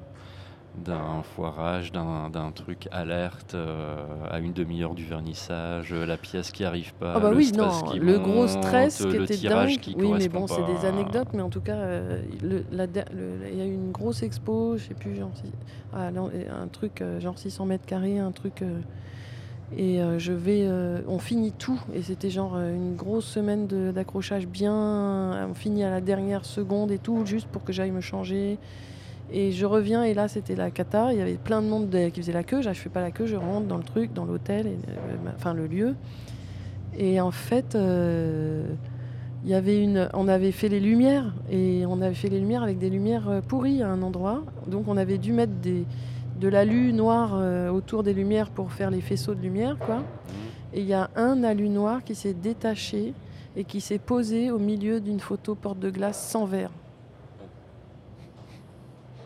d'un 0.78 1.23
foirage, 1.23 1.91
d'un 1.91 2.30
d'un 2.30 2.51
truc 2.51 2.88
alerte 2.91 3.55
euh, 3.55 4.05
à 4.30 4.39
une 4.39 4.53
demi-heure 4.53 4.95
du 4.95 5.05
vernissage, 5.05 5.93
euh, 5.93 6.05
la 6.05 6.17
pièce 6.17 6.51
qui 6.51 6.63
arrive 6.65 6.93
pas, 6.95 7.15
Ah 7.15 7.19
bah 7.21 7.32
le 7.32 7.38
oui, 7.38 7.45
stress 7.47 7.82
non, 7.82 7.91
qui 7.91 7.99
le 7.99 8.19
monte, 8.19 8.19
gros 8.19 8.47
stress 8.47 9.05
qui 9.05 9.15
était 9.15 9.38
tirage 9.38 9.78
dingue. 9.78 9.80
qui 9.80 9.93
oui, 9.95 10.11
mais 10.11 10.28
bon, 10.28 10.47
c'est 10.47 10.63
des 10.63 10.84
anecdotes, 10.86 11.30
mais 11.34 11.41
en 11.41 11.49
tout 11.49 11.61
cas, 11.61 11.76
euh, 11.78 12.21
il 12.43 13.55
y 13.57 13.61
a 13.61 13.65
eu 13.65 13.73
une 13.73 13.91
grosse 13.93 14.21
expo, 14.21 14.76
je 14.78 14.84
sais 14.84 14.93
plus, 14.95 15.15
genre, 15.15 15.32
si- 15.38 15.51
ah, 15.93 16.09
un 16.09 16.67
truc 16.67 17.01
genre 17.19 17.39
600 17.39 17.65
mètres 17.65 17.86
carrés, 17.86 18.19
un 18.19 18.32
truc. 18.34 18.61
euh, 18.61 18.82
et 19.76 19.99
je 20.19 20.32
vais, 20.32 20.67
on 21.07 21.19
finit 21.19 21.51
tout, 21.51 21.82
et 21.93 22.03
c'était 22.03 22.30
genre 22.30 22.57
une 22.57 22.95
grosse 22.95 23.26
semaine 23.26 23.67
d'accrochage 23.67 24.47
bien, 24.47 25.47
on 25.49 25.53
finit 25.55 25.84
à 25.84 25.89
la 25.89 26.01
dernière 26.01 26.45
seconde 26.45 26.91
et 26.91 26.99
tout, 26.99 27.26
juste 27.26 27.47
pour 27.47 27.63
que 27.63 27.73
j'aille 27.73 27.91
me 27.91 28.01
changer. 28.01 28.59
Et 29.32 29.51
je 29.51 29.65
reviens 29.65 30.03
et 30.03 30.13
là 30.13 30.28
c'était 30.28 30.55
la 30.55 30.69
cata, 30.71 31.11
il 31.11 31.19
y 31.19 31.21
avait 31.21 31.34
plein 31.34 31.61
de 31.61 31.67
monde 31.67 31.89
de- 31.89 32.09
qui 32.09 32.21
faisait 32.21 32.32
la 32.32 32.43
queue, 32.43 32.61
je 32.61 32.69
fais 32.71 32.89
pas 32.89 33.01
la 33.01 33.11
queue, 33.11 33.26
je 33.26 33.36
rentre 33.36 33.65
dans 33.67 33.78
le 33.78 33.84
truc, 33.84 34.13
dans 34.13 34.26
l'hôtel, 34.26 34.67
euh, 34.67 35.15
enfin 35.36 35.53
le 35.53 35.67
lieu. 35.67 35.95
Et 36.97 37.19
en 37.19 37.32
fait, 37.32 37.76
euh, 37.76 38.63
y 39.43 39.53
avait 39.53 39.82
une, 39.84 40.09
on 40.13 40.28
avait 40.28 40.51
fait 40.51 40.69
les 40.69 40.80
lumières 40.80 41.34
et 41.51 41.86
on 41.88 42.01
avait 42.01 42.13
fait 42.13 42.30
les 42.30 42.39
lumières 42.39 42.63
avec 42.63 42.78
des 42.78 42.89
lumières 42.89 43.28
euh, 43.28 43.41
pourries 43.41 43.82
à 43.82 43.89
un 43.89 44.01
endroit. 44.03 44.43
Donc 44.67 44.88
on 44.88 44.95
avait 44.95 45.17
dû 45.17 45.34
mettre 45.34 45.53
de 45.61 46.47
l'alu 46.47 46.93
noir 46.93 47.41
autour 47.73 48.03
des 48.03 48.13
lumières 48.13 48.49
pour 48.49 48.71
faire 48.71 48.91
les 48.91 49.01
faisceaux 49.01 49.34
de 49.34 49.41
lumière, 49.41 49.78
quoi. 49.80 50.03
Et 50.73 50.82
il 50.82 50.86
y 50.86 50.93
a 50.93 51.09
un 51.15 51.43
alu 51.43 51.69
noir 51.69 52.03
qui 52.03 52.13
s'est 52.13 52.34
détaché 52.34 53.13
et 53.55 53.63
qui 53.63 53.80
s'est 53.80 53.99
posé 53.99 54.51
au 54.51 54.59
milieu 54.59 54.99
d'une 54.99 55.21
photo 55.21 55.55
porte 55.55 55.80
de 55.80 55.89
glace 55.89 56.21
sans 56.30 56.45
verre. 56.45 56.71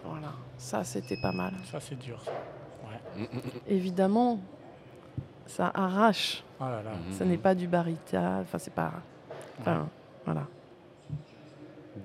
Voilà, 0.06 0.34
ça 0.60 0.84
c'était 0.84 1.18
pas 1.18 1.32
mal. 1.32 1.53
Ça, 1.72 1.80
c'est 1.80 1.97
dur. 1.97 2.22
Ouais. 3.18 3.28
Évidemment, 3.68 4.39
ça 5.47 5.72
arrache. 5.74 6.43
Oh 6.60 6.66
là 6.66 6.84
là. 6.84 6.91
Ça 7.12 7.26
n'est 7.26 7.38
pas 7.38 7.55
du 7.55 7.68
barita, 7.68 8.39
enfin 8.41 8.60
c'est 8.60 8.74
pas. 8.74 8.91
Enfin, 9.62 9.88
voilà. 10.26 10.45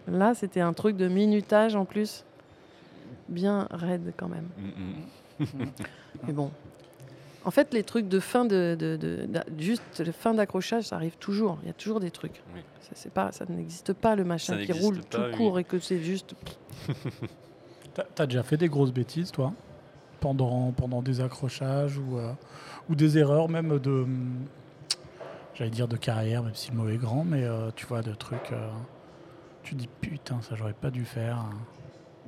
Là, 0.09 0.35
c'était 0.35 0.61
un 0.61 0.73
truc 0.73 0.97
de 0.97 1.09
minutage 1.09 1.77
en 1.77 1.85
plus, 1.85 2.25
bien 3.29 3.67
raide 3.71 4.13
quand 4.17 4.29
même. 4.29 4.49
Mais 6.27 6.33
bon. 6.33 6.51
En 7.45 7.51
fait, 7.51 7.75
les 7.75 7.83
trucs 7.83 8.09
de 8.09 8.21
fin 8.21 8.47
de, 8.47 8.75
de- 8.79 9.29
juste 9.59 10.01
le 10.01 10.13
fin 10.13 10.33
d'accrochage, 10.33 10.85
ça 10.85 10.97
arrive 10.97 11.17
toujours. 11.19 11.59
Il 11.63 11.67
y 11.67 11.71
a 11.71 11.75
toujours 11.75 12.01
des 12.01 12.11
trucs. 12.11 12.43
Oui. 12.55 12.61
Ça, 12.81 12.91
c'est 12.95 13.13
pas, 13.13 13.33
ça 13.33 13.45
n'existe 13.49 13.93
pas 13.93 14.17
le 14.17 14.25
machin 14.25 14.65
qui 14.65 14.73
roule 14.73 15.01
pas, 15.01 15.19
tout 15.19 15.25
oui. 15.31 15.37
court 15.37 15.59
et 15.59 15.65
que 15.65 15.79
c'est 15.79 16.01
juste. 16.01 16.35
T'as 18.15 18.27
déjà 18.27 18.43
fait 18.43 18.57
des 18.57 18.69
grosses 18.69 18.93
bêtises, 18.93 19.31
toi? 19.31 19.53
Pendant, 20.21 20.73
des 21.03 21.21
accrochages 21.21 21.99
ou, 21.99 22.19
euh, 22.19 22.33
ou 22.89 22.95
des 22.95 23.19
erreurs 23.19 23.49
même 23.49 23.79
de. 23.79 23.91
hum, 23.91 24.47
J'allais 25.55 25.71
dire 25.71 25.87
de 25.87 25.97
carrière, 25.97 26.43
même 26.43 26.55
si 26.55 26.71
le 26.73 26.77
mot 26.77 26.89
est 26.89 26.97
grand, 26.97 27.25
mais 27.25 27.45
euh, 27.45 27.71
tu 27.77 27.87
vois, 27.87 28.03
de 28.03 28.13
trucs. 28.13 28.51
euh, 28.53 28.71
tu 29.63 29.75
dis 29.77 29.89
putain, 30.01 30.41
ça 30.43 30.57
j'aurais 30.57 30.73
pas 30.75 30.91
dû 30.91 31.05
faire 31.05 31.39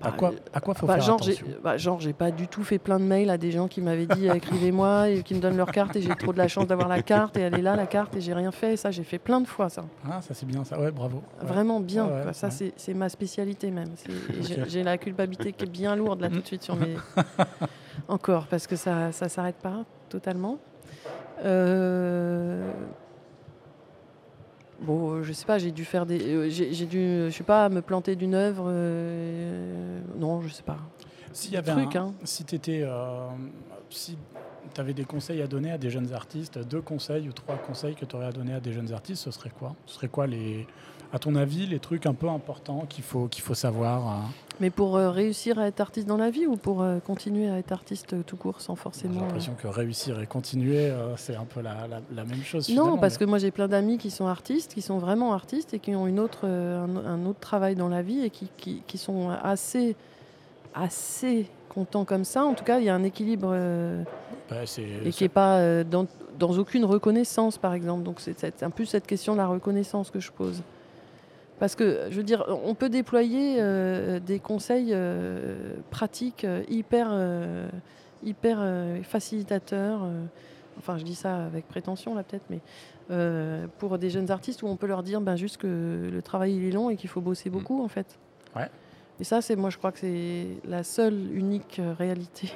à, 0.03 0.12
quoi, 0.12 0.32
à 0.53 0.61
quoi 0.61 0.74
faut 0.74 0.86
Bah, 0.86 0.94
faire 0.94 1.03
genre, 1.03 1.22
attention 1.22 1.47
bah, 1.62 1.76
genre, 1.76 2.01
j'ai 2.01 2.12
pas 2.12 2.30
du 2.30 2.49
tout 2.49 2.62
fait 2.62 2.78
plein 2.78 2.99
de 2.99 3.05
mails 3.05 3.30
à 3.30 3.38
des 3.38 3.51
gens 3.51 3.66
qui 3.68 3.80
m'avaient 3.80 4.07
dit 4.07 4.28
écrivez-moi 4.28 5.09
et 5.11 5.22
qui 5.22 5.34
me 5.34 5.40
donnent 5.40 5.57
leur 5.57 5.72
carte 5.72 5.97
et 5.97 6.03
j'ai 6.03 6.14
trop 6.14 6.32
de 6.32 6.38
la 6.38 6.49
chance 6.49 6.66
d'avoir 6.66 6.88
la 6.88 7.03
carte 7.03 7.36
et 7.36 7.40
elle 7.40 7.55
est 7.55 7.62
là 7.62 7.76
la 7.76 7.86
carte 7.86 8.14
et 8.16 8.20
j'ai 8.20 8.34
rien 8.34 8.53
fait. 8.53 8.76
Ça, 8.76 8.90
j'ai 8.90 9.05
fait 9.05 9.18
plein 9.18 9.40
de 9.40 9.47
fois 9.47 9.68
ça. 9.68 9.84
Ah, 10.09 10.20
ça 10.20 10.34
c'est 10.34 10.47
bien 10.47 10.64
ça. 10.64 10.78
Ouais, 10.78 10.90
bravo. 10.90 11.22
Ouais. 11.40 11.47
Vraiment 11.47 11.80
bien. 11.80 12.07
Ouais, 12.07 12.12
ouais, 12.12 12.22
quoi. 12.24 12.32
Ça, 12.32 12.49
ouais. 12.49 12.72
c'est, 12.76 12.94
ma 12.94 13.09
spécialité 13.09 13.70
même. 13.70 13.90
J'ai 14.68 14.82
la 14.82 14.99
culpabilité 14.99 15.53
qui 15.53 15.64
est 15.64 15.70
bien 15.70 15.97
lourde 15.97 16.20
là 16.20 16.28
tout 16.28 16.40
de 16.40 16.47
suite 16.47 16.62
sur 16.62 16.76
mes. 16.76 16.97
Encore, 18.09 18.47
parce 18.47 18.66
que 18.66 18.76
ça 18.76 19.12
ça 19.12 19.28
s'arrête 19.28 19.57
pas 19.57 19.84
totalement. 20.09 20.59
Euh, 21.44 22.70
Bon, 24.80 25.12
euh, 25.14 25.22
je 25.22 25.32
sais 25.32 25.46
pas, 25.46 25.58
j'ai 25.58 25.70
dû 25.72 25.84
faire 25.84 26.06
des. 26.06 26.20
euh, 26.34 26.48
j'ai, 26.50 26.86
dû, 26.86 26.98
je 27.30 27.30
sais 27.30 27.44
pas, 27.44 27.68
me 27.68 27.80
planter 27.82 28.14
d'une 28.16 28.34
œuvre. 28.34 28.64
euh, 28.68 30.00
Non, 30.18 30.40
je 30.42 30.48
sais 30.48 30.62
pas. 30.62 30.78
S'il 31.32 31.52
y 31.52 31.56
avait 31.56 31.72
truc, 31.72 31.96
un- 31.96 32.06
hein. 32.08 32.14
si 32.24 32.44
t'étais, 32.44 32.80
euh, 32.82 33.28
si 33.90 34.16
tu 34.74 34.80
avais 34.80 34.94
des 34.94 35.04
conseils 35.04 35.42
à 35.42 35.46
donner 35.46 35.70
à 35.70 35.78
des 35.78 35.90
jeunes 35.90 36.12
artistes, 36.12 36.58
deux 36.58 36.80
conseils 36.80 37.28
ou 37.28 37.32
trois 37.32 37.56
conseils 37.56 37.94
que 37.94 38.04
tu 38.04 38.16
aurais 38.16 38.26
à 38.26 38.32
donner 38.32 38.54
à 38.54 38.60
des 38.60 38.72
jeunes 38.72 38.92
artistes, 38.92 39.22
ce 39.24 39.30
serait 39.30 39.50
quoi? 39.50 39.74
Ce 39.86 39.94
serait 39.96 40.08
quoi 40.08 40.26
les, 40.26 40.66
à 41.12 41.18
ton 41.18 41.34
avis, 41.36 41.66
les 41.66 41.78
trucs 41.78 42.07
un 42.07 42.14
peu 42.14 42.28
importants 42.28 42.84
qu'il 42.88 43.04
faut 43.04 43.28
qu'il 43.28 43.42
faut 43.42 43.54
savoir 43.54 44.07
hein 44.09 44.24
Mais 44.61 44.70
pour 44.70 44.96
euh, 44.96 45.11
réussir 45.11 45.59
à 45.59 45.66
être 45.66 45.80
artiste 45.80 46.07
dans 46.07 46.16
la 46.16 46.30
vie 46.30 46.46
ou 46.46 46.57
pour 46.57 46.82
euh, 46.82 46.98
continuer 46.98 47.48
à 47.48 47.59
être 47.59 47.72
artiste 47.72 48.12
euh, 48.12 48.22
tout 48.26 48.36
court 48.36 48.61
sans 48.61 48.74
J'ai 48.74 48.80
forcément. 48.82 49.20
l'impression 49.22 49.54
que 49.54 49.68
réussir 49.68 50.20
et 50.20 50.26
continuer, 50.26 50.90
euh, 50.90 51.16
c'est 51.16 51.36
un 51.36 51.44
peu 51.44 51.61
la, 51.61 51.86
la- 51.86 52.00
la 52.14 52.24
même 52.24 52.42
chose. 52.42 52.68
Non, 52.70 52.98
parce 52.98 53.14
mais- 53.14 53.18
que 53.20 53.24
moi 53.24 53.38
j'ai 53.38 53.50
plein 53.50 53.68
d'amis 53.68 53.98
qui 53.98 54.11
sont 54.11 54.26
artistes, 54.26 54.74
qui 54.74 54.82
sont 54.82 54.98
vraiment 54.98 55.32
artistes 55.32 55.74
et 55.74 55.78
qui 55.78 55.94
ont 55.94 56.07
une 56.07 56.18
autre, 56.20 56.40
euh, 56.44 56.84
un, 56.84 56.96
un 57.07 57.26
autre 57.26 57.40
travail 57.40 57.76
dans 57.76 57.88
la 57.88 58.02
vie 58.02 58.20
et 58.24 58.30
qui, 58.30 58.48
qui- 58.57 58.82
qui 58.86 58.98
sont 58.98 59.30
assez, 59.30 59.94
assez 60.74 61.46
contents 61.68 62.04
comme 62.04 62.24
ça. 62.24 62.44
En 62.44 62.54
tout 62.54 62.64
cas, 62.64 62.78
il 62.78 62.84
y 62.84 62.88
a 62.88 62.94
un 62.94 63.04
équilibre 63.04 63.50
euh, 63.52 64.02
c'est- 64.64 64.82
et 65.04 65.11
qui 65.11 65.24
n'est 65.24 65.28
pas 65.28 65.59
euh, 65.59 65.84
dans, 65.84 66.07
dans 66.38 66.50
aucune 66.59 66.84
reconnaissance, 66.84 67.59
par 67.59 67.74
exemple. 67.74 68.02
Donc 68.02 68.20
c'est 68.20 68.62
un 68.62 68.70
peu 68.70 68.84
cette 68.84 69.07
question 69.07 69.34
de 69.34 69.38
la 69.38 69.46
reconnaissance 69.46 70.11
que 70.11 70.20
je 70.20 70.30
pose. 70.32 70.62
Parce 71.59 71.74
que, 71.74 72.09
je 72.11 72.16
veux 72.16 72.22
dire, 72.22 72.44
on 72.64 72.74
peut 72.74 72.90
déployer 72.90 73.57
euh, 73.59 74.20
des 74.20 74.38
conseils 74.38 74.90
euh, 74.92 75.74
pratiques 75.90 76.44
euh, 76.44 76.62
hyper, 76.68 77.09
euh, 77.11 77.68
hyper 78.22 78.59
facilitateurs. 79.04 80.00
enfin, 80.78 80.98
je 80.98 81.04
dis 81.04 81.14
ça 81.14 81.44
avec 81.44 81.66
prétention, 81.68 82.14
là, 82.14 82.22
peut-être, 82.22 82.46
mais 82.50 82.61
pour 83.78 83.98
des 83.98 84.11
jeunes 84.11 84.30
artistes 84.30 84.62
où 84.62 84.66
on 84.66 84.76
peut 84.76 84.86
leur 84.86 85.02
dire 85.02 85.20
ben, 85.20 85.36
juste 85.36 85.59
que 85.59 86.11
le 86.12 86.22
travail, 86.22 86.57
il 86.57 86.64
est 86.64 86.72
long 86.72 86.90
et 86.90 86.96
qu'il 86.96 87.09
faut 87.09 87.20
bosser 87.20 87.50
beaucoup, 87.50 87.82
en 87.82 87.88
fait. 87.88 88.18
Ouais. 88.54 88.68
Et 89.20 89.24
ça, 89.24 89.40
c'est 89.40 89.54
moi, 89.57 89.70
je 89.70 89.78
crois 89.78 89.92
que 89.92 90.00
c'est 90.00 90.46
la 90.66 90.82
seule, 90.82 91.14
unique 91.32 91.80
réalité 91.98 92.52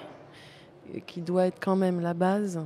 qui 1.07 1.21
doit 1.21 1.47
être 1.47 1.61
quand 1.61 1.77
même 1.77 2.01
la 2.01 2.15
base. 2.15 2.61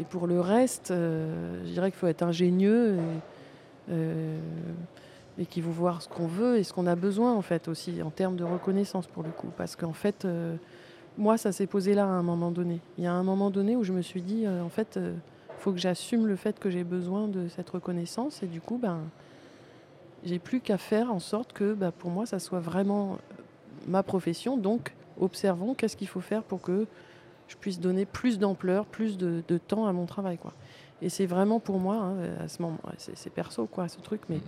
Et 0.00 0.04
pour 0.04 0.26
le 0.26 0.40
reste, 0.40 0.88
je 0.90 1.70
dirais 1.70 1.90
qu'il 1.90 1.98
faut 1.98 2.06
être 2.06 2.22
ingénieux 2.22 2.96
et, 3.90 3.92
et 5.38 5.46
qu'il 5.46 5.62
faut 5.62 5.70
voir 5.70 6.02
ce 6.02 6.08
qu'on 6.08 6.26
veut 6.26 6.58
et 6.58 6.64
ce 6.64 6.72
qu'on 6.72 6.86
a 6.86 6.96
besoin 6.96 7.32
en 7.32 7.42
fait 7.42 7.68
aussi 7.68 8.02
en 8.02 8.10
termes 8.10 8.36
de 8.36 8.44
reconnaissance 8.44 9.06
pour 9.06 9.22
le 9.22 9.30
coup. 9.30 9.50
Parce 9.56 9.76
qu'en 9.76 9.92
fait, 9.92 10.24
euh, 10.24 10.56
moi, 11.16 11.38
ça 11.38 11.52
s'est 11.52 11.66
posé 11.66 11.94
là 11.94 12.04
à 12.04 12.08
un 12.08 12.22
moment 12.22 12.50
donné. 12.50 12.80
Il 12.98 13.04
y 13.04 13.06
a 13.06 13.12
un 13.12 13.22
moment 13.22 13.50
donné 13.50 13.76
où 13.76 13.84
je 13.84 13.92
me 13.92 14.02
suis 14.02 14.22
dit, 14.22 14.46
euh, 14.46 14.62
en 14.62 14.68
fait, 14.68 14.98
il 14.98 15.60
faut 15.60 15.72
que 15.72 15.78
j'assume 15.78 16.26
le 16.26 16.36
fait 16.36 16.58
que 16.58 16.70
j'ai 16.70 16.84
besoin 16.84 17.28
de 17.28 17.48
cette 17.48 17.70
reconnaissance 17.70 18.42
et 18.42 18.46
du 18.46 18.60
coup, 18.60 18.78
ben, 18.78 19.00
j'ai 20.24 20.40
plus 20.40 20.60
qu'à 20.60 20.78
faire 20.78 21.12
en 21.12 21.20
sorte 21.20 21.52
que 21.52 21.74
ben, 21.74 21.92
pour 21.92 22.10
moi, 22.10 22.26
ça 22.26 22.40
soit 22.40 22.60
vraiment 22.60 23.12
euh, 23.12 23.42
ma 23.86 24.02
profession. 24.02 24.56
Donc, 24.56 24.92
observons 25.20 25.74
qu'est-ce 25.74 25.96
qu'il 25.96 26.08
faut 26.08 26.20
faire 26.20 26.42
pour 26.42 26.60
que 26.60 26.86
je 27.46 27.56
puisse 27.56 27.80
donner 27.80 28.04
plus 28.04 28.38
d'ampleur, 28.38 28.86
plus 28.86 29.16
de, 29.16 29.42
temps 29.58 29.86
à 29.86 29.92
mon 29.92 30.04
travail. 30.04 30.36
Quoi. 30.36 30.52
Et 31.00 31.08
c'est 31.08 31.26
vraiment 31.26 31.60
pour 31.60 31.78
moi, 31.78 31.96
hein, 31.96 32.16
à 32.44 32.48
ce 32.48 32.60
moment, 32.60 32.78
c'est, 32.98 33.30
perso, 33.30 33.66
quoi, 33.66 33.88
ce 33.88 34.00
truc, 34.00 34.20
mais 34.28 34.36
me, 34.36 34.40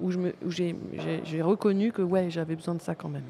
où 0.00 0.10
j'ai, 0.50 1.42
reconnu 1.42 1.92
que 1.92 2.02
ouais, 2.02 2.30
j'avais 2.30 2.56
besoin 2.56 2.74
de 2.74 2.80
ça 2.82 2.94
quand 2.94 3.08
même. 3.08 3.24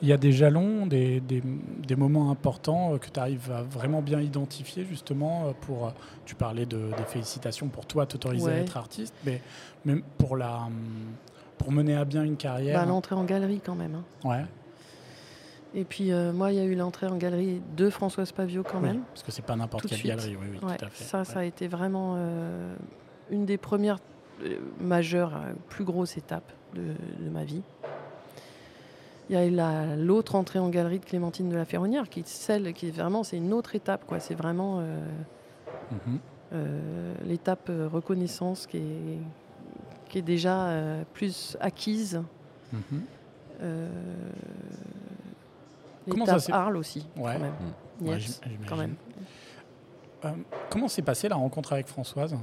Il 0.00 0.06
y 0.08 0.12
a 0.12 0.16
des 0.16 0.30
jalons, 0.30 0.86
des, 0.86 1.18
des- 1.20 1.42
des 1.44 1.96
moments 1.96 2.30
importants 2.30 2.94
euh, 2.94 2.98
que 2.98 3.08
tu 3.10 3.18
arrives 3.18 3.50
à 3.50 3.62
vraiment 3.62 4.00
bien 4.00 4.20
identifier 4.20 4.84
justement 4.84 5.46
euh, 5.48 5.52
pour, 5.60 5.88
euh, 5.88 5.90
tu 6.24 6.36
parlais 6.36 6.66
de, 6.66 6.76
des 6.96 7.04
félicitations 7.04 7.66
pour 7.66 7.84
toi 7.84 8.06
t'autoriser 8.06 8.50
à 8.50 8.56
être 8.58 8.76
artiste, 8.76 9.12
mais 9.26 9.40
même 9.84 10.02
pour, 10.16 10.36
la, 10.36 10.54
hum, 10.66 10.72
pour 11.58 11.72
mener 11.72 11.96
à 11.96 12.04
bien 12.04 12.22
une 12.22 12.36
carrière. 12.36 12.78
Bah, 12.78 12.86
l'entrée 12.86 13.16
en 13.16 13.24
galerie 13.24 13.60
quand 13.64 13.74
même. 13.74 13.96
hein. 13.96 14.28
ouais, 14.28 14.44
Et 15.74 15.84
puis 15.84 16.12
euh, 16.12 16.32
moi, 16.32 16.52
il 16.52 16.58
y 16.58 16.60
a 16.60 16.64
eu 16.64 16.76
l'entrée 16.76 17.08
en 17.08 17.16
galerie 17.16 17.60
de 17.76 17.90
Françoise 17.90 18.30
Pavio 18.30 18.62
quand 18.62 18.78
oui, 18.78 18.84
même. 18.90 19.00
parce 19.12 19.24
que 19.24 19.32
c'est 19.32 19.42
pas 19.44 19.56
n'importe 19.56 19.86
quelle 19.86 19.98
suite. 19.98 20.10
galerie, 20.12 20.36
oui, 20.40 20.46
oui, 20.52 20.58
Ouais, 20.68 20.76
tout 20.76 20.84
à 20.84 20.90
fait. 20.90 21.02
ça, 21.04 21.18
Ouais. 21.18 21.24
ça 21.24 21.38
a 21.40 21.44
été 21.44 21.66
vraiment 21.66 22.14
euh, 22.18 22.76
une 23.30 23.46
des 23.46 23.58
premières 23.58 23.98
euh, 24.44 24.58
majeures, 24.80 25.34
euh, 25.34 25.52
plus 25.68 25.84
grosses 25.84 26.16
étapes 26.16 26.52
de, 26.74 26.82
de 27.24 27.30
ma 27.30 27.44
vie. 27.44 27.62
Il 29.30 29.34
y 29.34 29.36
a 29.38 29.48
la- 29.50 29.94
l'autre 29.96 30.34
entrée 30.36 30.58
en 30.58 30.68
galerie 30.70 30.98
de 31.00 31.04
Clémentine 31.04 31.48
de 31.50 31.56
la 31.56 31.64
Ferronnière, 31.66 32.08
qui 32.08 32.20
est 32.20 32.26
celle 32.28 32.72
qui 32.72 32.88
est 32.88 32.90
vraiment, 32.90 33.22
c'est 33.24 33.36
une 33.36 33.52
autre 33.52 33.74
étape, 33.74 34.06
quoi. 34.06 34.20
C'est 34.20 34.34
vraiment 34.34 34.78
euh, 34.80 35.06
Mhm. 35.90 36.18
euh, 36.54 37.14
l'étape 37.26 37.70
reconnaissance 37.92 38.66
qui 38.66 38.78
est, 38.78 39.18
qui 40.08 40.18
est 40.18 40.22
déjà 40.22 40.68
euh, 40.68 41.02
plus 41.12 41.56
acquise. 41.60 42.22
Comment 46.08 46.24
ça 46.24 46.32
l'étape 46.36 46.40
s'est- 46.40 46.52
Arles 46.52 46.76
aussi, 46.78 47.06
Ouais. 47.16 47.34
quand 47.34 48.76
même. 48.76 48.94
Quand 50.22 50.32
même. 50.32 50.44
Comment 50.70 50.88
s'est 50.88 51.02
passée 51.02 51.28
la 51.28 51.36
rencontre 51.36 51.72
avec 51.74 51.86
Françoise? 51.86 52.34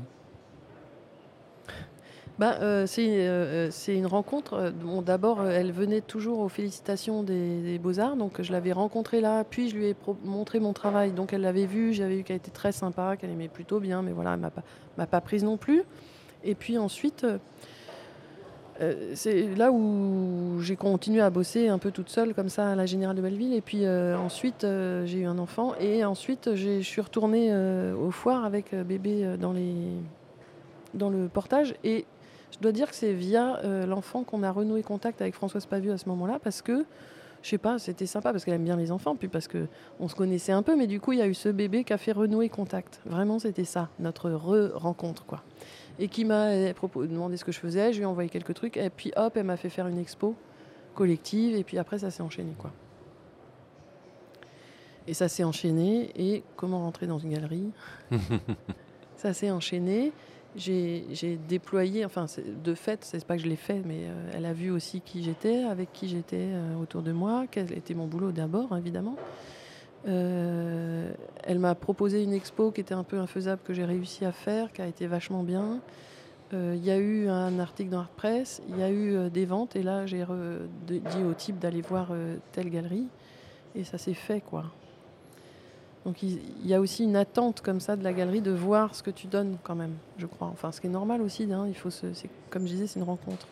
Euh, 2.42 2.86
c'est 2.86 3.08
euh, 3.08 3.68
euh, 3.68 3.68
c'est 3.72 3.96
une 3.96 4.08
rencontre. 4.08 4.74
D'abord, 5.06 5.46
elle 5.46 5.72
venait 5.72 6.02
toujours 6.02 6.40
aux 6.40 6.50
félicitations 6.50 7.24
des, 7.24 7.80
Beaux-Arts, 7.80 8.18
donc 8.18 8.42
je 8.42 8.52
l'avais 8.52 8.72
rencontrée 8.72 9.22
là, 9.22 9.44
puis 9.44 9.70
je 9.70 9.76
lui 9.76 9.88
ai 9.88 9.96
montré 10.24 10.60
mon 10.60 10.74
travail. 10.74 11.12
Donc 11.12 11.34
elle 11.34 11.42
l'avait 11.42 11.66
vu, 11.66 11.94
j'avais 11.94 12.18
vu 12.18 12.24
qu'elle 12.24 12.38
était 12.38 12.52
très 12.52 12.72
sympa, 12.72 13.16
qu'elle 13.16 13.32
aimait 13.32 13.48
plutôt 13.48 13.80
bien, 13.80 14.02
mais 14.02 14.12
voilà, 14.12 14.34
elle 14.34 14.40
m'a 14.40 14.50
pas, 14.50 14.64
m'a 14.98 15.08
pas 15.08 15.22
prise 15.22 15.44
non 15.44 15.58
plus. 15.58 15.84
Et 16.44 16.56
puis 16.56 16.78
ensuite, 16.78 17.26
c'est 19.14 19.56
là 19.56 19.72
où 19.72 20.60
j'ai 20.60 20.76
continué 20.76 21.22
à 21.22 21.30
bosser 21.30 21.70
un 21.70 21.80
peu 21.80 21.92
toute 21.92 22.10
seule, 22.10 22.34
comme 22.34 22.50
ça, 22.50 22.72
à 22.72 22.76
la 22.76 22.86
Générale 22.86 23.16
de 23.16 23.22
Belleville. 23.22 23.54
Et 23.54 23.62
puis 23.62 23.88
ensuite, 23.88 24.68
j'ai 25.06 25.20
eu 25.20 25.26
un 25.26 25.40
enfant, 25.40 25.74
et 25.80 26.04
ensuite, 26.04 26.56
je 26.56 26.82
suis 26.82 27.02
retournée 27.02 27.56
aux 27.94 28.12
foires 28.12 28.46
avec 28.46 28.76
bébé 28.76 29.38
dans 29.40 29.54
les 29.54 29.74
dans 30.96 31.10
le 31.10 31.28
portage 31.28 31.76
et 31.84 32.06
je 32.56 32.62
dois 32.62 32.72
dire 32.72 32.90
que 32.90 32.96
c'est 32.96 33.14
via 33.14 33.58
euh, 33.64 33.86
l'enfant 33.86 34.24
qu'on 34.24 34.42
a 34.42 34.52
renoué 34.52 34.82
contact 34.82 35.22
avec 35.22 35.34
Françoise 35.34 35.66
Pavieux 35.66 35.92
à 35.92 35.98
ce 35.98 36.08
moment-là, 36.10 36.40
parce 36.42 36.62
que, 36.62 36.86
je 37.42 37.50
sais 37.50 37.58
pas, 37.58 37.80
c'était 37.80 38.06
sympa, 38.06 38.32
parce 38.32 38.46
qu'elle 38.46 38.54
aime 38.54 38.64
bien 38.64 38.78
les 38.78 38.92
enfants, 38.92 39.16
puis 39.16 39.28
parce 39.28 39.48
que 39.48 39.68
on 40.00 40.08
se 40.08 40.16
connaissait 40.16 40.54
un 40.54 40.64
peu, 40.64 40.76
mais 40.78 40.88
du 40.88 41.02
coup, 41.02 41.12
il 41.12 41.20
y 41.20 41.22
a 41.22 41.28
eu 41.28 41.34
ce 41.34 41.50
bébé 41.50 41.84
qui 41.84 41.92
a 41.92 41.98
fait 41.98 42.14
renouer 42.14 42.48
contact. 42.48 43.02
Vraiment, 43.06 43.40
c'était 43.40 43.66
ça, 43.66 43.90
notre 44.00 44.32
re-rencontre, 44.32 45.26
quoi. 45.26 45.44
Et 46.00 46.08
qui 46.08 46.24
m'a 46.24 46.48
euh, 46.48 46.74
demandé 46.96 47.36
ce 47.36 47.44
que 47.44 47.52
je 47.52 47.60
faisais, 47.60 47.92
je 47.92 47.98
lui 47.98 48.04
ai 48.04 48.08
envoyé 48.08 48.30
quelques 48.30 48.54
trucs, 48.54 48.78
et 48.78 48.90
puis 48.90 49.12
hop, 49.18 49.36
elle 49.36 49.44
m'a 49.44 49.58
fait 49.58 49.70
faire 49.70 49.88
une 49.88 50.00
expo 50.00 50.36
collective, 50.94 51.56
et 51.58 51.64
puis 51.66 51.78
après, 51.78 52.00
ça 52.00 52.10
s'est 52.10 52.24
enchaîné, 52.24 52.54
quoi. 52.58 52.72
Et 55.08 55.14
ça 55.14 55.28
s'est 55.28 55.44
enchaîné, 55.44 56.10
et 56.16 56.44
comment 56.56 56.80
rentrer 56.80 57.06
dans 57.06 57.20
une 57.20 57.34
galerie? 57.34 57.72
Ça 59.18 59.34
s'est 59.34 59.50
enchaîné 59.50 60.12
j'ai 60.56 61.40
déployé, 61.48 62.06
enfin 62.06 62.26
de 62.64 62.74
fait, 62.74 63.04
c'est 63.04 63.26
pas 63.26 63.36
que 63.36 63.44
je 63.44 63.48
l'ai 63.48 63.56
fait, 63.56 63.82
mais 63.86 64.06
euh, 64.06 64.32
elle 64.34 64.46
a 64.46 64.54
vu 64.54 64.72
aussi 64.72 65.02
qui 65.02 65.24
j'étais, 65.24 65.64
avec 65.64 65.92
qui 65.92 66.08
j'étais 66.08 66.48
euh, 66.52 66.76
autour 66.82 67.02
de 67.02 67.12
moi, 67.12 67.46
quel 67.50 67.72
était 67.74 67.94
mon 67.94 68.08
boulot 68.08 68.32
d'abord, 68.32 68.76
évidemment. 68.78 69.16
Euh, 70.08 71.12
elle 71.44 71.60
m'a 71.60 71.76
proposé 71.76 72.24
une 72.24 72.34
expo 72.34 72.72
qui 72.72 72.82
était 72.82 72.94
un 72.94 73.04
peu 73.04 73.20
infaisable 73.20 73.62
que 73.66 73.74
j'ai 73.74 73.86
réussi 73.86 74.24
à 74.24 74.32
faire, 74.32 74.72
qui 74.72 74.82
a 74.82 74.88
été 74.88 75.08
vachement 75.08 75.44
bien. 75.44 75.80
Il 76.54 76.86
y 76.86 76.92
a 76.92 76.98
eu 76.98 77.28
un 77.28 77.60
article 77.60 77.90
dans 77.90 78.00
Art 78.00 78.08
Press, 78.16 78.62
il 78.70 78.78
y 78.78 78.84
a 78.84 78.90
eu 78.90 79.30
des 79.30 79.46
ventes, 79.46 79.76
et 79.76 79.84
là 79.84 80.06
j'ai 80.06 80.24
dit 80.88 81.24
au 81.30 81.34
type 81.34 81.60
d'aller 81.60 81.82
voir 81.82 82.14
telle 82.54 82.70
galerie, 82.70 83.08
et 83.76 83.84
ça 83.84 83.98
s'est 83.98 84.14
fait 84.14 84.40
quoi. 84.40 84.72
Donc 86.06 86.22
il 86.22 86.40
y 86.64 86.74
a 86.74 86.80
aussi 86.80 87.04
une 87.04 87.16
attente 87.16 87.62
comme 87.62 87.80
ça 87.80 87.96
de 87.96 88.04
la 88.04 88.14
galerie 88.14 88.42
de 88.42 88.52
voir 88.52 88.94
ce 88.94 89.02
que 89.02 89.10
tu 89.12 89.26
donnes 89.26 89.58
quand 89.64 89.76
même, 89.76 89.96
je 90.18 90.28
crois. 90.28 90.48
Enfin, 90.48 90.72
ce 90.72 90.80
qui 90.80 90.88
est 90.88 90.92
normal 90.92 91.22
aussi, 91.22 91.52
hein, 91.52 91.66
il 91.68 91.76
faut 91.76 91.90
se, 91.90 92.14
c'est- 92.14 92.30
comme 92.52 92.68
je 92.68 92.74
disais, 92.74 92.88
c'est 92.88 93.00
une 93.00 93.06
rencontre. 93.06 93.48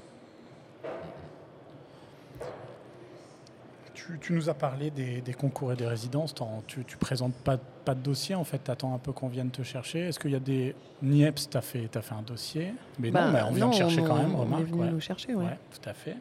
tu, 4.03 4.19
tu, 4.19 4.33
nous 4.33 4.49
as 4.49 4.53
parlé 4.53 4.91
des, 4.91 5.33
concours 5.33 5.71
et 5.71 5.75
des 5.75 5.87
résidences. 5.87 6.33
Tu, 6.67 6.79
ne 6.79 6.83
présentes 6.99 7.33
pas, 7.33 7.57
pas 7.57 7.95
de 7.95 8.01
dossier, 8.01 8.35
en 8.35 8.43
fait. 8.43 8.61
Tu 8.63 8.71
attends 8.71 8.93
un 8.93 8.97
peu 8.97 9.11
qu'on 9.11 9.27
vienne 9.27 9.49
te 9.49 9.63
chercher. 9.63 9.99
Est-ce 9.99 10.19
qu'il 10.19 10.31
y 10.31 10.35
a 10.35 10.39
des. 10.39 10.75
NIEPS, 11.01 11.49
tu 11.49 11.57
as, 11.57 11.61
fait, 11.61 11.95
as 11.95 12.01
fait 12.01 12.15
un 12.15 12.21
dossier? 12.21 12.73
Mais 12.99 13.09
non, 13.09 13.13
bah, 13.13 13.29
mais 13.33 13.41
on 13.43 13.51
vient 13.51 13.69
te 13.69 13.75
chercher 13.75 14.01
quand 14.01 14.15
même, 14.15 14.35
remarque. 14.35 14.63
On 14.63 14.77
est 14.77 14.79
venu 14.79 14.91
nous 14.91 14.99
chercher, 14.99 15.35
oui. 15.35 15.45
tout 15.71 15.89
à 15.89 15.93
fait. 15.93 16.17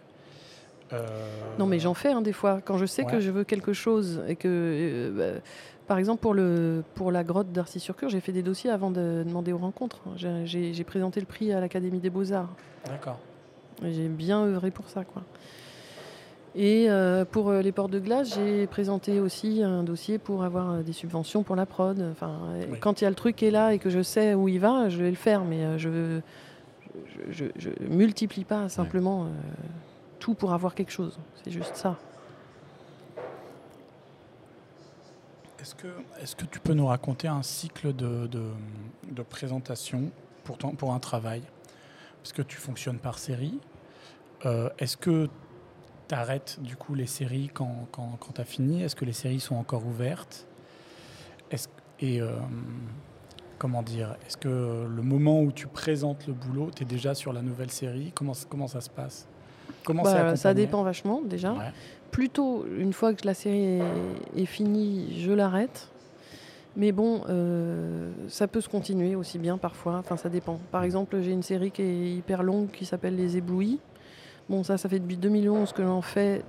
Euh, 0.93 1.07
non, 1.59 1.67
mais 1.67 1.79
j'en 1.79 1.95
fais 1.95 2.13
hein, 2.13 2.21
des 2.21 2.33
fois. 2.33 2.61
Quand 2.61 2.77
je 2.77 2.85
sais 2.87 3.05
que 3.05 3.21
je 3.21 3.31
veux 3.31 3.45
quelque 3.45 3.73
chose 3.73 4.23
et 4.29 4.37
que. 4.37 4.49
Euh, 4.49 5.35
bah, 5.35 5.41
par 5.87 5.99
exemple, 5.99 6.21
pour, 6.21 6.35
le, 6.35 6.85
pour 6.95 7.11
la 7.11 7.25
grotte 7.25 7.53
d'Arcy-sur-Cure, 7.53 8.09
j'ai 8.09 8.21
fait 8.21 8.33
des 8.33 8.43
dossiers 8.43 8.71
avant 8.71 8.91
de 8.91 9.25
demander 9.27 9.53
aux 9.53 9.59
rencontres. 9.59 10.01
J'ai 10.17 10.85
présenté 10.85 11.21
le 11.21 11.27
prix 11.27 11.53
à 11.53 11.61
l'Académie 11.61 12.01
des 12.01 12.11
Beaux-Arts. 12.11 12.55
D'accord. 12.87 13.19
J'ai 13.83 14.09
bien 14.09 14.45
œuvré 14.45 14.71
pour 14.71 14.89
ça, 14.89 15.05
quoi. 15.05 15.23
Et 16.55 16.91
euh, 16.91 17.25
pour 17.25 17.49
euh, 17.49 17.63
les 17.63 17.73
portes 17.73 17.91
de 17.91 17.99
glace, 17.99 18.35
j'ai 18.35 18.67
présenté 18.67 19.21
aussi 19.21 19.63
un 19.63 19.83
dossier 19.83 20.19
pour 20.19 20.45
avoir 20.45 20.71
euh, 20.71 20.83
des 20.83 20.93
subventions 20.93 21.43
pour 21.43 21.57
la 21.57 21.65
prod. 21.65 21.99
Enfin, 22.13 22.41
Quand 22.81 23.01
il 23.01 23.05
y 23.05 23.07
a 23.07 23.11
le 23.11 23.17
truc 23.17 23.37
qui 23.37 23.47
est 23.47 23.51
là 23.51 23.73
et 23.73 23.79
que 23.79 23.89
je 23.89 24.03
sais 24.03 24.35
où 24.35 24.49
il 24.49 24.61
va, 24.61 24.91
je 24.91 24.99
vais 24.99 25.09
le 25.09 25.17
faire, 25.17 25.45
mais 25.45 25.79
je 25.79 25.89
ne 25.89 26.21
je, 27.31 27.71
multiplie 27.89 28.45
pas 28.45 28.69
simplement 28.69 29.29
tout 30.19 30.35
pour 30.35 30.53
avoir 30.53 30.75
quelque 30.75 30.93
chose. 30.93 31.19
C'est 31.43 31.51
juste 31.51 31.75
ça. 31.75 31.97
Est-ce 35.63 36.35
que, 36.35 36.45
tu 36.45 36.59
peux 36.59 36.75
nous 36.75 36.87
raconter 36.87 37.29
un 37.29 37.45
cycle 37.45 37.95
de, 37.95 38.27
de, 38.27 39.23
présentation 39.23 40.11
pour, 40.45 40.93
un 40.93 40.99
travail? 40.99 41.43
Parce 42.21 42.33
que 42.33 42.43
tu 42.43 42.57
fonctionnes 42.57 42.99
par 42.99 43.19
série. 43.19 43.61
Est-ce 44.79 44.97
que 44.97 45.29
t'arrêtes 46.09 46.59
du 46.61 46.75
coup 46.75 46.95
les 46.95 47.07
séries 47.07 47.49
quand, 47.55 47.87
quand, 47.93 48.19
tu 48.35 48.41
as 48.41 48.45
fini? 48.45 48.83
Est-ce 48.83 48.97
que 48.97 49.05
les 49.05 49.13
séries 49.13 49.41
sont 49.41 49.55
encore 49.55 49.87
ouvertes? 49.87 50.49
Euh, 52.03 52.39
comment 53.59 53.83
dire? 53.83 54.17
Est-ce 54.27 54.37
que 54.37 54.49
le 54.49 55.03
moment 55.03 55.41
où 55.41 55.53
tu 55.53 55.69
présentes 55.69 56.27
le 56.27 56.33
boulot, 56.33 56.71
tu 56.75 56.83
es 56.83 56.87
déjà 56.87 57.15
sur 57.15 57.33
la 57.33 57.43
nouvelle 57.43 57.71
série? 57.71 58.13
Comment 58.13 58.35
ça 58.35 58.81
se 58.81 58.91
passe? 58.91 59.29
Comment 59.85 60.03
bah, 60.03 60.37
Ça 60.37 60.55
dépend 60.55 60.83
vachement 60.83 61.21
déjà. 61.25 61.55
Plutôt, 62.11 62.67
une 62.79 62.93
fois 62.93 63.15
que 63.15 63.27
la 63.27 63.35
série 63.35 63.81
est, 64.37 64.45
finie, 64.45 65.21
je 65.21 65.33
l'arrête. 65.33 65.89
Mais 66.77 66.93
bon, 66.93 67.23
euh, 67.29 68.11
ça 68.29 68.49
peut 68.49 68.61
se 68.61 68.69
continuer 68.69 69.15
aussi 69.15 69.39
bien 69.39 69.59
parfois. 69.59 69.97
Enfin, 69.99 70.17
ça 70.17 70.29
dépend. 70.29 70.59
Par 70.71 70.85
exemple, 70.85 71.21
j'ai 71.21 71.33
une 71.33 71.43
série 71.43 71.71
qui 71.71 71.83
est 71.83 72.11
hyper 72.17 72.43
longue 72.43 72.71
qui 72.71 72.87
s'appelle 72.87 73.17
Les 73.17 73.37
Éblouis. 73.37 73.79
Bon, 74.49 74.63
ça, 74.63 74.79
ça 74.79 74.89
fait 74.89 74.99
depuis 74.99 75.17
2011 75.17 75.73
que 75.73 75.83
j'en 75.83 76.03
fais. 76.03 76.43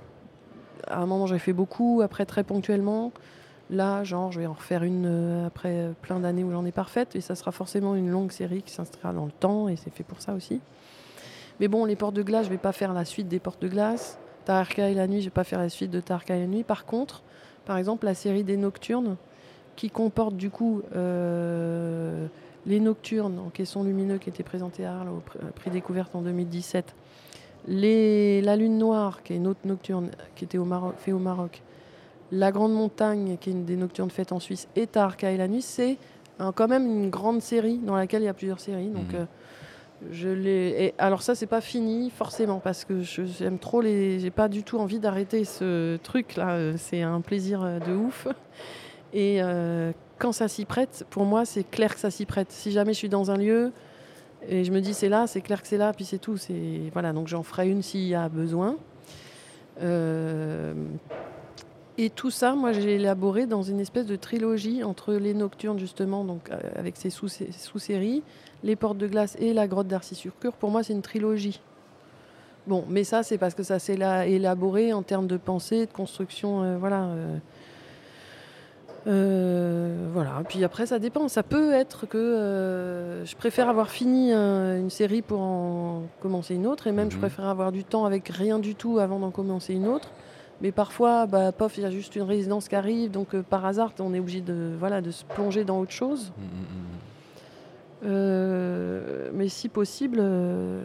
À 0.86 1.00
un 1.00 1.06
moment, 1.06 1.26
j'ai 1.26 1.38
fait 1.38 1.52
beaucoup, 1.52 2.00
après 2.02 2.26
très 2.26 2.44
ponctuellement. 2.44 3.12
Là, 3.70 4.04
genre, 4.04 4.32
je 4.32 4.40
vais 4.40 4.46
en 4.46 4.52
refaire 4.52 4.82
une 4.82 5.06
euh, 5.06 5.46
après 5.46 5.90
plein 6.02 6.20
d'années 6.20 6.44
où 6.44 6.50
j'en 6.50 6.64
ai 6.66 6.72
parfaite. 6.72 7.16
Et 7.16 7.20
ça 7.20 7.34
sera 7.34 7.52
forcément 7.52 7.94
une 7.94 8.10
longue 8.10 8.32
série 8.32 8.62
qui 8.62 8.72
s'inscrira 8.72 9.12
dans 9.12 9.24
le 9.24 9.32
temps, 9.32 9.68
et 9.68 9.76
c'est 9.76 9.90
fait 9.90 10.04
pour 10.04 10.20
ça 10.20 10.34
aussi. 10.34 10.60
Mais 11.60 11.68
bon, 11.68 11.84
les 11.84 11.96
portes 11.96 12.14
de 12.14 12.22
glace, 12.22 12.46
je 12.46 12.50
vais 12.50 12.58
pas 12.58 12.72
faire 12.72 12.92
la 12.92 13.04
suite 13.04 13.28
des 13.28 13.38
portes 13.38 13.62
de 13.62 13.68
glace. 13.68 14.18
Tarka 14.44 14.88
et 14.90 14.94
la 14.94 15.06
nuit, 15.06 15.20
je 15.20 15.26
vais 15.26 15.30
pas 15.30 15.44
faire 15.44 15.58
la 15.58 15.68
suite 15.68 15.90
de 15.90 16.00
Tarka 16.00 16.36
et 16.36 16.40
la 16.40 16.46
nuit. 16.46 16.64
Par 16.64 16.84
contre, 16.84 17.22
par 17.64 17.78
exemple, 17.78 18.04
la 18.06 18.14
série 18.14 18.44
des 18.44 18.56
nocturnes, 18.56 19.16
qui 19.76 19.90
comporte 19.90 20.36
du 20.36 20.50
coup 20.50 20.82
euh, 20.94 22.26
les 22.64 22.78
nocturnes 22.78 23.40
en 23.40 23.50
caisson 23.50 23.82
lumineux 23.82 24.18
qui 24.18 24.28
étaient 24.28 24.44
présentés 24.44 24.84
à 24.84 24.98
Arles 24.98 25.08
au 25.08 25.22
prix 25.56 25.70
découverte 25.70 26.14
en 26.14 26.22
2017 26.22 26.94
la 27.66 28.56
Lune 28.56 28.78
Noire, 28.78 29.22
qui 29.22 29.32
est 29.32 29.36
une 29.36 29.46
autre 29.46 29.60
nocturne 29.64 30.10
qui 30.36 30.44
était 30.44 30.58
au 30.58 30.64
Maroc, 30.64 30.94
fait 30.98 31.12
au 31.12 31.18
Maroc. 31.18 31.62
La 32.32 32.52
Grande 32.52 32.72
Montagne, 32.72 33.36
qui 33.40 33.50
est 33.50 33.52
une 33.52 33.64
des 33.64 33.76
nocturnes 33.76 34.10
faites 34.10 34.32
en 34.32 34.40
Suisse. 34.40 34.68
Et 34.76 34.86
Tarka 34.86 35.30
et 35.30 35.36
la 35.36 35.48
nuit, 35.48 35.62
c'est 35.62 35.98
quand 36.54 36.68
même 36.68 36.86
une 36.86 37.10
grande 37.10 37.40
série 37.40 37.78
dans 37.78 37.96
laquelle 37.96 38.22
il 38.22 38.26
y 38.26 38.28
a 38.28 38.34
plusieurs 38.34 38.60
séries. 38.60 38.88
Donc, 38.88 39.12
mhm. 39.12 39.20
euh, 39.20 39.24
je 40.10 40.28
l'ai. 40.28 40.94
alors 40.98 41.22
ça, 41.22 41.34
c'est 41.34 41.46
pas 41.46 41.60
fini 41.60 42.10
forcément 42.10 42.60
parce 42.60 42.84
que 42.84 43.00
j'aime 43.00 43.58
trop 43.58 43.80
les. 43.80 44.20
J'ai 44.20 44.30
pas 44.30 44.48
du 44.48 44.62
tout 44.62 44.78
envie 44.78 44.98
d'arrêter 44.98 45.44
ce 45.44 45.96
truc 45.96 46.36
là. 46.36 46.50
Euh, 46.52 46.74
c'est 46.76 47.02
un 47.02 47.20
plaisir 47.20 47.62
euh, 47.62 47.78
de 47.78 47.92
ouf. 47.92 48.28
Et 49.12 49.40
quand 50.18 50.32
ça 50.32 50.48
s'y 50.48 50.64
prête, 50.64 51.06
pour 51.08 51.24
moi, 51.24 51.44
c'est 51.44 51.62
clair 51.62 51.94
que 51.94 52.00
ça 52.00 52.10
s'y 52.10 52.26
prête. 52.26 52.50
Si 52.50 52.72
jamais 52.72 52.92
je 52.92 52.98
suis 52.98 53.08
dans 53.08 53.30
un 53.30 53.36
lieu, 53.36 53.72
et 54.48 54.64
je 54.64 54.72
me 54.72 54.80
dis, 54.80 54.92
c'est 54.92 55.08
là, 55.08 55.26
c'est 55.26 55.40
clair 55.40 55.62
que 55.62 55.68
c'est 55.68 55.78
là, 55.78 55.92
puis 55.92 56.04
c'est 56.04 56.18
tout. 56.18 56.36
C'est 56.36 56.90
voilà, 56.92 57.12
donc 57.12 57.28
j'en 57.28 57.44
ferai 57.44 57.68
une 57.68 57.82
s'il 57.82 58.08
y 58.08 58.14
a 58.14 58.28
besoin. 58.28 58.76
Euh, 59.80 60.74
et 61.96 62.10
tout 62.10 62.30
ça, 62.30 62.54
moi, 62.54 62.72
j'ai 62.72 62.96
élaboré 62.96 63.46
dans 63.46 63.62
une 63.62 63.78
espèce 63.78 64.06
de 64.06 64.16
trilogie 64.16 64.82
entre 64.82 65.14
les 65.14 65.32
Nocturnes, 65.32 65.78
justement, 65.78 66.24
donc 66.24 66.50
euh, 66.50 66.58
avec 66.74 66.96
ses 66.96 67.10
sous-séries, 67.10 68.22
les 68.64 68.74
Portes 68.74 68.98
de 68.98 69.06
glace 69.06 69.36
et 69.38 69.52
la 69.52 69.68
Grotte 69.68 69.86
d'Arcy-sur-Cure. 69.86 70.54
Pour 70.54 70.70
moi, 70.70 70.82
c'est 70.82 70.92
une 70.92 71.02
trilogie. 71.02 71.60
Bon, 72.66 72.84
mais 72.88 73.04
ça, 73.04 73.22
c'est 73.22 73.38
parce 73.38 73.54
que 73.54 73.62
ça 73.62 73.78
s'est 73.78 73.96
élaboré 74.26 74.92
en 74.92 75.02
termes 75.02 75.28
de 75.28 75.36
pensée, 75.36 75.86
de 75.86 75.92
construction, 75.92 76.62
euh, 76.62 76.76
voilà. 76.78 77.08
Euh, 79.06 80.08
voilà, 80.14 80.42
puis 80.48 80.64
après 80.64 80.86
ça 80.86 80.98
dépend. 80.98 81.28
Ça 81.28 81.42
peut 81.42 81.74
être 81.74 82.06
que 82.06 83.22
je 83.26 83.36
préfère 83.36 83.68
avoir 83.68 83.90
fini 83.90 84.32
une 84.32 84.88
série 84.88 85.20
pour 85.20 85.42
en 85.42 86.04
commencer 86.20 86.54
une 86.54 86.66
autre, 86.66 86.86
et 86.86 86.92
même 86.92 87.10
je 87.10 87.16
mhm. 87.16 87.20
préfère 87.20 87.44
avoir 87.44 87.70
du 87.70 87.84
temps 87.84 88.06
avec 88.06 88.28
rien 88.28 88.58
du 88.58 88.74
tout 88.74 88.98
avant 88.98 89.18
d'en 89.18 89.30
commencer 89.30 89.74
une 89.74 89.86
autre. 89.86 90.10
Mais 90.60 90.72
parfois, 90.72 91.26
bah, 91.26 91.52
pof, 91.52 91.76
il 91.78 91.82
y 91.82 91.86
a 91.86 91.90
juste 91.90 92.16
une 92.16 92.22
résidence 92.22 92.68
qui 92.68 92.76
arrive, 92.76 93.10
donc 93.10 93.34
euh, 93.34 93.42
par 93.42 93.64
hasard, 93.64 93.92
on 93.98 94.14
est 94.14 94.20
obligé 94.20 94.40
de, 94.40 94.72
voilà, 94.78 95.00
de 95.00 95.10
se 95.10 95.24
plonger 95.24 95.64
dans 95.64 95.80
autre 95.80 95.92
chose. 95.92 96.32
Mhm, 96.38 96.44
mhm, 96.44 96.84
euh, 98.06 99.30
mais 99.32 99.48
si 99.48 99.68
possible, 99.68 100.18
euh, 100.20 100.82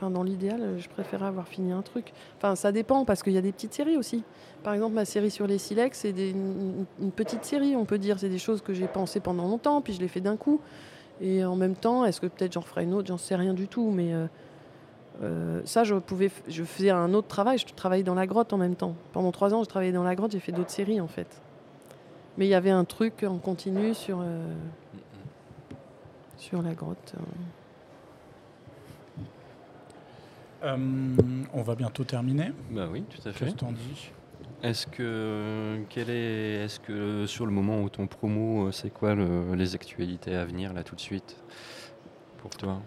dans 0.00 0.22
l'idéal, 0.22 0.76
je 0.78 0.88
préférerais 0.88 1.26
avoir 1.26 1.48
fini 1.48 1.72
un 1.72 1.82
truc. 1.82 2.12
Enfin, 2.36 2.54
ça 2.54 2.72
dépend 2.72 3.04
parce 3.04 3.22
qu'il 3.22 3.32
y 3.32 3.38
a 3.38 3.42
des 3.42 3.52
petites 3.52 3.74
séries 3.74 3.96
aussi. 3.96 4.22
Par 4.62 4.72
exemple, 4.72 4.94
ma 4.94 5.04
série 5.04 5.30
sur 5.30 5.46
les 5.46 5.58
silex, 5.58 5.98
c'est 5.98 6.10
une, 6.10 6.86
petite 7.14 7.44
série, 7.44 7.76
on 7.76 7.84
peut 7.84 7.98
dire. 7.98 8.18
C'est 8.18 8.28
des 8.28 8.38
choses 8.38 8.62
que 8.62 8.72
j'ai 8.72 8.86
pensées 8.86 9.20
pendant 9.20 9.46
longtemps, 9.48 9.80
puis 9.80 9.92
je 9.92 10.00
les 10.00 10.08
fais 10.08 10.20
d'un 10.20 10.36
coup. 10.36 10.60
Et 11.20 11.44
en 11.44 11.56
même 11.56 11.74
temps, 11.74 12.04
est-ce 12.04 12.20
que 12.20 12.26
peut-être 12.26 12.52
j'en 12.52 12.62
ferai 12.62 12.84
une 12.84 12.94
autre? 12.94 13.08
J'en 13.08 13.18
sais 13.18 13.36
rien 13.36 13.52
du 13.52 13.68
tout. 13.68 13.90
Mais 13.90 14.14
euh, 15.22 15.60
ça, 15.64 15.84
je 15.84 15.94
pouvais, 15.94 16.30
je 16.48 16.64
faisais 16.64 16.90
un 16.90 17.12
autre 17.14 17.28
travail. 17.28 17.58
Je 17.58 17.66
travaillais 17.66 18.04
dans 18.04 18.14
la 18.14 18.26
grotte 18.26 18.52
en 18.52 18.58
même 18.58 18.76
temps. 18.76 18.94
Pendant 19.12 19.32
trois 19.32 19.52
ans, 19.54 19.62
je 19.62 19.68
travaillais 19.68 19.92
dans 19.92 20.04
la 20.04 20.14
grotte. 20.14 20.32
J'ai 20.32 20.40
fait 20.40 20.52
d'autres 20.52 20.70
séries 20.70 21.00
en 21.00 21.08
fait. 21.08 21.40
Mais 22.38 22.46
il 22.46 22.50
y 22.50 22.54
avait 22.54 22.70
un 22.70 22.84
truc 22.84 23.24
en 23.24 23.38
continu 23.38 23.92
sur 23.94 24.24
sur 26.36 26.62
la 26.62 26.72
grotte. 26.72 27.14
Euh, 30.62 30.76
on 31.52 31.62
va 31.62 31.74
bientôt 31.74 32.04
terminer. 32.04 32.52
Bah 32.70 32.88
oui, 32.90 33.02
tout 33.02 33.28
à 33.28 33.32
fait. 33.32 33.46
Qu'est-ce 33.46 33.56
que 33.56 33.72
dis 33.72 34.10
Est-ce 34.62 34.86
que, 34.86 35.78
quel 35.88 36.10
est, 36.10 36.64
est-ce 36.64 36.80
que 36.80 37.26
sur 37.26 37.46
le 37.46 37.52
moment 37.52 37.82
où 37.82 37.88
ton 37.88 38.06
promo, 38.06 38.66
euh, 38.66 38.72
c'est 38.72 38.90
quoi 38.90 39.14
les 39.14 39.74
actualités 39.74 40.34
à 40.34 40.44
venir 40.44 40.72
là 40.72 40.82
tout 40.82 40.94
de 40.94 41.00
suite 41.00 41.36
pour 42.38 42.50
toi? 42.50 42.80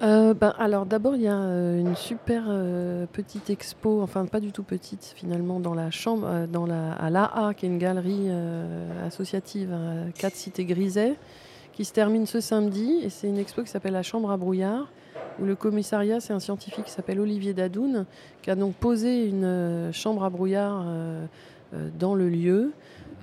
Euh, 0.00 0.34
ben, 0.34 0.54
alors 0.58 0.86
d'abord 0.86 1.14
il 1.14 1.22
y 1.22 1.28
a 1.28 1.34
une 1.34 1.94
super 1.94 2.44
petite 3.12 3.50
expo, 3.50 4.02
enfin 4.02 4.26
pas 4.26 4.40
du 4.40 4.50
tout 4.50 4.62
petite 4.62 5.12
finalement 5.14 5.60
dans 5.60 5.74
la 5.74 5.90
chambre, 5.90 6.46
dans 6.50 6.66
la 6.66 6.92
à 6.94 7.10
l'AA 7.10 7.52
qui 7.54 7.66
est 7.66 7.68
une 7.68 7.78
galerie 7.78 8.30
associative 9.06 9.72
à 9.72 10.10
4 10.12 10.34
cités 10.34 10.64
Griset 10.64 11.16
qui 11.72 11.84
se 11.84 11.92
termine 11.92 12.26
ce 12.26 12.40
samedi. 12.40 13.00
Et 13.02 13.10
c'est 13.10 13.28
une 13.28 13.38
expo 13.38 13.62
qui 13.62 13.70
s'appelle 13.70 13.94
La 13.94 14.02
Chambre 14.02 14.30
à 14.30 14.36
brouillard, 14.36 14.88
où 15.40 15.44
le 15.44 15.56
commissariat, 15.56 16.20
c'est 16.20 16.32
un 16.32 16.40
scientifique 16.40 16.84
qui 16.84 16.90
s'appelle 16.90 17.20
Olivier 17.20 17.54
Dadoun, 17.54 18.06
qui 18.42 18.50
a 18.50 18.54
donc 18.54 18.74
posé 18.74 19.26
une 19.26 19.44
euh, 19.44 19.92
chambre 19.92 20.24
à 20.24 20.30
brouillard 20.30 20.84
euh, 20.86 21.26
euh, 21.74 21.88
dans 21.98 22.14
le 22.14 22.28
lieu. 22.28 22.72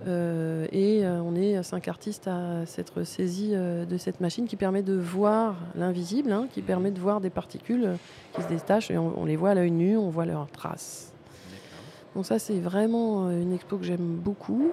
Et 0.08 1.04
on 1.06 1.36
est 1.36 1.62
cinq 1.64 1.88
artistes 1.88 2.28
à 2.28 2.66
s'être 2.66 3.04
saisis 3.04 3.52
de 3.52 3.98
cette 3.98 4.22
machine 4.22 4.48
qui 4.48 4.56
permet 4.56 4.82
de 4.82 4.94
voir 4.94 5.56
l'invisible, 5.76 6.32
hein, 6.32 6.48
qui 6.52 6.62
permet 6.62 6.92
de 6.92 7.00
voir 7.00 7.22
des 7.22 7.30
particules 7.30 7.98
qui 8.34 8.42
se 8.42 8.48
détachent 8.48 8.92
et 8.92 8.98
on, 8.98 9.20
on 9.20 9.26
les 9.26 9.36
voit 9.36 9.52
à 9.52 9.56
l'œil 9.56 9.72
nu, 9.72 9.98
on 9.98 10.10
voit 10.10 10.26
leurs 10.26 10.50
traces. 10.52 11.12
Donc 12.16 12.26
ça 12.26 12.40
c'est 12.40 12.60
vraiment 12.60 13.30
une 13.30 13.54
expo 13.54 13.78
que 13.78 13.86
j'aime 13.86 14.16
beaucoup. 14.16 14.72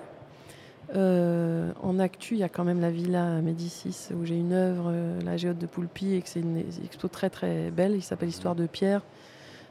Euh, 0.95 1.73
en 1.83 1.99
actu, 1.99 2.35
il 2.35 2.39
y 2.39 2.45
a 2.45 2.49
quand 2.49 2.65
même 2.65 2.81
la 2.81 2.91
Villa 2.91 3.41
Médicis 3.41 4.09
où 4.15 4.25
j'ai 4.25 4.37
une 4.37 4.53
œuvre, 4.53 4.91
euh, 4.93 5.21
La 5.25 5.37
Géote 5.37 5.59
de 5.59 5.67
Poulpi, 5.67 6.15
et 6.15 6.23
que 6.23 6.29
c'est 6.29 6.41
une 6.41 6.59
expo 6.59 7.09
très 7.09 7.31
très 7.31 7.71
belle. 7.71 7.95
Il 7.97 8.03
s'appelle 8.03 8.29
Histoire 8.29 8.55
de 8.55 8.67
Pierre 8.67 9.03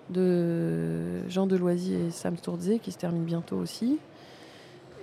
de 0.10 1.27
Jean 1.30 1.48
Deloisy 1.48 1.95
et 1.95 2.11
Sam 2.11 2.38
Stourdze 2.38 2.80
qui 2.82 2.91
se 2.91 2.98
termine 2.98 3.23
bientôt 3.23 3.56
aussi. 3.56 3.98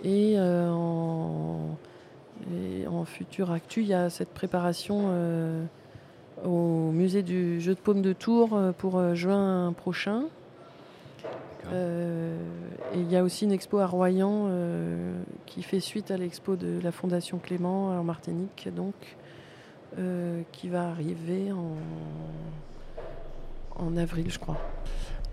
Et, 0.03 0.35
euh, 0.37 0.71
en, 0.71 1.77
en, 2.89 3.05
futur 3.05 3.51
actu, 3.51 3.83
il 3.83 3.89
y 3.89 3.95
a 3.95 4.11
cette 4.11 4.31
préparation 4.31 5.11
au 6.45 6.91
musée 6.91 7.23
du 7.23 7.61
jeu 7.61 7.75
de 7.75 7.81
paume 7.81 8.03
de 8.03 8.13
Tours 8.13 8.59
pour 8.79 9.15
juin 9.15 9.73
prochain. 9.77 10.25
Euh, 11.71 12.37
et 12.95 12.99
il 12.99 13.11
y 13.11 13.17
a 13.17 13.23
aussi 13.23 13.45
une 13.45 13.53
expo 13.53 13.79
à 13.79 13.87
Royan 13.87 14.47
euh, 14.49 15.15
qui 15.47 15.63
fait 15.63 15.81
suite 15.81 16.11
à 16.11 16.17
l'expo 16.17 16.57
de 16.57 16.81
la 16.83 16.93
Fondation 16.93 17.39
Clément 17.39 17.89
en 17.89 18.05
Martinique, 18.05 18.69
donc, 18.75 18.95
euh, 19.99 20.43
qui 20.53 20.69
va 20.69 20.89
arriver 20.89 21.53
en, 21.53 21.77
en 23.77 23.97
avril, 23.97 24.31
je 24.31 24.39
crois. 24.39 24.59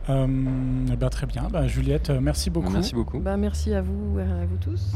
Eh 0.09 0.95
ben, 0.95 1.09
très 1.09 1.27
bien. 1.27 1.47
Bah, 1.51 1.67
Juliette, 1.67 2.09
merci 2.09 2.49
beaucoup. 2.49 2.71
Merci 2.71 2.95
beaucoup. 2.95 3.19
Bah, 3.19 3.37
merci 3.37 3.73
à 3.73 3.81
vous, 3.81 4.17
à 4.17 4.45
vous 4.45 4.57
tous. 4.57 4.95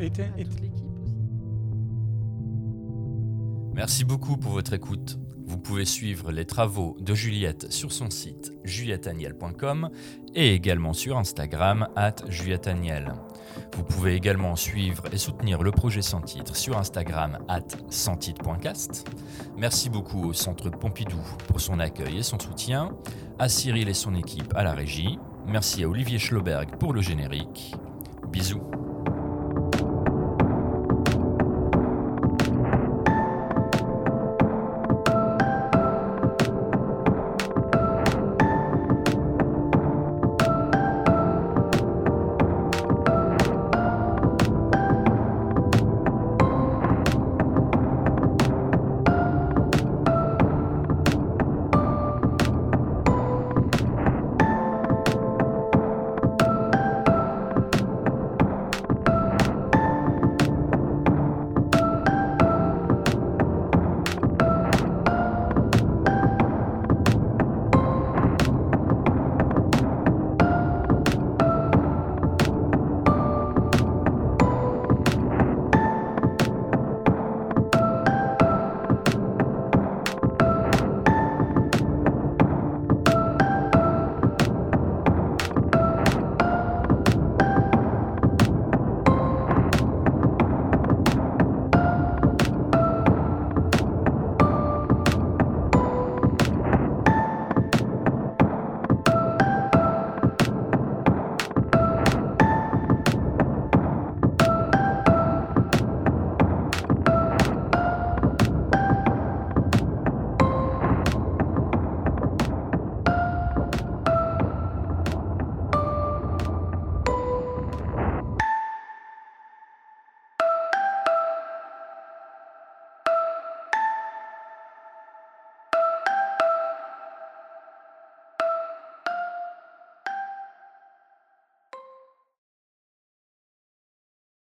et, 0.00 0.06
à 0.06 0.44
toute 0.44 0.60
l'équipe 0.60 0.84
aussi. 1.02 1.14
Merci 3.74 4.04
beaucoup 4.04 4.36
pour 4.36 4.52
votre 4.52 4.74
écoute. 4.74 5.18
Vous 5.46 5.56
pouvez 5.56 5.86
suivre 5.86 6.30
les 6.30 6.44
travaux 6.44 6.96
de 7.00 7.14
Juliette 7.14 7.72
sur 7.72 7.90
son 7.90 8.10
site 8.10 8.52
julietteaniel.com 8.64 9.88
et 10.34 10.52
également 10.52 10.92
sur 10.92 11.16
Instagram 11.16 11.88
at 11.96 12.16
julietteaniel. 12.28 13.14
Vous 13.74 13.84
pouvez 13.84 14.14
également 14.14 14.56
suivre 14.56 15.04
et 15.12 15.18
soutenir 15.18 15.62
le 15.62 15.70
projet 15.70 16.02
Sans 16.02 16.20
Titre 16.20 16.56
sur 16.56 16.78
Instagram 16.78 17.38
at 17.48 17.62
sans-titre.cast. 17.90 19.08
Merci 19.56 19.90
beaucoup 19.90 20.28
au 20.28 20.32
Centre 20.32 20.70
Pompidou 20.70 21.20
pour 21.46 21.60
son 21.60 21.80
accueil 21.80 22.18
et 22.18 22.22
son 22.22 22.38
soutien, 22.38 22.90
à 23.38 23.48
Cyril 23.48 23.88
et 23.88 23.94
son 23.94 24.14
équipe 24.14 24.54
à 24.56 24.62
la 24.62 24.72
régie. 24.72 25.18
Merci 25.46 25.84
à 25.84 25.88
Olivier 25.88 26.18
Schloberg 26.18 26.76
pour 26.78 26.92
le 26.92 27.00
générique. 27.00 27.74
Bisous. 28.30 28.77